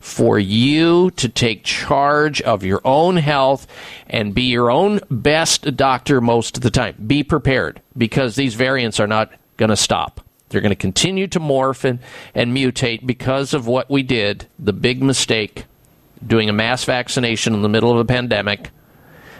for 0.00 0.36
you 0.36 1.12
to 1.12 1.28
take 1.28 1.62
charge 1.62 2.42
of 2.42 2.64
your 2.64 2.80
own 2.84 3.16
health 3.16 3.68
and 4.08 4.34
be 4.34 4.42
your 4.42 4.68
own 4.68 5.00
best 5.10 5.76
doctor 5.76 6.20
most 6.20 6.56
of 6.56 6.62
the 6.62 6.70
time. 6.70 6.96
Be 7.06 7.22
prepared 7.22 7.80
because 7.96 8.34
these 8.34 8.54
variants 8.54 8.98
are 8.98 9.06
not 9.06 9.32
going 9.58 9.70
to 9.70 9.76
stop. 9.76 10.20
They're 10.48 10.60
going 10.60 10.70
to 10.70 10.76
continue 10.76 11.28
to 11.28 11.40
morph 11.40 11.84
and, 11.84 12.00
and 12.34 12.54
mutate 12.54 13.06
because 13.06 13.54
of 13.54 13.68
what 13.68 13.88
we 13.88 14.02
did, 14.02 14.46
the 14.58 14.72
big 14.72 15.02
mistake, 15.02 15.66
doing 16.26 16.48
a 16.48 16.52
mass 16.52 16.84
vaccination 16.84 17.54
in 17.54 17.62
the 17.62 17.68
middle 17.68 17.92
of 17.92 17.98
a 17.98 18.04
pandemic 18.04 18.70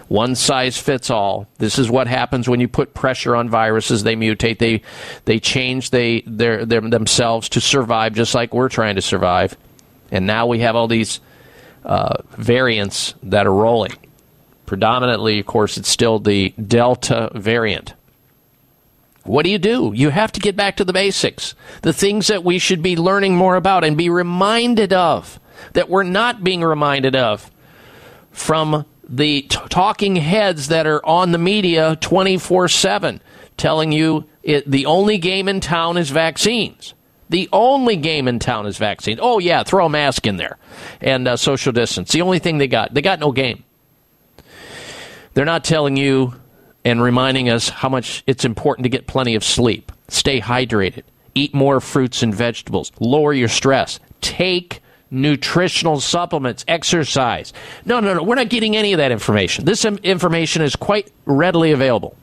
one 0.09 0.35
size 0.35 0.79
fits 0.79 1.11
all. 1.11 1.47
This 1.59 1.79
is 1.79 1.91
what 1.91 2.07
happens 2.07 2.49
when 2.49 2.61
you 2.61 2.69
put 2.69 2.95
pressure 2.95 3.37
on 3.37 3.49
viruses. 3.49 4.03
They 4.03 4.17
mutate. 4.17 4.59
They 4.59 4.83
they 5.25 5.39
change 5.39 5.91
they 5.91 6.23
their, 6.27 6.65
their 6.65 6.81
themselves 6.81 7.49
to 7.51 7.61
survive, 7.61 8.15
just 8.15 8.35
like 8.35 8.55
we're 8.55 8.69
trying 8.69 8.97
to 8.97 9.03
survive. 9.03 9.57
And 10.11 10.27
now 10.27 10.47
we 10.47 10.61
have 10.61 10.77
all 10.77 10.89
these 10.89 11.21
uh, 11.85 12.23
variants 12.33 13.15
that 13.23 13.47
are 13.47 13.55
rolling. 13.55 13.95
Predominantly, 14.67 15.41
of 15.41 15.47
course, 15.47 15.77
it's 15.77 15.89
still 15.89 16.19
the 16.19 16.51
Delta 16.51 17.31
variant. 17.35 17.95
What 19.25 19.45
do 19.45 19.51
you 19.51 19.59
do? 19.59 19.93
You 19.95 20.11
have 20.11 20.33
to 20.33 20.41
get 20.41 20.57
back 20.57 20.77
to 20.77 20.85
the 20.85 20.93
basics, 20.93 21.55
the 21.83 21.93
things 21.93 22.27
that 22.27 22.43
we 22.43 22.59
should 22.59 22.83
be 22.83 22.97
learning 22.97 23.37
more 23.37 23.57
about 23.57 23.85
and 23.85 23.97
be 23.97 24.09
reminded 24.09 24.93
of 24.93 25.39
that 25.75 25.89
we're 25.89 26.03
not 26.03 26.43
being 26.43 26.63
reminded 26.63 27.15
of 27.15 27.51
from 28.33 28.85
the 29.13 29.43
t- 29.43 29.59
talking 29.69 30.17
heads 30.17 30.69
that 30.69 30.87
are 30.87 31.05
on 31.05 31.33
the 31.33 31.39
media 31.39 31.97
24 31.97 32.67
7 32.69 33.21
telling 33.57 33.93
you 33.93 34.25
it, 34.43 34.69
the 34.69 34.87
only 34.87 35.19
game 35.19 35.49
in 35.49 35.61
town 35.61 35.97
is 35.99 36.11
vaccines. 36.11 36.95
The 37.29 37.49
only 37.53 37.97
game 37.97 38.27
in 38.27 38.39
town 38.39 38.67
is 38.67 38.77
vaccines. 38.79 39.21
Oh, 39.23 39.39
yeah, 39.39 39.63
throw 39.63 39.87
a 39.87 39.89
mask 39.89 40.27
in 40.27 40.37
there 40.37 40.59
and 41.01 41.29
uh, 41.29 41.37
social 41.37 41.73
distance. 41.73 42.13
The 42.13 42.23
only 42.23 42.39
thing 42.39 42.59
they 42.59 42.67
got. 42.67 42.93
They 42.93 43.03
got 43.03 43.21
no 43.21 43.33
game. 43.33 43.65
They're 45.35 45.45
not 45.45 45.65
telling 45.65 45.97
you 45.97 46.35
and 46.85 47.03
reminding 47.03 47.49
us 47.49 47.69
how 47.69 47.89
much 47.89 48.23
it's 48.27 48.45
important 48.45 48.85
to 48.85 48.91
get 48.91 49.07
plenty 49.07 49.35
of 49.35 49.45
sleep, 49.45 49.93
stay 50.09 50.41
hydrated, 50.41 51.05
eat 51.35 51.55
more 51.55 51.81
fruits 51.81 52.23
and 52.23 52.35
vegetables, 52.35 52.93
lower 52.99 53.33
your 53.33 53.49
stress, 53.49 54.01
take 54.21 54.82
nutritional 55.13 56.01
supplements, 56.01 56.65
exercise. 56.67 57.53
No, 57.85 58.01
no, 58.01 58.15
no. 58.15 58.23
We're 58.23 58.35
not 58.35 58.49
getting 58.49 58.77
any 58.77 58.93
of 58.93 58.99
that 58.99 59.13
information. 59.13 59.65
This 59.65 59.85
information 59.85 60.63
is 60.63 60.75
quite 60.75 61.13
readily 61.27 61.71
available. 61.71 62.17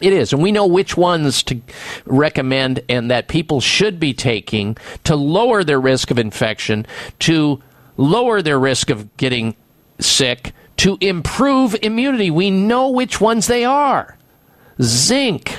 It 0.00 0.12
is, 0.12 0.32
and 0.32 0.40
we 0.40 0.52
know 0.52 0.66
which 0.66 0.96
ones 0.96 1.42
to 1.44 1.60
recommend 2.06 2.80
and 2.88 3.10
that 3.10 3.26
people 3.26 3.60
should 3.60 3.98
be 3.98 4.14
taking 4.14 4.76
to 5.02 5.16
lower 5.16 5.64
their 5.64 5.80
risk 5.80 6.12
of 6.12 6.18
infection, 6.20 6.86
to 7.18 7.60
lower 7.96 8.40
their 8.40 8.60
risk 8.60 8.90
of 8.90 9.16
getting 9.16 9.56
sick, 9.98 10.52
to 10.76 10.98
improve 11.00 11.74
immunity. 11.82 12.30
We 12.30 12.48
know 12.48 12.90
which 12.90 13.20
ones 13.20 13.48
they 13.48 13.64
are 13.64 14.16
zinc, 14.80 15.58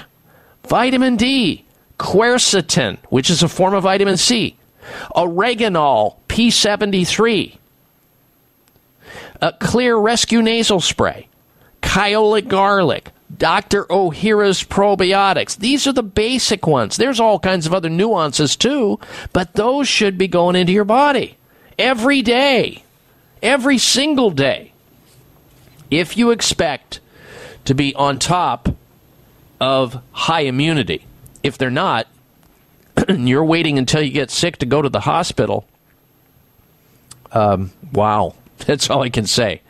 vitamin 0.65 1.17
D, 1.17 1.65
quercetin, 1.97 2.97
which 3.09 3.29
is 3.29 3.43
a 3.43 3.49
form 3.49 3.73
of 3.73 3.83
vitamin 3.83 4.15
C, 4.15 4.55
oreganol, 6.39 6.99
P73, 7.09 7.57
a 9.41 9.53
Xlear 9.53 10.01
rescue 10.01 10.41
nasal 10.41 10.79
spray, 10.79 11.27
Kyolic 11.81 12.47
garlic, 12.47 13.11
Dr. 13.35 13.85
Ohhira's 13.85 14.63
probiotics. 14.63 15.57
These 15.57 15.87
are 15.87 15.93
the 15.93 16.03
basic 16.03 16.65
ones. 16.65 16.97
There's 16.97 17.19
all 17.19 17.39
kinds 17.39 17.65
of 17.65 17.73
other 17.73 17.89
nuances 17.89 18.55
too, 18.55 18.99
but 19.33 19.53
those 19.53 19.87
should 19.87 20.17
be 20.17 20.27
going 20.27 20.55
into 20.55 20.73
your 20.73 20.85
body 20.85 21.37
every 21.77 22.21
day, 22.21 22.83
every 23.41 23.77
single 23.77 24.31
day. 24.31 24.73
If 25.91 26.17
you 26.17 26.31
expect 26.31 26.99
to 27.65 27.73
be 27.73 27.95
on 27.95 28.19
top 28.19 28.69
of 29.59 30.01
high 30.11 30.41
immunity, 30.41 31.05
if 31.43 31.57
they're 31.57 31.69
not, 31.71 32.07
and 33.07 33.29
you're 33.29 33.45
waiting 33.45 33.77
until 33.77 34.01
you 34.01 34.11
get 34.11 34.29
sick 34.29 34.57
to 34.57 34.65
go 34.65 34.81
to 34.81 34.89
the 34.89 35.01
hospital, 35.01 35.65
um, 37.31 37.72
wow, 37.93 38.35
that's 38.60 38.89
all 38.89 39.03
I 39.03 39.10
can 39.10 39.26
say. 39.26 39.61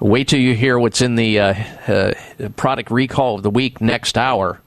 Wait 0.00 0.28
till 0.28 0.40
you 0.40 0.54
hear 0.54 0.78
what's 0.78 1.00
in 1.00 1.14
the 1.14 1.38
uh, 1.38 1.54
uh, 1.86 2.12
product 2.56 2.90
recall 2.90 3.36
of 3.36 3.42
the 3.42 3.50
week 3.50 3.80
next 3.80 4.18
hour. 4.18 4.60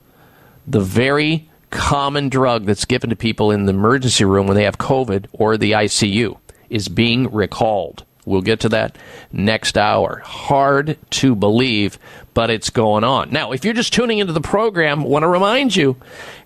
The 0.66 0.80
very 0.80 1.48
common 1.70 2.30
drug 2.30 2.64
that's 2.64 2.86
given 2.86 3.10
to 3.10 3.16
people 3.16 3.50
in 3.50 3.66
the 3.66 3.70
emergency 3.70 4.24
room 4.24 4.46
when 4.46 4.56
they 4.56 4.64
have 4.64 4.78
COVID 4.78 5.26
or 5.32 5.58
the 5.58 5.72
ICU 5.72 6.38
is 6.70 6.88
being 6.88 7.30
recalled. 7.32 8.04
We'll 8.26 8.42
get 8.42 8.60
to 8.60 8.68
that 8.70 8.98
next 9.32 9.78
hour. 9.78 10.20
Hard 10.24 10.98
to 11.10 11.36
believe, 11.36 11.96
but 12.34 12.50
it's 12.50 12.70
going 12.70 13.04
on. 13.04 13.30
Now, 13.30 13.52
if 13.52 13.64
you're 13.64 13.72
just 13.72 13.92
tuning 13.92 14.18
into 14.18 14.32
the 14.32 14.40
program, 14.40 15.04
want 15.04 15.22
to 15.22 15.28
remind 15.28 15.76
you, 15.76 15.96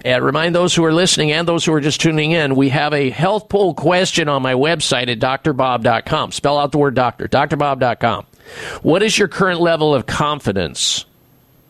and 0.04 0.22
remind 0.22 0.54
those 0.54 0.74
who 0.74 0.84
are 0.84 0.92
listening 0.92 1.32
and 1.32 1.48
those 1.48 1.64
who 1.64 1.72
are 1.72 1.80
just 1.80 2.00
tuning 2.00 2.32
in, 2.32 2.54
we 2.54 2.68
have 2.68 2.92
a 2.92 3.08
health 3.08 3.48
poll 3.48 3.72
question 3.72 4.28
on 4.28 4.42
my 4.42 4.52
website 4.52 5.08
at 5.08 5.18
drbob.com. 5.42 6.32
Spell 6.32 6.58
out 6.58 6.70
the 6.70 6.78
word 6.78 6.94
doctor, 6.94 7.26
drbob.com. 7.26 8.26
What 8.82 9.02
is 9.02 9.18
your 9.18 9.28
current 9.28 9.60
level 9.60 9.94
of 9.94 10.04
confidence 10.04 11.06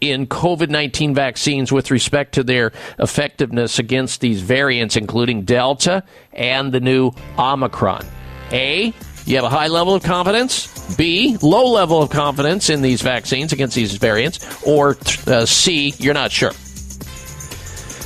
in 0.01 0.27
COVID 0.27 0.71
19 0.71 1.15
vaccines 1.15 1.71
with 1.71 1.93
respect 1.93 2.35
to 2.35 2.43
their 2.43 2.73
effectiveness 2.99 3.79
against 3.79 4.21
these 4.21 4.41
variants, 4.41 4.97
including 4.97 5.43
Delta 5.45 6.03
and 6.33 6.73
the 6.73 6.81
new 6.81 7.13
Omicron? 7.39 8.05
A, 8.53 8.93
you 9.31 9.37
have 9.37 9.45
a 9.45 9.49
high 9.49 9.69
level 9.69 9.95
of 9.95 10.03
confidence. 10.03 10.67
B, 10.97 11.37
low 11.41 11.71
level 11.71 12.03
of 12.03 12.11
confidence 12.11 12.69
in 12.69 12.83
these 12.83 13.01
vaccines 13.01 13.53
against 13.53 13.77
these 13.77 13.95
variants. 13.95 14.41
Or 14.67 14.97
uh, 15.27 15.47
C, 15.47 15.95
you're 15.99 16.15
not 16.15 16.33
sure. 16.33 16.51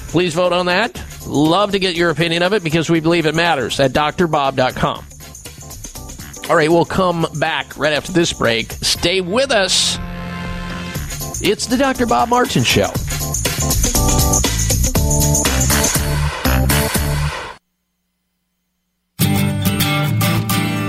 Please 0.09 0.35
vote 0.35 0.53
on 0.53 0.67
that. 0.67 1.03
Love 1.27 1.73
to 1.73 1.79
get 1.79 1.97
your 1.97 2.11
opinion 2.11 2.43
of 2.43 2.53
it 2.53 2.63
because 2.63 2.91
we 2.91 3.01
believe 3.01 3.25
it 3.25 3.35
matters 3.35 3.81
at 3.81 3.93
drbob.com. 3.93 5.07
All 6.51 6.57
right, 6.57 6.71
we'll 6.71 6.85
come 6.85 7.27
back 7.39 7.79
right 7.79 7.95
after 7.95 8.13
this 8.13 8.35
break. 8.35 8.71
Stay 8.73 9.23
with 9.23 9.51
us. 9.51 9.97
It's 11.41 11.67
the 11.67 11.79
Dr. 11.79 12.05
Bob 12.05 12.29
Martin 12.29 12.65
Show. 12.65 12.91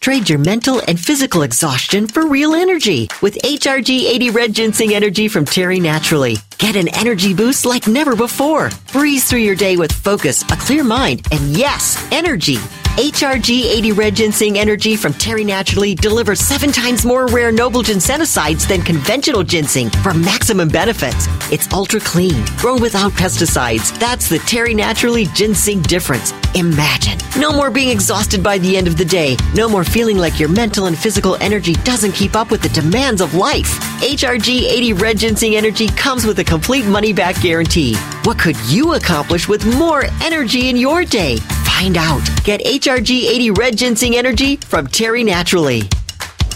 Trade 0.00 0.30
your 0.30 0.38
mental 0.38 0.80
and 0.88 0.98
physical 0.98 1.42
exhaustion 1.42 2.06
for 2.06 2.26
real 2.26 2.54
energy 2.54 3.06
with 3.20 3.34
HRG 3.42 4.04
80 4.06 4.30
Red 4.30 4.54
Ginseng 4.54 4.94
Energy 4.94 5.28
from 5.28 5.44
Terry 5.44 5.78
Naturally. 5.78 6.36
Get 6.56 6.74
an 6.74 6.88
energy 6.88 7.34
boost 7.34 7.66
like 7.66 7.86
never 7.86 8.16
before. 8.16 8.70
Breeze 8.92 9.28
through 9.28 9.40
your 9.40 9.56
day 9.56 9.76
with 9.76 9.92
focus, 9.92 10.42
a 10.44 10.56
clear 10.56 10.84
mind, 10.84 11.26
and 11.32 11.50
yes, 11.50 12.02
energy. 12.12 12.56
HRG 12.96 13.64
80 13.64 13.92
Red 13.92 14.16
Ginseng 14.16 14.58
Energy 14.58 14.96
from 14.96 15.14
Terry 15.14 15.44
Naturally 15.44 15.94
delivers 15.94 16.40
seven 16.40 16.70
times 16.72 17.06
more 17.06 17.26
rare 17.28 17.52
noble 17.52 17.82
ginsenosides 17.82 18.66
than 18.68 18.82
conventional 18.82 19.42
ginseng 19.42 19.88
for 19.88 20.12
maximum 20.12 20.68
benefits. 20.68 21.26
It's 21.52 21.72
ultra 21.72 22.00
clean, 22.00 22.44
grown 22.58 22.82
without 22.82 23.12
pesticides. 23.12 23.96
That's 23.98 24.28
the 24.28 24.40
Terry 24.40 24.74
Naturally 24.74 25.26
ginseng 25.34 25.80
difference. 25.82 26.32
Imagine. 26.56 27.16
No 27.40 27.52
more 27.52 27.70
being 27.70 27.90
exhausted 27.90 28.42
by 28.42 28.58
the 28.58 28.76
end 28.76 28.88
of 28.88 28.98
the 28.98 29.04
day. 29.04 29.36
No 29.54 29.68
more 29.68 29.84
feeling 29.84 30.18
like 30.18 30.38
your 30.38 30.50
mental 30.50 30.86
and 30.86 30.98
physical 30.98 31.36
energy 31.36 31.74
doesn't 31.84 32.12
keep 32.12 32.34
up 32.34 32.50
with 32.50 32.60
the 32.60 32.68
demands 32.70 33.22
of 33.22 33.34
life. 33.34 33.78
HRG 34.00 34.62
80 34.62 34.92
Red 34.94 35.18
Ginseng 35.18 35.54
Energy 35.54 35.88
comes 35.88 36.26
with 36.26 36.40
a 36.40 36.44
complete 36.44 36.84
money 36.86 37.12
back 37.12 37.40
guarantee. 37.40 37.94
What 38.24 38.38
could 38.38 38.56
you 38.68 38.94
accomplish 38.94 39.48
with 39.48 39.64
more 39.78 40.04
energy 40.22 40.68
in 40.68 40.76
your 40.76 41.04
day? 41.04 41.38
Find 41.70 41.96
out. 41.96 42.22
Get 42.44 42.60
HRG 42.60 43.24
80 43.24 43.50
Red 43.52 43.78
Ginseng 43.78 44.16
Energy 44.16 44.56
from 44.56 44.86
Terry 44.86 45.24
Naturally. 45.24 45.82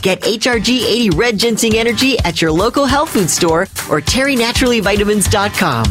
Get 0.03 0.21
HRG 0.21 0.69
80 0.69 1.11
Red 1.11 1.39
Ginseng 1.39 1.77
Energy 1.77 2.19
at 2.21 2.43
your 2.43 2.53
local 2.53 2.85
health 2.85 3.11
food 3.11 3.31
store 3.31 3.63
or 3.89 4.03
terrynaturallyvitamins.com. 4.03 5.85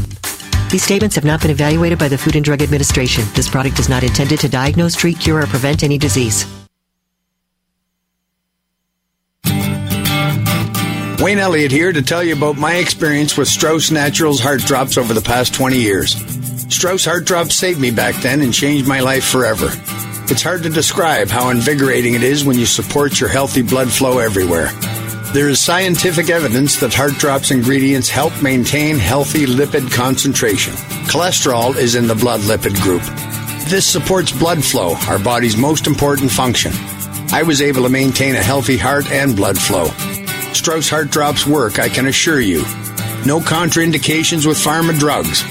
These 0.69 0.83
statements 0.83 1.15
have 1.15 1.25
not 1.25 1.41
been 1.41 1.49
evaluated 1.49 1.97
by 1.97 2.09
the 2.09 2.17
Food 2.17 2.35
and 2.35 2.45
Drug 2.45 2.61
Administration. 2.61 3.23
This 3.33 3.49
product 3.49 3.79
is 3.79 3.89
not 3.89 4.03
intended 4.03 4.39
to 4.41 4.49
diagnose, 4.49 4.95
treat, 4.95 5.19
cure, 5.19 5.41
or 5.41 5.47
prevent 5.47 5.83
any 5.83 5.97
disease. 5.97 6.45
Wayne 11.19 11.39
Elliott 11.39 11.71
here 11.71 11.93
to 11.93 12.01
tell 12.01 12.23
you 12.23 12.35
about 12.35 12.57
my 12.57 12.75
experience 12.75 13.37
with 13.37 13.47
Strauss 13.47 13.89
Naturals 13.89 14.41
Heart 14.41 14.61
Drops 14.61 14.97
over 14.97 15.13
the 15.13 15.21
past 15.21 15.53
20 15.53 15.77
years. 15.77 16.52
Strauss 16.73 17.05
Heart 17.05 17.25
Drops 17.25 17.55
saved 17.55 17.79
me 17.79 17.91
back 17.91 18.15
then 18.23 18.41
and 18.41 18.51
changed 18.51 18.87
my 18.87 18.99
life 18.99 19.23
forever. 19.23 19.67
It's 20.31 20.41
hard 20.41 20.63
to 20.63 20.69
describe 20.69 21.29
how 21.29 21.49
invigorating 21.49 22.15
it 22.15 22.23
is 22.23 22.43
when 22.43 22.57
you 22.57 22.65
support 22.65 23.19
your 23.19 23.29
healthy 23.29 23.61
blood 23.61 23.91
flow 23.91 24.17
everywhere. 24.17 24.69
There 25.33 25.49
is 25.49 25.59
scientific 25.59 26.31
evidence 26.31 26.79
that 26.79 26.93
Heart 26.93 27.13
Drops 27.19 27.51
ingredients 27.51 28.09
help 28.09 28.33
maintain 28.41 28.97
healthy 28.97 29.45
lipid 29.45 29.91
concentration. 29.91 30.73
Cholesterol 31.05 31.75
is 31.75 31.93
in 31.93 32.07
the 32.07 32.15
blood 32.15 32.41
lipid 32.41 32.81
group. 32.81 33.03
This 33.69 33.85
supports 33.85 34.31
blood 34.31 34.63
flow, 34.63 34.95
our 35.07 35.19
body's 35.19 35.55
most 35.55 35.85
important 35.85 36.31
function. 36.31 36.71
I 37.31 37.43
was 37.43 37.61
able 37.61 37.83
to 37.83 37.89
maintain 37.89 38.33
a 38.35 38.43
healthy 38.43 38.77
heart 38.77 39.09
and 39.11 39.35
blood 39.35 39.59
flow. 39.59 39.85
Strauss 40.53 40.89
Heart 40.89 41.11
Drops 41.11 41.45
work, 41.45 41.77
I 41.77 41.87
can 41.87 42.07
assure 42.07 42.41
you. 42.41 42.63
No 43.27 43.39
contraindications 43.39 44.47
with 44.47 44.57
pharma 44.57 44.97
drugs. 44.97 45.43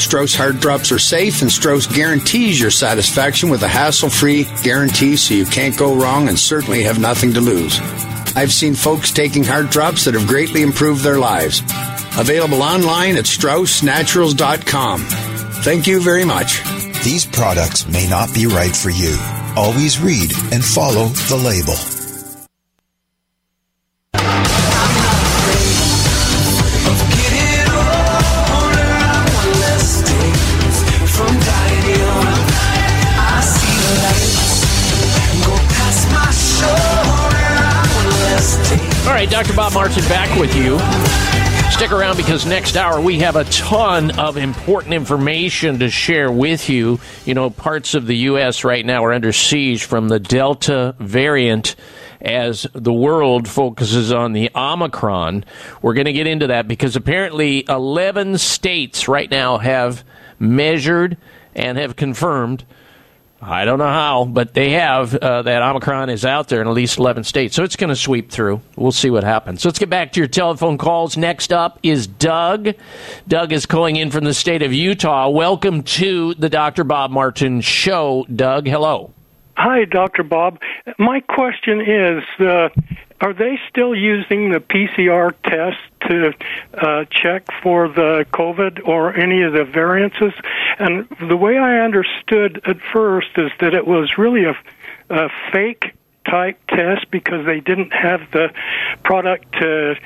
Strauss 0.00 0.34
Heart 0.34 0.60
Drops 0.60 0.90
are 0.92 0.98
safe, 0.98 1.42
and 1.42 1.52
Strauss 1.52 1.86
guarantees 1.86 2.60
your 2.60 2.70
satisfaction 2.70 3.50
with 3.50 3.62
a 3.62 3.68
hassle 3.68 4.08
free 4.08 4.48
guarantee 4.62 5.16
so 5.16 5.34
you 5.34 5.44
can't 5.44 5.76
go 5.76 5.94
wrong 5.94 6.28
and 6.28 6.38
certainly 6.38 6.82
have 6.82 6.98
nothing 6.98 7.34
to 7.34 7.40
lose. 7.40 7.78
I've 8.34 8.52
seen 8.52 8.74
folks 8.74 9.12
taking 9.12 9.44
heart 9.44 9.70
drops 9.70 10.04
that 10.04 10.14
have 10.14 10.26
greatly 10.26 10.62
improved 10.62 11.02
their 11.02 11.18
lives. 11.18 11.60
Available 12.18 12.62
online 12.62 13.16
at 13.16 13.24
StraussNaturals.com. 13.24 15.00
Thank 15.62 15.86
you 15.86 16.00
very 16.00 16.24
much. 16.24 16.62
These 17.04 17.26
products 17.26 17.86
may 17.88 18.08
not 18.08 18.32
be 18.34 18.46
right 18.46 18.74
for 18.74 18.90
you. 18.90 19.16
Always 19.56 20.00
read 20.00 20.32
and 20.52 20.64
follow 20.64 21.06
the 21.28 21.36
label. 21.36 21.99
Dr. 39.40 39.56
Bob 39.56 39.72
Martin 39.72 40.04
back 40.04 40.38
with 40.38 40.54
you. 40.54 40.78
Stick 41.70 41.92
around 41.92 42.18
because 42.18 42.44
next 42.44 42.76
hour 42.76 43.00
we 43.00 43.20
have 43.20 43.36
a 43.36 43.44
ton 43.44 44.18
of 44.18 44.36
important 44.36 44.92
information 44.92 45.78
to 45.78 45.88
share 45.88 46.30
with 46.30 46.68
you. 46.68 47.00
You 47.24 47.32
know, 47.32 47.48
parts 47.48 47.94
of 47.94 48.06
the 48.06 48.16
U.S. 48.16 48.64
right 48.64 48.84
now 48.84 49.02
are 49.02 49.14
under 49.14 49.32
siege 49.32 49.84
from 49.84 50.08
the 50.08 50.20
Delta 50.20 50.94
variant 50.98 51.74
as 52.20 52.66
the 52.74 52.92
world 52.92 53.48
focuses 53.48 54.12
on 54.12 54.34
the 54.34 54.50
Omicron. 54.54 55.46
We're 55.80 55.94
going 55.94 56.04
to 56.04 56.12
get 56.12 56.26
into 56.26 56.48
that 56.48 56.68
because 56.68 56.94
apparently 56.94 57.64
11 57.66 58.36
states 58.36 59.08
right 59.08 59.30
now 59.30 59.56
have 59.56 60.04
measured 60.38 61.16
and 61.54 61.78
have 61.78 61.96
confirmed 61.96 62.66
I 63.42 63.64
don't 63.64 63.78
know 63.78 63.88
how, 63.88 64.26
but 64.26 64.52
they 64.52 64.72
have 64.72 65.14
uh, 65.14 65.40
that 65.42 65.62
Omicron 65.62 66.10
is 66.10 66.26
out 66.26 66.48
there 66.48 66.60
in 66.60 66.68
at 66.68 66.74
least 66.74 66.98
11 66.98 67.24
states. 67.24 67.56
So 67.56 67.64
it's 67.64 67.76
going 67.76 67.88
to 67.88 67.96
sweep 67.96 68.30
through. 68.30 68.60
We'll 68.76 68.92
see 68.92 69.08
what 69.08 69.24
happens. 69.24 69.62
So 69.62 69.68
let's 69.70 69.78
get 69.78 69.88
back 69.88 70.12
to 70.12 70.20
your 70.20 70.28
telephone 70.28 70.76
calls. 70.76 71.16
Next 71.16 71.50
up 71.50 71.78
is 71.82 72.06
Doug. 72.06 72.74
Doug 73.26 73.52
is 73.52 73.64
calling 73.64 73.96
in 73.96 74.10
from 74.10 74.24
the 74.24 74.34
state 74.34 74.60
of 74.60 74.74
Utah. 74.74 75.30
Welcome 75.30 75.82
to 75.84 76.34
the 76.34 76.50
Dr. 76.50 76.84
Bob 76.84 77.10
Martin 77.10 77.62
Show. 77.62 78.26
Doug, 78.34 78.66
hello. 78.66 79.10
Hi, 79.56 79.86
Dr. 79.86 80.22
Bob. 80.22 80.58
My 80.98 81.20
question 81.20 81.80
is 81.80 82.22
uh, 82.46 82.68
Are 83.20 83.34
they 83.34 83.60
still 83.68 83.94
using 83.94 84.50
the 84.50 84.60
PCR 84.60 85.34
test 85.42 85.78
to 86.08 86.32
uh, 86.72 87.04
check 87.10 87.48
for 87.62 87.88
the 87.88 88.24
COVID 88.32 88.88
or 88.88 89.14
any 89.14 89.42
of 89.42 89.52
the 89.52 89.64
variances? 89.64 90.32
And 90.78 91.06
the 91.28 91.36
way 91.36 91.58
I 91.58 91.80
understood 91.80 92.62
at 92.64 92.80
first 92.80 93.28
is 93.36 93.50
that 93.60 93.74
it 93.74 93.86
was 93.86 94.16
really 94.16 94.44
a, 94.44 94.56
a 95.10 95.28
fake 95.52 95.94
type 96.24 96.58
test 96.68 97.10
because 97.10 97.44
they 97.44 97.60
didn't 97.60 97.92
have 97.92 98.30
the 98.30 98.54
product 99.02 99.52
to 99.52 99.96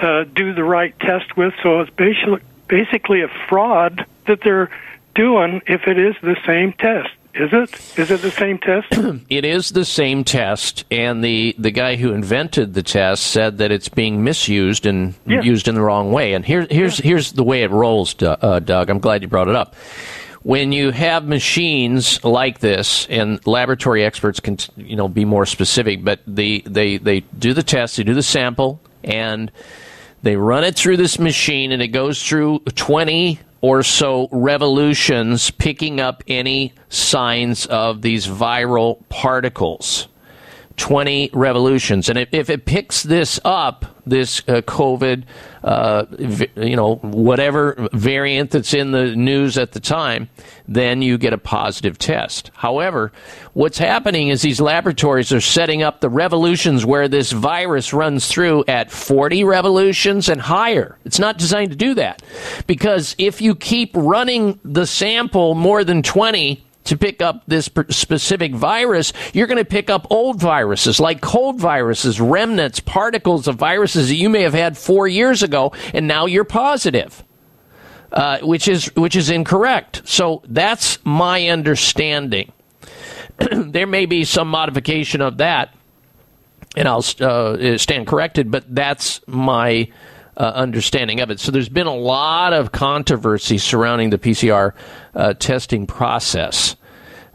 uh, 0.00 0.24
do 0.24 0.52
the 0.52 0.64
right 0.64 0.98
test 0.98 1.36
with. 1.36 1.54
So 1.62 1.80
it's 1.80 1.90
basically, 1.90 2.40
basically 2.66 3.22
a 3.22 3.28
fraud 3.48 4.04
that 4.26 4.40
they're 4.42 4.70
doing 5.14 5.62
if 5.68 5.86
it 5.86 5.98
is 5.98 6.16
the 6.22 6.36
same 6.44 6.72
test. 6.72 7.10
Is 7.34 7.50
it? 7.52 7.98
Is 7.98 8.10
it 8.12 8.22
the 8.22 8.30
same 8.30 8.58
test? 8.58 8.86
It 9.28 9.44
is 9.44 9.70
the 9.70 9.84
same 9.84 10.22
test, 10.22 10.84
and 10.90 11.24
the, 11.24 11.54
the 11.58 11.72
guy 11.72 11.96
who 11.96 12.12
invented 12.12 12.74
the 12.74 12.82
test 12.82 13.26
said 13.26 13.58
that 13.58 13.72
it's 13.72 13.88
being 13.88 14.22
misused 14.22 14.86
and 14.86 15.14
Yeah. 15.26 15.42
used 15.42 15.66
in 15.66 15.74
the 15.74 15.80
wrong 15.80 16.12
way. 16.12 16.34
And 16.34 16.44
here, 16.44 16.66
here's 16.70 16.98
here's 16.98 17.32
the 17.32 17.42
way 17.42 17.62
it 17.62 17.70
rolls, 17.70 18.14
uh, 18.22 18.60
Doug. 18.60 18.88
I'm 18.90 19.00
glad 19.00 19.22
you 19.22 19.28
brought 19.28 19.48
it 19.48 19.56
up. 19.56 19.74
When 20.42 20.72
you 20.72 20.90
have 20.90 21.26
machines 21.26 22.22
like 22.22 22.60
this, 22.60 23.06
and 23.08 23.44
laboratory 23.46 24.04
experts 24.04 24.38
can 24.40 24.58
you 24.76 24.94
know 24.94 25.08
be 25.08 25.24
more 25.24 25.46
specific, 25.46 26.04
but 26.04 26.20
the, 26.26 26.62
they 26.66 26.98
they 26.98 27.20
do 27.38 27.52
the 27.54 27.62
test, 27.64 27.96
they 27.96 28.04
do 28.04 28.14
the 28.14 28.22
sample, 28.22 28.78
and 29.02 29.50
they 30.22 30.36
run 30.36 30.62
it 30.62 30.76
through 30.76 30.98
this 30.98 31.18
machine, 31.18 31.72
and 31.72 31.82
it 31.82 31.88
goes 31.88 32.22
through 32.22 32.60
20 32.60 33.40
or 33.64 33.82
so 33.82 34.28
revolutions, 34.30 35.50
picking 35.50 35.98
up 35.98 36.22
any 36.28 36.74
signs 36.90 37.64
of 37.64 38.02
these 38.02 38.26
viral 38.26 38.98
particles. 39.08 40.06
20 40.76 41.30
revolutions. 41.32 42.08
And 42.08 42.26
if, 42.32 42.50
it 42.50 42.64
picks 42.64 43.02
this 43.02 43.38
up, 43.44 43.84
this 44.06 44.40
uh, 44.40 44.60
COVID, 44.62 45.24
uh, 45.62 46.04
v- 46.10 46.50
you 46.56 46.76
know, 46.76 46.96
whatever 46.96 47.88
variant 47.92 48.50
that's 48.50 48.74
in 48.74 48.90
the 48.90 49.14
news 49.14 49.56
at 49.56 49.72
the 49.72 49.80
time, 49.80 50.28
then 50.66 51.00
you 51.00 51.16
get 51.16 51.32
a 51.32 51.38
positive 51.38 51.96
test. 51.96 52.50
However, 52.54 53.12
what's 53.52 53.78
happening 53.78 54.28
is 54.28 54.42
these 54.42 54.60
laboratories 54.60 55.32
are 55.32 55.40
setting 55.40 55.82
up 55.82 56.00
the 56.00 56.10
revolutions 56.10 56.84
where 56.84 57.08
this 57.08 57.30
virus 57.32 57.92
runs 57.92 58.26
through 58.26 58.64
at 58.66 58.90
40 58.90 59.44
revolutions 59.44 60.28
and 60.28 60.40
higher. 60.40 60.98
It's 61.04 61.18
not 61.18 61.38
designed 61.38 61.70
to 61.70 61.76
do 61.76 61.94
that. 61.94 62.22
Because 62.66 63.14
if 63.16 63.40
you 63.40 63.54
keep 63.54 63.92
running 63.94 64.58
the 64.64 64.86
sample 64.86 65.54
more 65.54 65.84
than 65.84 66.02
20, 66.02 66.64
to 66.84 66.96
pick 66.96 67.22
up 67.22 67.42
this 67.46 67.68
specific 67.90 68.54
virus, 68.54 69.12
you're 69.32 69.46
going 69.46 69.58
to 69.58 69.64
pick 69.64 69.90
up 69.90 70.06
old 70.10 70.40
viruses 70.40 71.00
like 71.00 71.20
cold 71.20 71.58
viruses, 71.58 72.20
remnants, 72.20 72.80
particles 72.80 73.48
of 73.48 73.56
viruses 73.56 74.08
that 74.08 74.16
you 74.16 74.28
may 74.28 74.42
have 74.42 74.54
had 74.54 74.76
four 74.76 75.08
years 75.08 75.42
ago, 75.42 75.72
and 75.92 76.06
now 76.06 76.26
you're 76.26 76.44
positive. 76.44 77.24
Uh, 78.12 78.38
which 78.42 78.68
is 78.68 78.94
which 78.94 79.16
is 79.16 79.28
incorrect. 79.28 80.00
So 80.04 80.40
that's 80.46 81.04
my 81.04 81.48
understanding. 81.48 82.52
there 83.50 83.88
may 83.88 84.06
be 84.06 84.22
some 84.22 84.46
modification 84.46 85.20
of 85.20 85.38
that, 85.38 85.74
and 86.76 86.86
I'll 86.86 87.04
uh, 87.20 87.76
stand 87.76 88.06
corrected. 88.06 88.52
But 88.52 88.72
that's 88.72 89.20
my 89.26 89.88
uh, 90.36 90.52
understanding 90.54 91.20
of 91.20 91.30
it. 91.30 91.40
So 91.40 91.52
there's 91.52 91.68
been 91.68 91.86
a 91.86 91.94
lot 91.94 92.52
of 92.52 92.72
controversy 92.72 93.58
surrounding 93.58 94.10
the 94.10 94.18
PCR 94.18 94.72
uh, 95.14 95.34
testing 95.34 95.86
process. 95.86 96.76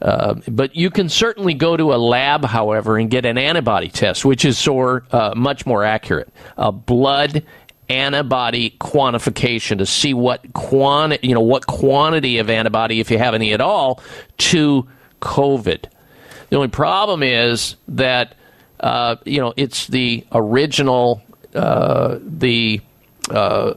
Uh, 0.01 0.35
but 0.47 0.75
you 0.75 0.89
can 0.89 1.09
certainly 1.09 1.53
go 1.53 1.75
to 1.75 1.93
a 1.93 1.97
lab, 1.97 2.45
however, 2.45 2.97
and 2.97 3.09
get 3.09 3.25
an 3.25 3.37
antibody 3.37 3.89
test, 3.89 4.23
which 4.23 4.45
is 4.45 4.57
so, 4.57 5.01
uh, 5.11 5.33
much 5.35 5.65
more 5.65 5.83
accurate. 5.83 6.29
A 6.57 6.71
blood 6.71 7.43
antibody 7.89 8.75
quantification 8.79 9.79
to 9.79 9.85
see 9.85 10.13
what 10.13 10.53
quantity, 10.53 11.27
you 11.27 11.33
know, 11.33 11.41
what 11.41 11.65
quantity 11.67 12.37
of 12.37 12.49
antibody, 12.49 12.99
if 12.99 13.11
you 13.11 13.17
have 13.17 13.33
any 13.33 13.51
at 13.51 13.61
all, 13.61 14.01
to 14.37 14.87
COVID. 15.21 15.85
The 16.49 16.55
only 16.55 16.67
problem 16.69 17.23
is 17.23 17.75
that 17.89 18.35
uh, 18.79 19.17
you 19.25 19.39
know 19.39 19.53
it's 19.57 19.87
the 19.87 20.25
original, 20.31 21.21
uh, 21.53 22.19
the 22.21 22.81
uh, 23.31 23.73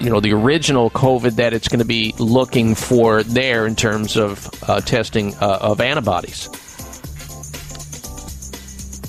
you 0.00 0.10
know 0.10 0.20
the 0.20 0.32
original 0.32 0.90
COVID 0.90 1.36
that 1.36 1.52
it's 1.52 1.68
going 1.68 1.78
to 1.80 1.84
be 1.84 2.14
looking 2.18 2.74
for 2.74 3.22
there 3.22 3.66
in 3.66 3.76
terms 3.76 4.16
of 4.16 4.50
uh, 4.68 4.80
testing 4.80 5.34
uh, 5.36 5.58
of 5.60 5.80
antibodies. 5.80 6.48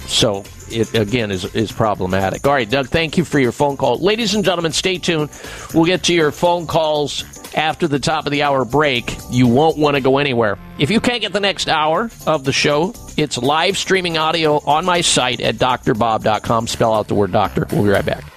So 0.07 0.43
it 0.69 0.93
again 0.93 1.31
is 1.31 1.45
is 1.55 1.71
problematic. 1.71 2.45
All 2.45 2.53
right, 2.53 2.69
Doug, 2.69 2.87
thank 2.87 3.17
you 3.17 3.25
for 3.25 3.39
your 3.39 3.51
phone 3.51 3.77
call, 3.77 3.97
ladies 3.99 4.35
and 4.35 4.43
gentlemen. 4.45 4.71
Stay 4.71 4.97
tuned. 4.97 5.29
We'll 5.73 5.85
get 5.85 6.03
to 6.03 6.13
your 6.13 6.31
phone 6.31 6.67
calls 6.67 7.23
after 7.55 7.87
the 7.87 7.99
top 7.99 8.25
of 8.25 8.31
the 8.31 8.43
hour 8.43 8.65
break. 8.65 9.15
You 9.29 9.47
won't 9.47 9.77
want 9.77 9.95
to 9.95 10.01
go 10.01 10.17
anywhere. 10.17 10.57
If 10.77 10.91
you 10.91 10.99
can't 10.99 11.21
get 11.21 11.33
the 11.33 11.39
next 11.39 11.69
hour 11.69 12.09
of 12.27 12.43
the 12.43 12.53
show, 12.53 12.93
it's 13.17 13.37
live 13.37 13.77
streaming 13.77 14.17
audio 14.17 14.57
on 14.65 14.85
my 14.85 15.01
site 15.01 15.39
at 15.41 15.55
drbob.com. 15.55 16.67
Spell 16.67 16.93
out 16.93 17.07
the 17.07 17.15
word 17.15 17.31
doctor. 17.31 17.65
We'll 17.71 17.83
be 17.83 17.89
right 17.89 18.05
back. 18.05 18.34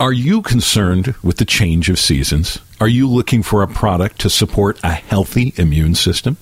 Are 0.00 0.14
you 0.14 0.40
concerned 0.40 1.14
with 1.22 1.36
the 1.36 1.44
change 1.44 1.90
of 1.90 1.98
seasons? 1.98 2.58
Are 2.80 2.88
you 2.88 3.06
looking 3.06 3.42
for 3.42 3.62
a 3.62 3.68
product 3.68 4.18
to 4.22 4.30
support 4.30 4.80
a 4.82 4.92
healthy 4.92 5.52
immune 5.58 5.94
system? 5.94 6.38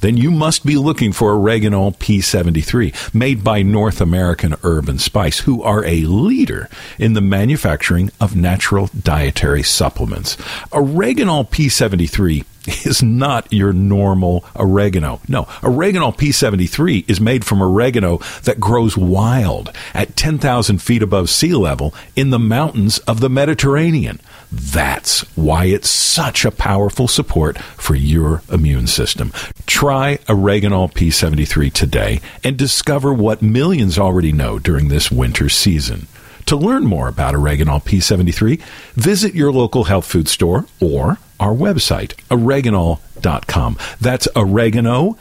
Then 0.00 0.16
you 0.16 0.30
must 0.30 0.64
be 0.64 0.76
looking 0.76 1.12
for 1.12 1.32
Oreganol 1.32 1.96
P73, 1.96 3.14
made 3.14 3.44
by 3.44 3.62
North 3.62 4.00
American 4.00 4.54
Herb 4.62 4.88
and 4.88 5.00
Spice, 5.00 5.40
who 5.40 5.62
are 5.62 5.84
a 5.84 6.02
leader 6.02 6.68
in 6.98 7.12
the 7.12 7.20
manufacturing 7.20 8.10
of 8.20 8.36
natural 8.36 8.90
dietary 8.98 9.62
supplements. 9.62 10.36
Oreganol 10.72 11.48
P73 11.48 12.44
is 12.86 13.02
not 13.02 13.52
your 13.52 13.72
normal 13.72 14.44
oregano. 14.56 15.20
No, 15.28 15.44
Oreganol 15.62 16.16
P73 16.16 17.08
is 17.08 17.20
made 17.20 17.44
from 17.44 17.62
oregano 17.62 18.18
that 18.44 18.60
grows 18.60 18.96
wild 18.96 19.72
at 19.94 20.16
10,000 20.16 20.78
feet 20.80 21.02
above 21.02 21.30
sea 21.30 21.54
level 21.54 21.94
in 22.16 22.30
the 22.30 22.38
mountains 22.38 22.98
of 23.00 23.20
the 23.20 23.30
Mediterranean. 23.30 24.20
That's 24.52 25.20
why 25.36 25.66
it's 25.66 25.88
such 25.88 26.44
a 26.44 26.50
powerful 26.50 27.08
support 27.08 27.58
for 27.58 27.94
your 27.94 28.42
immune 28.50 28.86
system. 28.86 29.32
Try 29.66 30.18
Oreganol 30.26 30.92
P73 30.92 31.72
today 31.72 32.20
and 32.42 32.56
discover 32.56 33.12
what 33.12 33.42
millions 33.42 33.98
already 33.98 34.32
know 34.32 34.58
during 34.58 34.88
this 34.88 35.10
winter 35.10 35.48
season. 35.48 36.08
To 36.46 36.56
learn 36.56 36.84
more 36.84 37.06
about 37.06 37.34
Oreganol 37.34 37.84
P73, 37.84 38.60
visit 38.94 39.34
your 39.34 39.52
local 39.52 39.84
health 39.84 40.06
food 40.06 40.26
store 40.26 40.66
or 40.80 41.18
our 41.38 41.54
website, 41.54 42.14
oreganol.com. 42.28 43.78
That's 44.00 44.26
oregano.l.com. 44.34 45.16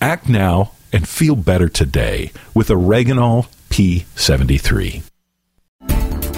Act 0.00 0.28
now 0.28 0.72
and 0.92 1.08
feel 1.08 1.34
better 1.34 1.68
today 1.68 2.30
with 2.54 2.68
Oreganol 2.68 3.48
P73. 3.70 5.02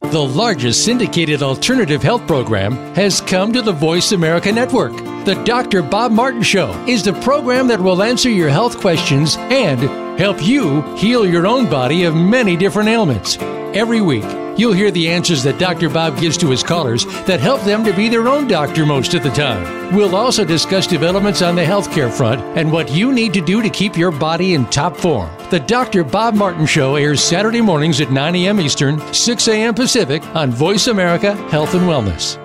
The 0.00 0.22
largest 0.22 0.84
syndicated 0.84 1.42
alternative 1.42 2.02
health 2.02 2.26
program 2.26 2.72
has 2.94 3.20
come 3.20 3.52
to 3.52 3.60
the 3.60 3.72
Voice 3.72 4.12
America 4.12 4.50
Network. 4.52 4.92
The 5.24 5.42
Dr. 5.44 5.82
Bob 5.82 6.12
Martin 6.12 6.42
Show 6.42 6.70
is 6.86 7.02
the 7.02 7.12
program 7.14 7.66
that 7.66 7.80
will 7.80 8.02
answer 8.02 8.30
your 8.30 8.48
health 8.48 8.78
questions 8.78 9.36
and 9.36 9.80
help 10.18 10.40
you 10.42 10.82
heal 10.96 11.26
your 11.26 11.48
own 11.48 11.68
body 11.68 12.04
of 12.04 12.14
many 12.14 12.56
different 12.56 12.88
ailments. 12.88 13.38
Every 13.74 14.00
week, 14.00 14.24
you'll 14.58 14.72
hear 14.72 14.90
the 14.90 15.08
answers 15.08 15.42
that 15.44 15.58
Dr. 15.58 15.88
Bob 15.88 16.18
gives 16.18 16.36
to 16.38 16.50
his 16.50 16.62
callers 16.62 17.04
that 17.24 17.40
help 17.40 17.62
them 17.62 17.84
to 17.84 17.92
be 17.94 18.08
their 18.08 18.28
own 18.28 18.46
doctor 18.48 18.84
most 18.84 19.14
of 19.14 19.22
the 19.22 19.30
time. 19.30 19.94
We'll 19.94 20.16
also 20.16 20.44
discuss 20.44 20.86
developments 20.86 21.40
on 21.40 21.54
the 21.54 21.64
healthcare 21.64 22.12
front 22.12 22.42
and 22.58 22.70
what 22.70 22.90
you 22.90 23.12
need 23.12 23.32
to 23.34 23.40
do 23.40 23.62
to 23.62 23.70
keep 23.70 23.96
your 23.96 24.10
body 24.10 24.54
in 24.54 24.66
top 24.66 24.96
form. 24.96 25.30
The 25.50 25.60
Dr. 25.60 26.04
Bob 26.04 26.34
Martin 26.34 26.66
Show 26.66 26.96
airs 26.96 27.22
Saturday 27.22 27.60
mornings 27.60 28.00
at 28.00 28.10
9 28.10 28.34
a.m. 28.34 28.60
Eastern, 28.60 29.00
6 29.14 29.48
a.m. 29.48 29.74
Pacific 29.74 30.22
on 30.34 30.50
Voice 30.50 30.88
America 30.88 31.34
Health 31.48 31.74
and 31.74 31.84
Wellness. 31.84 32.36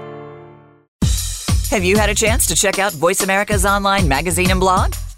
Have 1.70 1.84
you 1.84 1.98
had 1.98 2.10
a 2.10 2.16
chance 2.16 2.46
to 2.46 2.56
check 2.56 2.78
out 2.78 2.94
Voice 2.94 3.24
America's 3.24 3.66
online 3.66 4.08
magazine 4.08 4.52
and 4.52 4.60
blog? 4.60 4.94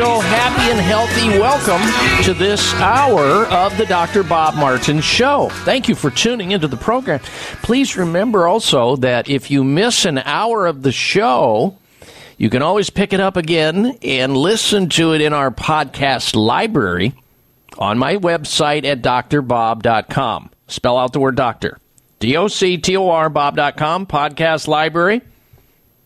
Special 0.00 0.20
happy 0.22 0.70
and 0.70 0.80
healthy 0.80 1.28
welcome 1.38 2.24
to 2.24 2.32
this 2.32 2.72
hour 2.76 3.44
of 3.48 3.76
the 3.76 3.84
Dr. 3.84 4.22
Bob 4.22 4.54
Martin 4.54 5.02
Show. 5.02 5.50
Thank 5.50 5.90
you 5.90 5.94
for 5.94 6.10
tuning 6.10 6.52
into 6.52 6.68
the 6.68 6.78
program. 6.78 7.20
Please 7.60 7.98
remember 7.98 8.46
also 8.46 8.96
that 8.96 9.28
if 9.28 9.50
you 9.50 9.62
miss 9.62 10.06
an 10.06 10.16
hour 10.16 10.66
of 10.66 10.80
the 10.80 10.90
show, 10.90 11.76
you 12.38 12.48
can 12.48 12.62
always 12.62 12.88
pick 12.88 13.12
it 13.12 13.20
up 13.20 13.36
again 13.36 13.98
and 14.00 14.34
listen 14.34 14.88
to 14.88 15.12
it 15.12 15.20
in 15.20 15.34
our 15.34 15.50
podcast 15.50 16.34
library 16.34 17.12
on 17.76 17.98
my 17.98 18.16
website 18.16 18.86
at 18.86 19.02
drbob.com. 19.02 20.50
Spell 20.66 20.96
out 20.96 21.12
the 21.12 21.20
word 21.20 21.36
doctor. 21.36 21.76
D 22.20 22.38
O 22.38 22.48
C 22.48 22.78
T 22.78 22.96
O 22.96 23.10
R 23.10 23.28
Bob.com, 23.28 24.06
podcast 24.06 24.66
library. 24.66 25.20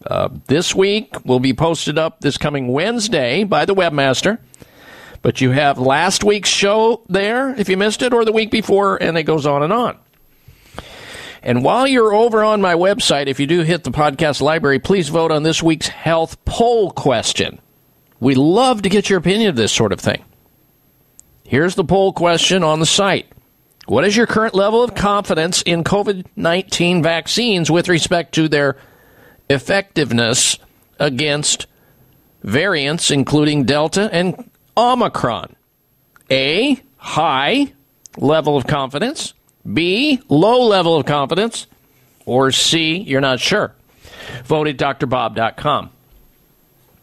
Uh, 0.07 0.29
this 0.47 0.75
week 0.75 1.25
will 1.25 1.41
be 1.41 1.55
posted 1.55 1.99
up 1.99 2.21
this 2.21 2.37
coming 2.37 2.69
Wednesday 2.69 3.45
by 3.45 3.65
the 3.65 3.75
webmaster. 3.75 4.39
But 5.23 5.41
you 5.41 5.53
have 5.53 5.79
last 5.79 6.23
week's 6.23 6.51
show 6.51 7.03
there 7.09 7.59
if 7.59 7.71
you 7.71 7.79
missed 7.79 8.03
it, 8.03 8.13
or 8.13 8.27
the 8.27 8.33
week 8.33 8.51
before, 8.51 9.03
and 9.03 9.17
it 9.17 9.23
goes 9.23 9.47
on 9.47 9.63
and 9.63 9.73
on. 9.73 9.99
And 11.43 11.63
while 11.65 11.87
you're 11.87 12.15
over 12.15 12.45
on 12.45 12.61
my 12.61 12.75
website, 12.75 13.27
if 13.27 13.41
you 13.41 13.47
do 13.47 13.61
hit 13.61 13.85
the 13.85 13.91
podcast 13.91 14.41
library, 14.41 14.79
please 14.79 15.09
vote 15.09 15.31
on 15.31 15.43
this 15.43 15.63
week's 15.63 15.89
health 15.89 16.43
poll 16.45 16.91
question. 16.91 17.61
We 18.21 18.35
love 18.35 18.83
to 18.83 18.89
get 18.89 19.11
your 19.11 19.19
opinion 19.19 19.51
of 19.51 19.57
this 19.57 19.73
sort 19.73 19.93
of 19.93 20.01
thing. 20.01 20.25
Here's 21.45 21.75
the 21.75 21.85
poll 21.85 22.13
question 22.13 22.63
on 22.63 22.81
the 22.81 22.87
site. 22.87 23.27
What 23.87 24.05
is 24.05 24.17
your 24.17 24.27
current 24.27 24.55
level 24.55 24.83
of 24.83 24.95
confidence 24.95 25.61
in 25.63 25.85
COVID 25.85 26.27
19 26.37 27.03
vaccines 27.03 27.71
with 27.71 27.89
respect 27.89 28.35
to 28.35 28.49
their 28.49 28.77
effectiveness 29.49 30.59
against 30.99 31.67
variants, 32.43 33.11
including 33.11 33.65
Delta 33.65 34.09
and 34.13 34.51
Omicron? 34.77 35.57
A, 36.31 36.81
high 36.97 37.73
level 38.17 38.57
of 38.57 38.67
confidence. 38.67 39.35
B, 39.71 40.21
low 40.29 40.67
level 40.67 40.97
of 40.97 41.07
confidence. 41.07 41.67
Or 42.27 42.51
C, 42.51 42.97
you're 42.99 43.21
not 43.21 43.41
sure. 43.41 43.75
Vote 44.45 44.69
at 44.69 44.77
drbob.com. 44.77 45.91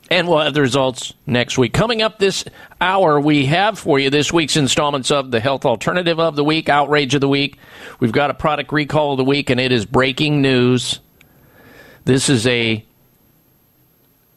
And 0.10 0.28
we'll 0.28 0.40
have 0.40 0.54
the 0.54 0.62
results 0.62 1.14
next 1.26 1.58
week. 1.58 1.72
Coming 1.72 2.02
up 2.02 2.20
this 2.20 2.44
hour, 2.82 3.20
we 3.20 3.46
have 3.46 3.80
for 3.80 3.98
you 3.98 4.10
this 4.10 4.34
week's 4.34 4.58
installments 4.58 5.10
of 5.10 5.32
the 5.32 5.40
Health 5.40 5.64
Alternative 5.66 6.20
of 6.20 6.36
the 6.36 6.44
Week, 6.44 6.68
Outrage 6.68 7.16
of 7.16 7.22
the 7.22 7.30
Week. 7.30 7.58
We've 8.02 8.12
got 8.12 8.30
a 8.30 8.34
product 8.34 8.74
recall 8.74 9.14
of 9.14 9.18
the 9.18 9.24
week, 9.24 9.50
and 9.50 9.58
it 9.58 9.72
is 9.72 9.86
breaking 9.86 10.42
news. 10.42 11.00
This 12.04 12.30
is 12.30 12.48
a 12.48 12.84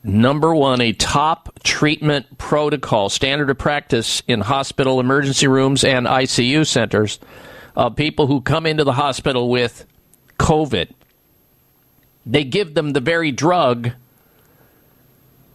number 0.03 0.55
one, 0.55 0.81
a 0.81 0.93
top 0.93 1.59
treatment 1.63 2.37
protocol, 2.37 3.09
standard 3.09 3.49
of 3.49 3.59
practice 3.59 4.23
in 4.29 4.43
hospital 4.43 5.01
emergency 5.01 5.47
rooms 5.47 5.83
and 5.83 6.07
ICU 6.07 6.67
centers 6.67 7.19
of 7.75 7.97
people 7.97 8.27
who 8.27 8.41
come 8.43 8.67
into 8.67 8.85
the 8.85 8.93
hospital 8.93 9.49
with 9.49 9.87
COVID. 10.39 10.91
They 12.27 12.45
give 12.45 12.75
them 12.75 12.91
the 12.91 13.01
very 13.01 13.33
drug 13.33 13.93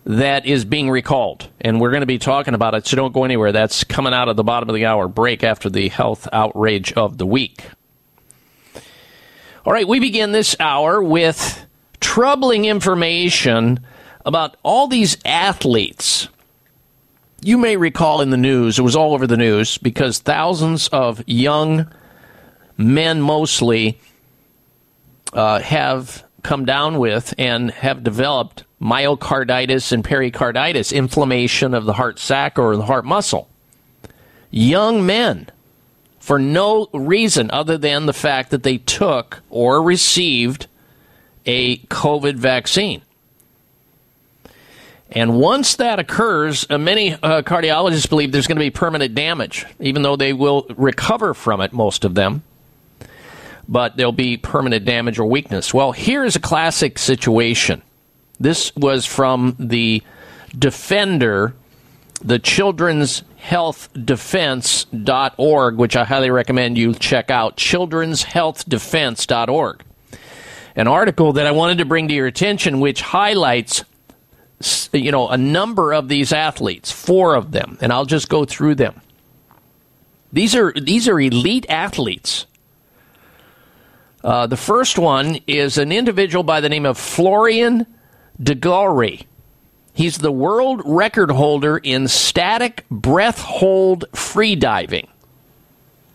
that 0.06 0.48
is 0.48 0.65
being 0.65 0.90
recalled. 0.90 1.48
And 1.61 1.80
we're 1.80 1.91
going 1.91 2.02
to 2.02 2.07
be 2.07 2.18
talking 2.18 2.56
about 2.56 2.73
it, 2.73 2.88
so 2.88 2.98
don't 2.98 3.14
go 3.14 3.23
anywhere. 3.23 3.52
That's 3.52 3.84
coming 3.84 4.14
out 4.14 4.30
of 4.30 4.36
the 4.36 4.44
bottom 4.44 4.68
of 4.68 4.76
the 4.76 4.86
hour 4.86 5.07
break 5.07 5.44
after 5.44 5.69
the 5.69 5.90
health 5.90 6.27
outrage 6.34 6.91
of 6.94 7.19
the 7.19 7.26
week. 7.27 7.64
All 9.65 9.73
right, 9.73 9.88
we 9.88 9.99
begin 9.99 10.31
this 10.31 10.56
hour 10.60 11.03
with 11.03 11.68
troubling 11.99 12.65
information 12.65 13.80
about 14.26 14.57
all 14.63 14.88
these 14.88 15.17
athletes. 15.26 16.27
You 17.41 17.57
may 17.57 17.77
recall 17.77 18.21
in 18.21 18.31
the 18.31 18.38
news, 18.38 18.77
it 18.77 18.81
was 18.81 18.95
all 18.95 19.13
over 19.13 19.26
the 19.26 19.38
news 19.38 19.77
because 19.77 20.19
thousands 20.19 20.88
of 20.89 21.23
young 21.26 21.91
men 22.77 23.21
mostly 23.21 23.99
uh, 25.34 25.59
have 25.59 26.23
come 26.43 26.65
down 26.65 26.97
with 26.97 27.34
and 27.38 27.71
have 27.71 28.03
developed 28.03 28.63
myocarditis 28.81 29.91
and 29.91 30.03
pericarditis, 30.03 30.91
inflammation 30.91 31.73
of 31.73 31.85
the 31.85 31.93
heart 31.93 32.19
sac 32.19 32.57
or 32.57 32.76
the 32.76 32.85
heart 32.85 33.05
muscle. 33.05 33.49
Young 34.51 35.05
men, 35.05 35.47
for 36.19 36.39
no 36.39 36.88
reason 36.93 37.51
other 37.51 37.77
than 37.77 38.05
the 38.05 38.13
fact 38.13 38.51
that 38.51 38.63
they 38.63 38.77
took 38.77 39.41
or 39.49 39.81
received 39.81 40.67
a 41.45 41.78
COVID 41.78 42.36
vaccine. 42.36 43.02
And 45.11 45.40
once 45.40 45.76
that 45.78 45.98
occurs, 45.98 46.68
uh, 46.70 46.78
many 46.78 47.14
uh, 47.14 47.41
cardiologists 47.41 48.07
believe 48.10 48.32
there's 48.32 48.48
going 48.48 48.57
to 48.57 48.64
be 48.64 48.70
permanent 48.70 49.16
damage, 49.16 49.66
even 49.80 50.03
though 50.03 50.16
they 50.16 50.34
will 50.34 50.68
recover 50.78 51.34
from 51.34 51.61
it, 51.61 51.74
most 51.74 52.06
of 52.06 52.14
them. 52.14 52.44
But 53.68 53.98
there'll 53.98 54.11
be 54.11 54.38
permanent 54.38 54.86
damage 54.86 55.20
or 55.20 55.26
weakness. 55.26 55.74
Well, 55.74 55.91
here 55.91 56.24
is 56.24 56.36
a 56.36 56.40
classic 56.40 56.99
situation. 56.99 57.82
This 58.40 58.76
was 58.76 59.06
from 59.06 59.56
the 59.60 60.03
Defender, 60.57 61.53
the 62.22 62.40
Children's 62.40 63.24
Health 63.38 63.90
Defense.org, 63.94 65.78
which 65.78 65.95
I 65.95 66.03
highly 66.03 66.30
recommend 66.30 66.78
you 66.78 66.94
check 66.94 67.32
out, 67.32 67.57
Children's 67.57 68.24
Health 68.24 68.68
children'shealthdefense.org. 68.70 69.84
An 70.80 70.88
article 70.88 71.34
that 71.34 71.45
I 71.45 71.51
wanted 71.51 71.80
to 71.80 71.85
bring 71.85 72.07
to 72.07 72.14
your 72.14 72.26
attention, 72.26 72.80
which 72.80 73.01
highlights 73.01 73.84
you 74.93 75.11
know, 75.11 75.27
a 75.27 75.38
number 75.38 75.93
of 75.93 76.07
these 76.07 76.31
athletes, 76.31 76.89
four 76.89 77.35
of 77.35 77.51
them, 77.51 77.77
and 77.81 77.91
I'll 77.91 78.06
just 78.06 78.30
go 78.30 78.45
through 78.45 78.76
them. 78.76 79.01
These 80.31 80.56
are 80.56 80.72
these 80.73 81.10
are 81.10 81.19
elite 81.19 81.65
athletes. 81.68 82.45
Uh, 84.23 84.47
the 84.47 84.56
first 84.56 84.97
one 84.97 85.39
is 85.47 85.77
an 85.77 85.91
individual 85.91 86.43
by 86.43 86.61
the 86.61 86.69
name 86.69 86.85
of 86.85 86.97
Florian 86.97 87.85
Degauri. 88.41 89.26
He's 89.93 90.19
the 90.19 90.31
world 90.31 90.81
record 90.85 91.31
holder 91.31 91.77
in 91.77 92.07
static 92.07 92.85
breath 92.89 93.41
hold 93.41 94.06
free 94.14 94.56
diving. 94.56 95.10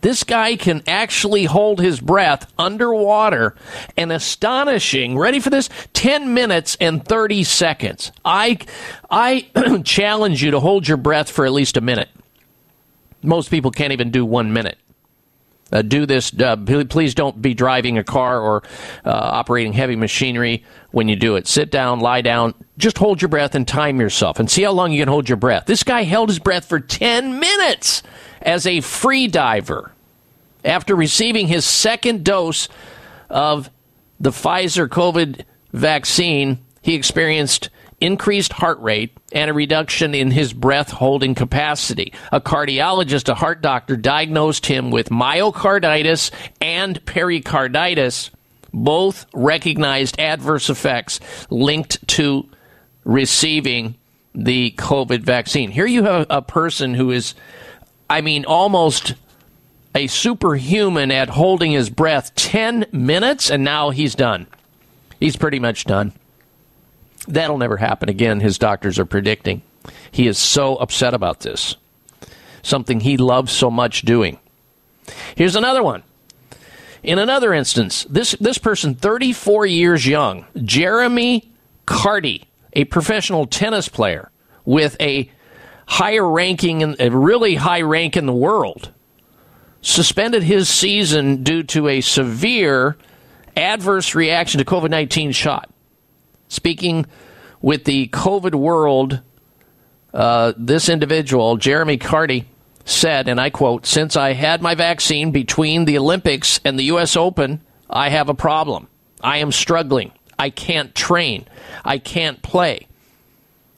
This 0.04 0.22
guy 0.22 0.56
can 0.56 0.82
actually 0.86 1.46
hold 1.46 1.80
his 1.80 1.98
breath 1.98 2.52
underwater 2.58 3.54
an 3.96 4.10
astonishing, 4.10 5.16
ready 5.16 5.40
for 5.40 5.48
this, 5.48 5.70
10 5.94 6.34
minutes 6.34 6.76
and 6.78 7.02
30 7.02 7.42
seconds. 7.44 8.12
I, 8.22 8.58
I 9.10 9.48
challenge 9.86 10.42
you 10.42 10.50
to 10.50 10.60
hold 10.60 10.86
your 10.86 10.98
breath 10.98 11.30
for 11.30 11.46
at 11.46 11.52
least 11.52 11.78
a 11.78 11.80
minute. 11.80 12.10
Most 13.22 13.48
people 13.48 13.70
can't 13.70 13.94
even 13.94 14.10
do 14.10 14.26
one 14.26 14.52
minute. 14.52 14.76
Uh, 15.72 15.80
do 15.80 16.04
this. 16.04 16.38
Uh, 16.38 16.56
please 16.56 17.14
don't 17.14 17.40
be 17.40 17.54
driving 17.54 17.96
a 17.96 18.04
car 18.04 18.38
or 18.38 18.62
uh, 19.06 19.10
operating 19.10 19.72
heavy 19.72 19.96
machinery 19.96 20.64
when 20.90 21.08
you 21.08 21.16
do 21.16 21.36
it. 21.36 21.46
Sit 21.46 21.70
down, 21.70 22.00
lie 22.00 22.20
down, 22.20 22.52
just 22.76 22.98
hold 22.98 23.22
your 23.22 23.30
breath 23.30 23.54
and 23.54 23.66
time 23.66 23.98
yourself 24.00 24.38
and 24.38 24.50
see 24.50 24.64
how 24.64 24.72
long 24.72 24.92
you 24.92 25.00
can 25.00 25.08
hold 25.08 25.30
your 25.30 25.38
breath. 25.38 25.64
This 25.64 25.82
guy 25.82 26.02
held 26.02 26.28
his 26.28 26.38
breath 26.38 26.66
for 26.66 26.78
10 26.78 27.40
minutes 27.40 28.02
as 28.42 28.66
a 28.66 28.82
free 28.82 29.28
diver 29.28 29.93
after 30.64 30.94
receiving 30.96 31.48
his 31.48 31.64
second 31.64 32.24
dose 32.24 32.68
of 33.28 33.70
the 34.20 34.30
Pfizer 34.30 34.88
COVID 34.88 35.42
vaccine. 35.72 36.58
He 36.82 36.94
experienced 36.94 37.70
increased 38.00 38.52
heart 38.52 38.80
rate, 38.80 39.16
and 39.32 39.50
a 39.50 39.54
reduction 39.54 40.14
in 40.14 40.30
his 40.30 40.52
breath 40.52 40.90
holding 40.90 41.34
capacity. 41.34 42.12
A 42.32 42.40
cardiologist, 42.40 43.28
a 43.28 43.34
heart 43.34 43.62
doctor, 43.62 43.96
diagnosed 43.96 44.66
him 44.66 44.90
with 44.90 45.08
myocarditis 45.08 46.30
and 46.60 47.04
pericarditis, 47.06 48.30
both 48.72 49.26
recognized 49.32 50.20
adverse 50.20 50.68
effects 50.68 51.20
linked 51.50 52.06
to 52.08 52.48
receiving 53.04 53.94
the 54.34 54.72
COVID 54.72 55.20
vaccine. 55.20 55.70
Here 55.70 55.86
you 55.86 56.02
have 56.04 56.26
a 56.28 56.42
person 56.42 56.94
who 56.94 57.10
is, 57.10 57.34
I 58.10 58.20
mean, 58.20 58.44
almost 58.44 59.14
a 59.94 60.06
superhuman 60.06 61.10
at 61.10 61.28
holding 61.30 61.72
his 61.72 61.90
breath 61.90 62.34
10 62.34 62.86
minutes, 62.92 63.50
and 63.50 63.62
now 63.62 63.90
he's 63.90 64.14
done. 64.14 64.46
He's 65.20 65.36
pretty 65.36 65.58
much 65.58 65.84
done. 65.84 66.12
That'll 67.28 67.58
never 67.58 67.76
happen 67.76 68.08
again, 68.08 68.40
his 68.40 68.58
doctors 68.58 68.98
are 68.98 69.06
predicting. 69.06 69.62
He 70.10 70.26
is 70.26 70.38
so 70.38 70.76
upset 70.76 71.14
about 71.14 71.40
this. 71.40 71.76
Something 72.62 73.00
he 73.00 73.16
loves 73.16 73.52
so 73.52 73.70
much 73.70 74.02
doing. 74.02 74.38
Here's 75.36 75.56
another 75.56 75.82
one. 75.82 76.02
In 77.02 77.18
another 77.18 77.52
instance, 77.52 78.04
this, 78.08 78.32
this 78.40 78.56
person, 78.56 78.94
34 78.94 79.66
years 79.66 80.06
young, 80.06 80.46
Jeremy 80.64 81.52
Chardy, 81.86 82.44
a 82.72 82.84
professional 82.84 83.46
tennis 83.46 83.88
player 83.88 84.30
with 84.64 84.96
a 85.00 85.30
higher 85.86 86.28
ranking, 86.28 86.80
in, 86.80 86.96
a 86.98 87.10
really 87.10 87.56
high 87.56 87.82
rank 87.82 88.16
in 88.16 88.24
the 88.24 88.32
world, 88.32 88.90
suspended 89.84 90.42
his 90.42 90.68
season 90.68 91.42
due 91.42 91.62
to 91.62 91.88
a 91.88 92.00
severe 92.00 92.96
adverse 93.56 94.14
reaction 94.14 94.58
to 94.58 94.64
COVID 94.64 94.90
19 94.90 95.32
shot. 95.32 95.70
Speaking 96.48 97.06
with 97.60 97.84
the 97.84 98.08
COVID 98.08 98.54
world, 98.54 99.20
uh, 100.12 100.52
this 100.56 100.88
individual, 100.88 101.56
Jeremy 101.56 101.98
Chardy, 101.98 102.46
said, 102.84 103.28
and 103.28 103.40
I 103.40 103.50
quote, 103.50 103.86
Since 103.86 104.16
I 104.16 104.32
had 104.32 104.62
my 104.62 104.74
vaccine 104.74 105.30
between 105.30 105.84
the 105.84 105.98
Olympics 105.98 106.60
and 106.64 106.78
the 106.78 106.84
U.S. 106.84 107.16
Open, 107.16 107.60
I 107.88 108.08
have 108.08 108.28
a 108.28 108.34
problem. 108.34 108.88
I 109.22 109.38
am 109.38 109.52
struggling. 109.52 110.12
I 110.38 110.50
can't 110.50 110.94
train. 110.94 111.46
I 111.84 111.98
can't 111.98 112.42
play. 112.42 112.86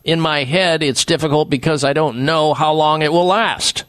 In 0.04 0.20
my 0.20 0.44
head, 0.44 0.82
it's 0.82 1.04
difficult 1.04 1.50
because 1.50 1.84
I 1.84 1.92
don't 1.92 2.24
know 2.24 2.54
how 2.54 2.72
long 2.72 3.02
it 3.02 3.12
will 3.12 3.26
last. 3.26 3.84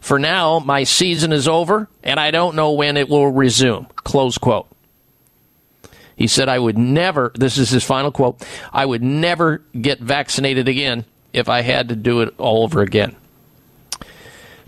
For 0.00 0.18
now, 0.18 0.58
my 0.58 0.84
season 0.84 1.32
is 1.32 1.48
over, 1.48 1.88
and 2.02 2.18
I 2.18 2.30
don't 2.30 2.56
know 2.56 2.72
when 2.72 2.96
it 2.96 3.08
will 3.08 3.30
resume. 3.30 3.86
Close 3.96 4.38
quote. 4.38 4.68
He 6.16 6.26
said, 6.26 6.48
I 6.48 6.58
would 6.58 6.76
never, 6.76 7.32
this 7.34 7.58
is 7.58 7.70
his 7.70 7.84
final 7.84 8.10
quote, 8.10 8.44
I 8.72 8.84
would 8.84 9.02
never 9.02 9.62
get 9.80 10.00
vaccinated 10.00 10.66
again 10.66 11.04
if 11.32 11.48
I 11.48 11.60
had 11.60 11.90
to 11.90 11.96
do 11.96 12.22
it 12.22 12.34
all 12.38 12.64
over 12.64 12.82
again. 12.82 13.14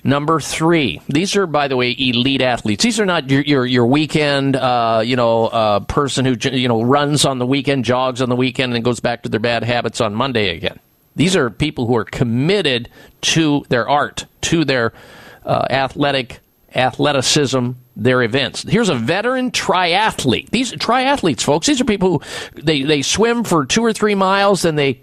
Number 0.02 0.40
three, 0.40 1.02
these 1.09 1.36
are, 1.36 1.47
by 1.47 1.69
the 1.69 1.77
way, 1.77 1.94
elite 1.98 2.40
athletes. 2.40 2.82
These 2.82 3.01
are 3.01 3.05
not 3.05 3.28
your 3.28 3.43
your, 3.43 3.66
your 3.66 3.86
weekend, 3.86 4.57
uh, 4.57 5.02
you 5.05 5.16
know, 5.16 5.48
uh, 5.48 5.81
person 5.81 6.24
who 6.24 6.36
you 6.57 6.69
know 6.69 6.82
runs 6.82 7.24
on 7.27 7.39
the 7.39 7.44
weekend, 7.44 7.85
jogs 7.85 8.23
on 8.23 8.31
the 8.31 8.36
weekend, 8.36 8.74
and 8.74 8.85
goes 8.85 9.01
back 9.01 9.24
to 9.24 9.28
their 9.28 9.40
bad 9.40 9.62
habits 9.62 10.01
on 10.01 10.15
Monday 10.15 10.57
again. 10.57 10.78
These 11.16 11.36
are 11.36 11.51
people 11.51 11.86
who 11.86 11.97
are 11.97 12.05
committed 12.05 12.89
to 13.23 13.66
their 13.69 13.86
art, 13.89 14.24
to 14.43 14.65
their 14.65 14.94
uh, 15.45 15.67
athletic 15.71 16.41
athleticism, 16.75 17.71
their 17.97 18.23
events. 18.23 18.62
Here's 18.62 18.89
a 18.89 18.95
veteran 18.95 19.51
triathlete. 19.51 20.51
These 20.51 20.73
triathletes, 20.73 21.43
folks, 21.43 21.67
these 21.67 21.81
are 21.81 21.85
people 21.85 22.19
who 22.19 22.61
they, 22.61 22.83
they 22.83 23.03
swim 23.03 23.45
for 23.45 23.67
two 23.67 23.85
or 23.85 23.93
three 23.93 24.15
miles, 24.15 24.62
then 24.62 24.77
they 24.77 25.01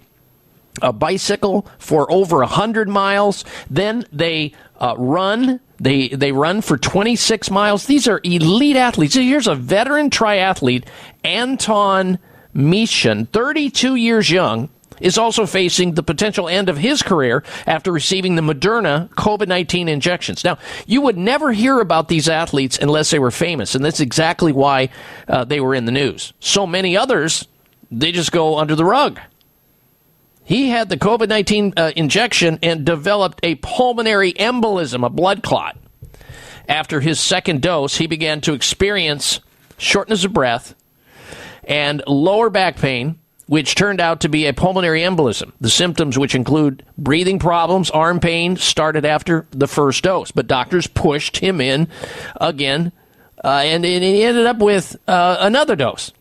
a 0.82 0.94
bicycle 0.94 1.68
for 1.80 2.12
over 2.12 2.42
a 2.42 2.48
hundred 2.48 2.88
miles, 2.88 3.44
then 3.70 4.06
they 4.12 4.54
uh, 4.80 4.96
run. 4.98 5.60
They 5.80 6.10
they 6.10 6.32
run 6.32 6.62
for 6.62 6.78
26 6.78 7.52
miles. 7.52 7.86
These 7.86 8.08
are 8.08 8.20
elite 8.24 8.76
athletes. 8.76 9.16
Here's 9.16 9.48
a 9.48 9.56
veteran 9.56 10.10
triathlete, 10.10 10.86
Anton 11.24 12.20
Méchin, 12.56 13.28
32 13.30 13.96
years 13.96 14.32
young, 14.32 14.70
is 15.00 15.18
also 15.18 15.46
facing 15.46 15.94
the 15.94 16.04
potential 16.04 16.48
end 16.48 16.70
of 16.70 16.78
his 16.78 17.02
career 17.02 17.44
after 17.66 17.92
receiving 17.92 18.36
the 18.36 18.42
Moderna 18.42 19.10
COVID 19.10 19.48
19 19.48 19.88
injections. 19.88 20.44
Now, 20.44 20.58
you 20.86 21.02
would 21.02 21.18
never 21.18 21.52
hear 21.52 21.80
about 21.80 22.08
these 22.08 22.30
athletes 22.30 22.78
unless 22.82 23.10
they 23.10 23.20
were 23.20 23.32
famous, 23.32 23.76
and 23.76 23.84
that's 23.84 24.00
exactly 24.00 24.52
why 24.52 24.90
uh, 25.28 25.44
they 25.44 25.60
were 25.60 25.76
in 25.76 25.86
the 25.86 25.92
news. 25.92 26.34
So 26.40 26.68
many 26.68 26.98
others, 26.98 27.48
they 27.92 28.12
just 28.12 28.32
go 28.32 28.58
under 28.58 28.76
the 28.76 28.86
rug. 28.86 29.20
He 30.44 30.70
had 30.70 30.88
the 30.88 30.98
COVID 30.98 31.28
19 31.28 31.74
uh, 31.76 31.92
injection 31.96 32.58
and 32.64 32.86
developed 32.86 33.42
a 33.44 33.56
pulmonary 33.56 34.32
embolism, 34.34 35.06
a 35.06 35.10
blood 35.10 35.44
clot. 35.44 35.78
After 36.70 37.02
his 37.02 37.20
second 37.20 37.62
dose, 37.62 37.98
he 37.98 38.08
began 38.08 38.42
to 38.42 38.54
experience 38.54 39.40
shortness 39.78 40.26
of 40.26 40.34
breath 40.34 40.74
and 41.64 42.02
lower 42.08 42.50
back 42.50 42.78
pain, 42.78 43.20
which 43.48 43.76
turned 43.76 44.02
out 44.02 44.22
to 44.22 44.30
be 44.30 44.46
a 44.46 44.54
pulmonary 44.54 45.02
embolism. 45.02 45.54
The 45.60 45.70
symptoms, 45.70 46.18
which 46.18 46.36
include 46.36 46.86
breathing 46.98 47.40
problems, 47.40 47.90
arm 47.90 48.20
pain, 48.20 48.58
started 48.58 49.06
after 49.06 49.48
the 49.52 49.68
first 49.68 50.04
dose, 50.04 50.32
but 50.32 50.48
doctors 50.48 50.86
pushed 50.86 51.38
him 51.38 51.60
in 51.62 51.88
again, 52.40 52.92
uh, 53.44 53.62
and, 53.64 53.86
and 53.86 54.04
he 54.04 54.24
ended 54.24 54.46
up 54.46 54.58
with 54.58 54.98
uh, 55.08 55.38
another 55.40 55.76
dose. 55.76 56.12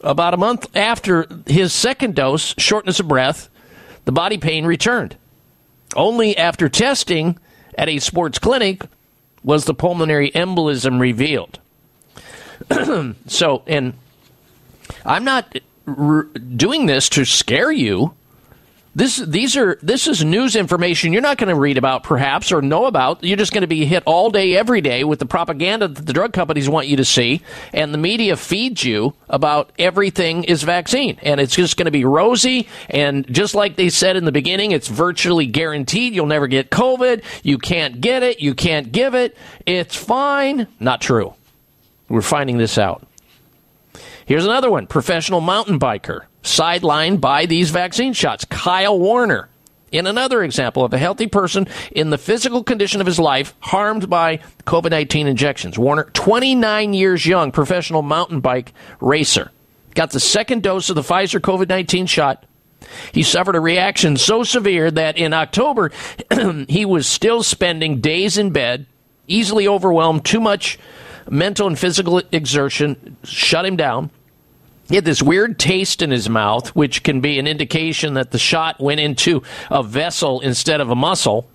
About 0.00 0.34
a 0.34 0.36
month 0.36 0.74
after 0.76 1.26
his 1.46 1.72
second 1.72 2.14
dose, 2.14 2.54
shortness 2.58 3.00
of 3.00 3.08
breath, 3.08 3.48
the 4.04 4.12
body 4.12 4.38
pain 4.38 4.64
returned. 4.64 5.16
Only 5.94 6.36
after 6.36 6.68
testing 6.68 7.38
at 7.76 7.88
a 7.88 7.98
sports 7.98 8.38
clinic 8.38 8.82
was 9.44 9.64
the 9.64 9.74
pulmonary 9.74 10.30
embolism 10.32 11.00
revealed. 11.00 11.58
so, 13.26 13.62
and 13.66 13.94
I'm 15.04 15.24
not 15.24 15.56
r- 15.86 16.24
doing 16.24 16.86
this 16.86 17.08
to 17.10 17.24
scare 17.24 17.72
you. 17.72 18.14
This 18.94 19.16
these 19.16 19.56
are 19.56 19.78
this 19.82 20.06
is 20.06 20.22
news 20.22 20.54
information 20.54 21.14
you're 21.14 21.22
not 21.22 21.38
going 21.38 21.48
to 21.48 21.58
read 21.58 21.78
about 21.78 22.02
perhaps 22.02 22.52
or 22.52 22.60
know 22.60 22.84
about. 22.84 23.24
You're 23.24 23.38
just 23.38 23.54
going 23.54 23.62
to 23.62 23.66
be 23.66 23.86
hit 23.86 24.02
all 24.04 24.28
day 24.28 24.54
every 24.54 24.82
day 24.82 25.02
with 25.02 25.18
the 25.18 25.24
propaganda 25.24 25.88
that 25.88 26.04
the 26.04 26.12
drug 26.12 26.34
companies 26.34 26.68
want 26.68 26.88
you 26.88 26.98
to 26.98 27.04
see 27.04 27.40
and 27.72 27.94
the 27.94 27.98
media 27.98 28.36
feeds 28.36 28.84
you 28.84 29.14
about 29.30 29.72
everything 29.78 30.44
is 30.44 30.62
vaccine 30.62 31.18
and 31.22 31.40
it's 31.40 31.54
just 31.54 31.78
going 31.78 31.86
to 31.86 31.90
be 31.90 32.04
rosy 32.04 32.68
and 32.90 33.26
just 33.32 33.54
like 33.54 33.76
they 33.76 33.88
said 33.88 34.14
in 34.16 34.26
the 34.26 34.32
beginning 34.32 34.72
it's 34.72 34.88
virtually 34.88 35.46
guaranteed 35.46 36.14
you'll 36.14 36.26
never 36.26 36.46
get 36.46 36.70
covid. 36.70 37.24
You 37.42 37.56
can't 37.56 37.98
get 38.02 38.22
it, 38.22 38.40
you 38.40 38.54
can't 38.54 38.92
give 38.92 39.14
it. 39.14 39.38
It's 39.64 39.96
fine. 39.96 40.66
Not 40.80 41.00
true. 41.00 41.32
We're 42.10 42.20
finding 42.20 42.58
this 42.58 42.76
out. 42.76 43.06
Here's 44.32 44.46
another 44.46 44.70
one 44.70 44.86
professional 44.86 45.42
mountain 45.42 45.78
biker, 45.78 46.24
sidelined 46.42 47.20
by 47.20 47.44
these 47.44 47.68
vaccine 47.68 48.14
shots. 48.14 48.46
Kyle 48.46 48.98
Warner, 48.98 49.50
in 49.90 50.06
another 50.06 50.42
example 50.42 50.86
of 50.86 50.94
a 50.94 50.98
healthy 50.98 51.26
person 51.26 51.68
in 51.90 52.08
the 52.08 52.16
physical 52.16 52.64
condition 52.64 53.02
of 53.02 53.06
his 53.06 53.18
life 53.18 53.52
harmed 53.60 54.08
by 54.08 54.38
COVID 54.64 54.90
19 54.90 55.26
injections. 55.26 55.78
Warner, 55.78 56.04
29 56.14 56.94
years 56.94 57.26
young, 57.26 57.52
professional 57.52 58.00
mountain 58.00 58.40
bike 58.40 58.72
racer, 59.00 59.50
got 59.94 60.12
the 60.12 60.18
second 60.18 60.62
dose 60.62 60.88
of 60.88 60.96
the 60.96 61.02
Pfizer 61.02 61.38
COVID 61.38 61.68
19 61.68 62.06
shot. 62.06 62.46
He 63.12 63.22
suffered 63.22 63.54
a 63.54 63.60
reaction 63.60 64.16
so 64.16 64.44
severe 64.44 64.90
that 64.90 65.18
in 65.18 65.34
October, 65.34 65.90
he 66.70 66.86
was 66.86 67.06
still 67.06 67.42
spending 67.42 68.00
days 68.00 68.38
in 68.38 68.48
bed, 68.48 68.86
easily 69.26 69.68
overwhelmed, 69.68 70.24
too 70.24 70.40
much 70.40 70.78
mental 71.28 71.66
and 71.66 71.78
physical 71.78 72.22
exertion 72.32 73.18
shut 73.24 73.66
him 73.66 73.76
down. 73.76 74.10
He 74.88 74.96
had 74.96 75.04
this 75.04 75.22
weird 75.22 75.58
taste 75.58 76.02
in 76.02 76.10
his 76.10 76.28
mouth, 76.28 76.68
which 76.74 77.02
can 77.02 77.20
be 77.20 77.38
an 77.38 77.46
indication 77.46 78.14
that 78.14 78.30
the 78.30 78.38
shot 78.38 78.80
went 78.80 79.00
into 79.00 79.42
a 79.70 79.82
vessel 79.82 80.40
instead 80.40 80.80
of 80.80 80.90
a 80.90 80.94
muscle. 80.94 81.48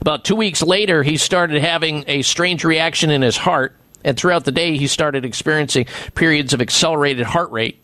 About 0.00 0.24
two 0.24 0.36
weeks 0.36 0.62
later, 0.62 1.02
he 1.02 1.16
started 1.16 1.62
having 1.62 2.04
a 2.06 2.22
strange 2.22 2.64
reaction 2.64 3.10
in 3.10 3.22
his 3.22 3.36
heart, 3.36 3.74
and 4.04 4.16
throughout 4.16 4.44
the 4.44 4.52
day, 4.52 4.76
he 4.76 4.86
started 4.86 5.24
experiencing 5.24 5.86
periods 6.14 6.52
of 6.52 6.60
accelerated 6.60 7.26
heart 7.26 7.50
rate. 7.50 7.78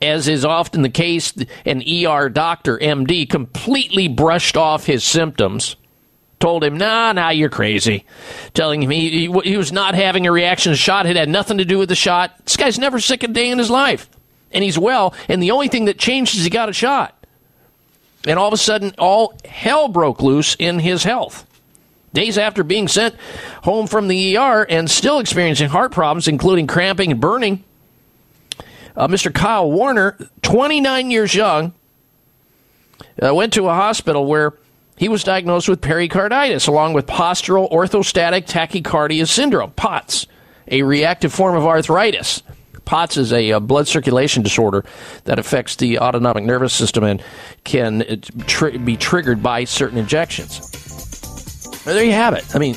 As 0.00 0.28
is 0.28 0.44
often 0.44 0.82
the 0.82 0.88
case, 0.88 1.32
an 1.64 1.82
ER 1.82 2.28
doctor, 2.28 2.78
MD, 2.78 3.28
completely 3.28 4.08
brushed 4.08 4.56
off 4.56 4.86
his 4.86 5.02
symptoms 5.02 5.76
told 6.38 6.62
him, 6.62 6.76
nah, 6.76 7.12
nah, 7.12 7.30
you're 7.30 7.48
crazy. 7.48 8.04
Telling 8.54 8.82
him 8.82 8.90
he, 8.90 9.26
he, 9.26 9.40
he 9.44 9.56
was 9.56 9.72
not 9.72 9.94
having 9.94 10.26
a 10.26 10.32
reaction 10.32 10.72
to 10.72 10.76
shot. 10.76 11.06
It 11.06 11.16
had 11.16 11.28
nothing 11.28 11.58
to 11.58 11.64
do 11.64 11.78
with 11.78 11.88
the 11.88 11.94
shot. 11.94 12.32
This 12.44 12.56
guy's 12.56 12.78
never 12.78 13.00
sick 13.00 13.22
a 13.22 13.28
day 13.28 13.50
in 13.50 13.58
his 13.58 13.70
life. 13.70 14.08
And 14.52 14.62
he's 14.62 14.78
well. 14.78 15.14
And 15.28 15.42
the 15.42 15.50
only 15.50 15.68
thing 15.68 15.86
that 15.86 15.98
changed 15.98 16.36
is 16.36 16.44
he 16.44 16.50
got 16.50 16.68
a 16.68 16.72
shot. 16.72 17.12
And 18.26 18.38
all 18.38 18.48
of 18.48 18.52
a 18.52 18.58
sudden, 18.58 18.92
all 18.98 19.34
hell 19.44 19.88
broke 19.88 20.20
loose 20.20 20.56
in 20.58 20.78
his 20.78 21.04
health. 21.04 21.46
Days 22.12 22.38
after 22.38 22.62
being 22.64 22.88
sent 22.88 23.14
home 23.62 23.86
from 23.86 24.08
the 24.08 24.36
ER 24.36 24.66
and 24.68 24.90
still 24.90 25.18
experiencing 25.18 25.68
heart 25.68 25.92
problems, 25.92 26.28
including 26.28 26.66
cramping 26.66 27.10
and 27.12 27.20
burning, 27.20 27.62
Uh, 28.96 29.06
Mr. 29.08 29.32
Kyle 29.32 29.70
Warner, 29.70 30.16
29 30.40 31.10
years 31.10 31.34
young, 31.34 31.74
uh, 33.22 33.34
went 33.34 33.52
to 33.52 33.68
a 33.68 33.74
hospital 33.74 34.24
where 34.24 34.54
he 34.96 35.08
was 35.08 35.24
diagnosed 35.24 35.68
with 35.68 35.80
pericarditis 35.80 36.66
along 36.66 36.94
with 36.94 37.06
postural 37.06 37.70
orthostatic 37.70 38.46
tachycardia 38.46 39.28
syndrome, 39.28 39.72
POTS, 39.72 40.26
a 40.68 40.82
reactive 40.82 41.32
form 41.32 41.54
of 41.54 41.66
arthritis. 41.66 42.42
POTS 42.84 43.16
is 43.16 43.32
a, 43.32 43.52
uh 43.52 43.60
blood 43.60 43.88
circulation 43.88 44.42
disorder 44.42 44.84
that 45.24 45.38
affects 45.38 45.76
the 45.76 45.98
autonomic 45.98 46.44
nervous 46.44 46.72
system 46.72 47.04
and 47.04 47.22
can 47.64 48.02
uh, 48.02 48.78
be 48.84 48.96
triggered 48.96 49.42
by 49.42 49.64
certain 49.64 49.98
injections. 49.98 50.60
Well, 51.84 51.94
there 51.94 52.04
you 52.04 52.12
have 52.12 52.34
it. 52.34 52.54
I 52.54 52.58
mean, 52.58 52.76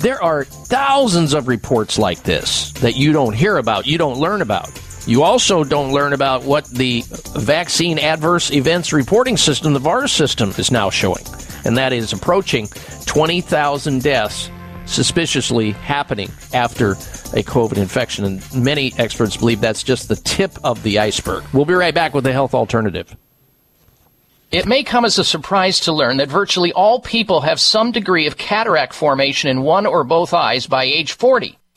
there 0.00 0.22
are 0.22 0.44
thousands 0.44 1.34
of 1.34 1.48
reports 1.48 1.98
like 1.98 2.22
this 2.22 2.72
that 2.74 2.96
you 2.96 3.12
don't 3.12 3.34
hear 3.34 3.56
about, 3.56 3.86
you 3.86 3.98
don't 3.98 4.18
learn 4.18 4.42
about. 4.42 4.70
You 5.08 5.22
also 5.22 5.64
don't 5.64 5.90
learn 5.90 6.12
about 6.12 6.42
what 6.44 6.66
the 6.66 7.02
vaccine 7.34 7.98
adverse 7.98 8.52
events 8.52 8.92
reporting 8.92 9.38
system, 9.38 9.72
the 9.72 9.80
VAERS 9.80 10.10
system, 10.10 10.52
is 10.58 10.70
now 10.70 10.90
showing. 10.90 11.24
And 11.64 11.78
that 11.78 11.94
is 11.94 12.12
approaching 12.12 12.68
20,000 13.06 14.02
deaths 14.02 14.50
suspiciously 14.84 15.70
happening 15.70 16.30
after 16.52 16.90
a 16.92 17.42
COVID 17.42 17.78
infection. 17.78 18.26
And 18.26 18.54
many 18.54 18.92
experts 18.98 19.38
believe 19.38 19.62
that's 19.62 19.82
just 19.82 20.10
the 20.10 20.16
tip 20.16 20.52
of 20.62 20.82
the 20.82 20.98
iceberg. 20.98 21.42
We'll 21.54 21.64
be 21.64 21.72
right 21.72 21.94
back 21.94 22.12
with 22.12 22.24
the 22.24 22.32
health 22.34 22.52
alternative. 22.52 23.16
It 24.50 24.66
may 24.66 24.82
come 24.82 25.06
as 25.06 25.18
a 25.18 25.24
surprise 25.24 25.80
to 25.80 25.92
learn 25.92 26.18
that 26.18 26.28
virtually 26.28 26.74
all 26.74 27.00
people 27.00 27.40
have 27.40 27.60
some 27.60 27.92
degree 27.92 28.26
of 28.26 28.36
cataract 28.36 28.92
formation 28.92 29.48
in 29.48 29.62
one 29.62 29.86
or 29.86 30.04
both 30.04 30.34
eyes 30.34 30.66
by 30.66 30.84
age 30.84 31.12
40. 31.12 31.58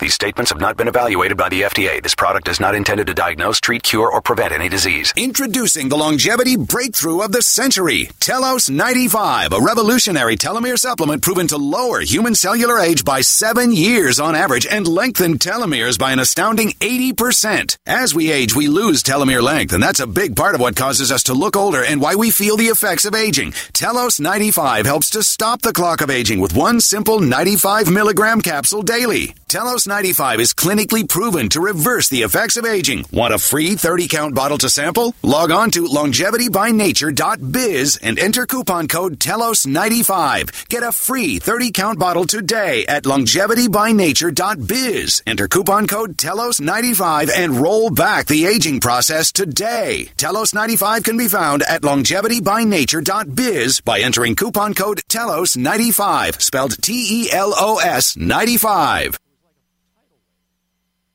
These 0.00 0.14
statements 0.14 0.50
have 0.50 0.60
not 0.60 0.78
been 0.78 0.88
evaluated 0.88 1.36
by 1.36 1.50
the 1.50 1.60
FDA. 1.60 2.02
This 2.02 2.14
product 2.14 2.48
is 2.48 2.58
not 2.58 2.74
intended 2.74 3.06
to 3.08 3.14
diagnose, 3.14 3.60
treat, 3.60 3.82
cure, 3.82 4.10
or 4.10 4.22
prevent 4.22 4.54
any 4.54 4.70
disease. 4.70 5.12
Introducing 5.14 5.90
the 5.90 5.98
longevity 5.98 6.56
breakthrough 6.56 7.20
of 7.20 7.32
the 7.32 7.42
century, 7.42 8.08
Telos 8.18 8.70
95, 8.70 9.52
a 9.52 9.60
revolutionary 9.60 10.36
telomere 10.36 10.78
supplement 10.78 11.20
proven 11.20 11.46
to 11.48 11.58
lower 11.58 12.00
human 12.00 12.34
cellular 12.34 12.78
age 12.78 13.04
by 13.04 13.20
seven 13.20 13.72
years 13.72 14.18
on 14.18 14.34
average 14.34 14.66
and 14.66 14.88
lengthen 14.88 15.36
telomeres 15.36 15.98
by 15.98 16.12
an 16.12 16.18
astounding 16.18 16.70
80%. 16.80 17.76
As 17.84 18.14
we 18.14 18.32
age, 18.32 18.56
we 18.56 18.68
lose 18.68 19.02
telomere 19.02 19.42
length, 19.42 19.74
and 19.74 19.82
that's 19.82 20.00
a 20.00 20.06
big 20.06 20.34
part 20.34 20.54
of 20.54 20.62
what 20.62 20.76
causes 20.76 21.12
us 21.12 21.24
to 21.24 21.34
look 21.34 21.56
older 21.56 21.84
and 21.84 22.00
why 22.00 22.14
we 22.14 22.30
feel 22.30 22.56
the 22.56 22.72
effects 22.72 23.04
of 23.04 23.14
aging. 23.14 23.52
Telos 23.74 24.18
95 24.18 24.86
helps 24.86 25.10
to 25.10 25.22
stop 25.22 25.60
the 25.60 25.74
clock 25.74 26.00
of 26.00 26.08
aging 26.08 26.40
with 26.40 26.56
one 26.56 26.80
simple 26.80 27.20
95 27.20 27.90
milligram 27.90 28.40
capsule 28.40 28.80
daily. 28.80 29.34
Telos 29.50 29.84
95 29.84 30.38
is 30.38 30.54
clinically 30.54 31.02
proven 31.08 31.48
to 31.48 31.60
reverse 31.60 32.08
the 32.08 32.22
effects 32.22 32.56
of 32.56 32.64
aging. 32.64 33.04
Want 33.10 33.34
a 33.34 33.38
free 33.38 33.74
30 33.74 34.06
count 34.06 34.32
bottle 34.32 34.58
to 34.58 34.70
sample? 34.70 35.12
Log 35.24 35.50
on 35.50 35.72
to 35.72 35.86
longevitybynature.biz 35.86 37.98
and 38.00 38.16
enter 38.20 38.46
coupon 38.46 38.86
code 38.86 39.18
TELOS95. 39.18 40.68
Get 40.68 40.84
a 40.84 40.92
free 40.92 41.40
30 41.40 41.72
count 41.72 41.98
bottle 41.98 42.26
today 42.26 42.86
at 42.86 43.02
longevitybynature.biz. 43.02 45.22
Enter 45.26 45.48
coupon 45.48 45.88
code 45.88 46.16
TELOS95 46.16 47.30
and 47.36 47.56
roll 47.56 47.90
back 47.90 48.26
the 48.26 48.46
aging 48.46 48.78
process 48.78 49.32
today. 49.32 50.10
TELOS95 50.16 51.02
can 51.02 51.18
be 51.18 51.26
found 51.26 51.64
at 51.64 51.82
longevitybynature.biz 51.82 53.80
by 53.80 53.98
entering 53.98 54.36
coupon 54.36 54.74
code 54.74 55.02
TELOS95, 55.08 56.40
spelled 56.40 56.80
T 56.80 57.24
E 57.24 57.32
L 57.32 57.52
O 57.56 57.78
S 57.78 58.16
95. 58.16 59.18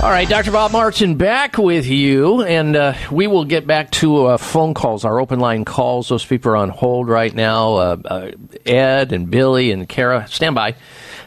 All 0.00 0.10
right, 0.10 0.28
Dr. 0.28 0.52
Bob 0.52 0.70
Martin 0.70 1.16
back 1.16 1.58
with 1.58 1.88
you, 1.88 2.42
and 2.44 2.76
uh, 2.76 2.94
we 3.10 3.26
will 3.26 3.44
get 3.44 3.66
back 3.66 3.90
to 3.90 4.26
uh, 4.26 4.36
phone 4.36 4.72
calls, 4.72 5.04
our 5.04 5.20
open 5.20 5.40
line 5.40 5.64
calls. 5.64 6.08
Those 6.08 6.24
people 6.24 6.52
are 6.52 6.56
on 6.56 6.68
hold 6.68 7.08
right 7.08 7.34
now. 7.34 7.74
Uh, 7.74 7.96
uh 8.04 8.30
Ed 8.64 9.12
and 9.12 9.28
Billy 9.28 9.72
and 9.72 9.88
Kara, 9.88 10.28
stand 10.28 10.54
by. 10.54 10.76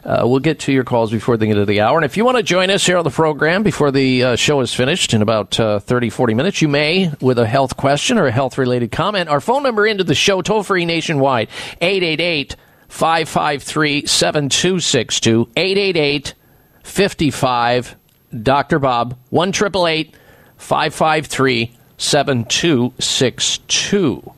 Uh, 0.05 0.21
we'll 0.23 0.39
get 0.39 0.59
to 0.59 0.71
your 0.71 0.85
calls 0.85 1.11
before 1.11 1.35
the 1.35 1.47
end 1.47 1.59
of 1.59 1.67
the 1.67 1.81
hour. 1.81 1.97
And 1.97 2.05
if 2.05 2.15
you 2.15 2.23
want 2.23 2.37
to 2.37 2.43
join 2.43 2.69
us 2.69 2.85
here 2.85 2.95
on 2.95 3.03
the 3.03 3.09
program 3.09 3.61
before 3.61 3.91
the 3.91 4.23
uh, 4.23 4.35
show 4.37 4.61
is 4.61 4.73
finished 4.73 5.13
in 5.13 5.21
about 5.21 5.59
uh, 5.59 5.79
30, 5.79 6.09
40 6.09 6.33
minutes, 6.33 6.61
you 6.61 6.69
may 6.69 7.11
with 7.19 7.39
a 7.39 7.45
health 7.45 7.75
question 7.75 8.17
or 8.17 8.27
a 8.27 8.31
health 8.31 8.57
related 8.57 8.89
comment. 8.89 9.27
Our 9.27 9.41
phone 9.41 9.63
number 9.63 9.85
into 9.85 10.05
the 10.05 10.15
show, 10.15 10.41
toll 10.41 10.63
free 10.63 10.85
nationwide, 10.85 11.49
888 11.81 12.55
553 12.87 14.05
7262, 14.05 15.49
888 15.57 16.35
55 16.83 17.97
Dr. 18.39 18.79
Bob, 18.79 19.17
1 19.29 19.53
553 19.53 21.71
7262. 21.97 24.33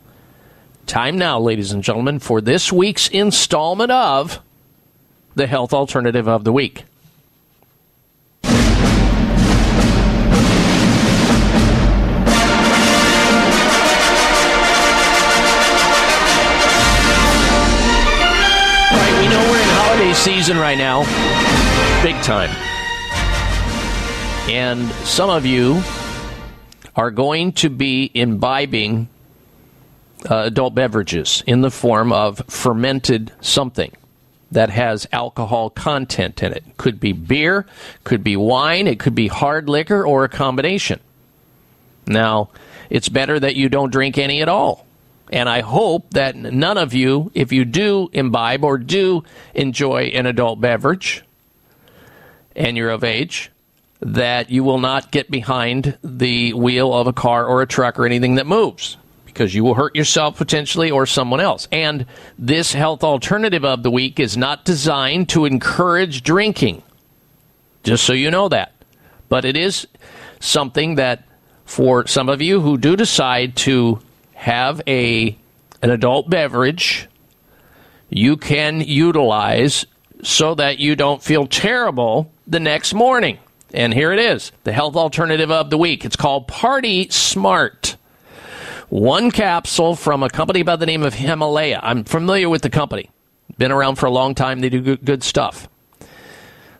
Time 0.85 1.17
now, 1.17 1.39
ladies 1.39 1.71
and 1.71 1.81
gentlemen, 1.83 2.19
for 2.19 2.41
this 2.41 2.71
week's 2.71 3.07
installment 3.07 3.91
of 3.91 4.39
the 5.35 5.47
Health 5.47 5.73
Alternative 5.73 6.27
of 6.27 6.43
the 6.43 6.51
Week. 6.51 6.83
season 20.13 20.57
right 20.57 20.77
now. 20.77 21.01
Big 22.03 22.15
time. 22.23 22.72
And 24.49 24.89
some 25.05 25.29
of 25.29 25.45
you 25.45 25.81
are 26.95 27.11
going 27.11 27.53
to 27.53 27.69
be 27.69 28.11
imbibing 28.13 29.07
uh, 30.29 30.43
adult 30.45 30.75
beverages 30.75 31.43
in 31.47 31.61
the 31.61 31.71
form 31.71 32.11
of 32.11 32.39
fermented 32.47 33.31
something 33.39 33.91
that 34.51 34.69
has 34.69 35.07
alcohol 35.11 35.69
content 35.69 36.43
in 36.43 36.51
it. 36.51 36.63
Could 36.77 36.99
be 36.99 37.13
beer, 37.13 37.65
could 38.03 38.23
be 38.23 38.35
wine, 38.35 38.85
it 38.85 38.99
could 38.99 39.15
be 39.15 39.27
hard 39.27 39.69
liquor, 39.69 40.05
or 40.05 40.25
a 40.25 40.29
combination. 40.29 40.99
Now, 42.05 42.49
it's 42.89 43.09
better 43.09 43.39
that 43.39 43.55
you 43.55 43.69
don't 43.69 43.91
drink 43.91 44.17
any 44.17 44.41
at 44.41 44.49
all. 44.49 44.85
And 45.31 45.47
I 45.49 45.61
hope 45.61 46.11
that 46.11 46.35
none 46.35 46.77
of 46.77 46.93
you, 46.93 47.31
if 47.33 47.51
you 47.51 47.65
do 47.65 48.09
imbibe 48.11 48.63
or 48.63 48.77
do 48.77 49.23
enjoy 49.55 50.11
an 50.13 50.25
adult 50.25 50.59
beverage 50.59 51.23
and 52.55 52.77
you're 52.77 52.91
of 52.91 53.03
age, 53.03 53.49
that 54.05 54.49
you 54.49 54.63
will 54.63 54.79
not 54.79 55.11
get 55.11 55.31
behind 55.31 55.97
the 56.03 56.53
wheel 56.53 56.93
of 56.93 57.07
a 57.07 57.13
car 57.13 57.45
or 57.45 57.61
a 57.61 57.67
truck 57.67 57.97
or 57.97 58.05
anything 58.05 58.35
that 58.35 58.45
moves 58.45 58.97
because 59.25 59.55
you 59.55 59.63
will 59.63 59.73
hurt 59.73 59.95
yourself 59.95 60.37
potentially 60.37 60.91
or 60.91 61.05
someone 61.05 61.39
else. 61.39 61.67
And 61.71 62.05
this 62.37 62.73
health 62.73 63.03
alternative 63.03 63.65
of 63.65 63.81
the 63.81 63.89
week 63.89 64.19
is 64.19 64.37
not 64.37 64.65
designed 64.65 65.29
to 65.29 65.45
encourage 65.45 66.21
drinking, 66.21 66.83
just 67.83 68.03
so 68.03 68.13
you 68.13 68.29
know 68.29 68.49
that. 68.49 68.73
But 69.29 69.45
it 69.45 69.57
is 69.57 69.87
something 70.39 70.95
that 70.95 71.23
for 71.65 72.05
some 72.05 72.29
of 72.29 72.41
you 72.41 72.61
who 72.61 72.77
do 72.77 72.95
decide 72.95 73.55
to 73.55 73.99
have 74.33 74.81
a 74.87 75.37
an 75.81 75.89
adult 75.89 76.29
beverage, 76.29 77.07
you 78.09 78.37
can 78.37 78.81
utilize 78.81 79.85
so 80.21 80.55
that 80.55 80.77
you 80.79 80.95
don't 80.95 81.23
feel 81.23 81.47
terrible 81.47 82.31
the 82.45 82.59
next 82.59 82.93
morning. 82.93 83.39
And 83.73 83.91
here 83.91 84.11
it 84.11 84.19
is, 84.19 84.51
the 84.63 84.71
health 84.71 84.95
alternative 84.95 85.49
of 85.49 85.71
the 85.71 85.77
week. 85.79 86.05
It's 86.05 86.15
called 86.15 86.47
Party 86.47 87.09
Smart. 87.09 87.97
One 88.89 89.31
capsule 89.31 89.95
from 89.95 90.21
a 90.21 90.29
company 90.29 90.61
by 90.61 90.75
the 90.75 90.85
name 90.85 91.01
of 91.01 91.15
Himalaya. 91.15 91.79
I'm 91.81 92.03
familiar 92.03 92.47
with 92.49 92.61
the 92.61 92.69
company. 92.69 93.09
Been 93.57 93.71
around 93.71 93.95
for 93.95 94.05
a 94.05 94.11
long 94.11 94.35
time. 94.35 94.61
They 94.61 94.69
do 94.69 94.97
good, 94.97 95.23
stuff. 95.23 95.67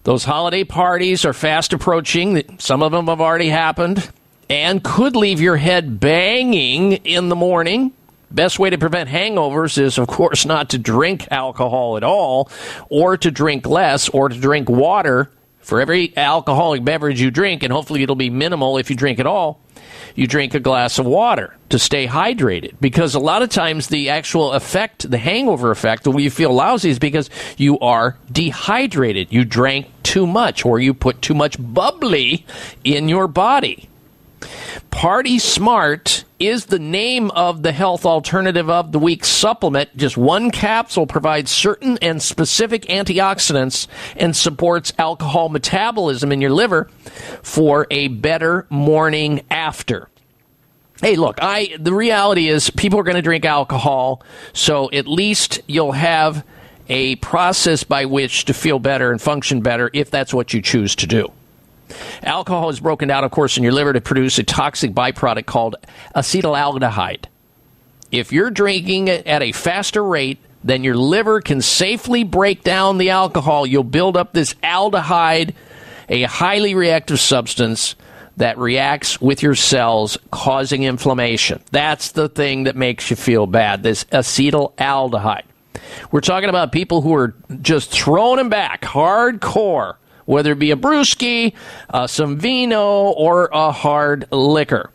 Those 0.04 0.26
holiday 0.26 0.64
parties 0.64 1.26
are 1.26 1.34
fast 1.34 1.74
approaching. 1.74 2.60
Some 2.60 2.84
of 2.84 2.92
them 2.92 3.08
have 3.08 3.22
already 3.22 3.50
happened 3.50 4.12
and 4.48 4.84
could 4.84 5.16
leave 5.16 5.42
your 5.42 5.58
head 5.58 6.00
banging 6.00 6.92
in 6.92 7.30
the 7.30 7.36
morning. 7.36 7.94
Best 8.30 8.60
way 8.60 8.70
to 8.70 8.78
prevent 8.78 9.10
hangovers 9.10 9.80
is, 9.80 9.98
of 9.98 10.08
course, 10.08 10.46
not 10.46 10.70
to 10.72 10.78
drink 10.78 11.28
alcohol 11.32 11.98
at 11.98 12.04
all, 12.04 12.50
or 12.90 13.18
to 13.18 13.32
drink 13.32 13.66
less, 13.66 14.10
or 14.10 14.30
to 14.30 14.40
drink 14.40 14.70
water. 14.70 15.32
For 15.64 15.82
every 15.82 16.16
alcoholic 16.18 16.84
beverage 16.84 17.22
you 17.22 17.32
drink, 17.32 17.64
and 17.64 17.72
hopefully 17.72 18.04
it'll 18.04 18.16
be 18.16 18.30
minimal 18.30 18.78
if 18.78 18.90
you 18.90 18.96
drink 18.96 19.20
at 19.20 19.26
all, 19.26 19.62
you 20.16 20.28
drink 20.28 20.54
a 20.54 20.60
glass 20.60 21.00
of 21.00 21.06
water 21.06 21.56
to 21.70 21.80
stay 21.80 22.06
hydrated. 22.06 22.76
Because 22.80 23.16
a 23.16 23.20
lot 23.20 23.42
of 23.42 23.50
times 23.50 23.88
the 23.88 24.10
actual 24.10 24.52
effect, 24.52 25.10
the 25.10 25.18
hangover 25.18 25.72
effect, 25.72 26.04
the 26.04 26.12
way 26.12 26.22
you 26.22 26.30
feel 26.30 26.54
lousy 26.54 26.90
is 26.90 27.00
because 27.00 27.30
you 27.58 27.80
are 27.80 28.18
dehydrated. 28.32 29.32
You 29.32 29.46
drank 29.46 29.88
too 30.04 30.28
much, 30.28 30.66
or 30.66 30.80
you 30.80 30.94
put 30.94 31.22
too 31.22 31.34
much 31.34 31.56
bubbly 31.60 32.46
in 32.84 33.10
your 33.10 33.28
body. 33.28 33.90
Party 34.92 35.40
Smart 35.40 36.24
is 36.40 36.66
the 36.66 36.80
name 36.80 37.32
of 37.32 37.64
the 37.64 37.72
health 37.72 38.06
alternative 38.06 38.70
of 38.70 38.92
the 38.92 39.00
week 39.00 39.24
supplement. 39.26 39.96
Just 39.96 40.18
one 40.18 40.52
capsule 40.52 41.08
provides 41.08 41.52
certain 41.52 41.98
and 42.02 42.22
specific 42.22 42.84
antioxidants 42.84 43.88
and 44.16 44.36
supports 44.36 44.94
alcohol 44.98 45.50
metabolism 45.50 46.32
in 46.32 46.42
your 46.42 46.52
liver 46.52 46.90
for 47.42 47.88
a 47.90 48.10
better 48.10 48.68
morning 48.70 49.42
after. 49.50 50.10
Hey, 51.02 51.16
look, 51.16 51.38
I 51.42 51.76
the 51.80 51.94
reality 51.94 52.48
is 52.48 52.70
people 52.70 53.00
are 53.00 53.04
going 53.04 53.16
to 53.16 53.22
drink 53.22 53.46
alcohol, 53.46 54.22
so 54.54 54.90
at 54.92 55.08
least 55.08 55.62
you'll 55.68 55.92
have 55.94 56.46
a 56.88 57.16
process 57.18 57.84
by 57.84 58.06
which 58.06 58.46
to 58.46 58.54
feel 58.54 58.80
better 58.80 59.12
and 59.12 59.22
function 59.22 59.62
better 59.62 59.90
if 59.94 60.12
that's 60.12 60.34
what 60.34 60.54
you 60.54 60.62
choose 60.62 60.96
to 60.98 61.08
do. 61.08 61.32
Alcohol 62.22 62.70
is 62.70 62.80
broken 62.80 63.08
down, 63.08 63.24
of 63.24 63.32
course, 63.32 63.58
in 63.58 63.64
your 63.64 63.72
liver 63.72 63.94
to 63.94 64.02
produce 64.02 64.38
a 64.40 64.44
toxic 64.44 64.92
byproduct 64.92 65.46
called 65.46 65.76
acetaldehyde. 66.16 67.26
If 68.12 68.32
you're 68.32 68.52
drinking 68.52 69.10
at 69.10 69.42
a 69.42 69.52
faster 69.52 70.04
rate 70.04 70.40
than 70.64 70.84
your 70.84 70.96
liver 70.96 71.42
can 71.42 71.62
safely 71.62 72.24
break 72.24 72.64
down 72.64 72.98
the 72.98 73.10
alcohol, 73.10 73.66
you'll 73.66 73.84
build 73.84 74.16
up 74.16 74.34
this 74.34 74.54
aldehyde, 74.56 75.54
a 76.10 76.24
highly 76.24 76.76
reactive 76.76 77.20
substance 77.20 77.96
that 78.38 78.58
reacts 78.58 79.22
with 79.22 79.44
your 79.44 79.56
cells, 79.56 80.18
causing 80.32 80.84
inflammation. 80.84 81.62
That's 81.72 82.12
the 82.12 82.30
thing 82.30 82.64
that 82.64 82.76
makes 82.76 83.10
you 83.10 83.16
feel 83.16 83.46
bad, 83.46 83.84
this 83.84 84.06
acetaldehyde. 84.06 85.44
We're 86.12 86.22
talking 86.22 86.50
about 86.50 86.72
people 86.72 87.02
who 87.02 87.14
are 87.16 87.36
just 87.62 87.92
throwing 87.92 88.38
them 88.38 88.50
back 88.50 88.82
hardcore 88.82 89.96
whether 90.26 90.52
it 90.52 90.60
be 90.60 90.72
a 90.72 90.76
brewski, 90.76 91.54
uh, 91.90 92.08
some 92.08 92.38
vino, 92.38 93.12
or 93.12 93.50
a 93.52 93.72
hard 93.72 94.32
liquor. 94.32 94.92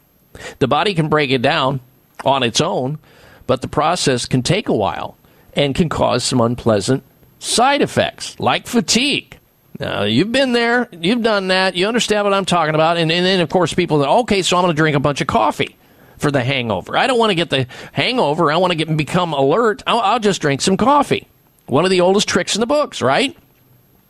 The 0.59 0.68
body 0.68 0.94
can 0.94 1.09
break 1.09 1.30
it 1.30 1.42
down 1.42 1.80
on 2.24 2.42
its 2.42 2.60
own, 2.60 2.98
but 3.46 3.60
the 3.60 3.68
process 3.68 4.26
can 4.26 4.42
take 4.42 4.68
a 4.68 4.74
while 4.74 5.16
and 5.55 5.74
can 5.74 5.88
cause 5.88 6.24
some 6.24 6.40
unpleasant 6.40 7.02
side 7.38 7.82
effects 7.82 8.38
like 8.38 8.66
fatigue. 8.66 9.38
Now, 9.80 10.02
you've 10.02 10.32
been 10.32 10.52
there, 10.52 10.88
you've 10.92 11.22
done 11.22 11.48
that, 11.48 11.76
you 11.76 11.86
understand 11.86 12.24
what 12.24 12.34
I'm 12.34 12.44
talking 12.44 12.74
about. 12.74 12.96
And, 12.96 13.12
and 13.12 13.24
then, 13.24 13.40
of 13.40 13.48
course, 13.48 13.72
people 13.72 14.02
say, 14.02 14.09
okay, 14.09 14.42
so 14.42 14.56
I'm 14.56 14.64
going 14.64 14.74
to 14.74 14.76
drink 14.76 14.96
a 14.96 15.00
bunch 15.00 15.20
of 15.20 15.28
coffee 15.28 15.76
for 16.18 16.32
the 16.32 16.42
hangover. 16.42 16.96
I 16.96 17.06
don't 17.06 17.18
want 17.18 17.30
to 17.30 17.36
get 17.36 17.50
the 17.50 17.66
hangover. 17.92 18.50
I 18.50 18.56
want 18.56 18.72
to 18.72 18.76
get 18.76 18.94
become 18.96 19.32
alert. 19.32 19.84
I'll, 19.86 20.00
I'll 20.00 20.20
just 20.20 20.40
drink 20.40 20.60
some 20.60 20.76
coffee. 20.76 21.28
One 21.66 21.84
of 21.84 21.90
the 21.90 22.00
oldest 22.00 22.28
tricks 22.28 22.56
in 22.56 22.60
the 22.60 22.66
books, 22.66 23.00
right? 23.00 23.36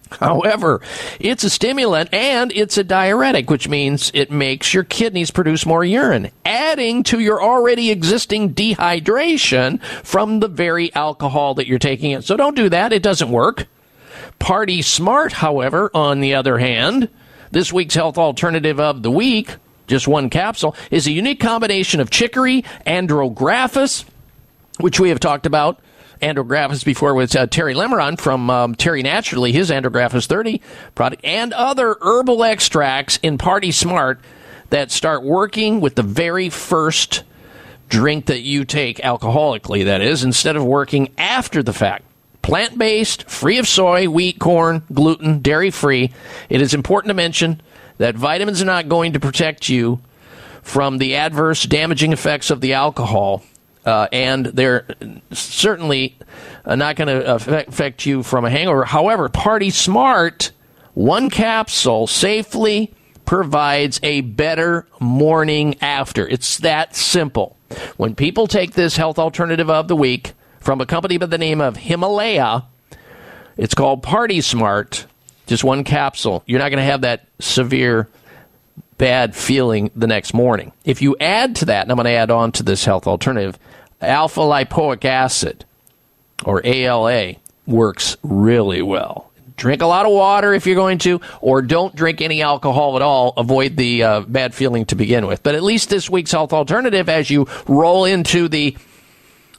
However, 0.20 0.80
it's 1.20 1.44
a 1.44 1.50
stimulant 1.50 2.12
and 2.12 2.52
it's 2.52 2.78
a 2.78 2.84
diuretic, 2.84 3.50
which 3.50 3.68
means 3.68 4.10
it 4.14 4.30
makes 4.30 4.72
your 4.72 4.84
kidneys 4.84 5.30
produce 5.30 5.66
more 5.66 5.84
urine, 5.84 6.30
adding 6.44 7.02
to 7.04 7.18
your 7.18 7.42
already 7.42 7.90
existing 7.90 8.54
dehydration 8.54 9.82
from 10.04 10.40
the 10.40 10.48
very 10.48 10.94
alcohol 10.94 11.54
that 11.54 11.66
you're 11.66 11.78
taking 11.78 12.12
in. 12.12 12.22
So 12.22 12.36
don't 12.36 12.56
do 12.56 12.68
that. 12.70 12.92
It 12.92 13.02
doesn't 13.02 13.30
work. 13.30 13.66
Party 14.38 14.82
Smart, 14.82 15.32
however, 15.32 15.90
on 15.92 16.20
the 16.20 16.34
other 16.34 16.58
hand, 16.58 17.08
this 17.50 17.72
week's 17.72 17.94
health 17.94 18.18
alternative 18.18 18.78
of 18.78 19.02
the 19.02 19.10
week, 19.10 19.56
just 19.86 20.06
one 20.06 20.30
capsule, 20.30 20.76
is 20.90 21.06
a 21.06 21.12
unique 21.12 21.40
combination 21.40 22.00
of 22.00 22.10
chicory, 22.10 22.62
andrographis, 22.86 24.04
which 24.78 25.00
we 25.00 25.08
have 25.08 25.20
talked 25.20 25.46
about, 25.46 25.80
andrographis 26.20 26.84
before 26.84 27.14
with 27.14 27.34
uh, 27.34 27.46
Terry 27.46 27.74
Lemerond 27.74 28.20
from 28.20 28.50
um, 28.50 28.74
Terry 28.74 29.02
Naturally, 29.02 29.52
his 29.52 29.70
andrographis 29.70 30.26
30 30.26 30.60
product, 30.94 31.24
and 31.24 31.52
other 31.52 31.96
herbal 32.00 32.44
extracts 32.44 33.18
in 33.22 33.38
Party 33.38 33.70
Smart 33.70 34.20
that 34.70 34.90
start 34.90 35.22
working 35.22 35.80
with 35.80 35.94
the 35.94 36.02
very 36.02 36.50
first 36.50 37.22
drink 37.88 38.26
that 38.26 38.40
you 38.40 38.64
take 38.64 38.98
alcoholically, 38.98 39.84
that 39.86 40.00
is, 40.00 40.22
instead 40.24 40.56
of 40.56 40.64
working 40.64 41.12
after 41.16 41.62
the 41.62 41.72
fact. 41.72 42.04
Plant 42.42 42.78
based, 42.78 43.28
free 43.28 43.58
of 43.58 43.66
soy, 43.66 44.08
wheat, 44.08 44.38
corn, 44.38 44.82
gluten, 44.92 45.40
dairy 45.40 45.70
free. 45.70 46.12
It 46.48 46.60
is 46.60 46.74
important 46.74 47.10
to 47.10 47.14
mention 47.14 47.60
that 47.98 48.14
vitamins 48.14 48.62
are 48.62 48.66
not 48.66 48.88
going 48.88 49.12
to 49.14 49.20
protect 49.20 49.68
you 49.68 50.00
from 50.62 50.98
the 50.98 51.16
adverse 51.16 51.64
damaging 51.64 52.12
effects 52.12 52.50
of 52.50 52.60
the 52.60 52.74
alcohol 52.74 53.42
uh, 53.88 54.06
and 54.12 54.44
they're 54.46 54.86
certainly 55.32 56.14
uh, 56.66 56.76
not 56.76 56.94
going 56.96 57.08
to 57.08 57.34
affect 57.34 58.04
you 58.04 58.22
from 58.22 58.44
a 58.44 58.50
hangover. 58.50 58.84
However, 58.84 59.30
Party 59.30 59.70
Smart, 59.70 60.52
one 60.92 61.30
capsule 61.30 62.06
safely 62.06 62.92
provides 63.24 63.98
a 64.02 64.20
better 64.20 64.86
morning 65.00 65.76
after. 65.80 66.28
It's 66.28 66.58
that 66.58 66.96
simple. 66.96 67.56
When 67.96 68.14
people 68.14 68.46
take 68.46 68.74
this 68.74 68.96
health 68.96 69.18
alternative 69.18 69.70
of 69.70 69.88
the 69.88 69.96
week 69.96 70.34
from 70.60 70.82
a 70.82 70.86
company 70.86 71.16
by 71.16 71.26
the 71.26 71.38
name 71.38 71.62
of 71.62 71.78
Himalaya, 71.78 72.64
it's 73.56 73.74
called 73.74 74.02
Party 74.02 74.42
Smart, 74.42 75.06
just 75.46 75.64
one 75.64 75.82
capsule. 75.82 76.42
You're 76.46 76.58
not 76.58 76.68
going 76.68 76.84
to 76.84 76.90
have 76.90 77.00
that 77.00 77.26
severe 77.40 78.06
bad 78.98 79.34
feeling 79.34 79.90
the 79.96 80.06
next 80.06 80.34
morning. 80.34 80.72
If 80.84 81.00
you 81.00 81.16
add 81.20 81.56
to 81.56 81.66
that, 81.66 81.82
and 81.82 81.90
I'm 81.90 81.96
going 81.96 82.06
to 82.06 82.10
add 82.10 82.30
on 82.30 82.52
to 82.52 82.62
this 82.62 82.84
health 82.84 83.06
alternative, 83.06 83.58
alpha 84.00 84.40
lipoic 84.40 85.04
acid, 85.04 85.64
or 86.44 86.60
ALA, 86.64 87.34
works 87.66 88.16
really 88.22 88.82
well. 88.82 89.30
Drink 89.56 89.82
a 89.82 89.86
lot 89.86 90.06
of 90.06 90.12
water 90.12 90.54
if 90.54 90.66
you're 90.66 90.76
going 90.76 90.98
to, 90.98 91.20
or 91.40 91.62
don't 91.62 91.94
drink 91.94 92.20
any 92.20 92.42
alcohol 92.42 92.94
at 92.94 93.02
all. 93.02 93.32
Avoid 93.36 93.76
the 93.76 94.02
uh, 94.04 94.20
bad 94.20 94.54
feeling 94.54 94.84
to 94.86 94.94
begin 94.94 95.26
with. 95.26 95.42
But 95.42 95.56
at 95.56 95.64
least 95.64 95.90
this 95.90 96.08
week's 96.08 96.30
health 96.30 96.52
alternative, 96.52 97.08
as 97.08 97.28
you 97.28 97.48
roll 97.66 98.04
into 98.04 98.48
the 98.48 98.76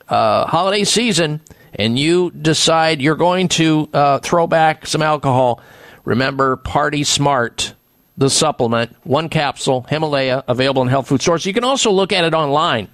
uh, 0.07 0.45
holiday 0.45 0.85
season, 0.85 1.41
and 1.73 1.99
you 1.99 2.31
decide 2.31 3.01
you're 3.01 3.15
going 3.15 3.49
to 3.49 3.89
uh, 3.93 4.19
throw 4.19 4.47
back 4.47 4.87
some 4.87 5.01
alcohol, 5.01 5.61
remember 6.05 6.55
Party 6.55 7.03
Smart, 7.03 7.73
the 8.19 8.29
supplement, 8.29 8.95
one 9.03 9.29
capsule, 9.29 9.87
Himalaya, 9.89 10.43
available 10.47 10.83
in 10.83 10.89
health 10.89 11.07
food 11.07 11.21
stores. 11.21 11.45
You 11.45 11.53
can 11.53 11.63
also 11.63 11.89
look 11.89 12.11
at 12.11 12.25
it 12.25 12.33
online 12.33 12.89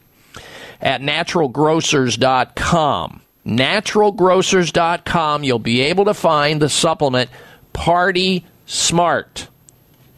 at 0.80 1.02
naturalgrocers.com. 1.02 3.22
Naturalgrocers.com. 3.46 5.44
You'll 5.44 5.60
be 5.60 5.82
able 5.82 6.06
to 6.06 6.14
find 6.14 6.62
the 6.62 6.70
supplement 6.70 7.32
Party 7.74 8.46
Smart. 8.68 9.48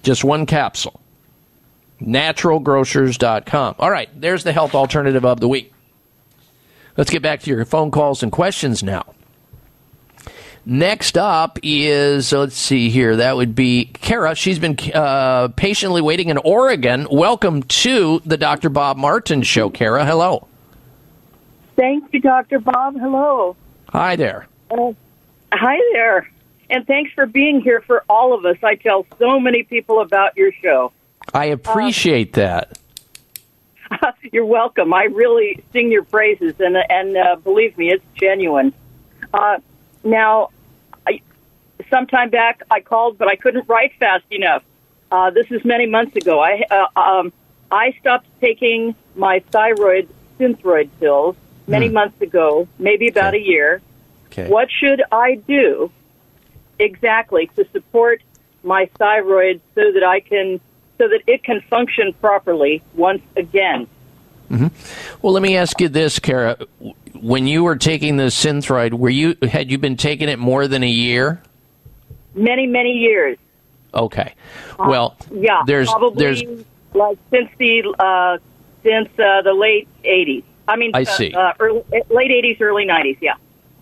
Just 0.03 0.25
one 0.25 0.45
capsule. 0.45 0.99
Naturalgrocers.com. 2.01 3.75
All 3.79 3.89
right, 3.89 4.09
there's 4.19 4.43
the 4.43 4.53
health 4.53 4.75
alternative 4.75 5.25
of 5.25 5.39
the 5.39 5.47
week. 5.47 5.73
Let's 6.97 7.11
get 7.11 7.21
back 7.21 7.39
to 7.41 7.49
your 7.49 7.63
phone 7.63 7.91
calls 7.91 8.23
and 8.23 8.31
questions 8.31 8.83
now. 8.83 9.13
Next 10.69 11.17
up 11.17 11.59
is, 11.63 12.33
let's 12.33 12.57
see 12.57 12.89
here, 12.89 13.15
that 13.15 13.37
would 13.37 13.55
be 13.55 13.85
Kara. 13.85 14.35
She's 14.35 14.59
been 14.59 14.75
uh, 14.93 15.47
patiently 15.55 16.01
waiting 16.01 16.27
in 16.27 16.37
Oregon. 16.39 17.07
Welcome 17.09 17.63
to 17.63 18.21
the 18.25 18.35
Dr. 18.35 18.67
Bob 18.67 18.97
Martin 18.97 19.43
Show, 19.43 19.69
Kara. 19.69 20.05
Hello. 20.05 20.45
Thank 21.77 22.13
you, 22.13 22.19
Dr. 22.19 22.59
Bob. 22.59 22.99
Hello. 22.99 23.55
Hi 23.93 24.17
there. 24.17 24.49
Uh, 24.69 24.91
hi 25.53 25.77
there. 25.93 26.29
And 26.69 26.85
thanks 26.85 27.13
for 27.13 27.25
being 27.25 27.61
here 27.61 27.79
for 27.79 28.03
all 28.09 28.33
of 28.33 28.43
us. 28.43 28.57
I 28.61 28.75
tell 28.75 29.05
so 29.19 29.39
many 29.39 29.63
people 29.63 30.01
about 30.01 30.35
your 30.35 30.51
show. 30.61 30.91
I 31.33 31.45
appreciate 31.45 32.33
that. 32.33 32.77
You're 34.33 34.43
welcome. 34.43 34.93
I 34.93 35.03
really 35.03 35.63
sing 35.71 35.93
your 35.93 36.03
praises, 36.03 36.55
and 36.59 36.75
and 36.89 37.15
uh, 37.15 37.37
believe 37.37 37.77
me, 37.77 37.89
it's 37.89 38.03
genuine. 38.19 38.73
Uh, 39.33 39.59
now, 40.03 40.49
sometime 41.89 42.29
back, 42.29 42.61
I 42.69 42.79
called, 42.81 43.17
but 43.17 43.27
I 43.27 43.35
couldn't 43.35 43.67
write 43.67 43.93
fast 43.99 44.25
enough. 44.31 44.63
Uh, 45.11 45.29
this 45.31 45.47
is 45.51 45.63
many 45.63 45.85
months 45.85 46.15
ago. 46.15 46.39
I 46.41 46.63
uh, 46.69 46.99
um, 46.99 47.33
I 47.71 47.93
stopped 47.99 48.27
taking 48.41 48.95
my 49.15 49.39
thyroid 49.51 50.09
synthroid 50.39 50.89
pills 50.99 51.35
many 51.67 51.87
Hmm. 51.87 51.93
months 51.93 52.21
ago, 52.21 52.67
maybe 52.77 53.07
about 53.07 53.33
a 53.33 53.39
year. 53.41 53.81
Okay. 54.27 54.49
What 54.49 54.69
should 54.69 55.01
I 55.11 55.35
do 55.35 55.91
exactly 56.79 57.49
to 57.55 57.65
support 57.71 58.21
my 58.63 58.89
thyroid 58.97 59.61
so 59.75 59.91
that 59.93 60.03
I 60.03 60.19
can 60.19 60.59
so 60.97 61.07
that 61.07 61.21
it 61.27 61.43
can 61.43 61.61
function 61.69 62.13
properly 62.13 62.81
once 62.95 63.21
again? 63.35 63.87
hmm 64.49 64.67
Well, 65.21 65.33
let 65.33 65.41
me 65.43 65.57
ask 65.57 65.79
you 65.81 65.89
this, 65.89 66.19
Kara. 66.19 66.57
When 67.13 67.47
you 67.47 67.63
were 67.63 67.75
taking 67.75 68.17
the 68.17 68.25
Synthroid, 68.25 68.93
were 68.93 69.09
you 69.09 69.35
had 69.41 69.71
you 69.71 69.77
been 69.77 69.97
taking 69.97 70.29
it 70.29 70.39
more 70.39 70.67
than 70.67 70.83
a 70.83 70.89
year? 70.89 71.41
Many 72.37 72.67
many 72.67 72.91
years. 72.91 73.37
Okay. 73.93 74.33
Well, 74.79 75.17
Yeah, 75.31 75.63
there's 75.65 75.89
probably 75.89 76.23
there's 76.23 76.43
like 76.93 77.17
since 77.31 77.49
the 77.57 77.95
uh, 77.99 78.37
since 78.83 79.09
uh, 79.19 79.41
the 79.41 79.53
late 79.53 79.87
'80s. 80.03 80.43
I 80.67 80.75
mean, 80.75 80.91
I 80.93 81.01
uh, 81.01 81.05
see. 81.05 81.33
Uh, 81.33 81.53
early, 81.59 81.83
late 82.09 82.31
'80s, 82.31 82.61
early 82.61 82.85
'90s. 82.85 83.17
Yeah. 83.21 83.35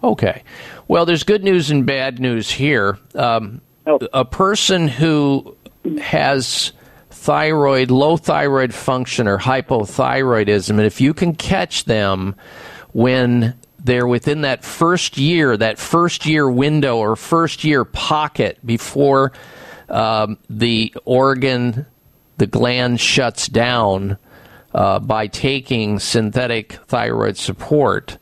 Okay. 0.04 0.44
Well, 0.88 1.06
there's 1.06 1.24
good 1.24 1.44
news 1.44 1.72
and 1.72 1.86
bad 1.86 2.20
news 2.20 2.52
here. 2.52 2.98
Um, 3.16 3.62
A 3.86 4.26
person 4.26 4.88
who 4.88 5.56
has 6.00 6.72
thyroid, 7.10 7.90
low 7.92 8.18
thyroid 8.18 8.74
function, 8.74 9.28
or 9.28 9.38
hypothyroidism, 9.40 10.70
and 10.70 10.82
if 10.82 11.02
you 11.02 11.14
can 11.14 11.34
catch 11.36 11.86
them 11.86 12.36
when 12.94 13.56
they're 13.86 14.08
within 14.08 14.42
that 14.42 14.66
first 14.66 15.18
year, 15.18 15.56
that 15.56 15.78
first 15.78 16.26
year 16.26 16.50
window 16.50 16.98
or 16.98 17.16
first 17.16 17.64
year 17.64 17.86
pocket 17.86 18.58
before 18.66 19.32
um, 19.90 20.40
the 20.50 20.94
organ, 21.06 21.86
the 22.38 22.48
gland 22.48 23.00
shuts 23.00 23.48
down 23.48 24.18
uh, 24.74 25.00
by 25.00 25.28
taking 25.28 26.00
synthetic 26.00 26.74
thyroid 26.88 27.38
support, 27.38 28.18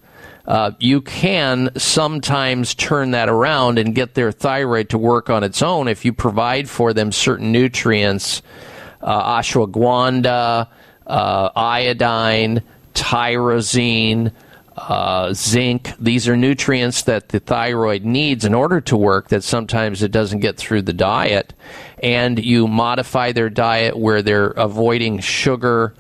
uh, 0.45 0.71
you 0.79 0.99
can 0.99 1.71
sometimes 1.77 2.75
turn 2.75 3.11
that 3.11 3.29
around 3.29 3.79
and 3.79 3.95
get 3.95 4.15
their 4.15 4.33
thyroid 4.33 4.89
to 4.89 4.97
work 4.97 5.29
on 5.29 5.43
its 5.43 5.61
own 5.61 5.87
if 5.87 6.03
you 6.03 6.11
provide 6.11 6.69
for 6.69 6.91
them 6.91 7.13
certain 7.13 7.53
nutrients, 7.53 8.41
uh, 9.01 9.39
ashwagandha, 9.39 10.67
uh, 11.07 11.49
iodine, 11.55 12.61
tyrosine, 12.93 14.33
uh, 14.75 15.33
zinc. 15.33 15.91
These 15.99 16.27
are 16.27 16.35
nutrients 16.35 17.03
that 17.03 17.29
the 17.29 17.39
thyroid 17.39 18.03
needs 18.03 18.45
in 18.45 18.53
order 18.53 18.81
to 18.81 18.97
work 18.97 19.29
that 19.29 19.43
sometimes 19.43 20.03
it 20.03 20.11
doesn't 20.11 20.39
get 20.39 20.57
through 20.57 20.83
the 20.83 20.93
diet. 20.93 21.53
And 22.01 22.43
you 22.43 22.67
modify 22.67 23.31
their 23.31 23.49
diet 23.49 23.97
where 23.97 24.21
they're 24.21 24.47
avoiding 24.47 25.19
sugar 25.19 25.93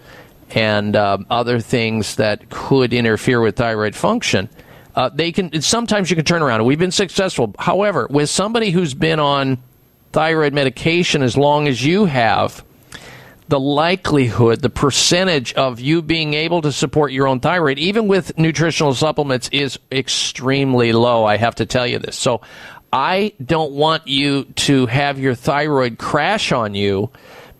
and 0.51 0.95
um, 0.95 1.25
other 1.29 1.59
things 1.59 2.15
that 2.15 2.49
could 2.49 2.93
interfere 2.93 3.41
with 3.41 3.55
thyroid 3.55 3.95
function. 3.95 4.49
Uh, 4.95 5.09
they 5.09 5.31
can 5.31 5.61
sometimes 5.61 6.09
you 6.09 6.15
can 6.15 6.25
turn 6.25 6.43
around. 6.43 6.63
We've 6.65 6.77
been 6.77 6.91
successful. 6.91 7.55
However, 7.57 8.07
with 8.09 8.29
somebody 8.29 8.69
who's 8.69 8.93
been 8.93 9.19
on 9.19 9.57
thyroid 10.11 10.53
medication 10.53 11.23
as 11.23 11.35
long 11.35 11.67
as 11.67 11.83
you 11.83 12.05
have, 12.05 12.63
the 13.53 13.59
likelihood, 13.59 14.61
the 14.61 14.69
percentage 14.71 15.53
of 15.53 15.79
you 15.79 16.01
being 16.01 16.33
able 16.33 16.63
to 16.63 16.71
support 16.71 17.11
your 17.11 17.27
own 17.27 17.39
thyroid, 17.39 17.77
even 17.77 18.07
with 18.07 18.35
nutritional 18.35 18.95
supplements, 18.95 19.47
is 19.51 19.77
extremely 19.91 20.91
low. 20.91 21.23
I 21.23 21.37
have 21.37 21.53
to 21.55 21.67
tell 21.67 21.85
you 21.85 21.99
this. 21.99 22.15
So 22.15 22.41
I 22.91 23.33
don't 23.45 23.73
want 23.73 24.07
you 24.07 24.45
to 24.45 24.87
have 24.87 25.19
your 25.19 25.35
thyroid 25.35 25.99
crash 25.99 26.51
on 26.51 26.73
you 26.73 27.11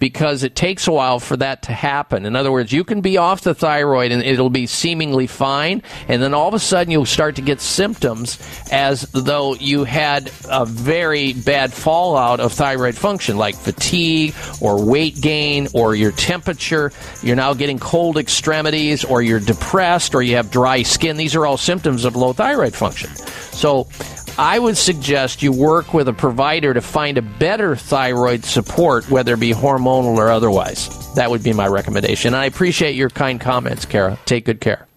because 0.04 0.44
it 0.44 0.54
takes 0.54 0.86
a 0.86 0.92
while 0.92 1.18
for 1.18 1.38
that 1.38 1.62
to 1.62 1.72
happen. 1.72 2.26
In 2.26 2.36
other 2.36 2.52
words, 2.52 2.74
you 2.74 2.84
can 2.84 3.00
be 3.00 3.16
off 3.16 3.40
the 3.40 3.54
thyroid 3.54 4.12
and 4.12 4.22
it'll 4.22 4.50
be 4.50 4.68
seemingly 4.68 5.28
fine, 5.28 5.82
and 6.10 6.22
then 6.22 6.34
all 6.34 6.50
of 6.50 6.54
a 6.54 6.60
sudden 6.60 6.92
you'll 6.92 7.06
start 7.06 7.38
to 7.38 7.42
get 7.42 7.62
symptoms 7.62 8.38
as 8.70 9.04
though 9.14 9.56
you 9.56 9.86
had 9.86 10.30
a 10.50 10.66
very 10.66 11.32
bad 11.32 11.72
fallout 11.72 12.42
of 12.42 12.52
thyroid 12.52 12.98
function, 12.98 13.38
like 13.38 13.56
fatigue 13.56 14.36
or 14.60 14.84
weight 14.84 15.22
gain 15.22 15.70
or 15.74 15.96
your 15.96 16.12
temperature. 16.12 16.91
You're 17.22 17.38
now 17.38 17.54
getting 17.54 17.80
cold 17.80 18.18
extremities 18.18 19.06
or 19.06 19.22
you're 19.22 19.40
depressed 19.40 20.15
or 20.15 20.22
you 20.22 20.36
have 20.36 20.52
dry 20.52 20.84
skin. 20.84 21.15
These 21.15 21.34
are 21.34 21.46
all 21.46 21.56
symptoms 21.56 22.04
of 22.04 22.18
low 22.18 22.34
thyroid 22.34 22.73
function. 22.73 23.15
So, 23.15 23.88
I 24.37 24.57
would 24.57 24.78
suggest 24.78 25.44
you 25.44 25.52
work 25.52 25.94
with 25.94 26.07
a 26.07 26.13
provider 26.13 26.73
to 26.73 26.81
find 26.81 27.18
a 27.18 27.21
better 27.21 27.76
thyroid 27.76 28.45
support, 28.45 29.10
whether 29.10 29.36
it 29.36 29.39
be 29.39 29.52
hormonal 29.52 30.18
or 30.18 30.31
otherwise. 30.31 31.13
That 31.13 31.29
would 31.29 31.44
be 31.44 31.53
my 31.53 31.68
recommendation. 31.68 32.29
And 32.29 32.41
I 32.41 32.45
appreciate 32.45 32.95
your 32.95 33.10
kind 33.10 33.39
comments, 33.39 33.86
Kara. 33.86 34.18
Take 34.26 34.45
good 34.45 34.60
care. 34.60 34.87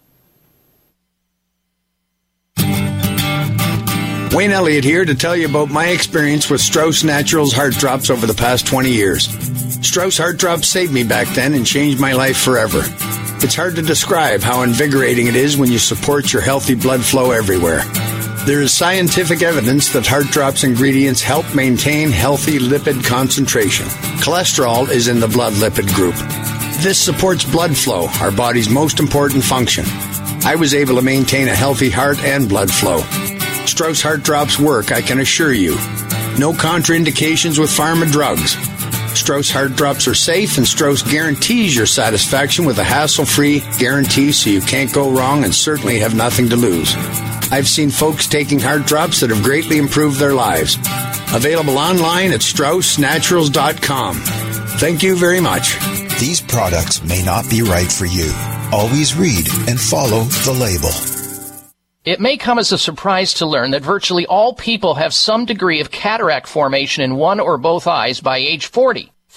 Wayne 4.33 4.51
Elliott 4.51 4.83
here 4.83 5.05
to 5.05 5.15
tell 5.15 5.35
you 5.35 5.47
about 5.47 5.69
my 5.69 5.87
experience 5.87 6.49
with 6.49 6.61
Strauss 6.61 7.03
Naturals 7.03 7.53
Heart 7.53 7.73
Drops 7.75 8.09
over 8.09 8.25
the 8.25 8.33
past 8.33 8.67
20 8.67 8.91
years. 8.91 9.27
Strauss 9.85 10.17
Heart 10.17 10.37
Drops 10.37 10.67
saved 10.67 10.93
me 10.93 11.03
back 11.03 11.27
then 11.29 11.53
and 11.53 11.65
changed 11.65 11.99
my 11.99 12.13
life 12.13 12.37
forever. 12.37 12.83
It's 13.39 13.55
hard 13.55 13.75
to 13.75 13.81
describe 13.81 14.41
how 14.41 14.63
invigorating 14.63 15.27
it 15.27 15.35
is 15.35 15.57
when 15.57 15.71
you 15.71 15.77
support 15.77 16.33
your 16.33 16.41
healthy 16.41 16.75
blood 16.75 17.01
flow 17.03 17.31
everywhere. 17.31 17.81
There 18.47 18.61
is 18.61 18.71
scientific 18.71 19.41
evidence 19.41 19.91
that 19.91 20.07
Heart 20.07 20.27
Drops 20.27 20.63
ingredients 20.63 21.21
help 21.21 21.53
maintain 21.53 22.11
healthy 22.11 22.59
lipid 22.59 23.03
concentration. 23.03 23.87
Cholesterol 24.23 24.87
is 24.87 25.09
in 25.09 25.19
the 25.19 25.27
blood 25.27 25.51
lipid 25.55 25.93
group. 25.93 26.15
This 26.81 26.97
supports 26.97 27.43
blood 27.43 27.75
flow, 27.75 28.07
our 28.21 28.31
body's 28.31 28.69
most 28.69 29.01
important 29.01 29.43
function. 29.43 29.83
I 30.45 30.55
was 30.57 30.73
able 30.73 30.95
to 30.95 31.01
maintain 31.01 31.49
a 31.49 31.55
healthy 31.55 31.89
heart 31.89 32.23
and 32.23 32.47
blood 32.47 32.71
flow. 32.71 33.01
Strauss 33.65 34.01
Heart 34.01 34.23
Drops 34.23 34.57
work, 34.57 34.93
I 34.93 35.01
can 35.01 35.19
assure 35.19 35.51
you. 35.51 35.75
No 36.39 36.53
contraindications 36.53 37.59
with 37.59 37.69
pharma 37.69 38.09
drugs. 38.09 38.55
Strauss 39.13 39.51
Heart 39.51 39.75
Drops 39.75 40.07
are 40.07 40.15
safe, 40.15 40.57
and 40.57 40.65
Strauss 40.65 41.01
guarantees 41.01 41.75
your 41.75 41.85
satisfaction 41.85 42.63
with 42.63 42.79
a 42.79 42.83
hassle 42.85 43.25
free 43.25 43.61
guarantee 43.77 44.31
so 44.31 44.49
you 44.49 44.61
can't 44.61 44.93
go 44.93 45.11
wrong 45.11 45.43
and 45.43 45.53
certainly 45.53 45.99
have 45.99 46.15
nothing 46.15 46.47
to 46.47 46.55
lose. 46.55 46.95
I've 47.51 47.67
seen 47.67 47.89
folks 47.89 48.27
taking 48.27 48.59
heart 48.59 48.85
drops 48.85 49.21
that 49.21 49.29
have 49.29 49.43
greatly 49.43 49.77
improved 49.77 50.19
their 50.19 50.33
lives. 50.33 50.75
Available 51.33 51.77
online 51.77 52.31
at 52.31 52.41
StraussNaturals.com. 52.41 54.15
Thank 54.79 55.03
you 55.03 55.15
very 55.15 55.39
much. 55.39 55.77
These 56.19 56.41
products 56.41 57.03
may 57.03 57.23
not 57.23 57.49
be 57.49 57.61
right 57.61 57.91
for 57.91 58.05
you. 58.05 58.31
Always 58.71 59.15
read 59.15 59.47
and 59.67 59.79
follow 59.79 60.23
the 60.23 60.51
label. 60.51 60.91
It 62.03 62.19
may 62.21 62.37
come 62.37 62.57
as 62.57 62.71
a 62.71 62.77
surprise 62.77 63.33
to 63.35 63.45
learn 63.45 63.71
that 63.71 63.81
virtually 63.81 64.25
all 64.25 64.53
people 64.53 64.95
have 64.95 65.13
some 65.13 65.45
degree 65.45 65.81
of 65.81 65.91
cataract 65.91 66.47
formation 66.47 67.03
in 67.03 67.15
one 67.15 67.39
or 67.39 67.57
both 67.57 67.85
eyes 67.85 68.21
by 68.21 68.37
age 68.37 68.67
40. 68.67 69.11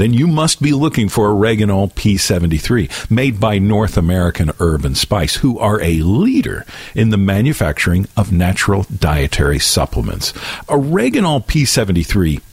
Then 0.00 0.14
you 0.14 0.26
must 0.26 0.62
be 0.62 0.72
looking 0.72 1.10
for 1.10 1.28
Oreganol 1.28 1.92
P73, 1.92 3.10
made 3.10 3.38
by 3.38 3.58
North 3.58 3.98
American 3.98 4.50
Herb 4.58 4.86
and 4.86 4.96
Spice, 4.96 5.36
who 5.36 5.58
are 5.58 5.78
a 5.82 6.00
leader 6.00 6.64
in 6.94 7.10
the 7.10 7.18
manufacturing 7.18 8.06
of 8.16 8.32
natural 8.32 8.84
dietary 8.84 9.58
supplements. 9.58 10.32
Oreganol 10.70 11.44
P73 11.44 12.40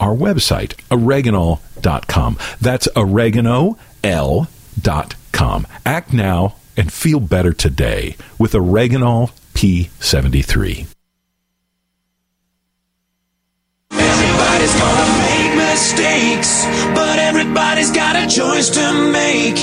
our 0.00 0.14
website, 0.14 0.74
oreganol.com. 0.90 2.38
That's 2.60 2.88
oregano.l.com. 2.96 3.76
Act 5.86 6.12
now 6.12 6.56
and 6.76 6.92
feel 6.92 7.20
better 7.20 7.52
today 7.52 8.16
with 8.38 8.52
Oreganol 8.52 9.30
P73. 9.54 10.86
Everybody's 13.92 14.74
gonna 14.74 15.18
make 15.18 15.56
mistakes, 15.56 16.64
but 16.94 17.18
everybody's 17.18 17.90
got 17.92 18.16
a 18.16 18.26
choice 18.28 18.70
to 18.70 18.92
make. 19.12 19.58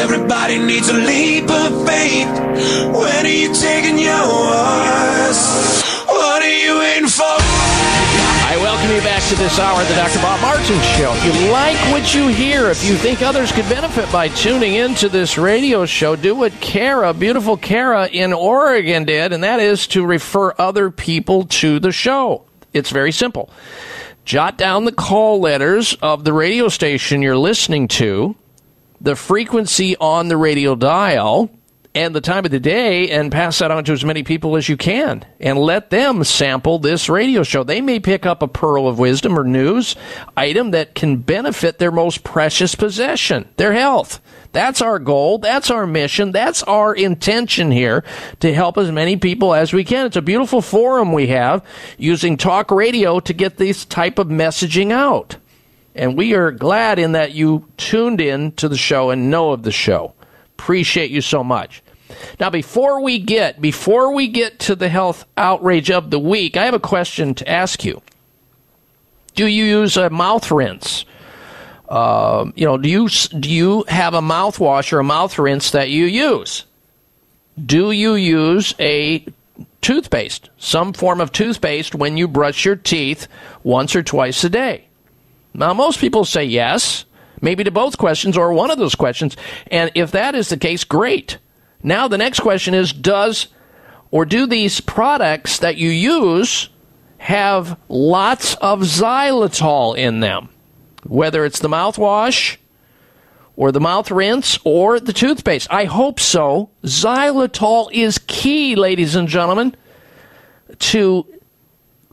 Everybody 0.00 0.58
needs 0.58 0.88
a 0.88 0.94
leap 0.94 1.50
of 1.50 1.86
faith. 1.86 2.28
When 2.96 3.26
are 3.26 3.28
you 3.28 3.52
taking 3.54 3.98
yours? 3.98 5.82
What 6.06 6.42
are 6.42 6.58
you 6.64 6.78
waiting 6.78 7.08
for? 7.08 7.81
I 8.52 8.56
welcome 8.58 8.94
you 8.94 9.00
back 9.00 9.26
to 9.30 9.34
this 9.36 9.58
hour 9.58 9.80
of 9.80 9.88
the 9.88 9.94
Dr. 9.94 10.18
Bob 10.18 10.38
Martin 10.42 10.78
Show. 10.98 11.14
If 11.16 11.24
you 11.24 11.50
like 11.50 11.78
what 11.90 12.14
you 12.14 12.28
hear, 12.28 12.68
if 12.68 12.84
you 12.84 12.96
think 12.96 13.22
others 13.22 13.50
could 13.50 13.66
benefit 13.66 14.12
by 14.12 14.28
tuning 14.28 14.74
into 14.74 15.08
this 15.08 15.38
radio 15.38 15.86
show, 15.86 16.16
do 16.16 16.34
what 16.34 16.52
Kara, 16.60 17.14
beautiful 17.14 17.56
Kara 17.56 18.08
in 18.08 18.34
Oregon 18.34 19.06
did, 19.06 19.32
and 19.32 19.42
that 19.42 19.58
is 19.58 19.86
to 19.86 20.04
refer 20.04 20.52
other 20.58 20.90
people 20.90 21.46
to 21.46 21.80
the 21.80 21.92
show. 21.92 22.44
It's 22.74 22.90
very 22.90 23.10
simple. 23.10 23.48
Jot 24.26 24.58
down 24.58 24.84
the 24.84 24.92
call 24.92 25.40
letters 25.40 25.94
of 26.02 26.24
the 26.24 26.34
radio 26.34 26.68
station 26.68 27.22
you're 27.22 27.38
listening 27.38 27.88
to, 27.88 28.36
the 29.00 29.16
frequency 29.16 29.96
on 29.96 30.28
the 30.28 30.36
radio 30.36 30.74
dial, 30.74 31.48
and 31.94 32.14
the 32.14 32.20
time 32.20 32.44
of 32.44 32.50
the 32.50 32.60
day, 32.60 33.10
and 33.10 33.30
pass 33.30 33.58
that 33.58 33.70
on 33.70 33.84
to 33.84 33.92
as 33.92 34.04
many 34.04 34.22
people 34.22 34.56
as 34.56 34.68
you 34.68 34.76
can. 34.76 35.24
And 35.38 35.58
let 35.58 35.90
them 35.90 36.24
sample 36.24 36.78
this 36.78 37.08
radio 37.08 37.42
show. 37.42 37.64
They 37.64 37.80
may 37.80 38.00
pick 38.00 38.24
up 38.24 38.42
a 38.42 38.48
pearl 38.48 38.88
of 38.88 38.98
wisdom 38.98 39.38
or 39.38 39.44
news 39.44 39.94
item 40.36 40.70
that 40.70 40.94
can 40.94 41.18
benefit 41.18 41.78
their 41.78 41.90
most 41.90 42.24
precious 42.24 42.74
possession, 42.74 43.48
their 43.56 43.72
health. 43.74 44.20
That's 44.52 44.82
our 44.82 44.98
goal. 44.98 45.38
That's 45.38 45.70
our 45.70 45.86
mission. 45.86 46.32
That's 46.32 46.62
our 46.62 46.94
intention 46.94 47.70
here 47.70 48.04
to 48.40 48.54
help 48.54 48.78
as 48.78 48.90
many 48.90 49.16
people 49.16 49.54
as 49.54 49.72
we 49.72 49.82
can. 49.84 50.06
It's 50.06 50.16
a 50.16 50.22
beautiful 50.22 50.60
forum 50.60 51.12
we 51.12 51.28
have 51.28 51.64
using 51.98 52.36
talk 52.36 52.70
radio 52.70 53.18
to 53.20 53.32
get 53.32 53.56
this 53.56 53.84
type 53.84 54.18
of 54.18 54.28
messaging 54.28 54.92
out. 54.92 55.36
And 55.94 56.16
we 56.16 56.34
are 56.34 56.50
glad 56.50 56.98
in 56.98 57.12
that 57.12 57.32
you 57.32 57.66
tuned 57.76 58.20
in 58.20 58.52
to 58.52 58.68
the 58.68 58.78
show 58.78 59.10
and 59.10 59.30
know 59.30 59.52
of 59.52 59.62
the 59.62 59.72
show. 59.72 60.14
Appreciate 60.58 61.10
you 61.10 61.20
so 61.20 61.42
much. 61.42 61.81
Now, 62.40 62.50
before 62.50 63.02
we 63.02 63.18
get 63.18 63.60
before 63.60 64.14
we 64.14 64.28
get 64.28 64.58
to 64.60 64.74
the 64.74 64.88
health 64.88 65.24
outrage 65.36 65.90
of 65.90 66.10
the 66.10 66.18
week, 66.18 66.56
I 66.56 66.64
have 66.64 66.74
a 66.74 66.80
question 66.80 67.34
to 67.36 67.48
ask 67.48 67.84
you. 67.84 68.02
Do 69.34 69.46
you 69.46 69.64
use 69.64 69.96
a 69.96 70.10
mouth 70.10 70.50
rinse? 70.50 71.04
Uh, 71.88 72.50
you 72.54 72.64
know, 72.64 72.78
do 72.78 72.88
you 72.88 73.08
do 73.08 73.50
you 73.50 73.84
have 73.88 74.14
a 74.14 74.20
mouthwash 74.20 74.92
or 74.92 75.00
a 75.00 75.04
mouth 75.04 75.38
rinse 75.38 75.70
that 75.72 75.90
you 75.90 76.04
use? 76.04 76.64
Do 77.64 77.90
you 77.90 78.14
use 78.14 78.74
a 78.80 79.26
toothpaste, 79.82 80.48
some 80.56 80.92
form 80.92 81.20
of 81.20 81.32
toothpaste, 81.32 81.94
when 81.94 82.16
you 82.16 82.28
brush 82.28 82.64
your 82.64 82.76
teeth 82.76 83.28
once 83.62 83.94
or 83.94 84.02
twice 84.02 84.42
a 84.44 84.48
day? 84.48 84.86
Now, 85.52 85.74
most 85.74 85.98
people 86.00 86.24
say 86.24 86.44
yes, 86.44 87.04
maybe 87.42 87.64
to 87.64 87.70
both 87.70 87.98
questions 87.98 88.38
or 88.38 88.52
one 88.54 88.70
of 88.70 88.78
those 88.78 88.94
questions. 88.94 89.36
And 89.70 89.90
if 89.94 90.12
that 90.12 90.34
is 90.34 90.48
the 90.48 90.56
case, 90.56 90.84
great. 90.84 91.36
Now, 91.82 92.08
the 92.08 92.18
next 92.18 92.40
question 92.40 92.74
is 92.74 92.92
Does 92.92 93.48
or 94.10 94.24
do 94.24 94.46
these 94.46 94.80
products 94.80 95.58
that 95.60 95.76
you 95.76 95.90
use 95.90 96.68
have 97.18 97.78
lots 97.88 98.54
of 98.56 98.80
xylitol 98.80 99.96
in 99.96 100.20
them? 100.20 100.48
Whether 101.04 101.44
it's 101.44 101.58
the 101.58 101.68
mouthwash 101.68 102.58
or 103.56 103.72
the 103.72 103.80
mouth 103.80 104.10
rinse 104.10 104.58
or 104.64 104.98
the 104.98 105.12
toothpaste. 105.12 105.68
I 105.70 105.84
hope 105.84 106.20
so. 106.20 106.70
Xylitol 106.84 107.90
is 107.92 108.18
key, 108.26 108.76
ladies 108.76 109.14
and 109.14 109.28
gentlemen, 109.28 109.76
to 110.78 111.26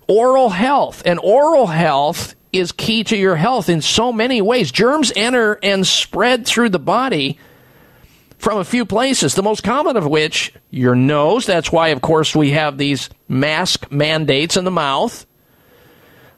oral 0.07 0.49
health. 0.49 1.03
And 1.05 1.19
oral 1.19 1.67
health 1.67 2.35
is 2.51 2.71
key 2.71 3.03
to 3.05 3.15
your 3.15 3.35
health 3.35 3.69
in 3.69 3.81
so 3.81 4.11
many 4.11 4.41
ways. 4.41 4.71
Germs 4.71 5.11
enter 5.15 5.59
and 5.61 5.85
spread 5.85 6.45
through 6.45 6.69
the 6.69 6.79
body 6.79 7.37
from 8.39 8.57
a 8.57 8.63
few 8.63 8.85
places, 8.85 9.35
the 9.35 9.43
most 9.43 9.63
common 9.63 9.97
of 9.97 10.07
which, 10.07 10.53
your 10.71 10.95
nose. 10.95 11.45
That's 11.45 11.71
why, 11.71 11.89
of 11.89 12.01
course, 12.01 12.35
we 12.35 12.51
have 12.51 12.77
these 12.77 13.09
mask 13.27 13.91
mandates 13.91 14.57
in 14.57 14.63
the 14.63 14.71
mouth. 14.71 15.25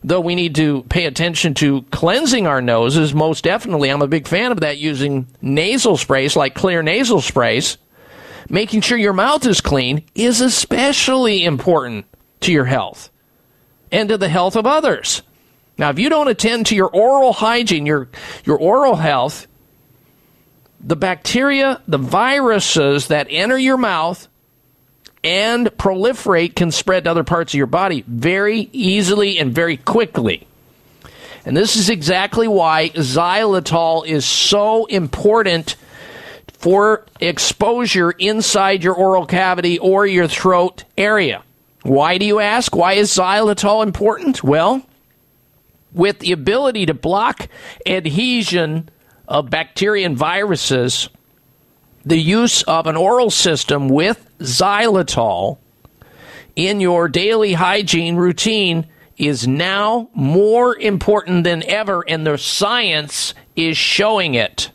Though 0.03 0.19
we 0.19 0.33
need 0.33 0.55
to 0.55 0.81
pay 0.89 1.05
attention 1.05 1.53
to 1.55 1.83
cleansing 1.83 2.47
our 2.47 2.59
noses, 2.59 3.13
most 3.13 3.43
definitely, 3.43 3.89
I'm 3.89 4.01
a 4.01 4.07
big 4.07 4.27
fan 4.27 4.51
of 4.51 4.61
that 4.61 4.79
using 4.79 5.27
nasal 5.43 5.95
sprays 5.95 6.35
like 6.35 6.55
Xlear 6.55 6.83
nasal 6.83 7.21
sprays. 7.21 7.77
Making 8.49 8.81
sure 8.81 8.97
your 8.97 9.13
mouth 9.13 9.45
is 9.45 9.61
clean 9.61 10.03
is 10.15 10.41
especially 10.41 11.45
important 11.45 12.07
to 12.41 12.51
your 12.51 12.65
health 12.65 13.11
and 13.91 14.09
to 14.09 14.17
the 14.17 14.27
health 14.27 14.55
of 14.55 14.65
others. 14.65 15.21
Now, 15.77 15.91
if 15.91 15.99
you 15.99 16.09
don't 16.09 16.27
attend 16.27 16.65
to 16.67 16.75
your 16.75 16.89
oral 16.89 17.31
hygiene, 17.31 17.85
your, 17.85 18.09
your 18.43 18.57
oral 18.57 18.95
health, 18.95 19.47
the 20.83 20.95
bacteria, 20.95 21.81
the 21.87 21.97
viruses 21.97 23.07
that 23.07 23.27
enter 23.29 23.57
your 23.57 23.77
mouth 23.77 24.27
and 25.23 25.67
proliferate 25.67 26.55
can 26.55 26.71
spread 26.71 27.03
to 27.03 27.11
other 27.11 27.23
parts 27.23 27.53
of 27.53 27.57
your 27.57 27.67
body 27.67 28.03
very 28.07 28.69
easily 28.73 29.37
and 29.37 29.53
very 29.53 29.77
quickly. 29.77 30.47
And 31.45 31.55
this 31.55 31.75
is 31.75 31.89
exactly 31.89 32.47
why 32.47 32.89
xylitol 32.89 34.05
is 34.05 34.25
so 34.25 34.85
important 34.85 35.75
for 36.53 37.05
exposure 37.19 38.11
inside 38.11 38.83
your 38.83 38.93
oral 38.93 39.25
cavity 39.25 39.79
or 39.79 40.05
your 40.05 40.27
throat 40.27 40.83
area. 40.97 41.43
Why 41.83 42.19
do 42.19 42.25
you 42.25 42.39
ask? 42.39 42.75
Why 42.75 42.93
is 42.93 43.11
xylitol 43.11 43.83
important? 43.83 44.43
Well, 44.43 44.83
with 45.91 46.19
the 46.19 46.31
ability 46.31 46.85
to 46.87 46.93
block 46.93 47.47
adhesion 47.85 48.89
of 49.31 49.49
bacteria 49.49 50.05
and 50.05 50.17
viruses, 50.17 51.09
the 52.03 52.17
use 52.17 52.63
of 52.63 52.85
an 52.85 52.97
oral 52.97 53.31
system 53.31 53.87
with 53.87 54.29
xylitol 54.39 55.57
in 56.55 56.81
your 56.81 57.07
daily 57.07 57.53
hygiene 57.53 58.17
routine 58.17 58.85
is 59.17 59.47
now 59.47 60.09
more 60.13 60.77
important 60.77 61.45
than 61.45 61.63
ever, 61.63 62.03
and 62.07 62.27
the 62.27 62.37
science 62.37 63.33
is 63.55 63.77
showing 63.77 64.33
it. 64.33 64.69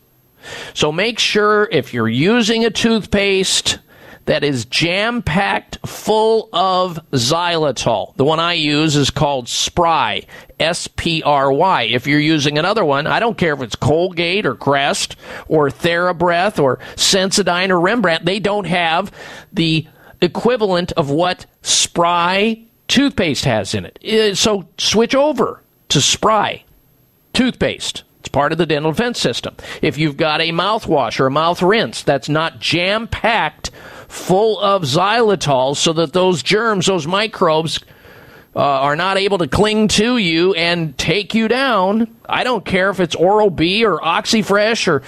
So 0.73 0.91
make 0.91 1.19
sure 1.19 1.69
if 1.71 1.93
you're 1.93 2.09
using 2.09 2.65
a 2.65 2.71
toothpaste 2.71 3.79
that 4.27 4.45
is 4.45 4.65
jam 4.67 5.23
packed 5.23 5.79
full 5.87 6.49
of 6.53 6.99
xylitol. 7.13 8.15
The 8.17 8.25
one 8.25 8.41
I 8.41 8.53
use 8.53 8.95
is 8.97 9.11
called 9.11 9.49
Spry, 9.49 10.27
S 10.61 10.89
P 10.89 11.23
R 11.23 11.53
Y. 11.53 11.83
If 11.85 12.07
you're 12.07 12.21
using 12.21 12.59
another 12.59 12.85
one, 12.85 13.07
I 13.07 13.21
don't 13.21 13.39
care 13.39 13.55
if 13.55 13.63
it's 13.63 13.77
Colgate 13.77 14.45
or 14.47 14.55
Crest 14.55 15.17
or 15.49 15.69
TheraBreath 15.71 16.63
or 16.63 16.79
Sensodyne 16.97 17.71
or 17.71 17.81
Rembrandt, 17.81 18.25
they 18.25 18.39
don't 18.41 18.67
have 18.67 19.13
the 19.53 19.87
equivalent 20.21 20.93
of 20.93 21.11
what 21.11 21.47
Spry 21.63 22.63
toothpaste 22.89 23.45
has 23.45 23.75
in 23.75 23.85
it. 23.85 23.99
Uh, 24.05 24.35
So 24.35 24.69
switch 24.79 25.15
over 25.15 25.63
to 25.89 26.01
Spry 26.01 26.65
toothpaste. 27.33 28.03
It's 28.21 28.29
part 28.29 28.51
of 28.51 28.59
the 28.59 28.67
dental 28.67 28.91
defense 28.91 29.21
system. 29.21 29.55
If 29.83 29.99
you've 29.99 30.17
got 30.17 30.41
a 30.41 30.51
mouthwash 30.51 31.21
or 31.21 31.27
a 31.27 31.31
mouth 31.31 31.63
rinse 31.63 32.03
that's 32.03 32.29
not 32.29 32.59
jam 32.59 33.07
packed 33.07 33.71
full 34.09 34.59
of 34.61 34.83
xylitol 34.83 35.77
so 35.77 35.93
that 35.95 36.13
those 36.13 36.43
germs, 36.43 36.87
those 36.87 37.07
microbes, 37.07 37.81
uh, 38.55 38.61
are 38.61 38.97
not 38.97 39.19
able 39.19 39.39
to 39.39 39.47
cling 39.47 39.87
to 39.87 40.17
you 40.17 40.55
and 40.55 40.97
take 40.97 41.35
you 41.35 41.47
down. 41.47 42.17
I 42.27 42.43
don't 42.43 42.65
care 42.65 42.89
if 42.89 43.01
it's 43.01 43.15
Oral 43.15 43.51
B 43.51 43.85
or 43.85 44.01
Oxyfresh 44.01 44.89
or 44.89 45.03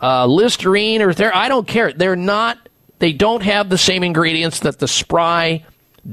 uh, 0.00 0.26
Listerine 0.26 1.02
or 1.02 1.12
there. 1.12 1.34
I 1.34 1.48
don't 1.48 1.68
care. 1.68 1.92
They're 1.92 2.16
not. 2.16 2.58
They 3.00 3.12
don't 3.12 3.42
have 3.42 3.68
the 3.68 3.76
same 3.76 4.02
ingredients 4.02 4.60
that 4.60 4.78
the 4.78 4.88
Spry 4.88 5.64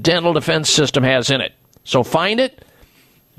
dental 0.01 0.33
defense 0.33 0.69
system 0.69 1.03
has 1.03 1.29
in 1.29 1.39
it. 1.39 1.53
So 1.83 2.03
find 2.03 2.39
it, 2.39 2.65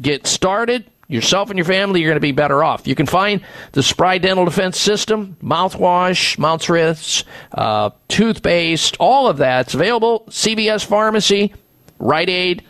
get 0.00 0.26
started. 0.26 0.84
Yourself 1.12 1.50
and 1.50 1.58
your 1.58 1.66
family, 1.66 2.00
you're 2.00 2.08
going 2.08 2.16
to 2.16 2.20
be 2.20 2.32
better 2.32 2.64
off. 2.64 2.86
You 2.86 2.94
can 2.94 3.04
find 3.04 3.42
the 3.72 3.82
Spry 3.82 4.16
Dental 4.16 4.46
Defense 4.46 4.80
System, 4.80 5.36
mouthwash, 5.42 6.38
mouth 6.38 6.66
rinse, 6.70 7.24
uh, 7.52 7.90
toothpaste, 8.08 8.96
all 8.98 9.28
of 9.28 9.36
that's 9.36 9.74
available. 9.74 10.24
CVS 10.30 10.86
Pharmacy, 10.86 11.52
Rite 11.98 12.30
Aid, 12.30 12.64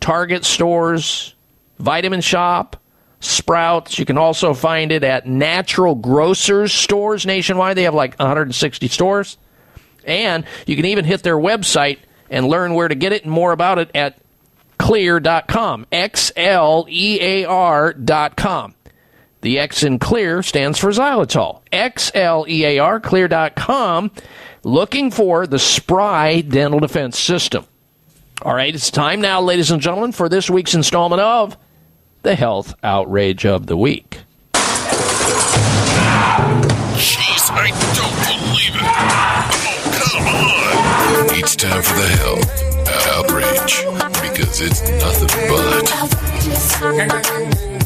Target 0.00 0.46
stores, 0.46 1.34
Vitamin 1.78 2.20
Shoppe, 2.20 2.76
Sprouts. 3.20 3.98
You 3.98 4.06
can 4.06 4.16
also 4.16 4.54
find 4.54 4.90
it 4.90 5.04
at 5.04 5.26
natural 5.26 5.94
grocers 5.94 6.72
stores 6.72 7.26
nationwide. 7.26 7.76
They 7.76 7.82
have 7.82 7.94
like 7.94 8.18
160 8.18 8.88
stores. 8.88 9.36
And 10.06 10.46
you 10.66 10.74
can 10.74 10.86
even 10.86 11.04
hit 11.04 11.22
their 11.22 11.36
website 11.36 11.98
and 12.30 12.48
learn 12.48 12.72
where 12.72 12.88
to 12.88 12.94
get 12.94 13.12
it 13.12 13.24
and 13.24 13.32
more 13.32 13.52
about 13.52 13.78
it 13.78 13.90
at 13.94 14.18
xlear.com. 14.78 15.86
X 15.90 16.32
L 16.36 16.86
E 16.88 17.18
A 17.20 17.44
R.com. 17.44 18.74
The 19.40 19.58
X 19.58 19.82
in 19.82 19.98
Xlear 19.98 20.42
stands 20.44 20.78
for 20.78 20.88
xylitol. 20.90 21.60
X 21.70 22.10
L 22.14 22.46
E 22.48 22.64
A 22.64 22.78
R, 22.78 23.00
xlear.com. 23.00 24.10
Looking 24.62 25.10
for 25.10 25.46
the 25.46 25.58
Spry 25.58 26.40
Dental 26.40 26.80
Defense 26.80 27.18
System. 27.18 27.66
All 28.42 28.54
right, 28.54 28.74
it's 28.74 28.90
time 28.90 29.20
now, 29.20 29.42
ladies 29.42 29.70
and 29.70 29.82
gentlemen, 29.82 30.12
for 30.12 30.28
this 30.28 30.48
week's 30.48 30.74
installment 30.74 31.20
of 31.20 31.56
the 32.22 32.34
Health 32.34 32.74
Outrage 32.82 33.44
of 33.44 33.66
the 33.66 33.76
Week. 33.76 34.20
Jeez, 36.94 37.50
I 37.50 37.68
don't 37.94 38.16
believe 38.24 38.74
it. 38.74 38.82
Oh, 38.82 39.50
come 39.92 40.26
on. 40.26 41.38
It's 41.38 41.54
time 41.54 41.82
for 41.82 41.94
the 41.94 42.08
hell 42.08 42.38
outrage 43.18 44.13
because 44.54 44.82
it's 44.82 44.82
nothing 45.02 45.28
but. 45.48 45.88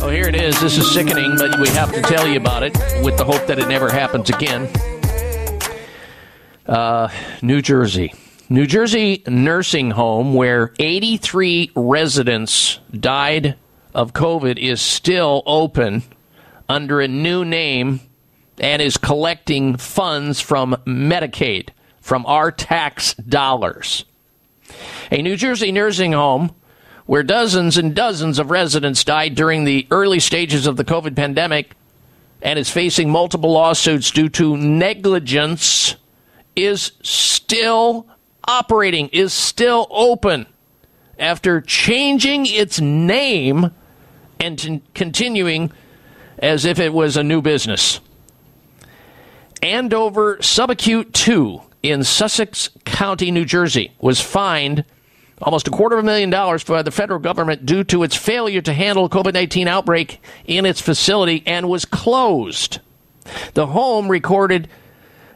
Oh, 0.03 0.11
here 0.11 0.29
it 0.29 0.35
is. 0.35 0.61
This 0.61 0.77
is 0.77 0.93
sickening, 0.93 1.37
but 1.37 1.59
we 1.59 1.69
have 1.69 1.93
to 1.93 2.03
tell 2.03 2.27
you 2.27 2.37
about 2.37 2.63
it 2.63 2.75
with 3.03 3.17
the 3.17 3.25
hope 3.25 3.47
that 3.47 3.59
it 3.59 3.69
never 3.69 3.91
happens 3.91 4.29
again. 4.31 4.69
Uh, 6.67 7.09
New 7.43 7.63
Jersey. 7.63 8.13
New 8.51 8.67
Jersey 8.67 9.23
nursing 9.27 9.91
home 9.91 10.35
where 10.35 10.73
83 10.79 11.73
residents 11.75 12.81
died 12.93 13.57
of 13.95 14.13
COVID 14.13 14.59
is 14.59 14.81
still 14.81 15.43
open 15.47 16.03
under 16.69 17.01
a 17.01 17.09
new 17.09 17.45
name 17.45 18.01
and 18.59 18.83
is 18.83 18.97
collecting 18.97 19.77
funds 19.77 20.41
from 20.41 20.77
Medicaid, 20.87 21.71
from 22.01 22.27
our 22.27 22.51
tax 22.51 23.15
dollars. 23.15 24.05
A 25.11 25.23
New 25.23 25.37
Jersey 25.37 25.73
nursing 25.73 26.13
home 26.13 26.55
where 27.07 27.23
dozens 27.23 27.79
and 27.79 27.95
dozens 27.95 28.39
of 28.39 28.51
residents 28.51 29.03
died 29.03 29.35
during 29.35 29.65
the 29.65 29.87
early 29.91 30.21
stages 30.21 30.67
of 30.67 30.77
the 30.77 30.85
COVID 30.85 31.17
pandemic 31.17 31.75
and 32.43 32.59
is 32.59 32.71
facing 32.71 33.11
multiple 33.11 33.51
lawsuits 33.51 34.11
due 34.11 34.29
to 34.29 34.59
negligence 34.59 35.97
is 36.55 36.93
still 37.03 38.07
operating, 38.47 39.09
is 39.09 39.33
still 39.33 39.87
open 39.91 40.47
after 41.19 41.61
changing 41.63 42.45
its 42.45 42.79
name 42.79 43.71
and 44.39 44.59
t- 44.59 44.83
continuing 44.95 45.73
as 46.39 46.65
if 46.65 46.79
it 46.79 46.93
was 46.93 47.17
a 47.17 47.25
new 47.25 47.41
business. 47.41 48.01
Andover 49.63 50.37
Subacute 50.37 51.13
2 51.13 51.63
in 51.83 52.05
Sussex 52.05 52.71
County, 52.85 53.31
New 53.31 53.45
Jersey, 53.45 53.93
was 54.01 54.21
fined 54.21 54.85
almost 55.41 55.69
a 55.69 55.71
quarter 55.71 55.97
of 55.97 56.05
a 56.05 56.07
million 56.07 56.31
dollars 56.31 56.65
by 56.65 56.83
the 56.83 56.91
federal 56.91 57.21
government 57.21 57.65
due 57.65 57.85
to 57.85 58.03
its 58.03 58.17
failure 58.17 58.61
to 58.61 58.73
handle 58.73 59.09
COVID 59.09 59.35
19 59.35 59.69
outbreak 59.69 60.21
in 60.47 60.67
its 60.67 60.81
facility 60.81 61.43
and 61.47 61.69
was 61.69 61.85
closed. 61.85 62.81
The 63.55 63.67
home 63.67 64.09
recorded 64.09 64.69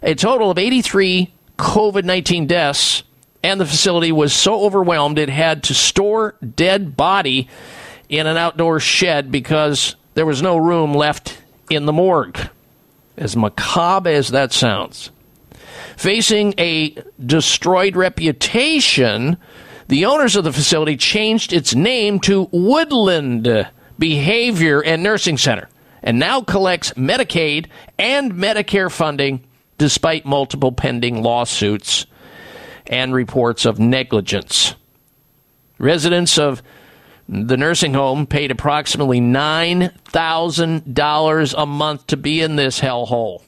a 0.03 0.15
total 0.15 0.51
of 0.51 0.59
83 0.59 1.33
COVID 1.59 2.05
19 2.05 2.47
deaths, 2.47 3.03
and 3.43 3.61
the 3.61 3.67
facility 3.67 4.13
was 4.13 4.33
so 4.33 4.63
overwhelmed 4.63 5.19
it 5.19 5.29
had 5.29 5.63
to 5.65 5.75
store 5.75 6.35
dead 6.57 6.97
body 6.97 7.49
in 8.09 8.27
an 8.27 8.37
outdoor 8.37 8.81
shed 8.81 9.31
because 9.31 9.95
there 10.15 10.27
was 10.27 10.43
no 10.43 10.57
room 10.57 10.95
left 10.95 11.39
in 11.71 11.87
the 11.87 11.93
morgue. 11.93 12.39
As 13.17 13.37
macabre 13.37 14.11
as 14.11 14.31
that 14.31 14.53
sounds. 14.53 15.11
Facing 15.97 16.55
a 16.59 16.97
destroyed 17.25 17.97
reputation, 17.97 19.37
the 19.89 20.05
owners 20.05 20.37
of 20.37 20.45
the 20.45 20.53
facility 20.53 20.97
changed 20.97 21.53
its 21.53 21.75
name 21.75 22.21
to 22.21 22.49
Woodland 22.51 23.69
Behavior 23.99 24.83
and 24.83 25.03
Nursing 25.03 25.39
Center 25.39 25.69
and 26.03 26.19
now 26.19 26.41
collects 26.41 26.93
Medicaid 26.95 27.67
and 27.99 28.33
Medicare 28.33 28.91
funding 28.91 29.45
despite 29.79 30.27
multiple 30.27 30.73
pending 30.73 31.23
lawsuits 31.23 32.07
and 32.87 33.15
reports 33.15 33.65
of 33.65 33.79
negligence. 33.79 34.75
Residents 35.79 36.37
of 36.39 36.61
the 37.29 37.57
nursing 37.57 37.95
home 37.95 38.27
paid 38.27 38.51
approximately 38.51 39.21
$9,000 39.21 41.55
a 41.57 41.67
month 41.67 42.07
to 42.09 42.17
be 42.17 42.41
in 42.41 42.57
this 42.57 42.81
hellhole. 42.81 43.43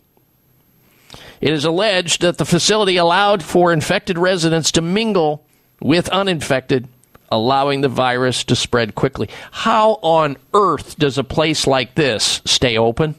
It 1.45 1.53
is 1.53 1.67
alleged 1.67 2.23
that 2.23 2.39
the 2.39 2.47
facility 2.47 2.97
allowed 2.97 3.43
for 3.43 3.71
infected 3.71 4.17
residents 4.17 4.73
to 4.73 4.81
mingle 4.81 5.45
with 5.79 6.09
uninfected, 6.09 6.89
allowing 7.31 7.83
the 7.83 7.91
virus 7.91 8.45
to 8.45 8.57
spread 8.57 8.95
quickly. 8.95 9.29
How 9.51 9.99
on 10.01 10.39
earth 10.55 10.99
does 10.99 11.19
a 11.19 11.23
place 11.23 11.67
like 11.67 11.97
this 11.97 12.41
stay 12.47 12.79
open? 12.79 13.17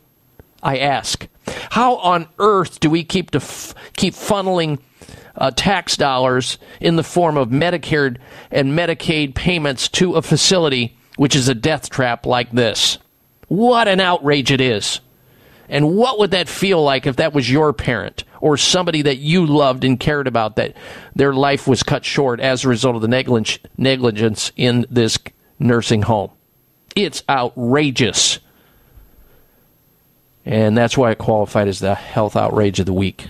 I 0.63 0.79
ask. 0.79 1.27
How 1.69 1.97
on 1.97 2.27
earth 2.39 2.79
do 2.79 2.89
we 2.89 3.03
keep 3.03 3.29
to 3.29 3.37
f- 3.37 3.75
keep 3.95 4.15
funneling 4.15 4.79
uh, 5.35 5.51
tax 5.51 5.95
dollars 5.95 6.57
in 6.81 6.95
the 6.95 7.03
form 7.03 7.37
of 7.37 7.49
Medicare 7.49 8.17
and 8.49 8.71
Medicaid 8.75 9.35
payments 9.35 9.87
to 9.89 10.15
a 10.15 10.23
facility 10.23 10.97
which 11.17 11.35
is 11.35 11.47
a 11.47 11.53
death 11.53 11.91
trap 11.91 12.25
like 12.25 12.49
this? 12.49 12.97
What 13.49 13.87
an 13.87 13.99
outrage 13.99 14.51
it 14.51 14.61
is. 14.61 14.99
And 15.69 15.95
what 15.95 16.19
would 16.19 16.31
that 16.31 16.47
feel 16.47 16.83
like 16.83 17.07
if 17.07 17.15
that 17.15 17.33
was 17.33 17.49
your 17.49 17.73
parent 17.73 18.23
or 18.39 18.57
somebody 18.57 19.01
that 19.03 19.17
you 19.17 19.45
loved 19.45 19.83
and 19.83 19.99
cared 19.99 20.27
about 20.27 20.57
that 20.57 20.75
their 21.15 21.33
life 21.33 21.67
was 21.67 21.83
cut 21.83 22.05
short 22.05 22.39
as 22.39 22.63
a 22.63 22.69
result 22.69 22.95
of 22.95 23.01
the 23.01 23.07
negligence 23.77 24.51
in 24.55 24.85
this 24.89 25.17
nursing 25.59 26.03
home? 26.03 26.31
It's 26.95 27.23
outrageous. 27.27 28.39
And 30.45 30.77
that's 30.77 30.97
why 30.97 31.11
it 31.11 31.17
qualified 31.17 31.67
as 31.67 31.79
the 31.79 31.95
health 31.95 32.35
outrage 32.35 32.79
of 32.79 32.85
the 32.85 32.93
week. 32.93 33.29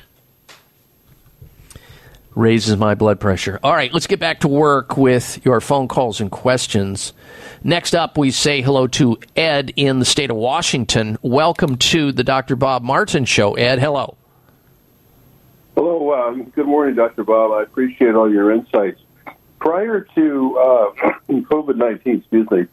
Raises 2.35 2.77
my 2.77 2.95
blood 2.95 3.19
pressure. 3.19 3.59
All 3.63 3.73
right, 3.73 3.91
let's 3.93 4.07
get 4.07 4.19
back 4.19 4.41
to 4.41 4.47
work 4.47 4.97
with 4.97 5.43
your 5.45 5.61
phone 5.61 5.87
calls 5.87 6.21
and 6.21 6.29
questions. 6.29 7.13
Next 7.63 7.95
up, 7.95 8.17
we 8.17 8.31
say 8.31 8.61
hello 8.61 8.87
to 8.87 9.17
Ed 9.35 9.73
in 9.75 9.99
the 9.99 10.05
state 10.05 10.29
of 10.29 10.37
Washington. 10.37 11.17
Welcome 11.21 11.77
to 11.77 12.11
the 12.11 12.23
Dr. 12.23 12.55
Bob 12.55 12.83
Martin 12.83 13.25
Show. 13.25 13.53
Ed, 13.53 13.79
hello. 13.79 14.17
Hello, 15.75 16.13
um, 16.13 16.43
good 16.55 16.67
morning, 16.67 16.95
Dr. 16.95 17.23
Bob. 17.23 17.51
I 17.51 17.63
appreciate 17.63 18.15
all 18.15 18.31
your 18.31 18.51
insights. 18.51 19.01
Prior 19.59 20.01
to 20.15 20.57
uh, 20.57 21.11
COVID 21.29 21.75
19, 21.75 22.17
excuse 22.19 22.49
me, 22.51 22.65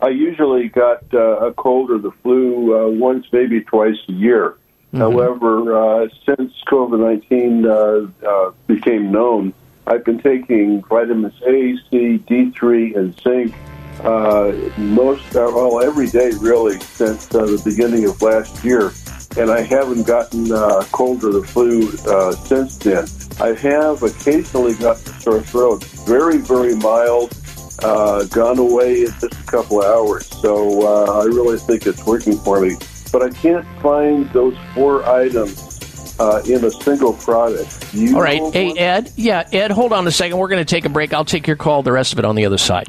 I 0.00 0.08
usually 0.08 0.68
got 0.68 1.02
uh, 1.12 1.46
a 1.46 1.52
cold 1.52 1.90
or 1.90 1.98
the 1.98 2.10
flu 2.22 2.74
uh, 2.76 2.90
once, 2.90 3.26
maybe 3.32 3.60
twice 3.60 3.96
a 4.08 4.12
year. 4.12 4.56
However, 4.92 5.76
uh, 5.76 6.08
since 6.26 6.52
COVID 6.68 7.00
19 7.00 7.66
uh, 7.66 8.28
uh, 8.28 8.52
became 8.66 9.10
known, 9.10 9.54
I've 9.86 10.04
been 10.04 10.20
taking 10.20 10.82
vitamins 10.82 11.40
A, 11.46 11.76
C, 11.90 12.22
D3, 12.28 12.96
and 12.96 13.20
zinc 13.20 13.54
uh, 14.00 14.52
most, 14.78 15.34
uh, 15.36 15.50
well, 15.54 15.82
every 15.82 16.08
day 16.08 16.30
really 16.40 16.78
since 16.80 17.34
uh, 17.34 17.46
the 17.46 17.62
beginning 17.64 18.04
of 18.08 18.20
last 18.20 18.64
year. 18.64 18.92
And 19.36 19.50
I 19.50 19.62
haven't 19.62 20.06
gotten 20.06 20.52
uh, 20.52 20.84
cold 20.92 21.24
or 21.24 21.32
the 21.32 21.42
flu 21.42 21.88
uh, 22.06 22.32
since 22.32 22.76
then. 22.76 23.06
I 23.40 23.54
have 23.54 24.02
occasionally 24.02 24.74
gotten 24.74 25.14
a 25.14 25.20
sore 25.20 25.40
throat, 25.40 25.84
very, 26.06 26.36
very 26.36 26.76
mild, 26.76 27.34
uh, 27.82 28.24
gone 28.24 28.58
away 28.58 29.04
in 29.04 29.12
just 29.20 29.32
a 29.32 29.44
couple 29.50 29.80
of 29.80 29.86
hours. 29.86 30.26
So 30.26 30.82
uh, 30.82 31.22
I 31.22 31.24
really 31.24 31.58
think 31.58 31.86
it's 31.86 32.04
working 32.04 32.38
for 32.38 32.60
me. 32.60 32.76
But 33.12 33.22
I 33.22 33.30
can't 33.30 33.66
find 33.82 34.28
those 34.30 34.56
four 34.74 35.04
items 35.04 36.16
uh, 36.18 36.42
in 36.46 36.64
a 36.64 36.70
single 36.70 37.12
product. 37.12 37.92
You 37.92 38.16
All 38.16 38.22
right. 38.22 38.40
Hey, 38.52 38.68
one? 38.68 38.78
Ed. 38.78 39.12
Yeah, 39.16 39.48
Ed, 39.52 39.70
hold 39.70 39.92
on 39.92 40.06
a 40.06 40.10
second. 40.10 40.38
We're 40.38 40.48
going 40.48 40.64
to 40.64 40.74
take 40.74 40.84
a 40.84 40.88
break. 40.88 41.12
I'll 41.12 41.24
take 41.24 41.46
your 41.46 41.56
call, 41.56 41.82
the 41.82 41.92
rest 41.92 42.12
of 42.12 42.18
it 42.18 42.24
on 42.24 42.36
the 42.36 42.46
other 42.46 42.58
side. 42.58 42.88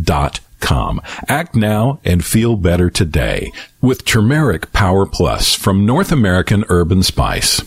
dot. 0.00 0.40
Act 1.28 1.54
now 1.54 1.98
and 2.04 2.24
feel 2.24 2.56
better 2.56 2.90
today 2.90 3.52
with 3.80 4.04
Turmeric 4.04 4.70
Power 4.72 5.06
Plus 5.06 5.54
from 5.54 5.86
North 5.86 6.12
American 6.12 6.64
Herb 6.68 6.92
and 6.92 7.04
Spice. 7.04 7.62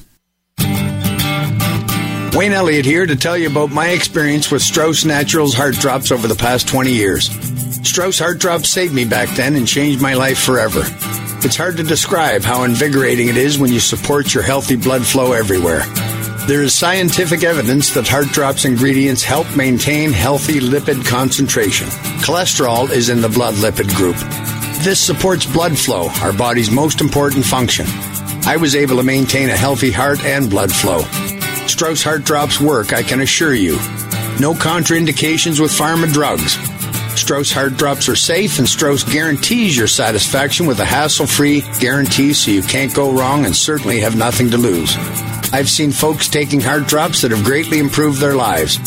Wayne 2.34 2.54
Elliott 2.54 2.86
here 2.86 3.06
to 3.06 3.16
tell 3.16 3.38
you 3.38 3.50
about 3.50 3.72
my 3.72 3.90
experience 3.90 4.52
with 4.52 4.62
Strauss 4.62 5.04
Naturals 5.04 5.54
Heart 5.54 5.76
Drops 5.76 6.12
over 6.12 6.28
the 6.28 6.36
past 6.36 6.68
20 6.68 6.92
years. 6.92 7.30
Strauss 7.84 8.20
Heart 8.20 8.40
Drops 8.40 8.70
saved 8.70 8.94
me 8.94 9.06
back 9.06 9.30
then 9.36 9.56
and 9.56 9.68
changed 9.68 10.02
my 10.02 10.14
life 10.14 10.40
forever. 10.40 10.82
It's 11.44 11.56
hard 11.56 11.78
to 11.78 11.84
describe 11.84 12.44
how 12.44 12.64
invigorating 12.64 13.28
it 13.28 13.38
is 13.38 13.58
when 13.58 13.74
you 13.74 13.80
support 13.80 14.34
your 14.34 14.44
healthy 14.44 14.76
blood 14.76 15.06
flow 15.06 15.34
everywhere. 15.34 15.82
There 16.52 16.64
is 16.64 16.76
scientific 16.76 17.46
evidence 17.46 17.94
that 17.94 18.10
Heart 18.10 18.28
Drops 18.34 18.66
ingredients 18.66 19.24
help 19.24 19.48
maintain 19.56 20.12
healthy 20.12 20.60
lipid 20.60 21.06
concentration. 21.06 21.88
Cholesterol 22.26 22.90
is 22.90 23.08
in 23.08 23.22
the 23.22 23.30
blood 23.30 23.54
lipid 23.54 23.88
group. 23.96 24.18
This 24.84 25.00
supports 25.00 25.46
blood 25.46 25.80
flow, 25.80 26.10
our 26.22 26.34
body's 26.34 26.70
most 26.70 27.00
important 27.00 27.46
function. 27.46 27.86
I 28.44 28.58
was 28.60 28.76
able 28.76 28.98
to 28.98 29.04
maintain 29.04 29.48
a 29.48 29.56
healthy 29.56 29.92
heart 29.92 30.26
and 30.26 30.50
blood 30.50 30.74
flow. 30.74 31.04
Strauss 31.68 32.04
Heart 32.04 32.26
Drops 32.26 32.60
work, 32.60 32.92
I 32.92 33.02
can 33.02 33.22
assure 33.22 33.54
you. 33.54 33.76
No 34.38 34.54
contraindications 34.54 35.62
with 35.62 35.72
pharma 35.72 36.12
drugs. 36.12 36.58
Strauss 37.16 37.52
Heart 37.52 37.78
Drops 37.78 38.10
are 38.10 38.16
safe, 38.16 38.58
and 38.58 38.68
Strauss 38.68 39.04
guarantees 39.04 39.78
your 39.78 39.88
satisfaction 39.88 40.66
with 40.66 40.80
a 40.80 40.86
hassle 40.86 41.28
free 41.28 41.64
guarantee 41.80 42.34
so 42.34 42.52
you 42.52 42.62
can't 42.62 42.94
go 42.94 43.12
wrong 43.12 43.46
and 43.46 43.56
certainly 43.56 44.00
have 44.00 44.16
nothing 44.16 44.50
to 44.52 44.58
lose. 44.58 44.96
I've 45.54 45.70
seen 45.70 45.92
folks 45.92 46.30
taking 46.30 46.62
heart 46.62 46.88
drops 46.88 47.22
that 47.22 47.32
have 47.32 47.44
greatly 47.44 47.80
improved 47.80 48.20
their 48.20 48.36
lives. 48.36 48.78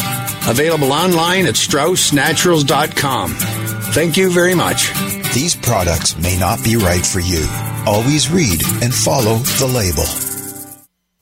Available 0.48 0.92
online 0.92 1.46
at 1.46 1.54
StraussNaturals.com. 1.54 3.34
Thank 3.92 4.16
you 4.16 4.30
very 4.30 4.54
much. 4.54 4.92
These 5.34 5.56
products 5.56 6.16
may 6.18 6.38
not 6.38 6.62
be 6.64 6.76
right 6.76 7.04
for 7.04 7.20
you. 7.20 7.46
Always 7.86 8.30
read 8.30 8.62
and 8.82 8.94
follow 8.94 9.36
the 9.36 9.66
label. 9.66 10.33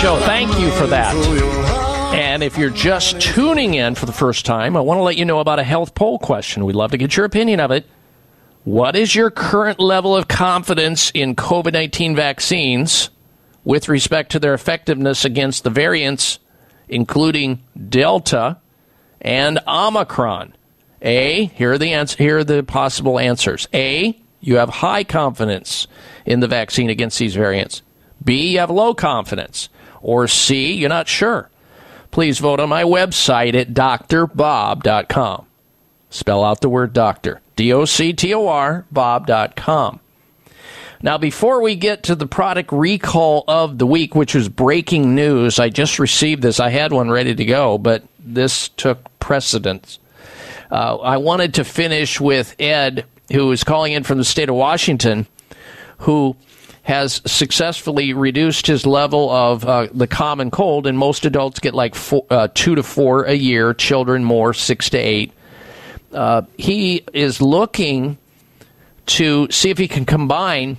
Show. 0.00 0.18
Thank 0.20 0.58
you 0.58 0.70
for 0.70 0.86
that. 0.86 1.14
And 2.14 2.42
if 2.42 2.56
you're 2.56 2.70
just 2.70 3.20
tuning 3.20 3.74
in 3.74 3.94
for 3.94 4.06
the 4.06 4.14
first 4.14 4.46
time, 4.46 4.74
I 4.74 4.80
want 4.80 4.96
to 4.96 5.02
let 5.02 5.18
you 5.18 5.26
know 5.26 5.40
about 5.40 5.58
a 5.58 5.62
health 5.62 5.94
poll 5.94 6.18
question. 6.18 6.64
We'd 6.64 6.74
love 6.74 6.92
to 6.92 6.96
get 6.96 7.18
your 7.18 7.26
opinion 7.26 7.60
of 7.60 7.70
it. 7.70 7.84
What 8.64 8.96
is 8.96 9.14
your 9.14 9.30
current 9.30 9.78
level 9.78 10.16
of 10.16 10.26
confidence 10.26 11.10
in 11.10 11.36
COVID 11.36 11.74
19 11.74 12.16
vaccines 12.16 13.10
with 13.62 13.90
respect 13.90 14.32
to 14.32 14.38
their 14.38 14.54
effectiveness 14.54 15.26
against 15.26 15.64
the 15.64 15.70
variants, 15.70 16.38
including 16.88 17.62
Delta 17.90 18.56
and 19.20 19.58
Omicron? 19.68 20.54
A, 21.02 21.44
here 21.44 21.72
are 21.72 21.78
the 21.78 21.92
ans- 21.92 22.14
here 22.14 22.38
are 22.38 22.44
the 22.44 22.62
possible 22.62 23.18
answers. 23.18 23.68
A, 23.74 24.18
you 24.40 24.56
have 24.56 24.70
high 24.70 25.04
confidence 25.04 25.86
in 26.24 26.40
the 26.40 26.48
vaccine 26.48 26.88
against 26.88 27.18
these 27.18 27.34
variants. 27.34 27.82
B, 28.24 28.52
you 28.52 28.60
have 28.60 28.70
low 28.70 28.94
confidence. 28.94 29.68
Or 30.02 30.26
C, 30.28 30.72
you're 30.72 30.88
not 30.88 31.08
sure. 31.08 31.50
please 32.10 32.38
vote 32.38 32.60
on 32.60 32.68
my 32.68 32.82
website 32.82 33.54
at 33.54 33.72
drbob.com. 33.74 35.46
Spell 36.10 36.42
out 36.44 36.60
the 36.60 36.68
word 36.68 36.92
doctor. 36.92 37.40
D 37.56 37.72
O 37.72 37.84
C 37.84 38.12
T 38.12 38.34
O 38.34 38.48
R, 38.48 38.84
bob.com. 38.90 40.00
Now, 41.02 41.16
before 41.16 41.62
we 41.62 41.76
get 41.76 42.02
to 42.04 42.14
the 42.14 42.26
product 42.26 42.72
recall 42.72 43.44
of 43.48 43.78
the 43.78 43.86
week, 43.86 44.14
which 44.14 44.34
is 44.34 44.48
breaking 44.50 45.14
news, 45.14 45.58
I 45.58 45.70
just 45.70 45.98
received 45.98 46.42
this. 46.42 46.60
I 46.60 46.68
had 46.68 46.92
one 46.92 47.10
ready 47.10 47.34
to 47.34 47.44
go, 47.44 47.78
but 47.78 48.02
this 48.18 48.68
took 48.70 49.06
precedence. 49.18 49.98
Uh, 50.70 50.96
I 50.96 51.16
wanted 51.16 51.54
to 51.54 51.64
finish 51.64 52.20
with 52.20 52.54
Ed, 52.58 53.06
who 53.32 53.50
is 53.50 53.64
calling 53.64 53.92
in 53.92 54.02
from 54.02 54.18
the 54.18 54.24
state 54.24 54.50
of 54.50 54.56
Washington, 54.56 55.26
who 55.98 56.36
has 56.90 57.22
successfully 57.24 58.12
reduced 58.12 58.66
his 58.66 58.84
level 58.84 59.30
of 59.30 59.64
uh, 59.64 59.86
the 59.94 60.08
common 60.08 60.50
cold, 60.50 60.88
and 60.88 60.98
most 60.98 61.24
adults 61.24 61.60
get 61.60 61.72
like 61.72 61.94
four, 61.94 62.26
uh, 62.30 62.48
two 62.52 62.74
to 62.74 62.82
four 62.82 63.22
a 63.26 63.34
year, 63.34 63.72
children 63.72 64.24
more, 64.24 64.52
six 64.52 64.90
to 64.90 64.98
eight. 64.98 65.32
Uh, 66.12 66.42
he 66.58 67.04
is 67.12 67.40
looking 67.40 68.18
to 69.06 69.46
see 69.52 69.70
if 69.70 69.78
he 69.78 69.86
can 69.86 70.04
combine 70.04 70.78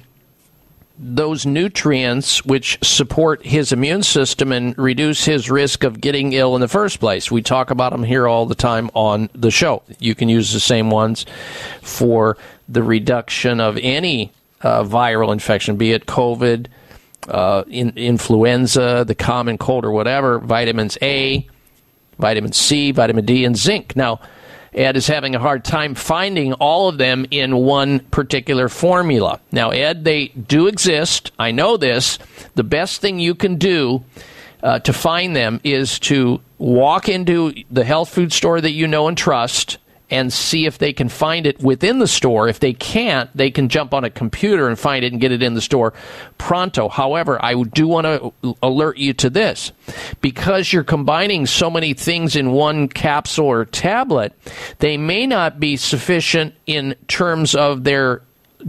those 0.99 1.45
nutrients 1.45 2.43
which 2.43 2.77
support 2.83 3.45
his 3.45 3.71
immune 3.71 4.03
system 4.03 4.51
and 4.51 4.77
reduce 4.77 5.23
his 5.23 5.49
risk 5.49 5.85
of 5.85 6.01
getting 6.01 6.33
ill 6.33 6.55
in 6.55 6.61
the 6.61 6.67
first 6.67 6.99
place. 6.99 7.31
We 7.31 7.41
talk 7.41 7.71
about 7.71 7.93
them 7.93 8.03
here 8.03 8.27
all 8.27 8.45
the 8.45 8.53
time 8.53 8.91
on 8.93 9.29
the 9.33 9.49
show. 9.49 9.81
You 9.97 10.13
can 10.13 10.27
use 10.27 10.51
the 10.51 10.59
same 10.59 10.89
ones 10.89 11.25
for 11.81 12.35
the 12.67 12.83
reduction 12.83 13.61
of 13.61 13.77
any 13.81 14.33
uh, 14.63 14.83
viral 14.83 15.31
infection, 15.31 15.77
be 15.77 15.91
it 15.91 16.05
COVID, 16.05 16.67
uh, 17.27 17.63
in, 17.67 17.91
influenza, 17.95 19.03
the 19.05 19.15
common 19.15 19.57
cold, 19.57 19.85
or 19.85 19.91
whatever. 19.91 20.39
Vitamins 20.39 20.97
A, 21.01 21.47
vitamin 22.17 22.51
C, 22.51 22.91
vitamin 22.91 23.25
D, 23.25 23.45
and 23.45 23.57
zinc. 23.57 23.95
Now, 23.95 24.19
Ed 24.73 24.95
is 24.95 25.07
having 25.07 25.35
a 25.35 25.39
hard 25.39 25.65
time 25.65 25.95
finding 25.95 26.53
all 26.53 26.87
of 26.87 26.97
them 26.97 27.25
in 27.29 27.57
one 27.57 27.99
particular 27.99 28.69
formula. 28.69 29.39
Now, 29.51 29.71
Ed, 29.71 30.05
they 30.05 30.27
do 30.29 30.67
exist. 30.67 31.31
I 31.37 31.51
know 31.51 31.75
this. 31.75 32.19
The 32.55 32.63
best 32.63 33.01
thing 33.01 33.19
you 33.19 33.35
can 33.35 33.57
do 33.57 34.03
uh, 34.63 34.79
to 34.79 34.93
find 34.93 35.35
them 35.35 35.59
is 35.63 35.99
to 35.99 36.39
walk 36.57 37.09
into 37.09 37.53
the 37.69 37.83
health 37.83 38.09
food 38.09 38.31
store 38.31 38.61
that 38.61 38.71
you 38.71 38.87
know 38.87 39.07
and 39.07 39.17
trust 39.17 39.77
and 40.11 40.31
see 40.31 40.65
if 40.65 40.77
they 40.77 40.91
can 40.91 41.09
find 41.09 41.47
it 41.47 41.59
within 41.61 41.99
the 41.99 42.07
store. 42.07 42.49
If 42.49 42.59
they 42.59 42.73
can't, 42.73 43.35
they 43.35 43.49
can 43.49 43.69
jump 43.69 43.93
on 43.93 44.03
a 44.03 44.09
computer 44.09 44.67
and 44.67 44.77
find 44.77 45.05
it 45.05 45.13
and 45.13 45.21
get 45.21 45.31
it 45.31 45.41
in 45.41 45.53
the 45.53 45.61
store 45.61 45.93
pronto. 46.37 46.89
However, 46.89 47.43
I 47.43 47.63
do 47.63 47.87
want 47.87 48.05
to 48.05 48.55
alert 48.61 48.97
you 48.97 49.13
to 49.13 49.29
this. 49.29 49.71
Because 50.19 50.71
you're 50.71 50.83
combining 50.83 51.45
so 51.45 51.69
many 51.69 51.93
things 51.93 52.35
in 52.35 52.51
one 52.51 52.89
capsule 52.89 53.45
or 53.45 53.65
tablet, 53.65 54.33
they 54.79 54.97
may 54.97 55.25
not 55.25 55.59
be 55.59 55.77
sufficient 55.77 56.53
in 56.67 56.95
terms 57.07 57.55
of 57.55 57.85
their 57.85 58.21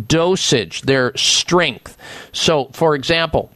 dosage, 0.07 0.83
their 0.83 1.17
strength. 1.17 1.97
So, 2.33 2.67
for 2.73 2.95
example, 2.95 3.51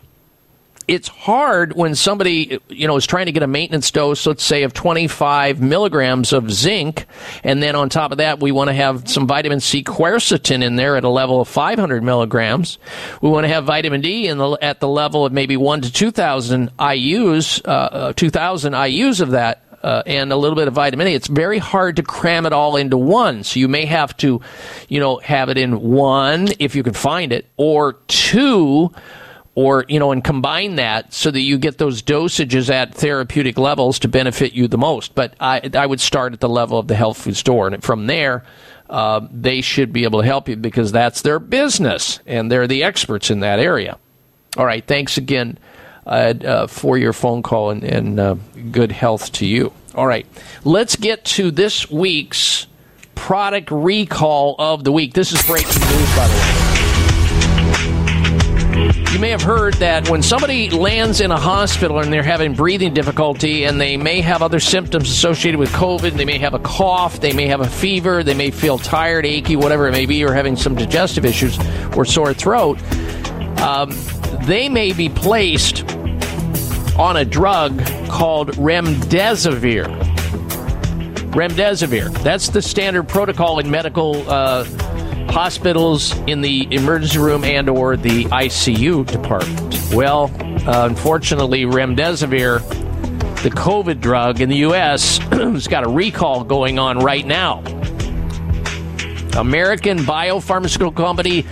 it's 0.88 1.08
hard 1.08 1.74
when 1.74 1.94
somebody 1.94 2.60
you 2.68 2.86
know 2.86 2.96
is 2.96 3.06
trying 3.06 3.26
to 3.26 3.32
get 3.32 3.42
a 3.42 3.46
maintenance 3.46 3.90
dose 3.90 4.26
let's 4.26 4.44
say 4.44 4.62
of 4.62 4.72
25 4.72 5.60
milligrams 5.60 6.32
of 6.32 6.50
zinc 6.50 7.06
and 7.42 7.62
then 7.62 7.74
on 7.74 7.88
top 7.88 8.12
of 8.12 8.18
that 8.18 8.40
we 8.40 8.52
want 8.52 8.68
to 8.68 8.74
have 8.74 9.08
some 9.08 9.26
vitamin 9.26 9.60
c 9.60 9.82
quercetin 9.82 10.62
in 10.62 10.76
there 10.76 10.96
at 10.96 11.04
a 11.04 11.08
level 11.08 11.40
of 11.40 11.48
500 11.48 12.02
milligrams 12.02 12.78
we 13.20 13.28
want 13.28 13.44
to 13.44 13.48
have 13.48 13.64
vitamin 13.64 14.00
d 14.00 14.28
in 14.28 14.38
the, 14.38 14.50
at 14.62 14.80
the 14.80 14.88
level 14.88 15.26
of 15.26 15.32
maybe 15.32 15.56
1 15.56 15.82
to 15.82 15.92
2000 15.92 16.76
ius 16.78 17.66
uh, 17.66 17.70
uh, 17.70 18.12
2000 18.12 18.72
ius 18.72 19.20
of 19.20 19.30
that 19.32 19.62
uh, 19.82 20.02
and 20.04 20.32
a 20.32 20.36
little 20.36 20.56
bit 20.56 20.66
of 20.66 20.74
vitamin 20.74 21.06
A. 21.06 21.14
It's 21.14 21.28
very 21.28 21.58
hard 21.58 21.96
to 21.96 22.02
cram 22.02 22.44
it 22.44 22.52
all 22.52 22.74
into 22.74 22.96
one. 22.96 23.44
So 23.44 23.60
you 23.60 23.68
may 23.68 23.84
have 23.84 24.16
to, 24.16 24.40
you 24.88 24.98
know, 24.98 25.18
have 25.18 25.48
it 25.48 25.58
in 25.58 25.80
one 25.80 26.48
if 26.58 26.74
you 26.74 26.82
can 26.82 26.94
find 26.94 27.30
it, 27.30 27.46
or 27.56 27.92
two 28.08 28.90
or 29.56 29.86
you 29.88 29.98
know 29.98 30.12
and 30.12 30.22
combine 30.22 30.76
that 30.76 31.12
so 31.12 31.30
that 31.30 31.40
you 31.40 31.58
get 31.58 31.78
those 31.78 32.02
dosages 32.02 32.70
at 32.70 32.94
therapeutic 32.94 33.58
levels 33.58 33.98
to 33.98 34.06
benefit 34.06 34.52
you 34.52 34.68
the 34.68 34.78
most. 34.78 35.16
But 35.16 35.34
i, 35.40 35.68
I 35.74 35.86
would 35.86 36.00
start 36.00 36.32
at 36.32 36.40
the 36.40 36.48
level 36.48 36.78
of 36.78 36.86
the 36.86 36.94
health 36.94 37.18
food 37.18 37.36
store 37.36 37.66
and 37.66 37.82
from 37.82 38.06
there 38.06 38.44
uh, 38.88 39.26
they 39.32 39.62
should 39.62 39.92
be 39.92 40.04
able 40.04 40.20
to 40.20 40.26
help 40.26 40.48
you 40.48 40.54
because 40.54 40.92
that's 40.92 41.22
their 41.22 41.40
business 41.40 42.20
and 42.24 42.52
they're 42.52 42.68
the 42.68 42.84
experts 42.84 43.30
in 43.30 43.40
that 43.40 43.58
area. 43.58 43.98
All 44.56 44.66
right 44.66 44.86
thanks 44.86 45.16
again 45.16 45.58
uh, 46.06 46.68
for 46.68 46.96
your 46.96 47.12
phone 47.12 47.42
call 47.42 47.70
and, 47.70 47.82
and 47.82 48.20
uh, 48.20 48.36
good 48.70 48.92
health 48.92 49.32
to 49.32 49.46
you. 49.46 49.72
All 49.94 50.06
right 50.06 50.26
let's 50.64 50.96
get 50.96 51.24
to 51.24 51.50
this 51.50 51.90
week's 51.90 52.66
product 53.14 53.70
recall 53.70 54.54
of 54.58 54.84
the 54.84 54.92
week. 54.92 55.14
This 55.14 55.32
is 55.32 55.42
breaking 55.46 55.80
news 55.80 56.14
by 56.14 56.28
the 56.28 56.34
way 56.34 56.75
you 59.16 59.20
may 59.20 59.30
have 59.30 59.40
heard 59.40 59.72
that 59.74 60.10
when 60.10 60.22
somebody 60.22 60.68
lands 60.68 61.22
in 61.22 61.30
a 61.30 61.40
hospital 61.40 62.00
and 62.00 62.12
they're 62.12 62.22
having 62.22 62.52
breathing 62.52 62.92
difficulty 62.92 63.64
and 63.64 63.80
they 63.80 63.96
may 63.96 64.20
have 64.20 64.42
other 64.42 64.60
symptoms 64.60 65.08
associated 65.08 65.58
with 65.58 65.70
COVID, 65.70 66.18
they 66.18 66.26
may 66.26 66.36
have 66.36 66.52
a 66.52 66.58
cough, 66.58 67.18
they 67.18 67.32
may 67.32 67.46
have 67.46 67.62
a 67.62 67.66
fever, 67.66 68.22
they 68.22 68.34
may 68.34 68.50
feel 68.50 68.76
tired, 68.76 69.24
achy, 69.24 69.56
whatever 69.56 69.88
it 69.88 69.92
may 69.92 70.04
be, 70.04 70.22
or 70.22 70.34
having 70.34 70.54
some 70.54 70.74
digestive 70.74 71.24
issues 71.24 71.58
or 71.96 72.04
sore 72.04 72.34
throat, 72.34 72.78
um, 73.62 73.90
they 74.42 74.68
may 74.68 74.92
be 74.92 75.08
placed 75.08 75.90
on 76.98 77.16
a 77.16 77.24
drug 77.24 77.82
called 78.08 78.50
remdesivir. 78.56 79.86
Remdesivir. 81.30 82.12
That's 82.22 82.50
the 82.50 82.60
standard 82.60 83.08
protocol 83.08 83.60
in 83.60 83.70
medical 83.70 84.30
uh, 84.30 84.64
hospitals 85.36 86.16
in 86.26 86.40
the 86.40 86.66
emergency 86.70 87.18
room 87.18 87.44
and 87.44 87.68
or 87.68 87.94
the 87.94 88.24
ICU 88.24 89.04
department. 89.04 89.78
Well, 89.92 90.30
uh, 90.66 90.86
unfortunately, 90.88 91.64
remdesivir, 91.64 92.66
the 93.42 93.50
COVID 93.50 94.00
drug 94.00 94.40
in 94.40 94.48
the 94.48 94.56
U.S., 94.56 95.18
has 95.30 95.68
got 95.68 95.84
a 95.84 95.90
recall 95.90 96.42
going 96.42 96.78
on 96.78 97.00
right 97.00 97.26
now. 97.26 97.58
American 99.36 99.98
biopharmaceutical 99.98 100.96
company 100.96 101.44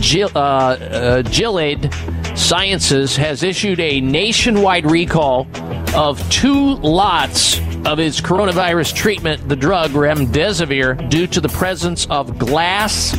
Gil, 0.00 0.30
uh, 0.36 0.38
uh, 0.38 1.22
Gilead 1.22 1.92
Sciences 2.36 3.16
has 3.16 3.42
issued 3.42 3.80
a 3.80 4.00
nationwide 4.00 4.88
recall 4.88 5.48
of 5.92 6.20
two 6.30 6.76
lots 6.76 7.58
of 7.86 7.98
its 7.98 8.20
coronavirus 8.20 8.94
treatment, 8.94 9.48
the 9.48 9.56
drug 9.56 9.90
remdesivir, 9.90 11.08
due 11.10 11.26
to 11.26 11.40
the 11.40 11.48
presence 11.48 12.06
of 12.06 12.38
glass 12.38 13.14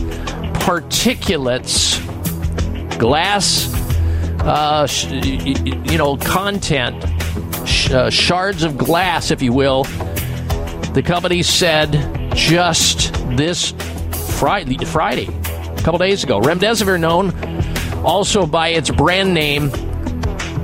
particulates, 0.66 2.00
glass, 2.98 3.72
uh, 4.42 4.88
sh- 4.88 5.06
you 5.12 5.98
know, 5.98 6.18
content, 6.18 7.04
sh- 7.68 7.92
uh, 7.92 8.10
shards 8.10 8.64
of 8.64 8.78
glass, 8.78 9.30
if 9.30 9.42
you 9.42 9.54
will. 9.54 9.84
The 10.94 11.04
company 11.06 11.44
said 11.44 12.32
just 12.34 13.14
this 13.38 13.72
Friday, 14.40 14.84
Friday, 14.86 15.28
a 15.28 15.82
couple 15.84 16.00
days 16.00 16.24
ago, 16.24 16.40
remdesivir, 16.40 17.00
known 17.00 17.34
also 18.04 18.46
by 18.48 18.70
its 18.70 18.90
brand 18.90 19.34
name 19.34 19.70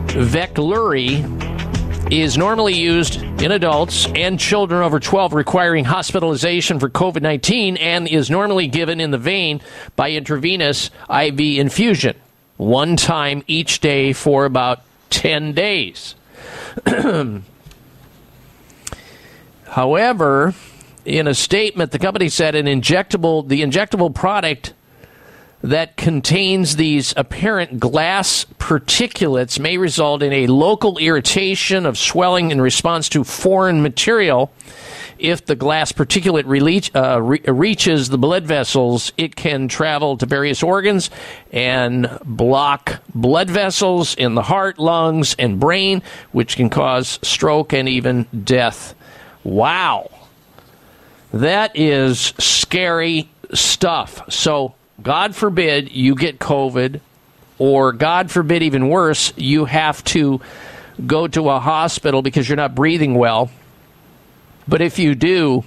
Veklury, 0.07 1.39
is 2.11 2.37
normally 2.37 2.73
used 2.73 3.23
in 3.41 3.51
adults 3.51 4.07
and 4.13 4.39
children 4.39 4.83
over 4.83 4.99
12 4.99 5.33
requiring 5.33 5.83
hospitalization 5.83 6.79
for 6.79 6.89
COVID 6.89 7.23
19 7.23 7.75
and 7.77 8.07
is 8.07 8.29
normally 8.29 8.67
given 8.67 8.99
in 8.99 9.09
the 9.09 9.17
vein 9.17 9.61
by 9.95 10.11
intravenous 10.11 10.91
IV 11.09 11.39
infusion, 11.39 12.15
one 12.57 12.95
time 12.95 13.43
each 13.47 13.79
day 13.79 14.13
for 14.13 14.45
about 14.45 14.83
10 15.09 15.53
days. 15.53 16.13
However, 19.65 20.53
in 21.03 21.25
a 21.27 21.33
statement, 21.33 21.91
the 21.91 21.99
company 21.99 22.29
said 22.29 22.53
an 22.53 22.67
injectable, 22.67 23.47
the 23.47 23.63
injectable 23.63 24.13
product 24.13 24.73
that 25.63 25.95
contains 25.95 26.75
these 26.75 27.13
apparent 27.15 27.79
glass 27.79 28.45
particulates 28.57 29.59
may 29.59 29.77
result 29.77 30.23
in 30.23 30.33
a 30.33 30.47
local 30.47 30.97
irritation 30.97 31.85
of 31.85 31.97
swelling 31.97 32.51
in 32.51 32.59
response 32.59 33.09
to 33.09 33.23
foreign 33.23 33.81
material. 33.81 34.51
If 35.19 35.45
the 35.45 35.55
glass 35.55 35.91
particulate 35.91 36.95
uh, 36.95 37.21
re- 37.21 37.41
reaches 37.45 38.09
the 38.09 38.17
blood 38.17 38.47
vessels, 38.47 39.11
it 39.17 39.35
can 39.35 39.67
travel 39.67 40.17
to 40.17 40.25
various 40.25 40.63
organs 40.63 41.11
and 41.51 42.09
block 42.25 43.03
blood 43.13 43.49
vessels 43.49 44.15
in 44.15 44.33
the 44.33 44.41
heart, 44.41 44.79
lungs, 44.79 45.35
and 45.37 45.59
brain, 45.59 46.01
which 46.31 46.55
can 46.55 46.71
cause 46.71 47.19
stroke 47.21 47.71
and 47.71 47.87
even 47.87 48.25
death. 48.43 48.95
Wow. 49.43 50.09
That 51.31 51.77
is 51.77 52.33
scary 52.39 53.29
stuff. 53.53 54.23
So, 54.31 54.73
God 55.01 55.35
forbid 55.35 55.91
you 55.91 56.15
get 56.15 56.39
COVID, 56.39 56.99
or 57.57 57.93
God 57.93 58.31
forbid, 58.31 58.63
even 58.63 58.89
worse, 58.89 59.33
you 59.37 59.65
have 59.65 60.03
to 60.05 60.41
go 61.05 61.27
to 61.27 61.49
a 61.49 61.59
hospital 61.59 62.21
because 62.21 62.47
you're 62.49 62.55
not 62.55 62.75
breathing 62.75 63.15
well. 63.15 63.51
But 64.67 64.81
if 64.81 64.99
you 64.99 65.15
do, 65.15 65.63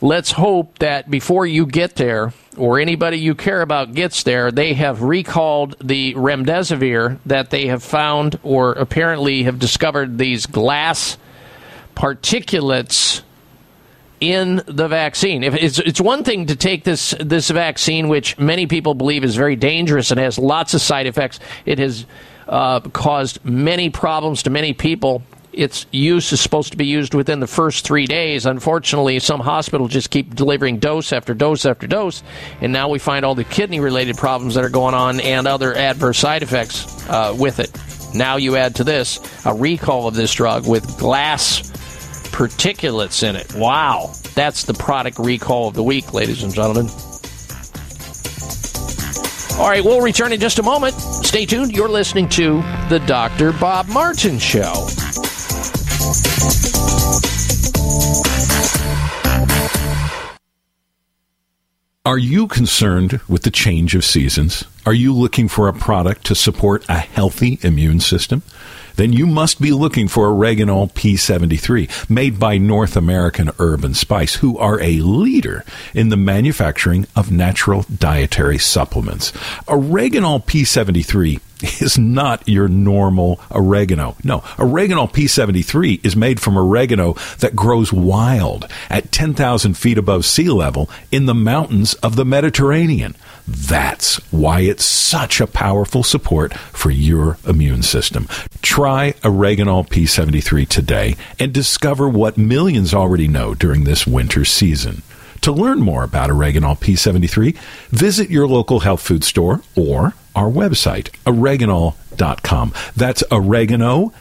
let's 0.00 0.32
hope 0.32 0.78
that 0.78 1.10
before 1.10 1.46
you 1.46 1.66
get 1.66 1.96
there 1.96 2.32
or 2.56 2.78
anybody 2.78 3.18
you 3.18 3.34
care 3.34 3.62
about 3.62 3.94
gets 3.94 4.22
there, 4.22 4.50
they 4.50 4.74
have 4.74 5.02
recalled 5.02 5.76
the 5.82 6.14
remdesivir 6.14 7.18
that 7.26 7.50
they 7.50 7.66
have 7.66 7.82
found 7.82 8.38
or 8.42 8.72
apparently 8.72 9.42
have 9.44 9.58
discovered 9.58 10.18
these 10.18 10.46
glass 10.46 11.18
particulates 11.94 13.22
in 14.32 14.62
the 14.66 14.88
vaccine. 14.88 15.44
If 15.44 15.54
it's 15.54 15.78
it's 15.78 16.00
one 16.00 16.24
thing 16.24 16.46
to 16.46 16.56
take 16.56 16.84
this 16.84 17.14
this 17.20 17.50
vaccine, 17.50 18.08
which 18.08 18.38
many 18.38 18.66
people 18.66 18.94
believe 18.94 19.24
is 19.24 19.36
very 19.36 19.56
dangerous 19.56 20.10
and 20.10 20.18
has 20.20 20.38
lots 20.38 20.74
of 20.74 20.80
side 20.80 21.06
effects. 21.06 21.38
It 21.64 21.78
has 21.78 22.06
uh, 22.48 22.80
caused 22.80 23.44
many 23.44 23.90
problems 23.90 24.42
to 24.44 24.50
many 24.50 24.72
people. 24.72 25.22
Its 25.52 25.86
use 25.90 26.32
is 26.32 26.40
supposed 26.40 26.72
to 26.72 26.76
be 26.76 26.84
used 26.84 27.14
within 27.14 27.40
the 27.40 27.46
first 27.46 27.86
three 27.86 28.04
days. 28.06 28.44
Unfortunately, 28.44 29.18
some 29.20 29.40
hospitals 29.40 29.90
just 29.90 30.10
keep 30.10 30.34
delivering 30.34 30.78
dose 30.78 31.12
after 31.14 31.32
dose 31.32 31.64
after 31.64 31.86
dose, 31.86 32.22
and 32.60 32.72
now 32.72 32.90
we 32.90 32.98
find 32.98 33.24
all 33.24 33.34
the 33.34 33.44
kidney-related 33.44 34.16
problems 34.18 34.54
that 34.54 34.64
are 34.64 34.68
going 34.68 34.94
on 34.94 35.18
and 35.20 35.46
other 35.46 35.74
adverse 35.74 36.18
side 36.18 36.42
effects 36.42 37.08
uh, 37.08 37.34
with 37.38 37.58
it. 37.58 37.70
Now 38.14 38.36
you 38.36 38.56
add 38.56 38.74
to 38.76 38.84
this 38.84 39.18
a 39.46 39.54
recall 39.54 40.06
of 40.08 40.14
this 40.14 40.34
drug 40.34 40.68
with 40.68 40.98
glass 40.98 41.72
particulates 42.36 43.26
in 43.26 43.34
it. 43.34 43.54
Wow. 43.54 44.12
That's 44.34 44.64
the 44.64 44.74
product 44.74 45.18
recall 45.18 45.68
of 45.68 45.74
the 45.74 45.82
week, 45.82 46.12
ladies 46.12 46.42
and 46.42 46.52
gentlemen. 46.52 46.86
All 49.58 49.70
right, 49.70 49.82
we'll 49.82 50.02
return 50.02 50.34
in 50.34 50.38
just 50.38 50.58
a 50.58 50.62
moment. 50.62 50.92
Stay 50.96 51.46
tuned. 51.46 51.74
You're 51.74 51.88
listening 51.88 52.28
to 52.30 52.60
The 52.90 53.02
Dr. 53.06 53.52
Bob 53.52 53.88
Martin 53.88 54.38
Show. 54.38 54.86
Are 62.04 62.18
you 62.18 62.46
concerned 62.48 63.18
with 63.26 63.44
the 63.44 63.50
change 63.50 63.94
of 63.94 64.04
seasons? 64.04 64.64
Are 64.84 64.92
you 64.92 65.14
looking 65.14 65.48
for 65.48 65.68
a 65.68 65.72
product 65.72 66.26
to 66.26 66.34
support 66.34 66.84
a 66.86 66.98
healthy 66.98 67.58
immune 67.62 68.00
system? 68.00 68.42
Then 68.96 69.12
you 69.12 69.26
must 69.26 69.60
be 69.60 69.72
looking 69.72 70.08
for 70.08 70.28
Oreganol 70.28 70.92
P73, 70.92 72.10
made 72.10 72.38
by 72.38 72.58
North 72.58 72.96
American 72.96 73.50
Herb 73.58 73.84
and 73.84 73.96
Spice, 73.96 74.36
who 74.36 74.58
are 74.58 74.80
a 74.80 75.00
leader 75.00 75.64
in 75.94 76.08
the 76.08 76.16
manufacturing 76.16 77.06
of 77.14 77.30
natural 77.30 77.84
dietary 77.94 78.58
supplements. 78.58 79.32
Oreganol 79.66 80.44
P73 80.44 81.40
is 81.80 81.96
not 81.98 82.46
your 82.48 82.68
normal 82.68 83.40
oregano. 83.50 84.16
No, 84.22 84.40
Oreganol 84.58 85.12
P73 85.12 86.04
is 86.04 86.16
made 86.16 86.40
from 86.40 86.58
oregano 86.58 87.14
that 87.38 87.56
grows 87.56 87.92
wild 87.92 88.68
at 88.90 89.12
10,000 89.12 89.74
feet 89.74 89.98
above 89.98 90.24
sea 90.24 90.48
level 90.50 90.90
in 91.10 91.26
the 91.26 91.34
mountains 91.34 91.94
of 91.94 92.16
the 92.16 92.24
Mediterranean. 92.24 93.14
That's 93.46 94.16
why 94.32 94.60
it's 94.60 94.84
such 94.84 95.40
a 95.40 95.46
powerful 95.46 96.02
support 96.02 96.54
for 96.54 96.90
your 96.90 97.38
immune 97.46 97.82
system. 97.82 98.28
Try 98.62 99.12
Oreganol 99.22 99.88
P73 99.88 100.68
today 100.68 101.16
and 101.38 101.52
discover 101.52 102.08
what 102.08 102.36
millions 102.36 102.92
already 102.92 103.28
know 103.28 103.54
during 103.54 103.84
this 103.84 104.06
winter 104.06 104.44
season. 104.44 105.02
To 105.42 105.52
learn 105.52 105.80
more 105.80 106.02
about 106.02 106.30
Oreganol 106.30 106.78
P73, 106.80 107.56
visit 107.90 108.30
your 108.30 108.48
local 108.48 108.80
health 108.80 109.00
food 109.00 109.22
store 109.22 109.62
or 109.76 110.14
our 110.34 110.50
website, 110.50 111.10
oreganol.com. 111.24 112.72
That's 112.96 113.22
oregano.l.com. 113.30 114.12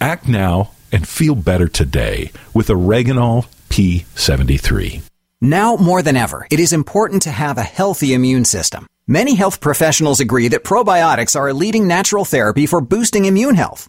Act 0.00 0.28
now 0.28 0.70
and 0.92 1.08
feel 1.08 1.34
better 1.34 1.66
today 1.66 2.30
with 2.54 2.68
Oreganol 2.68 3.46
P73. 3.68 5.02
Now 5.40 5.76
more 5.76 6.02
than 6.02 6.16
ever, 6.16 6.46
it 6.50 6.60
is 6.60 6.72
important 6.72 7.22
to 7.22 7.30
have 7.30 7.58
a 7.58 7.62
healthy 7.62 8.14
immune 8.14 8.44
system. 8.44 8.86
Many 9.06 9.34
health 9.34 9.60
professionals 9.60 10.20
agree 10.20 10.48
that 10.48 10.64
probiotics 10.64 11.36
are 11.38 11.48
a 11.48 11.54
leading 11.54 11.86
natural 11.86 12.24
therapy 12.24 12.66
for 12.66 12.80
boosting 12.80 13.26
immune 13.26 13.54
health. 13.54 13.88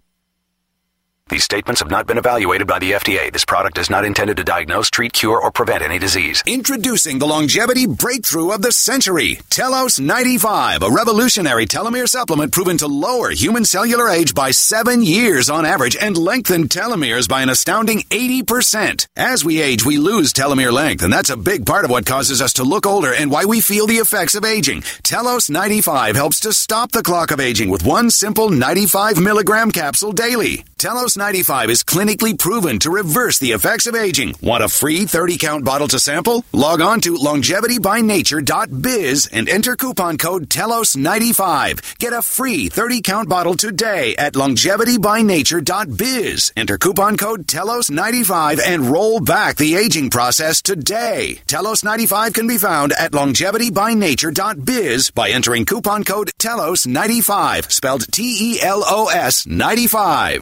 These 1.31 1.45
statements 1.45 1.79
have 1.79 1.89
not 1.89 2.07
been 2.07 2.17
evaluated 2.17 2.67
by 2.67 2.79
the 2.79 2.91
FDA. 2.91 3.31
This 3.31 3.45
product 3.45 3.77
is 3.77 3.89
not 3.89 4.03
intended 4.03 4.35
to 4.35 4.43
diagnose, 4.43 4.89
treat, 4.89 5.13
cure, 5.13 5.41
or 5.41 5.49
prevent 5.49 5.81
any 5.81 5.97
disease. 5.97 6.43
Introducing 6.45 7.19
the 7.19 7.25
longevity 7.25 7.87
breakthrough 7.87 8.51
of 8.51 8.61
the 8.61 8.73
century, 8.73 9.39
Telos 9.49 9.97
95, 9.97 10.83
a 10.83 10.89
revolutionary 10.89 11.65
telomere 11.65 12.09
supplement 12.09 12.51
proven 12.51 12.77
to 12.79 12.87
lower 12.87 13.29
human 13.29 13.63
cellular 13.63 14.09
age 14.09 14.35
by 14.35 14.51
seven 14.51 15.03
years 15.03 15.49
on 15.49 15.65
average 15.65 15.95
and 15.95 16.17
lengthen 16.17 16.67
telomeres 16.67 17.29
by 17.29 17.41
an 17.41 17.49
astounding 17.49 17.99
80%. 18.09 19.07
As 19.15 19.45
we 19.45 19.61
age, 19.61 19.85
we 19.85 19.97
lose 19.97 20.33
telomere 20.33 20.73
length, 20.73 21.01
and 21.01 21.13
that's 21.13 21.29
a 21.29 21.37
big 21.37 21.65
part 21.65 21.85
of 21.85 21.91
what 21.91 22.05
causes 22.05 22.41
us 22.41 22.51
to 22.53 22.65
look 22.65 22.85
older 22.85 23.13
and 23.13 23.31
why 23.31 23.45
we 23.45 23.61
feel 23.61 23.87
the 23.87 24.03
effects 24.03 24.35
of 24.35 24.43
aging. 24.43 24.81
Telos 25.01 25.49
95 25.49 26.17
helps 26.17 26.41
to 26.41 26.51
stop 26.51 26.91
the 26.91 27.03
clock 27.03 27.31
of 27.31 27.39
aging 27.39 27.69
with 27.69 27.85
one 27.85 28.09
simple 28.09 28.49
95 28.49 29.21
milligram 29.21 29.71
capsule 29.71 30.11
daily. 30.11 30.65
Telos 30.77 31.15
95 31.21 31.69
is 31.69 31.83
clinically 31.83 32.37
proven 32.37 32.77
to 32.79 32.89
reverse 32.89 33.37
the 33.37 33.51
effects 33.51 33.85
of 33.85 33.93
aging. 33.93 34.33
Want 34.41 34.63
a 34.63 34.67
free 34.67 35.05
30 35.05 35.37
count 35.37 35.63
bottle 35.63 35.87
to 35.89 35.99
sample? 35.99 36.43
Log 36.51 36.81
on 36.81 36.99
to 37.01 37.13
longevitybynature.biz 37.13 39.29
and 39.31 39.47
enter 39.47 39.75
coupon 39.75 40.17
code 40.17 40.49
TELOS95. 40.49 41.99
Get 41.99 42.13
a 42.13 42.23
free 42.23 42.69
30 42.69 43.01
count 43.01 43.29
bottle 43.29 43.53
today 43.53 44.15
at 44.15 44.33
longevitybynature.biz. 44.33 46.53
Enter 46.57 46.79
coupon 46.79 47.17
code 47.17 47.45
TELOS95 47.45 48.59
and 48.65 48.87
roll 48.87 49.19
back 49.19 49.57
the 49.57 49.75
aging 49.75 50.09
process 50.09 50.63
today. 50.63 51.39
TELOS95 51.45 52.33
can 52.33 52.47
be 52.47 52.57
found 52.57 52.93
at 52.93 53.11
longevitybynature.biz 53.11 55.11
by 55.11 55.29
entering 55.29 55.65
coupon 55.65 56.03
code 56.03 56.31
TELOS95, 56.39 57.71
spelled 57.71 58.11
T 58.11 58.55
E 58.55 58.59
L 58.59 58.83
O 58.87 59.09
S 59.09 59.45
95. 59.45 60.41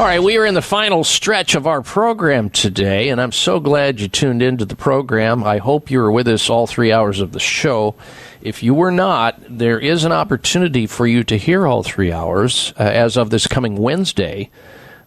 All 0.00 0.06
right, 0.06 0.22
we 0.22 0.38
are 0.38 0.46
in 0.46 0.54
the 0.54 0.62
final 0.62 1.04
stretch 1.04 1.54
of 1.54 1.66
our 1.66 1.82
program 1.82 2.48
today, 2.48 3.10
and 3.10 3.20
I'm 3.20 3.32
so 3.32 3.60
glad 3.60 4.00
you 4.00 4.08
tuned 4.08 4.40
into 4.40 4.64
the 4.64 4.74
program. 4.74 5.44
I 5.44 5.58
hope 5.58 5.90
you 5.90 5.98
were 5.98 6.10
with 6.10 6.26
us 6.26 6.48
all 6.48 6.66
three 6.66 6.90
hours 6.90 7.20
of 7.20 7.32
the 7.32 7.38
show. 7.38 7.94
If 8.40 8.62
you 8.62 8.72
were 8.72 8.90
not, 8.90 9.38
there 9.46 9.78
is 9.78 10.04
an 10.04 10.12
opportunity 10.12 10.86
for 10.86 11.06
you 11.06 11.22
to 11.24 11.36
hear 11.36 11.66
all 11.66 11.82
three 11.82 12.12
hours 12.12 12.72
uh, 12.80 12.84
as 12.84 13.18
of 13.18 13.28
this 13.28 13.46
coming 13.46 13.76
Wednesday. 13.76 14.48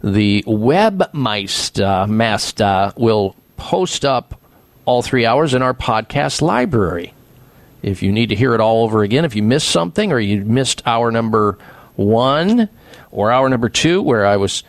The 0.04 0.44
Webmeister 0.44 2.08
Master 2.08 2.94
will 2.96 3.36
post 3.58 4.06
up 4.06 4.40
all 4.86 5.02
three 5.02 5.26
hours 5.26 5.56
in 5.56 5.64
our 5.64 5.74
podcast 5.74 6.40
library. 6.40 7.16
If 7.82 8.04
you 8.04 8.12
need 8.12 8.30
to 8.30 8.36
hear 8.36 8.54
it 8.54 8.62
all 8.62 8.84
over 8.84 9.02
again, 9.02 9.26
if 9.26 9.36
you 9.36 9.42
missed 9.42 9.70
something 9.70 10.12
or 10.12 10.20
you 10.20 10.46
missed 10.46 10.84
hour 10.86 11.10
number 11.10 11.58
one, 11.96 12.70
or 13.14 13.32
hour 13.32 13.48
number 13.48 13.70
two, 13.70 14.02
where 14.02 14.26
I 14.26 14.38
was 14.38 14.64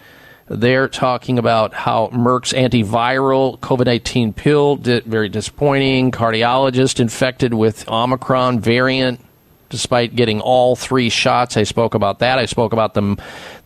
there 0.49 0.89
talking 0.89 1.39
about 1.39 1.73
how 1.73 2.09
Merck's 2.09 2.53
antiviral 2.53 3.59
COVID 3.61 3.87
19 3.87 4.33
pill 4.33 4.77
did 4.77 5.05
very 5.05 5.29
disappointing. 5.29 6.11
Cardiologist 6.11 7.01
infected 7.01 7.55
with 7.55 7.89
Omicron 7.89 8.61
variant 8.61 9.21
despite 9.71 10.15
getting 10.15 10.41
all 10.41 10.77
three 10.77 11.09
shots. 11.09 11.57
I 11.57 11.65
spoke 11.65 11.95
about 11.95 12.21
that. 12.21 12.39
I 12.39 12.45
spoke 12.45 12.73
about 12.73 12.95
them, 12.95 13.19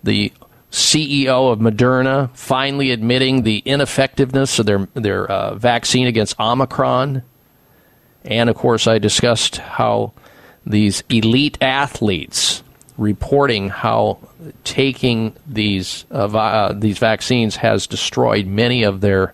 the 0.02 0.32
CEO 0.70 1.52
of 1.52 1.58
Moderna 1.58 2.34
finally 2.34 2.92
admitting 2.92 3.42
the 3.42 3.58
ineffectiveness 3.58 4.58
of 4.58 4.66
their 4.66 4.89
their 4.94 5.31
uh, 5.31 5.55
vaccine 5.55 6.07
against 6.07 6.39
Omicron, 6.39 7.23
and 8.24 8.50
of 8.50 8.57
course, 8.57 8.86
I 8.86 8.98
discussed 8.98 9.57
how 9.57 10.12
these 10.66 11.02
elite 11.08 11.58
athletes 11.60 12.62
reporting 12.99 13.68
how 13.70 14.18
taking 14.65 15.35
these 15.47 16.05
uh, 16.10 16.27
vi- 16.28 16.52
uh, 16.52 16.73
these 16.73 16.99
vaccines 16.99 17.57
has 17.57 17.86
destroyed 17.86 18.47
many 18.47 18.83
of 18.83 19.01
their 19.01 19.33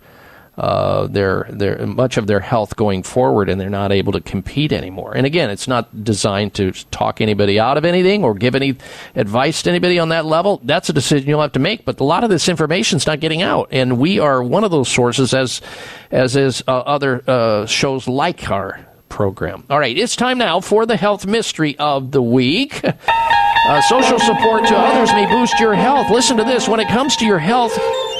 uh, 0.56 1.08
their 1.08 1.48
their 1.50 1.84
much 1.84 2.16
of 2.16 2.28
their 2.28 2.38
health 2.38 2.76
going 2.76 3.02
forward, 3.02 3.48
and 3.48 3.60
they're 3.60 3.68
not 3.68 3.90
able 3.90 4.12
to 4.12 4.20
compete 4.20 4.72
anymore. 4.72 5.12
And 5.16 5.26
again, 5.26 5.50
it's 5.50 5.66
not 5.66 6.04
designed 6.04 6.54
to 6.54 6.70
talk 6.92 7.20
anybody 7.20 7.58
out 7.58 7.76
of 7.76 7.84
anything 7.84 8.22
or 8.22 8.34
give 8.34 8.54
any 8.54 8.76
advice 9.16 9.62
to 9.62 9.70
anybody 9.70 9.98
on 9.98 10.10
that 10.10 10.24
level. 10.26 10.60
That's 10.62 10.88
a 10.88 10.92
decision 10.92 11.28
you'll 11.28 11.42
have 11.42 11.52
to 11.52 11.58
make. 11.58 11.84
But 11.84 11.98
a 11.98 12.04
lot 12.04 12.22
of 12.22 12.30
this 12.30 12.48
information 12.48 12.98
is 12.98 13.06
not 13.06 13.18
getting 13.18 13.42
out, 13.42 13.68
and 13.72 13.98
we 13.98 14.20
are 14.20 14.44
one 14.44 14.62
of 14.62 14.70
those 14.70 14.88
sources, 14.88 15.34
as 15.34 15.60
as 16.12 16.36
is 16.36 16.62
uh, 16.68 16.78
other 16.78 17.24
uh, 17.26 17.66
shows 17.66 18.06
like 18.06 18.48
our 18.48 18.86
program. 19.08 19.64
All 19.68 19.78
right, 19.78 19.96
it's 19.96 20.14
time 20.14 20.38
now 20.38 20.60
for 20.60 20.86
the 20.86 20.96
health 20.96 21.26
mystery 21.26 21.76
of 21.78 22.12
the 22.12 22.22
week. 22.22 22.80
Uh, 23.66 23.80
social 23.80 24.18
support 24.18 24.66
to 24.66 24.76
others 24.76 25.10
may 25.12 25.26
boost 25.26 25.58
your 25.58 25.74
health. 25.74 26.10
Listen 26.10 26.36
to 26.36 26.44
this: 26.44 26.68
when 26.68 26.80
it 26.80 26.88
comes 26.88 27.16
to 27.16 27.24
your 27.24 27.38
health 27.38 27.78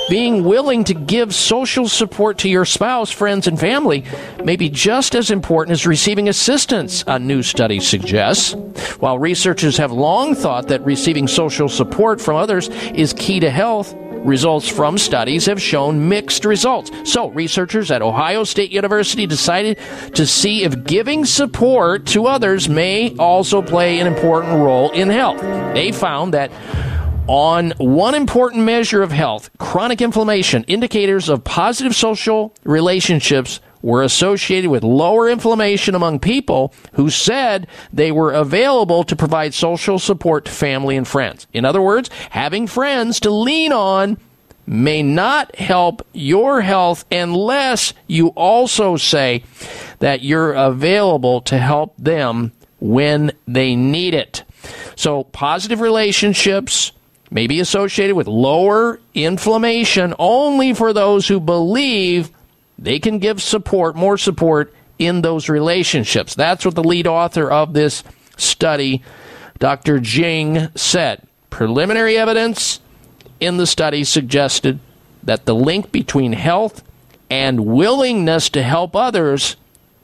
being 0.08 0.44
willing 0.44 0.84
to 0.84 0.94
give 0.94 1.34
social 1.34 1.88
support 1.88 2.38
to 2.38 2.48
your 2.48 2.64
spouse, 2.64 3.10
friends, 3.10 3.46
and 3.46 3.58
family 3.58 4.04
may 4.44 4.56
be 4.56 4.68
just 4.68 5.14
as 5.14 5.30
important 5.30 5.72
as 5.72 5.86
receiving 5.86 6.28
assistance, 6.28 7.04
a 7.06 7.18
new 7.18 7.42
study 7.42 7.80
suggests. 7.80 8.54
While 9.00 9.18
researchers 9.18 9.76
have 9.78 9.92
long 9.92 10.34
thought 10.34 10.68
that 10.68 10.84
receiving 10.84 11.26
social 11.26 11.68
support 11.68 12.20
from 12.20 12.36
others 12.36 12.68
is 12.94 13.12
key 13.14 13.40
to 13.40 13.50
health, 13.50 13.94
results 14.24 14.68
from 14.68 14.98
studies 14.98 15.46
have 15.46 15.60
shown 15.60 16.08
mixed 16.08 16.44
results. 16.44 16.90
So, 17.04 17.28
researchers 17.30 17.90
at 17.90 18.02
Ohio 18.02 18.44
State 18.44 18.72
University 18.72 19.26
decided 19.26 19.78
to 20.14 20.26
see 20.26 20.64
if 20.64 20.84
giving 20.84 21.24
support 21.24 22.06
to 22.06 22.26
others 22.26 22.68
may 22.68 23.14
also 23.16 23.62
play 23.62 24.00
an 24.00 24.06
important 24.06 24.54
role 24.54 24.90
in 24.90 25.08
health. 25.08 25.40
They 25.74 25.92
found 25.92 26.34
that 26.34 26.50
on 27.26 27.72
one 27.78 28.14
important 28.14 28.64
measure 28.64 29.02
of 29.02 29.10
health, 29.10 29.50
chronic 29.58 30.02
inflammation, 30.02 30.64
indicators 30.64 31.28
of 31.28 31.42
positive 31.44 31.94
social 31.94 32.54
relationships 32.64 33.60
were 33.84 34.02
associated 34.02 34.70
with 34.70 34.82
lower 34.82 35.28
inflammation 35.28 35.94
among 35.94 36.18
people 36.18 36.72
who 36.94 37.10
said 37.10 37.66
they 37.92 38.10
were 38.10 38.32
available 38.32 39.04
to 39.04 39.14
provide 39.14 39.52
social 39.52 39.98
support 39.98 40.46
to 40.46 40.50
family 40.50 40.96
and 40.96 41.06
friends. 41.06 41.46
In 41.52 41.66
other 41.66 41.82
words, 41.82 42.08
having 42.30 42.66
friends 42.66 43.20
to 43.20 43.30
lean 43.30 43.72
on 43.72 44.16
may 44.66 45.02
not 45.02 45.54
help 45.56 46.00
your 46.14 46.62
health 46.62 47.04
unless 47.12 47.92
you 48.06 48.28
also 48.28 48.96
say 48.96 49.44
that 49.98 50.22
you're 50.22 50.54
available 50.54 51.42
to 51.42 51.58
help 51.58 51.94
them 51.98 52.52
when 52.80 53.32
they 53.46 53.76
need 53.76 54.14
it. 54.14 54.44
So, 54.96 55.24
positive 55.24 55.80
relationships 55.80 56.92
may 57.30 57.46
be 57.46 57.60
associated 57.60 58.16
with 58.16 58.28
lower 58.28 58.98
inflammation 59.12 60.14
only 60.18 60.72
for 60.72 60.94
those 60.94 61.28
who 61.28 61.38
believe 61.38 62.30
they 62.78 62.98
can 62.98 63.18
give 63.18 63.40
support, 63.40 63.96
more 63.96 64.18
support 64.18 64.74
in 64.98 65.22
those 65.22 65.48
relationships. 65.48 66.34
That's 66.34 66.64
what 66.64 66.74
the 66.74 66.84
lead 66.84 67.06
author 67.06 67.50
of 67.50 67.72
this 67.72 68.04
study, 68.36 69.02
Dr. 69.58 70.00
Jing, 70.00 70.68
said. 70.74 71.26
Preliminary 71.50 72.16
evidence 72.16 72.80
in 73.40 73.56
the 73.56 73.66
study 73.66 74.04
suggested 74.04 74.80
that 75.22 75.46
the 75.46 75.54
link 75.54 75.92
between 75.92 76.32
health 76.32 76.82
and 77.30 77.66
willingness 77.66 78.48
to 78.50 78.62
help 78.62 78.94
others 78.94 79.56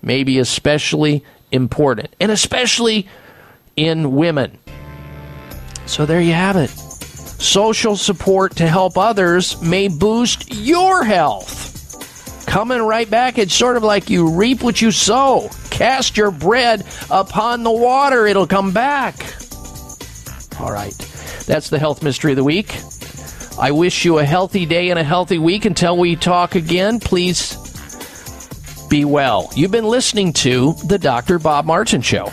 may 0.03 0.25
be 0.25 0.39
especially 0.39 1.25
important, 1.53 2.15
and 2.21 2.31
especially 2.31 3.09
in 3.77 4.13
women. 4.15 4.59
So 5.87 6.07
there 6.07 6.21
you 6.21 6.33
have 6.33 6.57
it. 6.57 6.71
Social 6.71 7.97
support 7.97 8.57
to 8.57 8.69
help 8.69 8.97
others 8.97 9.61
may 9.61 9.89
boost 9.89 10.55
your 10.55 11.05
health. 11.05 11.80
Coming 12.51 12.83
right 12.83 13.09
back, 13.09 13.39
it's 13.39 13.55
sort 13.55 13.77
of 13.77 13.85
like 13.85 14.11
you 14.11 14.29
reap 14.29 14.65
what 14.65 14.83
you 14.83 14.91
sow. 14.91 15.49
Cast 15.71 16.17
your 16.17 16.33
bread 16.33 16.85
upon 17.09 17.63
the 17.63 17.71
water, 17.71 18.27
it'll 18.27 18.49
come 18.49 18.73
back. 18.73 19.15
All 20.59 20.73
right, 20.73 20.93
that's 21.47 21.71
the 21.71 21.79
health 21.79 22.03
mystery 22.03 22.33
of 22.33 22.37
the 22.37 22.43
week. 22.43 22.77
I 23.57 23.71
wish 23.71 24.05
you 24.05 24.19
a 24.19 24.25
healthy 24.25 24.67
day 24.67 24.91
and 24.91 24.99
a 24.99 25.05
healthy 25.05 25.39
week 25.39 25.65
until 25.65 25.97
we 25.97 26.17
talk 26.17 26.57
again. 26.57 26.99
Please 26.99 27.57
be 28.89 29.05
well. 29.05 29.49
You've 29.55 29.71
been 29.71 29.85
listening 29.85 30.33
to 30.33 30.73
The 30.87 30.99
Dr. 30.99 31.39
Bob 31.39 31.67
Martin 31.67 32.03
Show. 32.03 32.33